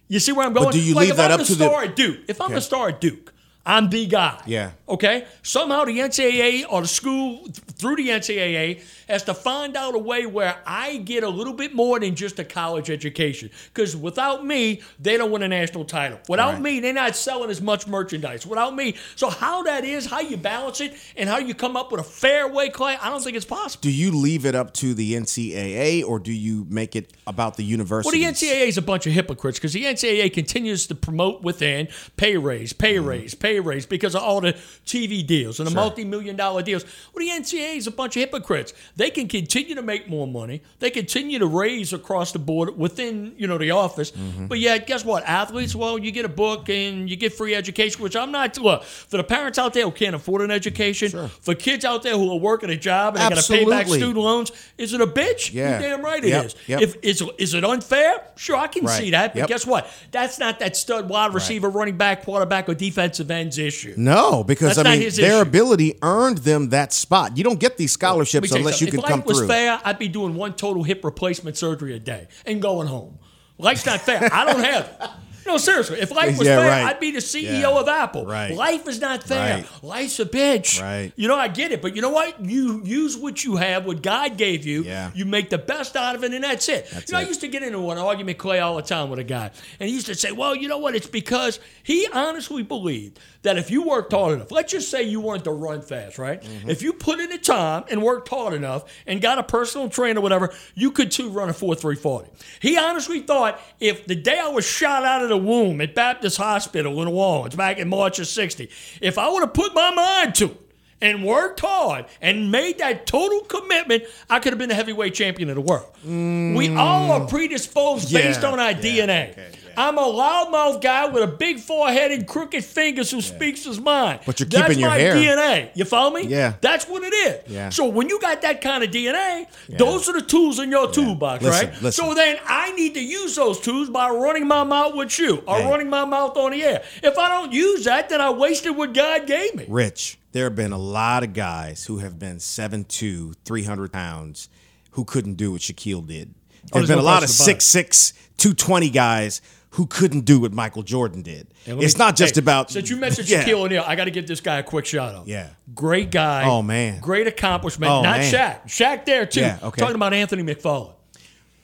You 0.07 0.21
see 0.21 0.33
where 0.33 0.47
I'm 0.47 0.53
going? 0.53 0.71
do 0.71 0.81
you 0.81 0.95
like 0.95 1.03
leave 1.03 1.11
if 1.11 1.17
that 1.19 1.33
I'm 1.33 1.41
up 1.41 1.47
the 1.47 1.53
to 1.53 1.59
the- 1.59 1.69
star 1.69 1.83
at 1.85 1.97
Duke, 1.97 2.19
if 2.29 2.41
I'm 2.41 2.53
the 2.53 2.61
star 2.61 2.89
at 2.89 3.01
Duke, 3.01 3.33
I'm 3.67 3.91
the 3.91 4.07
guy. 4.07 4.41
Yeah. 4.47 4.71
Okay? 4.89 5.27
Somehow 5.43 5.85
the 5.85 5.99
NCAA 5.99 6.65
or 6.69 6.81
the 6.83 6.89
school 6.89 7.47
through 7.77 7.97
the 7.97 8.09
NCAA 8.09 8.83
has 9.07 9.23
to 9.25 9.35
find 9.35 9.77
out 9.77 9.95
a 9.95 9.99
way 9.99 10.25
where 10.25 10.57
I 10.67 10.97
get 10.97 11.25
a 11.25 11.29
little 11.29 11.53
bit 11.53 11.75
more 11.75 12.01
than 12.01 12.15
just 12.15 12.39
a 12.39 12.45
college 12.45 12.91
education. 12.91 13.51
Because 13.73 13.95
without 13.97 14.45
me, 14.47 14.81
they 14.99 15.17
don't 15.19 15.31
win 15.31 15.43
a 15.43 15.49
national 15.49 15.85
title. 15.85 16.19
Without 16.29 16.55
Right. 16.55 16.63
me, 16.63 16.81
they're 16.81 16.93
not 16.95 17.15
selling 17.17 17.51
as 17.51 17.61
much 17.61 17.87
merchandise. 17.87 18.47
Without 18.47 18.75
me. 18.75 18.95
So 19.15 19.29
how 19.29 19.63
that 19.65 19.85
is, 19.85 20.07
how 20.07 20.21
you 20.21 20.37
balance 20.39 20.81
it, 20.81 20.95
and 21.17 21.29
how 21.29 21.39
you 21.39 21.55
come 21.55 21.77
up 21.77 21.93
with 21.93 22.01
a 22.01 22.05
fair 22.05 22.49
way, 22.49 22.71
Clay, 22.71 22.97
I 23.01 23.11
don't 23.11 23.23
think 23.23 23.37
it's 23.37 23.45
possible. 23.45 23.83
Do 23.83 23.91
you 23.93 24.11
leave 24.13 24.47
it 24.47 24.55
up 24.55 24.73
to 24.75 24.95
the 24.95 25.15
NCAA 25.15 26.03
or 26.05 26.19
do 26.19 26.33
you 26.33 26.67
make 26.71 26.97
it 26.97 27.13
about 27.27 27.57
the 27.57 27.63
university? 27.65 28.19
Well, 28.21 28.33
the 28.33 28.35
NCAA 28.35 28.69
is 28.69 28.79
a 28.79 28.83
bunch 28.83 29.07
of 29.07 29.13
hypocrites 29.13 29.59
because 29.59 29.73
the 29.75 29.85
NCAA 29.85 30.31
continues 30.33 30.87
to 30.89 30.95
promote 30.95 31.43
within 31.43 31.89
pay 32.17 32.37
raise, 32.39 32.73
pay 32.73 32.95
Mm-hmm. 32.97 33.07
raise, 33.07 33.35
pay 33.35 33.50
raise 33.59 33.87
because 33.87 34.15
of 34.15 34.23
all 34.23 34.41
the 34.41 34.53
TV 34.87 35.27
deals 35.27 35.59
and 35.59 35.67
the 35.69 35.75
multi-million 35.75 36.37
dollar 36.37 36.63
deals. 36.63 36.85
Well, 37.13 37.25
the 37.25 37.33
NCAA 37.33 37.77
is 37.77 37.87
a 37.89 37.91
bunch 37.91 38.17
of 38.17 38.21
hypocrites. 38.21 38.73
They 38.97 39.11
can 39.11 39.27
continue 39.27 39.75
to 39.75 39.83
make 39.83 40.09
more 40.09 40.29
money. 40.29 40.63
They 40.79 40.91
continue 40.91 41.39
to 41.41 41.47
raise 41.47 41.93
across 41.93 42.31
the 42.33 42.39
board 42.39 42.79
within 42.79 43.35
you 43.37 43.47
know 43.49 43.59
the 43.59 43.73
office. 43.73 44.13
Mm-hmm. 44.13 44.47
But 44.47 44.61
yet, 44.61 44.87
guess 44.87 45.05
what? 45.05 45.25
Athletes, 45.25 45.75
well, 45.75 45.99
you 45.99 46.13
get 46.13 46.25
a 46.25 46.29
book 46.29 46.69
and 46.69 47.11
you 47.11 47.17
get 47.17 47.33
free 47.33 47.55
education, 47.55 48.03
which 48.03 48.15
I'm 48.15 48.31
not. 48.31 48.57
Look 48.59 48.85
for 48.85 49.17
the 49.17 49.25
parents 49.25 49.59
out 49.59 49.73
there 49.75 49.85
who 49.85 49.91
can't 49.91 50.15
afford 50.15 50.43
an 50.43 50.51
education, 50.51 51.29
for 51.41 51.55
kids 51.55 51.85
out 51.85 52.03
there 52.03 52.15
who 52.17 52.31
are 52.31 52.39
working 52.39 52.69
a 52.71 52.77
job 52.77 53.17
and 53.17 53.25
they 53.25 53.35
got 53.35 53.43
to 53.43 53.53
pay 53.53 53.65
back 53.65 53.87
student 53.87 54.17
loans. 54.19 54.53
Is 54.77 54.93
it 54.93 55.01
a 55.01 55.07
bitch? 55.07 55.53
Yeah. 55.53 55.81
You're 55.81 55.89
damn 55.97 56.05
right 56.05 56.23
it 56.23 56.29
Yep, 56.29 56.45
is. 56.45 56.55
yep. 56.67 56.81
If 56.83 56.97
is 57.03 57.23
is 57.39 57.55
it 57.55 57.65
unfair? 57.65 58.23
Sure, 58.37 58.57
I 58.57 58.67
can 58.67 58.85
Right. 58.85 58.99
see 58.99 59.11
that. 59.13 59.33
But 59.33 59.41
Yep. 59.41 59.49
guess 59.49 59.67
what? 59.67 59.91
That's 60.11 60.39
not 60.39 60.59
that 60.59 60.77
stud 60.77 61.09
wide 61.09 61.33
receiver, 61.33 61.71
running 61.71 61.97
back, 61.97 62.25
quarterback, 62.25 62.69
or 62.69 62.75
defensive 62.75 63.31
issue. 63.49 63.95
No, 63.97 64.45
because 64.45 64.77
That's 64.77 64.89
I 64.89 64.99
mean 64.99 65.11
their 65.11 65.41
issue. 65.41 65.49
ability 65.49 65.99
earned 66.03 66.39
them 66.39 66.71
that 66.71 66.93
spot. 66.93 67.37
You 67.37 67.45
don't 67.45 67.61
get 67.61 67.77
these 67.77 67.93
scholarships 67.93 68.53
unless 68.53 68.81
you 68.81 68.87
something. 68.87 69.03
can 69.03 69.21
if 69.21 69.27
life 69.27 69.27
was 69.27 69.47
fair, 69.47 69.81
I'd 69.85 69.99
be 69.99 70.09
doing 70.09 70.35
one 70.35 70.55
total 70.55 70.83
hip 70.83 71.05
replacement 71.05 71.57
surgery 71.57 71.95
a 71.95 71.99
day 71.99 72.29
and 72.47 72.61
going 72.61 72.87
home. 72.87 73.19
Life's 73.59 73.85
not 73.87 74.01
fair. 74.01 74.29
I 74.33 74.45
don't 74.45 74.65
have 74.65 74.85
it. 75.01 75.11
No, 75.51 75.57
seriously. 75.59 76.01
If 76.01 76.13
life 76.13 76.39
was 76.39 76.47
Yeah, 76.47 76.59
fair, 76.61 76.69
right. 76.71 76.85
I'd 76.85 77.01
be 77.01 77.11
the 77.11 77.19
CEO 77.21 77.61
Yeah. 77.61 77.69
of 77.81 77.89
Apple. 77.89 78.25
Right. 78.25 78.55
Life 78.55 78.87
is 78.87 79.01
not 79.01 79.25
fair. 79.25 79.57
Right. 79.57 79.67
Life's 79.83 80.21
a 80.21 80.25
bitch. 80.25 80.81
Right. 80.81 81.13
You 81.17 81.27
know, 81.27 81.37
I 81.37 81.49
get 81.49 81.73
it, 81.73 81.83
but 81.83 81.97
you 81.97 82.03
know 82.03 82.11
what? 82.11 82.45
You 82.45 82.81
use 82.85 83.17
what 83.17 83.43
you 83.43 83.57
have, 83.57 83.85
what 83.85 84.01
God 84.01 84.37
gave 84.37 84.65
you. 84.65 84.85
Yeah. 84.85 85.11
You 85.13 85.25
make 85.25 85.51
the 85.51 85.59
best 85.59 85.97
out 85.97 86.15
of 86.15 86.23
it, 86.23 86.33
and 86.33 86.45
that's 86.45 86.69
it. 86.69 86.89
That's 86.93 87.11
you 87.11 87.15
know, 87.15 87.19
I 87.19 87.23
used 87.27 87.41
to 87.41 87.49
get 87.49 87.65
into 87.65 87.91
an 87.91 87.99
argument, 87.99 88.39
Clay, 88.39 88.61
all 88.61 88.77
the 88.77 88.83
time 88.83 89.11
with 89.11 89.19
a 89.19 89.25
guy, 89.25 89.51
and 89.81 89.89
he 89.89 89.95
used 89.95 90.07
to 90.07 90.15
say, 90.15 90.31
"Well, 90.31 90.55
you 90.55 90.69
know 90.69 90.79
what? 90.79 90.95
It's 90.95 91.09
because 91.09 91.59
he 91.83 92.07
honestly 92.13 92.63
believed 92.63 93.19
that 93.43 93.57
if 93.57 93.71
you 93.71 93.83
worked 93.83 94.13
hard 94.13 94.35
enough, 94.35 94.51
let's 94.51 94.73
just 94.73 94.91
say 94.91 95.03
you 95.03 95.21
wanted 95.21 95.45
to 95.45 95.53
run 95.53 95.83
fast, 95.83 96.19
right? 96.19 96.43
Mm-hmm. 96.43 96.71
If 96.71 96.83
you 96.83 96.93
put 96.93 97.21
in 97.21 97.31
the 97.31 97.39
time 97.39 97.85
and 97.91 98.03
worked 98.03 98.29
hard 98.29 98.53
enough 98.53 98.85
and 99.07 99.21
got 99.21 99.39
a 99.39 99.43
personal 99.43 99.89
trainer, 99.89 100.21
or 100.21 100.23
whatever, 100.23 100.53
you 100.75 100.91
could 100.91 101.11
too 101.11 101.31
run 101.31 101.49
a 101.49 101.53
four 101.53 101.75
three 101.75 101.97
forty. 101.97 102.29
He 102.61 102.77
honestly 102.79 103.21
thought 103.21 103.61
if 103.79 104.07
the 104.07 104.15
day 104.15 104.39
I 104.39 104.49
was 104.49 104.67
shot 104.67 105.05
out 105.05 105.23
of 105.23 105.29
the 105.29 105.39
womb 105.39 105.81
at 105.81 105.95
Baptist 105.95 106.37
Hospital 106.37 107.01
in 107.01 107.09
New 107.09 107.15
Orleans 107.15 107.57
back 107.57 107.79
in 107.79 107.89
March 107.89 108.19
of 108.19 108.27
'60, 108.27 108.71
if 109.01 109.19
I 109.19 109.29
would 109.31 109.41
have 109.41 109.55
put 109.55 109.75
my 109.75 109.95
mind 109.95 110.35
to 110.37 110.47
it 110.47 110.61
and 111.01 111.25
worked 111.25 111.61
hard 111.61 112.05
and 112.21 112.51
made 112.51 112.79
that 112.79 113.07
total 113.07 113.41
commitment, 113.41 114.05
I 114.29 114.39
could 114.39 114.53
have 114.53 114.59
been 114.59 114.69
the 114.69 114.75
heavyweight 114.75 115.15
champion 115.15 115.49
of 115.49 115.55
the 115.55 115.63
world. 115.63 115.87
We 116.05 116.75
all 116.77 117.13
are 117.13 117.27
predisposed 117.27 118.13
based 118.13 118.45
on 118.45 118.61
our 118.61 118.73
yeah, 118.73 119.07
DNA. 119.07 119.31
okay, 119.31 119.51
yeah. 119.77 119.89
I'm 119.89 119.99
a 119.99 120.03
loudmouth 120.03 120.81
guy 120.81 121.07
with 121.07 121.23
a 121.23 121.27
big 121.27 121.59
forehead 121.61 122.11
and 122.11 122.27
crooked 122.27 122.65
fingers 122.65 123.11
who 123.11 123.21
speaks 123.21 123.65
his 123.65 123.81
mind. 123.81 124.21
But 124.27 124.41
you're 124.41 124.49
That's 124.49 124.69
keeping 124.69 124.81
your 124.81 124.91
my 124.91 124.99
hair. 124.99 125.15
DNA. 125.15 125.71
You 125.75 125.85
follow 125.85 126.11
me? 126.11 126.27
Yeah. 126.27 126.55
That's 126.61 126.87
what 126.87 127.03
it 127.03 127.13
is. 127.15 127.51
Yeah. 127.53 127.69
So 127.71 127.87
when 127.89 128.09
you 128.09 128.21
got 128.21 128.43
that 128.43 128.61
kind 128.61 128.85
of 128.85 128.91
DNA, 128.91 129.47
those 129.69 130.09
are 130.09 130.13
the 130.13 130.23
tools 130.23 130.59
in 130.59 130.71
your 130.71 130.91
toolbox, 130.91 131.43
Listen, 131.43 131.69
right? 131.71 131.83
listen. 131.83 132.05
So 132.05 132.15
then 132.15 132.39
I 132.47 132.73
need 132.73 132.95
to 132.95 133.01
use 133.03 133.37
those 133.37 133.61
tools 133.61 133.89
by 133.91 134.11
running 134.11 134.47
my 134.47 134.65
mouth 134.65 134.95
with 134.95 135.19
you 135.19 135.43
or 135.47 135.59
running 135.61 135.89
my 135.89 136.05
mouth 136.05 136.37
on 136.37 136.53
the 136.53 136.63
air. 136.63 136.83
If 137.03 137.19
I 137.19 137.29
don't 137.29 137.53
use 137.53 137.85
that, 137.85 138.09
then 138.09 138.21
I 138.21 138.31
wasted 138.31 138.77
what 138.77 138.93
God 138.93 139.27
gave 139.27 139.55
me. 139.55 139.67
Rich, 139.69 140.19
there 140.33 140.45
have 140.45 140.55
been 140.57 140.73
a 140.73 140.79
lot 140.79 141.23
of 141.23 141.33
guys 141.33 141.87
who 141.87 141.99
have 141.99 142.19
been 142.19 142.37
7'2", 142.37 143.35
300 143.45 143.93
pounds 143.93 144.49
who 144.93 145.05
couldn't 145.05 145.35
do 145.35 145.53
what 145.53 145.61
Shaquille 145.61 146.07
did. 146.07 146.35
Oh, 146.35 146.35
there's 146.35 146.71
Oh, 146.73 146.79
there's 146.79 146.89
been 146.89 146.99
no 146.99 147.03
a 147.03 147.05
lot 147.05 147.23
of 147.23 147.29
question 147.29 147.57
6'6", 147.57 148.13
220 148.37 148.91
guys 148.91 149.41
who 149.71 149.87
couldn't 149.87 150.23
do 150.23 150.41
what 150.41 150.53
Michael 150.53 150.83
Jordan 150.83 151.23
did. 151.23 151.47
It's 151.65 151.95
me- 151.95 151.99
not 151.99 152.17
just 152.17 152.35
hey, 152.35 152.41
about 152.41 152.71
Since 152.71 152.91
you 152.91 152.97
mentioned 152.97 153.29
Yeah. 153.31 153.45
Shaquille 153.45 153.65
O'Neal, 153.65 153.85
I 153.87 153.95
got 153.95 154.05
to 154.05 154.11
give 154.11 154.27
this 154.27 154.41
guy 154.41 154.59
a 154.59 154.63
quick 154.63 154.87
shout 154.87 155.15
out. 155.15 155.29
Yeah. 155.29 155.51
Great 155.75 156.11
guy. 156.11 156.45
Oh, 156.45 156.63
man. 156.63 157.01
Great 157.01 157.27
accomplishment. 157.27 157.91
Oh, 157.91 158.03
Not 158.03 158.19
man. 158.19 158.33
Shaq. 158.33 158.65
Shaq 158.65 159.05
there 159.05 159.27
too. 159.27 159.41
Yeah, 159.41 159.59
okay. 159.63 159.81
Talking 159.81 159.97
about 159.97 160.13
Anthony 160.13 160.43
McFarland. 160.43 160.95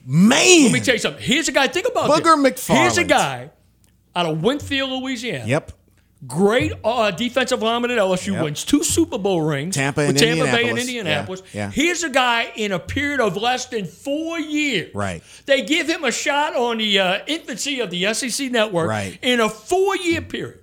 Man. 0.05 0.63
Let 0.63 0.71
me 0.71 0.79
tell 0.79 0.95
you 0.95 0.99
something. 0.99 1.21
Here's 1.21 1.49
a 1.49 1.51
guy. 1.51 1.67
Think 1.67 1.87
about 1.87 2.09
Booger 2.09 2.41
this. 2.43 2.67
Here's 2.67 2.97
a 2.97 3.03
guy 3.03 3.49
out 4.15 4.25
of 4.25 4.37
Winnfield, 4.37 5.01
Louisiana. 5.01 5.45
Yep. 5.45 5.73
Great 6.25 6.73
uh, 6.83 7.11
defensive 7.11 7.61
lineman 7.61 7.91
at 7.91 7.99
LSU. 7.99 8.33
Yep. 8.33 8.43
Wins 8.43 8.65
two 8.65 8.83
Super 8.83 9.19
Bowl 9.19 9.41
rings. 9.41 9.75
Tampa 9.75 10.07
with 10.07 10.17
Tampa 10.17 10.45
Bay 10.45 10.67
and 10.67 10.79
Indianapolis. 10.79 11.43
Yeah, 11.53 11.65
yeah. 11.65 11.71
Here's 11.71 12.03
a 12.03 12.09
guy 12.09 12.51
in 12.55 12.71
a 12.71 12.79
period 12.79 13.19
of 13.19 13.37
less 13.37 13.67
than 13.67 13.85
four 13.85 14.39
years. 14.39 14.93
Right. 14.95 15.21
They 15.45 15.61
give 15.61 15.87
him 15.87 16.03
a 16.03 16.11
shot 16.11 16.55
on 16.55 16.79
the 16.79 16.99
uh, 16.99 17.19
infancy 17.27 17.81
of 17.81 17.91
the 17.91 18.11
SEC 18.15 18.51
network. 18.51 18.89
Right. 18.89 19.19
In 19.21 19.39
a 19.39 19.47
four-year 19.47 20.21
period. 20.21 20.59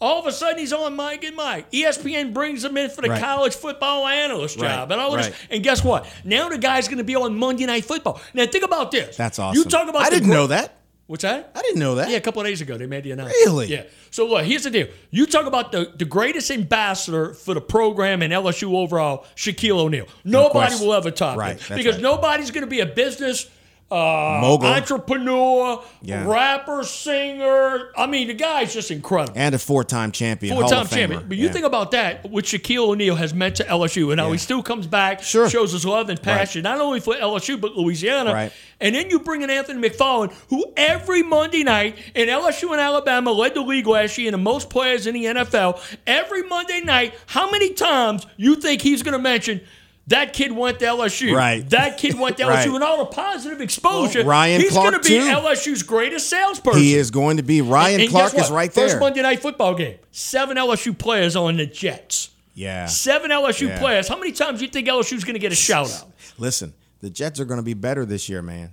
All 0.00 0.20
of 0.20 0.26
a 0.26 0.32
sudden, 0.32 0.58
he's 0.58 0.72
on 0.72 0.94
Mike 0.94 1.24
and 1.24 1.34
Mike. 1.34 1.72
ESPN 1.72 2.32
brings 2.32 2.62
him 2.64 2.76
in 2.76 2.88
for 2.88 3.02
the 3.02 3.08
Right. 3.08 3.20
college 3.20 3.54
football 3.56 4.06
analyst 4.06 4.56
Right, 4.60 4.68
job, 4.68 4.92
and 4.92 5.00
all 5.00 5.16
this. 5.16 5.32
And 5.50 5.60
guess 5.64 5.82
what? 5.82 6.06
Now 6.22 6.48
the 6.48 6.58
guy's 6.58 6.86
going 6.86 6.98
to 6.98 7.04
be 7.04 7.16
on 7.16 7.34
Monday 7.36 7.66
Night 7.66 7.84
Football. 7.84 8.20
Now 8.32 8.46
think 8.46 8.62
about 8.62 8.92
this. 8.92 9.16
That's 9.16 9.40
awesome. 9.40 9.58
You 9.58 9.64
talk 9.64 9.88
about 9.88 10.02
I 10.02 10.10
didn't 10.10 10.28
know 10.28 10.46
that. 10.48 10.77
What's 11.08 11.22
that? 11.22 11.50
I 11.54 11.62
didn't 11.62 11.80
know 11.80 11.94
that. 11.94 12.10
Yeah, 12.10 12.18
a 12.18 12.20
couple 12.20 12.42
of 12.42 12.46
days 12.46 12.60
ago 12.60 12.76
they 12.76 12.86
made 12.86 13.02
the 13.02 13.12
announcement. 13.12 13.34
Really? 13.46 13.66
Yeah. 13.68 13.84
So 14.10 14.26
look, 14.26 14.44
here's 14.44 14.64
the 14.64 14.70
deal. 14.70 14.88
You 15.10 15.24
talk 15.24 15.46
about 15.46 15.72
the, 15.72 15.90
the 15.96 16.04
greatest 16.04 16.50
ambassador 16.50 17.32
for 17.32 17.54
the 17.54 17.62
program 17.62 18.20
and 18.22 18.30
LSU 18.30 18.74
overall, 18.76 19.24
Shaquille 19.34 19.78
O'Neal. 19.78 20.06
Nobody 20.22 20.74
will 20.74 20.92
ever 20.92 21.10
top 21.10 21.38
Right, 21.38 21.56
it 21.56 21.60
that's 21.60 21.68
because 21.78 21.94
right. 21.94 22.02
nobody's 22.02 22.50
going 22.50 22.64
to 22.64 22.70
be 22.70 22.80
a 22.80 22.86
business 22.86 23.48
uh, 23.90 24.38
Mogul. 24.42 24.68
entrepreneur, 24.68 25.82
Yeah. 26.02 26.24
rapper, 26.26 26.84
singer. 26.84 27.88
I 27.96 28.06
mean, 28.06 28.28
the 28.28 28.34
guy's 28.34 28.74
just 28.74 28.90
incredible. 28.90 29.32
And 29.36 29.54
a 29.54 29.58
four-time 29.58 30.12
champion, 30.12 30.54
Four-time 30.56 30.86
champion. 30.88 31.24
But 31.26 31.36
you 31.38 31.46
Yeah. 31.46 31.52
think 31.52 31.64
about 31.64 31.92
that, 31.92 32.28
what 32.30 32.44
Shaquille 32.44 32.88
O'Neal 32.88 33.16
has 33.16 33.32
meant 33.32 33.56
to 33.56 33.64
LSU, 33.68 34.10
and 34.10 34.20
how 34.20 34.26
Yeah. 34.26 34.32
he 34.32 34.38
still 34.38 34.62
comes 34.62 34.86
back, 34.86 35.22
Sure. 35.22 35.48
shows 35.48 35.72
his 35.72 35.84
love 35.86 36.10
and 36.10 36.20
passion, 36.20 36.62
not 36.62 36.80
only 36.80 37.00
for 37.00 37.14
LSU 37.16 37.56
but 37.56 37.76
Louisiana. 37.76 38.32
Right. 38.32 38.52
And 38.80 38.94
then 38.94 39.10
you 39.10 39.18
bring 39.18 39.42
in 39.42 39.50
Anthony 39.50 39.88
McFarland, 39.88 40.32
who 40.50 40.66
every 40.76 41.22
Monday 41.22 41.64
night 41.64 41.96
in 42.14 42.28
LSU 42.28 42.70
and 42.72 42.80
Alabama 42.80 43.32
led 43.32 43.54
the 43.54 43.60
league 43.62 43.86
last 43.86 44.16
year 44.18 44.28
and 44.28 44.34
the 44.34 44.38
most 44.38 44.70
players 44.70 45.06
in 45.06 45.14
the 45.14 45.26
NFL. 45.26 45.80
Every 46.06 46.42
Monday 46.42 46.80
night, 46.82 47.14
how 47.26 47.50
many 47.50 47.70
times 47.72 48.26
you 48.36 48.54
think 48.54 48.82
he's 48.82 49.02
going 49.02 49.14
to 49.14 49.18
mention? 49.18 49.60
That 50.08 50.32
kid 50.32 50.52
went 50.52 50.78
to 50.80 50.84
LSU. 50.86 51.34
Right. 51.34 51.68
That 51.70 51.98
kid 51.98 52.18
went 52.18 52.36
to 52.38 52.42
LSU. 52.44 52.48
Right. 52.48 52.66
And 52.68 52.82
all 52.82 52.98
the 52.98 53.06
positive 53.06 53.60
exposure. 53.60 54.20
Well, 54.20 54.28
Ryan 54.28 54.60
he's 54.60 54.72
Clark, 54.72 54.90
going 54.92 55.02
to 55.02 55.08
be 55.08 55.18
too. 55.18 55.24
LSU's 55.26 55.82
greatest 55.82 56.28
salesperson. 56.28 56.80
He 56.82 56.94
is 56.94 57.10
going 57.10 57.36
to 57.36 57.42
be. 57.42 57.60
Ryan 57.60 58.00
And 58.00 58.10
Clark 58.10 58.32
guess 58.32 58.46
is 58.46 58.50
right 58.50 58.72
First. 58.72 58.98
Monday 58.98 59.22
night 59.22 59.40
football 59.40 59.74
game. 59.74 59.98
Seven 60.10 60.56
LSU 60.56 60.96
players 60.98 61.36
on 61.36 61.56
the 61.58 61.66
Jets. 61.66 62.30
Yeah. 62.54 62.86
Seven 62.86 63.30
LSU 63.30 63.68
Yeah. 63.68 63.78
players. 63.78 64.08
How 64.08 64.16
many 64.18 64.32
times 64.32 64.58
do 64.60 64.64
you 64.64 64.70
think 64.70 64.88
LSU's 64.88 65.24
going 65.24 65.34
to 65.34 65.40
get 65.40 65.52
a 65.52 65.56
shout 65.56 65.92
out? 65.92 66.06
Listen, 66.38 66.74
the 67.00 67.10
Jets 67.10 67.38
are 67.38 67.44
going 67.44 67.58
to 67.58 67.62
be 67.64 67.74
better 67.74 68.04
this 68.04 68.28
year, 68.28 68.42
man. 68.42 68.70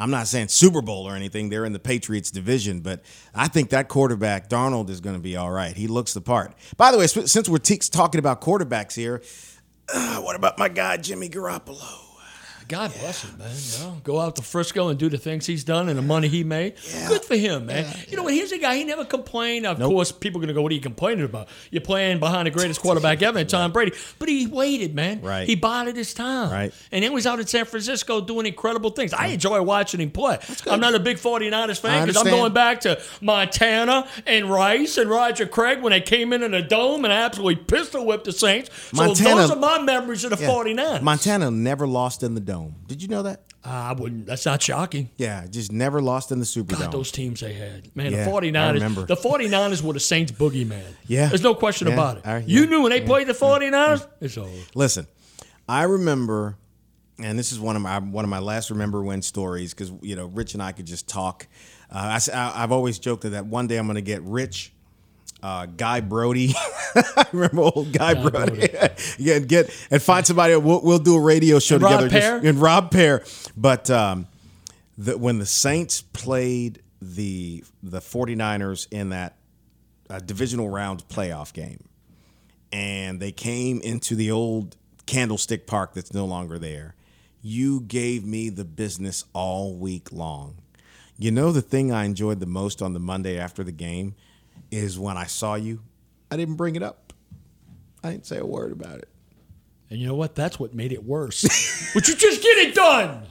I'm 0.00 0.12
not 0.12 0.28
saying 0.28 0.46
Super 0.46 0.80
Bowl 0.80 1.08
or 1.08 1.16
anything. 1.16 1.48
They're 1.48 1.64
in 1.64 1.72
the 1.72 1.80
Patriots 1.80 2.30
division, 2.30 2.80
but 2.80 3.02
I 3.34 3.48
think 3.48 3.70
that 3.70 3.88
quarterback 3.88 4.48
Darnold 4.48 4.90
is 4.90 5.00
going 5.00 5.16
to 5.16 5.20
be 5.20 5.34
all 5.36 5.50
right. 5.50 5.76
He 5.76 5.88
looks 5.88 6.14
the 6.14 6.20
part. 6.20 6.54
By 6.76 6.92
the 6.92 6.98
way, 6.98 7.08
since 7.08 7.48
we're 7.48 7.58
te- 7.58 7.78
talking 7.78 8.20
about 8.20 8.40
quarterbacks 8.40 8.94
here, 8.94 9.22
what 10.20 10.36
about 10.36 10.58
my 10.58 10.68
guy 10.68 10.96
Jimmy 10.98 11.28
Garoppolo? 11.28 12.07
God 12.68 12.92
bless 13.00 13.24
him, 13.24 13.38
man. 13.38 13.50
You 13.54 13.78
know, 13.84 14.00
go 14.04 14.20
out 14.20 14.36
to 14.36 14.42
Frisco 14.42 14.88
and 14.88 14.98
do 14.98 15.08
the 15.08 15.16
things 15.18 15.46
he's 15.46 15.64
done 15.64 15.88
and 15.88 15.98
the 15.98 16.02
money 16.02 16.28
he 16.28 16.44
made. 16.44 16.74
Good 17.08 17.22
for 17.24 17.34
him, 17.34 17.66
man. 17.66 17.86
you 18.08 18.16
know 18.16 18.22
what? 18.24 18.34
Here's 18.34 18.52
a 18.52 18.58
guy. 18.58 18.76
He 18.76 18.84
never 18.84 19.04
complained. 19.06 19.66
Of 19.66 19.78
course, 19.78 20.12
people 20.12 20.38
are 20.38 20.42
going 20.42 20.48
to 20.48 20.54
go, 20.54 20.60
"What 20.62 20.70
are 20.72 20.74
you 20.74 20.80
complaining 20.82 21.24
about? 21.24 21.48
You're 21.70 21.80
playing 21.80 22.18
behind 22.18 22.46
the 22.46 22.50
greatest 22.50 22.80
quarterback 22.80 23.22
ever, 23.22 23.42
Tom 23.44 23.72
Brady." 23.72 23.92
But 24.18 24.28
he 24.28 24.46
waited, 24.46 24.94
man. 24.94 25.22
Right. 25.22 25.48
He 25.48 25.54
bided 25.54 25.96
his 25.96 26.12
time. 26.12 26.50
Right. 26.50 26.72
And 26.92 27.02
then 27.02 27.10
he 27.10 27.14
was 27.14 27.26
out 27.26 27.40
in 27.40 27.46
San 27.46 27.64
Francisco 27.64 28.20
doing 28.20 28.44
incredible 28.46 28.90
things. 28.90 29.12
I 29.14 29.28
enjoy 29.28 29.62
watching 29.62 30.00
him 30.00 30.10
play. 30.10 30.38
I'm 30.70 30.80
not 30.80 30.94
a 30.94 31.00
big 31.00 31.16
49ers 31.16 31.80
fan 31.80 32.06
because 32.06 32.20
I'm 32.20 32.30
going 32.30 32.52
back 32.52 32.80
to 32.82 33.00
Montana 33.22 34.06
and 34.26 34.50
Rice 34.50 34.98
and 34.98 35.08
Roger 35.08 35.46
Craig 35.46 35.80
when 35.80 35.92
they 35.92 36.00
came 36.00 36.32
in 36.32 36.42
in 36.42 36.52
a 36.54 36.60
dome 36.66 37.04
and 37.04 37.12
absolutely 37.12 37.56
pistol 37.56 38.04
whipped 38.04 38.24
the 38.24 38.32
Saints. 38.32 38.70
So 38.92 38.96
Montana- 39.06 39.34
those 39.36 39.50
are 39.52 39.56
my 39.56 39.80
memories 39.80 40.24
of 40.24 40.30
the 40.36 40.42
Yeah. 40.42 40.48
49ers. 40.50 41.02
Montana 41.02 41.50
never 41.50 41.86
lost 41.86 42.22
in 42.22 42.34
the 42.34 42.40
dome. 42.40 42.57
Did 42.86 43.02
you 43.02 43.08
know 43.08 43.22
that? 43.24 43.42
I 43.64 43.92
wouldn't. 43.92 44.26
That's 44.26 44.46
not 44.46 44.62
shocking. 44.62 45.10
Yeah, 45.16 45.46
just 45.46 45.72
never 45.72 46.00
lost 46.00 46.30
in 46.32 46.38
the 46.38 46.44
Superdome. 46.44 46.78
God, 46.78 46.92
those 46.92 47.10
teams 47.10 47.40
they 47.40 47.52
had. 47.52 47.94
Man, 47.96 48.12
Yeah, 48.12 48.24
the 48.24 48.30
49ers. 48.30 48.56
I 48.56 48.70
remember. 48.72 49.04
The 49.06 49.16
49ers 49.16 49.82
were 49.82 49.92
the 49.92 50.00
Saints 50.00 50.32
boogeyman. 50.32 50.82
Yeah. 51.06 51.26
There's 51.28 51.42
no 51.42 51.54
question 51.54 51.88
Yeah, 51.88 51.94
about 51.94 52.18
it. 52.18 52.26
I- 52.26 52.38
you 52.46 52.66
knew 52.66 52.82
when 52.82 52.90
they 52.90 53.00
yeah, 53.00 53.06
played 53.06 53.26
the 53.26 53.32
49ers, 53.34 54.06
it's 54.20 54.38
over. 54.38 54.50
Listen, 54.74 55.06
I 55.68 55.82
remember, 55.82 56.56
and 57.18 57.38
this 57.38 57.52
is 57.52 57.58
one 57.60 57.76
of 57.76 57.82
my 57.82 57.98
one 57.98 58.24
of 58.24 58.30
my 58.30 58.38
last 58.38 58.70
remember 58.70 59.02
when 59.02 59.22
stories 59.22 59.74
because 59.74 59.92
you 60.02 60.16
know 60.16 60.26
Rich 60.26 60.54
and 60.54 60.62
I 60.62 60.72
could 60.72 60.86
just 60.86 61.08
talk. 61.08 61.46
Uh, 61.90 62.18
I, 62.32 62.60
have 62.60 62.70
always 62.72 62.98
joked 62.98 63.22
that 63.30 63.46
one 63.46 63.66
day 63.66 63.76
I'm 63.76 63.86
going 63.86 63.96
to 63.96 64.02
get 64.02 64.22
Rich. 64.22 64.72
Uh, 65.42 65.66
Guy 65.66 66.00
Brody, 66.00 66.52
I 66.96 67.26
remember 67.32 67.62
old 67.62 67.92
Guy, 67.92 68.14
Brody. 68.14 68.68
yeah, 69.18 69.34
and 69.36 69.48
get 69.48 69.70
and 69.90 70.02
find 70.02 70.26
somebody. 70.26 70.56
We'll, 70.56 70.82
we'll 70.82 70.98
do 70.98 71.14
a 71.14 71.20
radio 71.20 71.58
show 71.60 71.76
And 71.76 71.84
Rob 71.84 72.00
together. 72.00 72.36
just- 72.38 72.44
and 72.46 72.60
Rob 72.60 72.90
Pear. 72.90 73.22
But 73.56 73.88
um, 73.88 74.26
the, 74.96 75.16
when 75.16 75.38
the 75.38 75.46
Saints 75.46 76.02
played 76.02 76.82
the 77.00 77.62
the 77.84 78.00
49ers 78.00 78.88
in 78.90 79.10
that 79.10 79.36
uh, 80.10 80.18
divisional 80.18 80.68
round 80.68 81.06
playoff 81.08 81.52
game, 81.52 81.84
and 82.72 83.20
they 83.20 83.30
came 83.32 83.80
into 83.82 84.16
the 84.16 84.30
old 84.32 84.76
Candlestick 85.06 85.66
Park 85.66 85.94
that's 85.94 86.12
no 86.12 86.24
longer 86.24 86.58
there. 86.58 86.94
You 87.42 87.80
gave 87.80 88.24
me 88.24 88.48
the 88.48 88.64
business 88.64 89.24
all 89.32 89.76
week 89.76 90.10
long. 90.12 90.56
You 91.16 91.30
know 91.30 91.52
the 91.52 91.62
thing 91.62 91.92
I 91.92 92.04
enjoyed 92.04 92.40
the 92.40 92.46
most 92.46 92.82
on 92.82 92.92
the 92.92 92.98
Monday 93.00 93.38
after 93.38 93.62
the 93.64 93.72
game 93.72 94.14
is 94.70 94.98
when 94.98 95.16
I 95.16 95.24
saw 95.26 95.54
you. 95.54 95.80
I 96.30 96.36
didn't 96.36 96.56
bring 96.56 96.76
it 96.76 96.82
up. 96.82 97.12
I 98.04 98.10
didn't 98.10 98.26
say 98.26 98.38
a 98.38 98.46
word 98.46 98.72
about 98.72 98.98
it. 98.98 99.08
And 99.90 99.98
you 99.98 100.06
know 100.06 100.14
what? 100.14 100.34
That's 100.34 100.58
what 100.60 100.74
made 100.74 100.92
it 100.92 101.04
worse. 101.04 101.42
Would 101.94 102.06
you 102.06 102.14
just 102.14 102.42
get 102.42 102.58
it 102.58 102.74
done? 102.74 103.22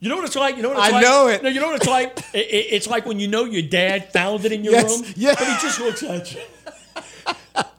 You 0.00 0.08
know 0.08 0.16
what 0.16 0.24
it's 0.26 0.36
like? 0.36 0.56
You 0.56 0.62
know 0.62 0.70
what 0.70 0.78
it's 0.78 0.88
I 0.88 0.90
like? 0.90 1.02
know 1.02 1.28
it. 1.28 1.42
No, 1.42 1.48
you 1.48 1.60
know 1.60 1.68
what 1.68 1.76
it's 1.76 1.86
like? 1.88 2.18
It- 2.32 2.46
it- 2.50 2.66
it's 2.70 2.86
like 2.86 3.06
when 3.06 3.18
you 3.18 3.26
know 3.28 3.44
your 3.44 3.62
dad 3.62 4.12
found 4.12 4.44
it 4.44 4.52
in 4.52 4.62
your 4.64 4.74
Yes, 4.74 5.00
room, 5.02 5.12
yeah. 5.16 5.34
but 5.38 5.46
he 5.48 5.54
just 5.60 5.80
looks 5.80 6.02
at 6.02 6.32
you. 6.34 6.40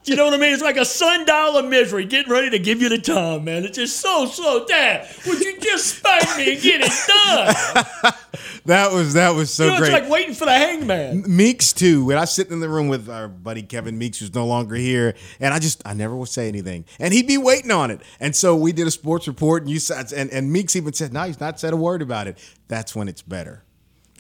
You 0.06 0.16
know 0.16 0.26
what 0.26 0.34
I 0.34 0.38
mean? 0.38 0.52
It's 0.54 0.64
like 0.64 0.76
a 0.78 0.86
sundial 0.86 1.58
of 1.58 1.66
misery 1.66 2.04
getting 2.04 2.32
ready 2.32 2.50
to 2.50 2.60
give 2.60 2.82
you 2.82 2.90
the 2.90 2.98
time, 2.98 3.44
man. 3.46 3.64
It's 3.64 3.78
just 3.78 3.98
so, 3.98 4.26
slow. 4.26 4.66
Dad, 4.66 5.08
would 5.28 5.40
you 5.40 5.60
just 5.60 5.98
spank 5.98 6.36
me 6.38 6.54
and 6.54 6.62
get 6.62 6.82
it 6.84 6.92
done? 7.08 8.14
that 8.66 8.92
was 8.92 9.14
that 9.14 9.36
was 9.36 9.54
so 9.54 9.66
You 9.66 9.72
know, 9.72 9.78
great. 9.78 9.94
it's 9.94 10.02
like 10.02 10.10
waiting 10.12 10.34
for 10.34 10.46
the 10.46 10.54
hangman. 10.54 11.24
Meeks 11.28 11.74
too. 11.74 12.06
When 12.06 12.18
I 12.18 12.26
sit 12.26 12.50
in 12.50 12.60
the 12.60 12.70
room 12.70 12.88
with 12.88 13.10
our 13.10 13.28
buddy 13.28 13.64
Kevin 13.64 13.98
Meeks, 13.98 14.20
who's 14.20 14.34
no 14.34 14.46
longer 14.46 14.76
here, 14.76 15.16
and 15.40 15.54
I 15.54 15.60
just 15.60 15.82
I 15.86 15.94
never 15.94 16.16
would 16.16 16.30
say 16.30 16.48
anything, 16.48 16.86
and 17.00 17.14
he'd 17.14 17.28
be 17.28 17.38
waiting 17.38 17.72
on 17.72 17.92
it. 17.92 18.02
And 18.20 18.36
so 18.36 18.56
we 18.56 18.72
did 18.72 18.88
a 18.88 18.92
sports 18.92 19.28
report, 19.28 19.64
and 19.64 19.72
you 19.72 19.80
said, 19.80 20.12
and, 20.14 20.30
and 20.32 20.52
Meeks 20.52 20.76
even 20.76 20.94
said, 20.94 21.14
"No, 21.14 21.24
he's 21.24 21.40
not 21.40 21.60
said 21.60 21.74
a 21.74 21.78
word 21.78 22.02
about 22.02 22.28
it." 22.28 22.38
That's 22.68 22.96
when 22.96 23.08
it's 23.08 23.22
better. 23.22 23.64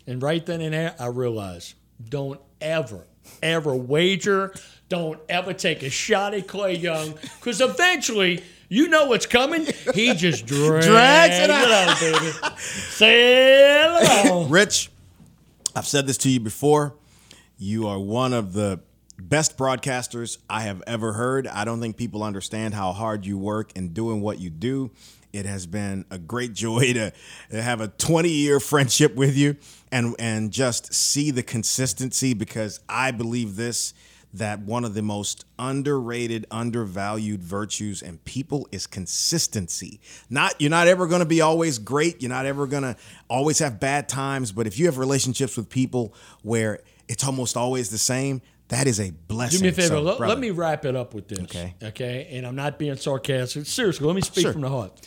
And 0.07 0.21
right 0.23 0.45
then 0.45 0.61
and 0.61 0.73
there, 0.73 0.95
I 0.99 1.07
realized 1.07 1.75
don't 2.09 2.39
ever, 2.61 3.05
ever 3.43 3.75
wager. 3.75 4.53
Don't 4.87 5.19
ever 5.29 5.53
take 5.53 5.83
a 5.83 5.89
shot 5.91 6.33
at 6.33 6.47
Clay 6.47 6.75
Young 6.75 7.13
because 7.39 7.61
eventually 7.61 8.41
you 8.69 8.87
know 8.87 9.05
what's 9.07 9.25
coming. 9.25 9.67
He 9.93 10.13
just 10.15 10.45
drags, 10.45 10.85
Drags 10.85 11.35
it 11.39 11.49
out, 11.49 11.99
baby. 11.99 12.57
Sail 12.57 14.27
along. 14.29 14.49
Rich, 14.49 14.91
I've 15.75 15.87
said 15.87 16.07
this 16.07 16.17
to 16.19 16.29
you 16.29 16.39
before. 16.39 16.95
You 17.57 17.87
are 17.87 17.99
one 17.99 18.31
of 18.33 18.53
the 18.53 18.79
best 19.17 19.57
broadcasters 19.57 20.37
I 20.49 20.61
have 20.61 20.81
ever 20.87 21.13
heard. 21.13 21.47
I 21.47 21.65
don't 21.65 21.81
think 21.81 21.97
people 21.97 22.23
understand 22.23 22.73
how 22.73 22.93
hard 22.93 23.25
you 23.25 23.37
work 23.37 23.73
in 23.75 23.89
doing 23.89 24.21
what 24.21 24.39
you 24.39 24.49
do. 24.49 24.91
It 25.33 25.45
has 25.45 25.67
been 25.67 26.05
a 26.09 26.17
great 26.17 26.53
joy 26.53 26.93
to, 26.93 27.13
to 27.51 27.61
have 27.61 27.81
a 27.81 27.87
20 27.89 28.29
year 28.29 28.59
friendship 28.59 29.15
with 29.15 29.35
you 29.35 29.57
and, 29.91 30.15
and 30.17 30.51
just 30.51 30.93
see 30.93 31.31
the 31.31 31.43
consistency 31.43 32.33
because 32.33 32.79
I 32.87 33.11
believe 33.11 33.55
this 33.55 33.93
that 34.33 34.59
one 34.59 34.85
of 34.85 34.93
the 34.93 35.01
most 35.01 35.45
underrated, 35.57 36.45
undervalued 36.51 37.41
virtues 37.41 38.01
in 38.01 38.19
people 38.19 38.67
is 38.71 38.85
consistency. 38.87 39.99
Not 40.29 40.53
you're 40.59 40.69
not 40.69 40.87
ever 40.87 41.07
going 41.07 41.19
to 41.21 41.25
be 41.25 41.41
always 41.41 41.79
great. 41.79 42.21
You're 42.21 42.29
not 42.29 42.45
ever 42.45 42.67
going 42.67 42.83
to 42.83 42.95
always 43.27 43.59
have 43.59 43.79
bad 43.79 44.07
times. 44.07 44.51
But 44.51 44.67
if 44.67 44.77
you 44.77 44.85
have 44.85 44.97
relationships 44.97 45.57
with 45.57 45.69
people 45.69 46.13
where 46.43 46.79
it's 47.07 47.23
almost 47.23 47.57
always 47.57 47.89
the 47.89 47.97
same, 47.97 48.41
that 48.67 48.85
is 48.85 48.99
a 48.99 49.09
blessing. 49.11 49.59
Do 49.59 49.63
me 49.63 49.69
a 49.69 49.71
favor. 49.73 49.87
So, 49.87 50.01
let, 50.01 50.19
let 50.19 50.39
me 50.39 50.51
wrap 50.51 50.85
it 50.85 50.95
up 50.95 51.13
with 51.15 51.27
this. 51.27 51.39
Okay. 51.39 51.73
Okay. 51.81 52.27
And 52.31 52.45
I'm 52.45 52.55
not 52.55 52.77
being 52.77 52.95
sarcastic. 52.97 53.65
Seriously, 53.65 54.05
let 54.05 54.15
me 54.15 54.21
speak 54.21 54.43
Sure. 54.43 54.53
from 54.53 54.61
the 54.61 54.69
heart. 54.69 54.99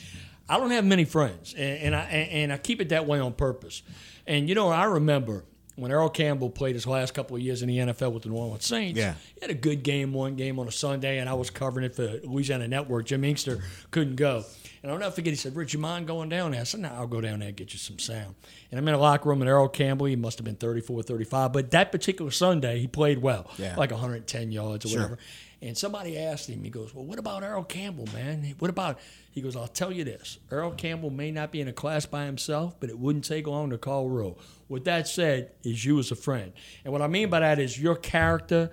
I 0.49 0.59
don't 0.59 0.71
have 0.73 0.85
many 0.85 1.05
friends, 1.05 1.55
and, 1.57 1.79
and 1.79 1.97
I 1.97 2.01
and, 2.03 2.31
and 2.31 2.53
I 2.53 2.59
keep 2.59 2.81
it 2.81 2.89
that 2.91 3.07
way 3.07 3.21
on 3.21 3.33
purpose. 3.33 3.83
And 4.27 4.49
you 4.49 4.55
know, 4.57 4.69
I 4.69 4.85
remember 4.85 5.45
when 5.77 5.91
Earl 5.93 6.09
Campbell 6.11 6.51
played 6.51 6.75
his 6.75 6.87
last 6.87 7.15
couple 7.15 7.37
of 7.37 7.43
years 7.43 7.63
in 7.63 7.69
the 7.69 7.79
NFL 7.79 8.13
with 8.13 8.25
the 8.25 8.29
New 8.29 8.37
Orleans 8.37 8.65
Saints. 8.67 8.99
Yeah. 8.99 9.15
he 9.35 9.41
had 9.41 9.51
a 9.51 9.55
good 9.55 9.83
game, 9.83 10.13
one 10.13 10.37
game 10.37 10.59
on 10.59 10.69
a 10.69 10.73
Sunday, 10.73 11.19
and 11.19 11.29
I 11.29 11.35
was 11.35 11.51
covering 11.51 11.87
it 11.87 11.95
for 11.95 12.21
Louisiana 12.25 12.69
Network. 12.69 13.07
Jim 13.07 13.23
Engster 13.23 13.63
couldn't 13.91 14.17
go. 14.17 14.45
And 14.83 14.91
I'll 14.91 14.99
never 14.99 15.13
forget, 15.13 15.33
he 15.33 15.37
said, 15.37 15.55
Rich, 15.55 15.73
you 15.75 15.79
mind 15.79 16.07
going 16.09 16.29
down 16.29 16.51
there? 16.51 16.61
I 16.61 16.65
said, 16.65 16.81
no, 16.81 16.89
I'll 16.89 17.07
go 17.07 17.21
down 17.21 17.39
there 17.39 17.49
and 17.49 17.57
get 17.57 17.73
you 17.73 17.79
some 17.79 17.99
sound. 18.01 18.35
And 18.71 18.79
I'm 18.81 18.89
in 18.89 18.95
a 18.95 18.99
locker 18.99 19.29
room, 19.29 19.41
and 19.41 19.49
Earl 19.49 19.69
Campbell, 19.69 20.07
he 20.07 20.17
must 20.17 20.39
have 20.39 20.45
been 20.45 20.57
34, 20.57 21.05
35. 21.05 21.53
But 21.53 21.71
that 21.71 21.93
particular 21.93 22.33
Sunday, 22.33 22.81
he 22.81 22.89
played 22.89 23.19
well, 23.19 23.49
Yeah. 23.59 23.77
like 23.77 23.93
110 23.93 24.51
yards 24.51 24.85
or 24.85 24.89
Sure. 24.89 24.99
whatever. 25.03 25.19
And 25.63 25.79
somebody 25.79 26.19
asked 26.19 26.49
him, 26.49 26.65
he 26.65 26.71
goes, 26.71 26.93
Well, 26.93 27.05
what 27.05 27.21
about 27.21 27.45
Earl 27.45 27.63
Campbell, 27.63 28.09
man? 28.13 28.55
What 28.59 28.69
about, 28.69 28.99
he 29.31 29.41
goes, 29.41 29.55
I'll 29.55 29.69
tell 29.69 29.93
you 29.93 30.03
this. 30.03 30.39
Earl 30.51 30.73
Campbell 30.73 31.11
may 31.11 31.31
not 31.31 31.53
be 31.53 31.61
in 31.61 31.69
a 31.69 31.73
class 31.73 32.05
by 32.05 32.25
himself, 32.25 32.75
but 32.81 32.91
it 32.91 32.99
wouldn't 32.99 33.25
take 33.25 33.47
long 33.47 33.71
to 33.71 33.79
call 33.79 34.11
roll. 34.11 34.41
With 34.69 34.85
that 34.87 35.07
said, 35.07 35.53
is 35.63 35.85
you 35.85 36.01
as 36.01 36.11
a 36.11 36.17
friend. 36.17 36.53
And 36.85 36.93
what 36.93 37.01
I 37.01 37.07
mean 37.07 37.31
by 37.31 37.41
that 37.41 37.61
is 37.61 37.81
your 37.81 37.95
character 37.95 38.73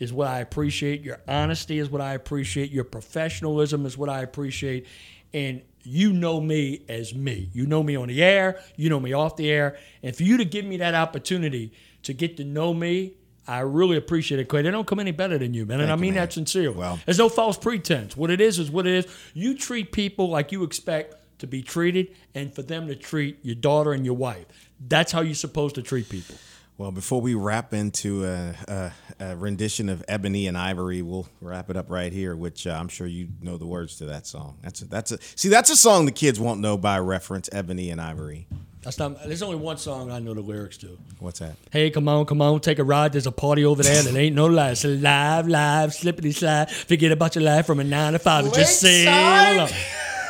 is 0.00 0.12
what 0.12 0.26
I 0.26 0.40
appreciate. 0.40 1.02
Your 1.02 1.20
honesty 1.28 1.78
is 1.78 1.88
what 1.88 2.00
I 2.00 2.14
appreciate. 2.14 2.72
Your 2.72 2.84
professionalism 2.84 3.86
is 3.86 3.96
what 3.96 4.08
I 4.08 4.22
appreciate. 4.22 4.88
And 5.32 5.62
you 5.82 6.12
know 6.12 6.40
me 6.40 6.84
as 6.88 7.14
me. 7.14 7.50
You 7.52 7.66
know 7.66 7.84
me 7.84 7.94
on 7.94 8.08
the 8.08 8.22
air, 8.22 8.60
you 8.76 8.90
know 8.90 8.98
me 8.98 9.12
off 9.12 9.36
the 9.36 9.48
air. 9.48 9.78
And 10.02 10.16
for 10.16 10.24
you 10.24 10.38
to 10.38 10.44
give 10.44 10.64
me 10.64 10.78
that 10.78 10.96
opportunity 10.96 11.72
to 12.02 12.12
get 12.12 12.36
to 12.38 12.44
know 12.44 12.74
me, 12.74 13.14
I 13.50 13.60
really 13.60 13.96
appreciate 13.96 14.38
it, 14.38 14.44
Clay. 14.44 14.62
They 14.62 14.70
don't 14.70 14.86
come 14.86 15.00
any 15.00 15.10
better 15.10 15.36
than 15.36 15.54
you, 15.54 15.66
man. 15.66 15.80
And 15.80 15.90
I 15.90 15.94
Thank 15.94 16.02
mean 16.02 16.14
man. 16.14 16.22
that 16.22 16.32
sincerely. 16.32 16.76
Well- 16.76 17.00
There's 17.04 17.18
no 17.18 17.28
false 17.28 17.58
pretense. 17.58 18.16
What 18.16 18.30
it 18.30 18.40
is 18.40 18.60
is 18.60 18.70
what 18.70 18.86
it 18.86 18.94
is. 19.04 19.12
You 19.34 19.58
treat 19.58 19.90
people 19.90 20.28
like 20.28 20.52
you 20.52 20.62
expect 20.62 21.16
to 21.40 21.48
be 21.48 21.60
treated 21.60 22.14
and 22.34 22.54
for 22.54 22.62
them 22.62 22.86
to 22.86 22.94
treat 22.94 23.38
your 23.42 23.56
daughter 23.56 23.92
and 23.92 24.04
your 24.04 24.14
wife. 24.16 24.46
That's 24.86 25.10
how 25.10 25.22
you're 25.22 25.34
supposed 25.34 25.74
to 25.74 25.82
treat 25.82 26.08
people. 26.08 26.36
Well, 26.78 26.92
before 26.92 27.20
we 27.20 27.34
wrap 27.34 27.74
into 27.74 28.24
a, 28.24 28.54
a, 28.68 28.92
a 29.18 29.36
rendition 29.36 29.88
of 29.88 30.04
Ebony 30.06 30.46
and 30.46 30.56
Ivory, 30.56 31.02
we'll 31.02 31.28
wrap 31.40 31.68
it 31.70 31.76
up 31.76 31.90
right 31.90 32.12
here. 32.12 32.36
Which 32.36 32.66
uh, 32.66 32.70
I'm 32.70 32.88
sure 32.88 33.06
you 33.06 33.28
know 33.42 33.58
the 33.58 33.66
words 33.66 33.96
to 33.96 34.06
that 34.06 34.26
song. 34.26 34.58
That's 34.62 34.80
a, 34.80 34.86
that's 34.86 35.12
a 35.12 35.18
see 35.34 35.48
that's 35.48 35.68
a 35.68 35.76
song 35.76 36.06
the 36.06 36.12
kids 36.12 36.40
won't 36.40 36.60
know 36.60 36.78
by 36.78 36.98
reference. 37.00 37.50
Ebony 37.52 37.90
and 37.90 38.00
Ivory. 38.00 38.46
That's 38.82 38.98
not. 38.98 39.22
There's 39.26 39.42
only 39.42 39.56
one 39.56 39.76
song 39.76 40.10
I 40.10 40.20
know 40.20 40.32
the 40.32 40.40
lyrics 40.40 40.78
to. 40.78 40.98
What's 41.18 41.40
that? 41.40 41.56
Hey, 41.70 41.90
come 41.90 42.08
on, 42.08 42.24
come 42.24 42.40
on, 42.40 42.60
take 42.60 42.78
a 42.78 42.84
ride. 42.84 43.12
There's 43.12 43.26
a 43.26 43.32
party 43.32 43.64
over 43.64 43.82
there 43.82 44.02
that 44.02 44.14
ain't 44.16 44.34
no 44.34 44.46
lie. 44.46 44.70
It's 44.70 44.84
live, 44.84 45.46
live, 45.48 45.90
slippity 45.90 46.32
slide. 46.32 46.70
Forget 46.70 47.12
about 47.12 47.34
your 47.34 47.44
life 47.44 47.66
from 47.66 47.80
a 47.80 47.84
nine 47.84 48.14
to 48.14 48.18
five 48.18 48.46
and 48.46 48.54
just 48.54 48.80
sail 48.80 49.08
along. 49.10 49.68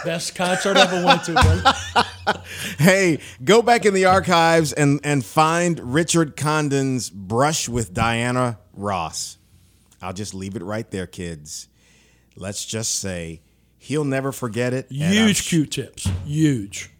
Best 0.04 0.34
concert 0.34 0.76
I 0.76 0.82
ever 0.82 1.06
went 1.06 1.24
to, 1.24 1.34
buddy. 1.34 2.06
Hey, 2.78 3.18
go 3.42 3.60
back 3.60 3.84
in 3.84 3.92
the 3.94 4.04
archives 4.04 4.72
and 4.72 5.00
and 5.02 5.24
find 5.24 5.94
Richard 5.94 6.36
Condon's 6.36 7.10
brush 7.10 7.68
with 7.68 7.92
Diana 7.92 8.58
Ross. 8.72 9.36
I'll 10.00 10.12
just 10.12 10.32
leave 10.32 10.54
it 10.54 10.62
right 10.62 10.88
there, 10.90 11.06
kids. 11.06 11.68
Let's 12.36 12.64
just 12.64 12.94
say 12.96 13.42
he'll 13.78 14.04
never 14.04 14.32
forget 14.32 14.72
it. 14.72 14.86
Huge 14.90 15.48
Q-tips, 15.48 16.08
huge. 16.24 16.90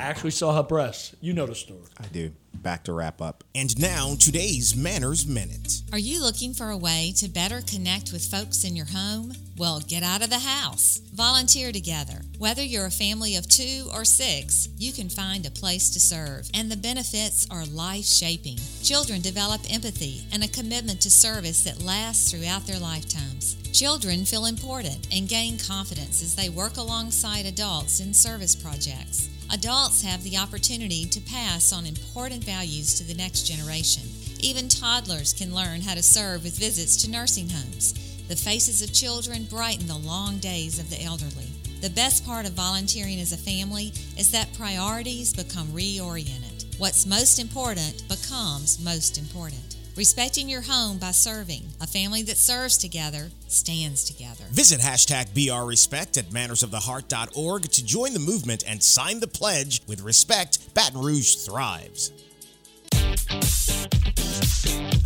I 0.00 0.04
actually 0.04 0.30
saw 0.30 0.56
her 0.56 0.62
breasts. 0.62 1.14
You 1.20 1.34
know 1.34 1.44
the 1.44 1.54
story. 1.54 1.82
I 1.98 2.06
do. 2.06 2.32
Back 2.54 2.84
to 2.84 2.94
wrap 2.94 3.20
up. 3.20 3.44
And 3.54 3.78
now, 3.78 4.14
today's 4.18 4.74
Manners 4.74 5.26
Minute. 5.26 5.82
Are 5.92 5.98
you 5.98 6.22
looking 6.22 6.54
for 6.54 6.70
a 6.70 6.76
way 6.76 7.12
to 7.18 7.28
better 7.28 7.60
connect 7.60 8.10
with 8.10 8.24
folks 8.24 8.64
in 8.64 8.74
your 8.74 8.86
home? 8.86 9.34
Well, 9.58 9.80
get 9.80 10.02
out 10.02 10.22
of 10.22 10.30
the 10.30 10.38
house. 10.38 11.02
Volunteer 11.12 11.70
together. 11.70 12.22
Whether 12.38 12.62
you're 12.62 12.86
a 12.86 12.90
family 12.90 13.36
of 13.36 13.46
two 13.46 13.88
or 13.92 14.06
six, 14.06 14.68
you 14.78 14.90
can 14.92 15.10
find 15.10 15.44
a 15.44 15.50
place 15.50 15.90
to 15.90 16.00
serve, 16.00 16.48
and 16.54 16.70
the 16.70 16.76
benefits 16.78 17.46
are 17.50 17.66
life 17.66 18.06
shaping. 18.06 18.56
Children 18.82 19.20
develop 19.20 19.60
empathy 19.70 20.24
and 20.32 20.42
a 20.42 20.48
commitment 20.48 21.02
to 21.02 21.10
service 21.10 21.62
that 21.64 21.82
lasts 21.82 22.30
throughout 22.30 22.66
their 22.66 22.80
lifetimes. 22.80 23.56
Children 23.72 24.24
feel 24.24 24.46
important 24.46 25.06
and 25.12 25.28
gain 25.28 25.58
confidence 25.58 26.22
as 26.22 26.36
they 26.36 26.48
work 26.48 26.78
alongside 26.78 27.44
adults 27.44 28.00
in 28.00 28.14
service 28.14 28.54
projects. 28.56 29.29
Adults 29.52 30.02
have 30.02 30.22
the 30.22 30.36
opportunity 30.36 31.04
to 31.06 31.20
pass 31.22 31.72
on 31.72 31.84
important 31.84 32.44
values 32.44 32.94
to 32.94 33.02
the 33.02 33.14
next 33.14 33.42
generation. 33.42 34.04
Even 34.38 34.68
toddlers 34.68 35.32
can 35.32 35.52
learn 35.52 35.80
how 35.80 35.94
to 35.94 36.02
serve 36.02 36.44
with 36.44 36.56
visits 36.56 36.96
to 36.98 37.10
nursing 37.10 37.48
homes. 37.50 37.94
The 38.28 38.36
faces 38.36 38.80
of 38.80 38.92
children 38.92 39.48
brighten 39.50 39.88
the 39.88 39.98
long 39.98 40.38
days 40.38 40.78
of 40.78 40.88
the 40.88 41.02
elderly. 41.02 41.50
The 41.80 41.90
best 41.90 42.24
part 42.24 42.46
of 42.46 42.52
volunteering 42.52 43.18
as 43.18 43.32
a 43.32 43.36
family 43.36 43.92
is 44.16 44.30
that 44.30 44.56
priorities 44.56 45.34
become 45.34 45.66
reoriented. 45.68 46.78
What's 46.78 47.04
most 47.04 47.40
important 47.40 48.04
becomes 48.08 48.78
most 48.78 49.18
important. 49.18 49.79
Respecting 50.00 50.48
your 50.48 50.62
home 50.62 50.96
by 50.96 51.10
serving. 51.10 51.62
A 51.82 51.86
family 51.86 52.22
that 52.22 52.38
serves 52.38 52.78
together 52.78 53.28
stands 53.48 54.02
together. 54.02 54.44
Visit 54.50 54.80
hashtag 54.80 55.28
BRRespect 55.34 56.16
at 56.16 56.30
mannersoftheheart.org 56.30 57.64
to 57.64 57.84
join 57.84 58.14
the 58.14 58.18
movement 58.18 58.64
and 58.66 58.82
sign 58.82 59.20
the 59.20 59.26
pledge 59.26 59.82
with 59.86 60.00
respect, 60.00 60.72
Baton 60.72 61.02
Rouge 61.02 61.34
thrives. 61.44 62.12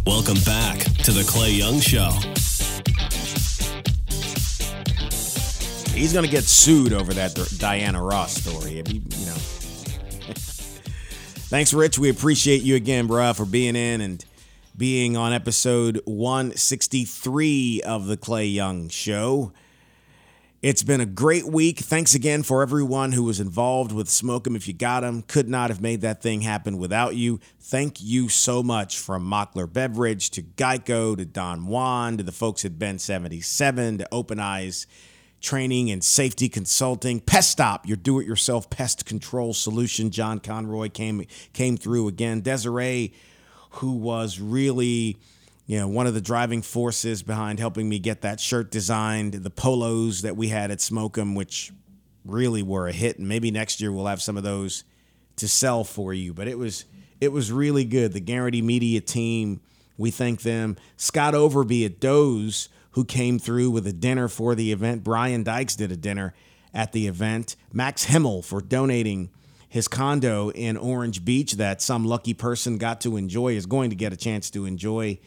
Welcome 0.06 0.38
back 0.44 0.78
to 1.02 1.10
the 1.10 1.24
Clay 1.26 1.50
Young 1.50 1.80
Show. 1.80 2.10
He's 5.92 6.12
gonna 6.12 6.28
get 6.28 6.44
sued 6.44 6.92
over 6.92 7.12
that 7.14 7.34
Diana 7.58 8.00
Ross 8.00 8.34
story. 8.34 8.78
If 8.78 8.86
he- 8.86 9.02
you 9.18 9.26
know. 9.26 9.32
Thanks, 11.50 11.74
Rich. 11.74 11.98
We 11.98 12.10
appreciate 12.10 12.62
you 12.62 12.76
again, 12.76 13.08
bruh, 13.08 13.34
for 13.34 13.44
being 13.44 13.74
in 13.74 14.00
and 14.00 14.24
being 14.76 15.16
on 15.16 15.32
episode 15.32 16.00
163 16.04 17.82
of 17.82 18.06
the 18.06 18.16
Clay 18.16 18.46
Young 18.46 18.88
Show. 18.88 19.52
It's 20.62 20.82
been 20.82 21.00
a 21.00 21.06
great 21.06 21.46
week. 21.46 21.78
Thanks 21.78 22.14
again 22.14 22.42
for 22.42 22.60
everyone 22.60 23.12
who 23.12 23.22
was 23.22 23.38
involved 23.38 23.92
with 23.92 24.08
Smoke 24.08 24.46
'em 24.46 24.56
If 24.56 24.66
You 24.66 24.74
Got 24.74 25.04
'em. 25.04 25.22
Could 25.22 25.48
not 25.48 25.70
have 25.70 25.80
made 25.80 26.00
that 26.00 26.22
thing 26.22 26.40
happen 26.40 26.78
without 26.78 27.14
you. 27.14 27.38
Thank 27.60 28.02
you 28.02 28.28
so 28.28 28.62
much 28.62 28.98
from 28.98 29.24
Mockler 29.24 29.70
Beverage 29.72 30.30
to 30.30 30.42
Geico 30.42 31.16
to 31.16 31.24
Don 31.24 31.66
Juan 31.66 32.16
to 32.16 32.24
the 32.24 32.32
folks 32.32 32.64
at 32.64 32.78
Bin 32.78 32.98
77 32.98 33.98
to 33.98 34.08
Open 34.10 34.40
Eyes 34.40 34.86
Training 35.40 35.90
and 35.90 36.02
Safety 36.02 36.48
Consulting. 36.48 37.20
Pest 37.20 37.50
Stop, 37.50 37.86
your 37.86 37.98
do-it-yourself 37.98 38.70
pest 38.70 39.04
control 39.04 39.52
solution. 39.52 40.10
John 40.10 40.40
Conroy 40.40 40.88
came 40.88 41.26
came 41.52 41.76
through 41.76 42.08
again. 42.08 42.40
Desiree, 42.40 43.12
who 43.76 43.92
was 43.92 44.40
really 44.40 45.18
you 45.66 45.78
know, 45.78 45.88
one 45.88 46.06
of 46.06 46.14
the 46.14 46.20
driving 46.20 46.60
forces 46.60 47.22
behind 47.22 47.58
helping 47.58 47.88
me 47.88 47.98
get 47.98 48.20
that 48.20 48.38
shirt 48.38 48.70
designed, 48.70 49.32
the 49.32 49.50
polos 49.50 50.22
that 50.22 50.36
we 50.36 50.48
had 50.48 50.70
at 50.70 50.80
Smoke 50.80 51.16
'em, 51.16 51.34
which 51.34 51.72
really 52.24 52.62
were 52.62 52.86
a 52.86 52.92
hit. 52.92 53.18
And 53.18 53.28
maybe 53.28 53.50
next 53.50 53.80
year 53.80 53.90
we'll 53.90 54.06
have 54.06 54.20
some 54.20 54.36
of 54.36 54.42
those 54.42 54.84
to 55.36 55.48
sell 55.48 55.84
for 55.84 56.12
you, 56.12 56.32
but 56.32 56.48
it 56.48 56.58
was 56.58 56.84
it 57.20 57.32
was 57.32 57.50
really 57.50 57.84
good. 57.84 58.12
The 58.12 58.20
Guarantee 58.20 58.60
Media 58.60 59.00
team, 59.00 59.60
we 59.96 60.10
thank 60.10 60.42
them. 60.42 60.76
Scott 60.96 61.32
Overby 61.32 61.86
at 61.86 61.98
Doe's, 61.98 62.68
who 62.90 63.04
came 63.04 63.38
through 63.38 63.70
with 63.70 63.86
a 63.86 63.92
dinner 63.92 64.28
for 64.28 64.54
the 64.54 64.72
event. 64.72 65.02
Brian 65.02 65.42
Dykes 65.42 65.76
did 65.76 65.90
a 65.90 65.96
dinner 65.96 66.34
at 66.74 66.92
the 66.92 67.06
event. 67.06 67.56
Max 67.72 68.04
Himmel 68.04 68.42
for 68.42 68.60
donating 68.60 69.30
his 69.74 69.88
condo 69.88 70.50
in 70.50 70.76
Orange 70.76 71.24
Beach 71.24 71.54
that 71.54 71.82
some 71.82 72.04
lucky 72.04 72.32
person 72.32 72.78
got 72.78 73.00
to 73.00 73.16
enjoy, 73.16 73.56
is 73.56 73.66
going 73.66 73.90
to 73.90 73.96
get 73.96 74.12
a 74.12 74.16
chance 74.16 74.48
to 74.50 74.66
enjoy. 74.66 75.18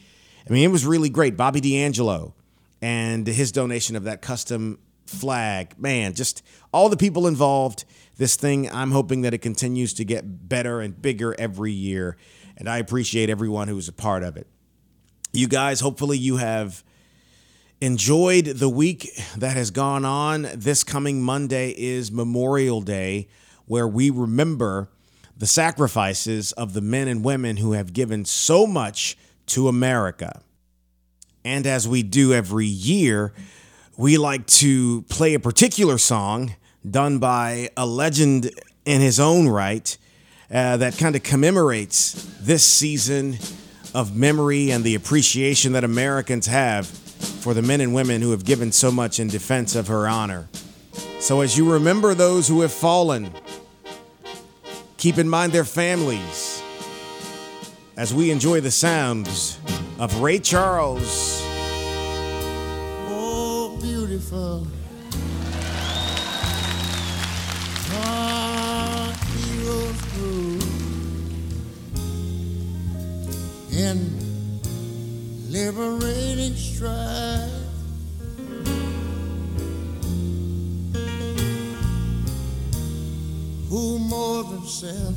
I 0.48 0.50
mean, 0.50 0.64
it 0.64 0.72
was 0.72 0.86
really 0.86 1.10
great. 1.10 1.36
Bobby 1.36 1.60
D'Angelo 1.60 2.34
and 2.80 3.26
his 3.26 3.52
donation 3.52 3.94
of 3.94 4.04
that 4.04 4.22
custom 4.22 4.78
flag. 5.04 5.78
Man, 5.78 6.14
just 6.14 6.42
all 6.72 6.88
the 6.88 6.96
people 6.96 7.26
involved. 7.26 7.84
This 8.16 8.36
thing, 8.36 8.70
I'm 8.70 8.90
hoping 8.90 9.20
that 9.20 9.34
it 9.34 9.42
continues 9.42 9.92
to 9.92 10.04
get 10.06 10.48
better 10.48 10.80
and 10.80 10.98
bigger 11.02 11.38
every 11.38 11.72
year. 11.72 12.16
And 12.56 12.70
I 12.70 12.78
appreciate 12.78 13.28
everyone 13.28 13.68
who 13.68 13.76
was 13.76 13.88
a 13.88 13.92
part 13.92 14.22
of 14.22 14.38
it. 14.38 14.46
You 15.30 15.46
guys, 15.46 15.80
hopefully, 15.80 16.16
you 16.16 16.38
have 16.38 16.82
enjoyed 17.82 18.46
the 18.46 18.70
week 18.70 19.10
that 19.36 19.58
has 19.58 19.70
gone 19.70 20.06
on. 20.06 20.48
This 20.54 20.84
coming 20.84 21.20
Monday 21.20 21.74
is 21.76 22.10
Memorial 22.10 22.80
Day, 22.80 23.28
where 23.68 23.86
we 23.86 24.10
remember 24.10 24.88
the 25.36 25.46
sacrifices 25.46 26.52
of 26.52 26.72
the 26.72 26.80
men 26.80 27.06
and 27.06 27.24
women 27.24 27.58
who 27.58 27.72
have 27.72 27.92
given 27.92 28.24
so 28.24 28.66
much 28.66 29.16
to 29.46 29.68
America. 29.68 30.42
And 31.44 31.66
as 31.66 31.86
we 31.86 32.02
do 32.02 32.34
every 32.34 32.66
year, 32.66 33.32
we 33.96 34.18
like 34.18 34.46
to 34.46 35.02
play 35.02 35.34
a 35.34 35.40
particular 35.40 35.96
song 35.96 36.54
done 36.88 37.18
by 37.18 37.70
a 37.76 37.86
legend 37.86 38.50
in 38.84 39.00
his 39.00 39.20
own 39.20 39.48
right 39.48 39.96
uh, 40.50 40.76
that 40.78 40.96
kind 40.96 41.14
of 41.14 41.22
commemorates 41.22 42.12
this 42.40 42.64
season 42.64 43.38
of 43.94 44.16
memory 44.16 44.70
and 44.70 44.84
the 44.84 44.94
appreciation 44.94 45.72
that 45.72 45.84
Americans 45.84 46.46
have 46.46 46.86
for 46.86 47.54
the 47.54 47.62
men 47.62 47.80
and 47.80 47.94
women 47.94 48.22
who 48.22 48.30
have 48.30 48.44
given 48.44 48.72
so 48.72 48.90
much 48.90 49.20
in 49.20 49.28
defense 49.28 49.74
of 49.74 49.88
her 49.88 50.06
honor. 50.06 50.48
So, 51.20 51.40
as 51.40 51.58
you 51.58 51.70
remember 51.72 52.14
those 52.14 52.46
who 52.48 52.60
have 52.60 52.72
fallen, 52.72 53.32
keep 54.98 55.16
in 55.16 55.28
mind 55.28 55.52
their 55.52 55.64
families 55.64 56.60
as 57.96 58.12
we 58.12 58.30
enjoy 58.32 58.60
the 58.60 58.70
sounds 58.70 59.58
of 59.98 60.20
Ray 60.20 60.40
Charles. 60.40 61.40
Oh, 63.08 63.78
beautiful. 63.80 64.66
In 73.70 74.18
liberating 75.48 76.54
strife. 76.56 77.47
Who 83.68 83.98
more 83.98 84.44
than 84.44 84.64
self? 84.64 85.14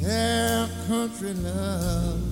Their 0.00 0.68
country 0.88 1.34
love. 1.34 2.22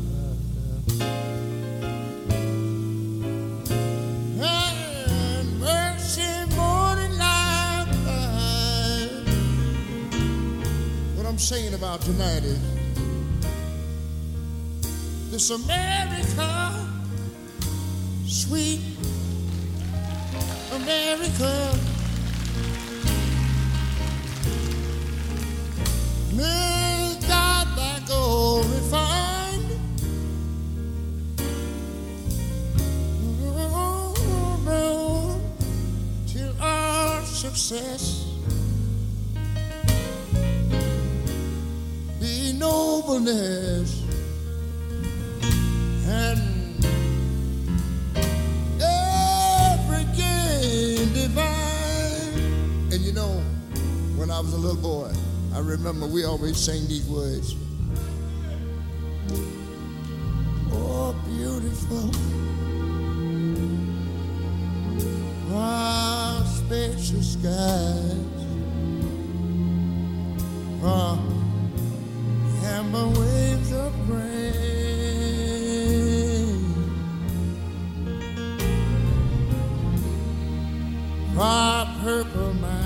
And 4.40 5.60
mercy 5.60 6.56
more 6.56 6.96
than 6.96 7.18
life. 7.18 7.88
What 11.16 11.26
I'm 11.26 11.38
saying 11.38 11.74
about 11.74 12.00
tonight 12.00 12.44
is 12.44 12.58
this 15.30 15.50
America, 15.50 16.88
sweet 18.26 18.80
America. 20.72 21.91
May 26.36 27.18
God. 27.28 27.52
Till 36.26 36.54
our 36.60 37.22
success 37.24 38.24
be 42.18 42.54
nobleness 42.54 44.02
and 46.06 46.40
every 48.80 50.04
gain 50.16 51.12
divine. 51.12 51.42
And 52.92 53.00
you 53.02 53.12
know, 53.12 53.42
when 54.16 54.30
I 54.30 54.40
was 54.40 54.54
a 54.54 54.56
little 54.56 54.76
boy, 54.80 55.12
I 55.54 55.58
remember 55.58 56.06
we 56.06 56.24
always 56.24 56.56
sang 56.56 56.86
these 56.86 57.06
words. 57.06 57.56
Oh, 60.72 61.14
beautiful. 61.26 62.10
Far 65.50 66.44
spacious 66.46 67.34
skies. 67.34 68.16
Far 70.80 71.18
amber 72.64 73.08
waves 73.20 73.72
of 73.72 73.92
grain. 74.06 74.32
Far 81.36 81.86
purple 82.02 82.54
mountains. 82.54 82.81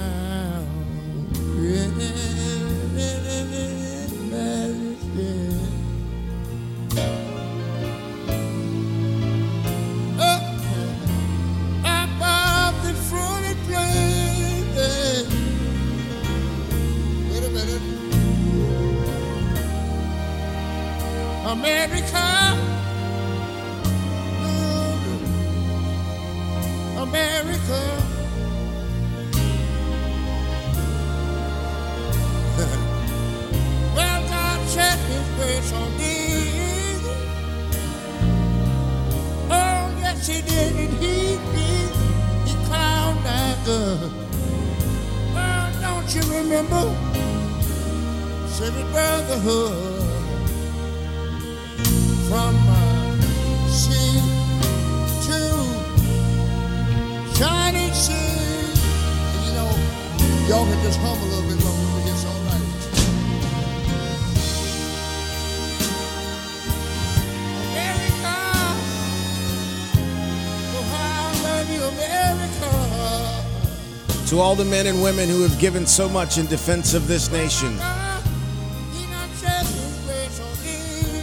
To 74.36 74.42
all 74.42 74.54
the 74.54 74.66
men 74.66 74.86
and 74.86 75.02
women 75.02 75.30
who 75.30 75.40
have 75.44 75.58
given 75.58 75.86
so 75.86 76.10
much 76.10 76.36
in 76.36 76.44
defense 76.44 76.92
of 76.92 77.08
this 77.08 77.32
nation, 77.32 77.74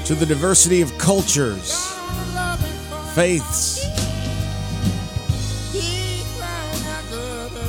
to 0.05 0.15
the 0.15 0.25
diversity 0.25 0.81
of 0.81 0.97
cultures, 0.97 1.93
faiths, 3.13 3.85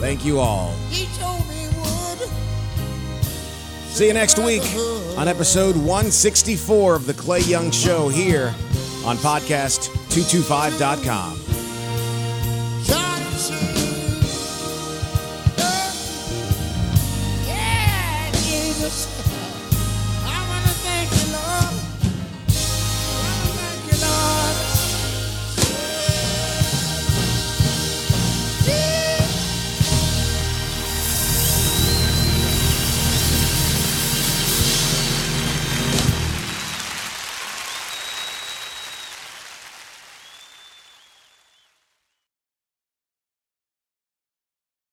thank 0.00 0.24
you 0.24 0.40
all. 0.40 0.72
See 3.90 4.06
you 4.06 4.14
next 4.14 4.38
week 4.38 4.62
on 5.18 5.28
episode 5.28 5.76
164 5.76 6.94
of 6.94 7.04
The 7.04 7.12
Clay 7.12 7.40
Young 7.40 7.70
Show 7.70 8.08
here 8.08 8.54
on 9.04 9.18
podcast225.com. 9.18 11.43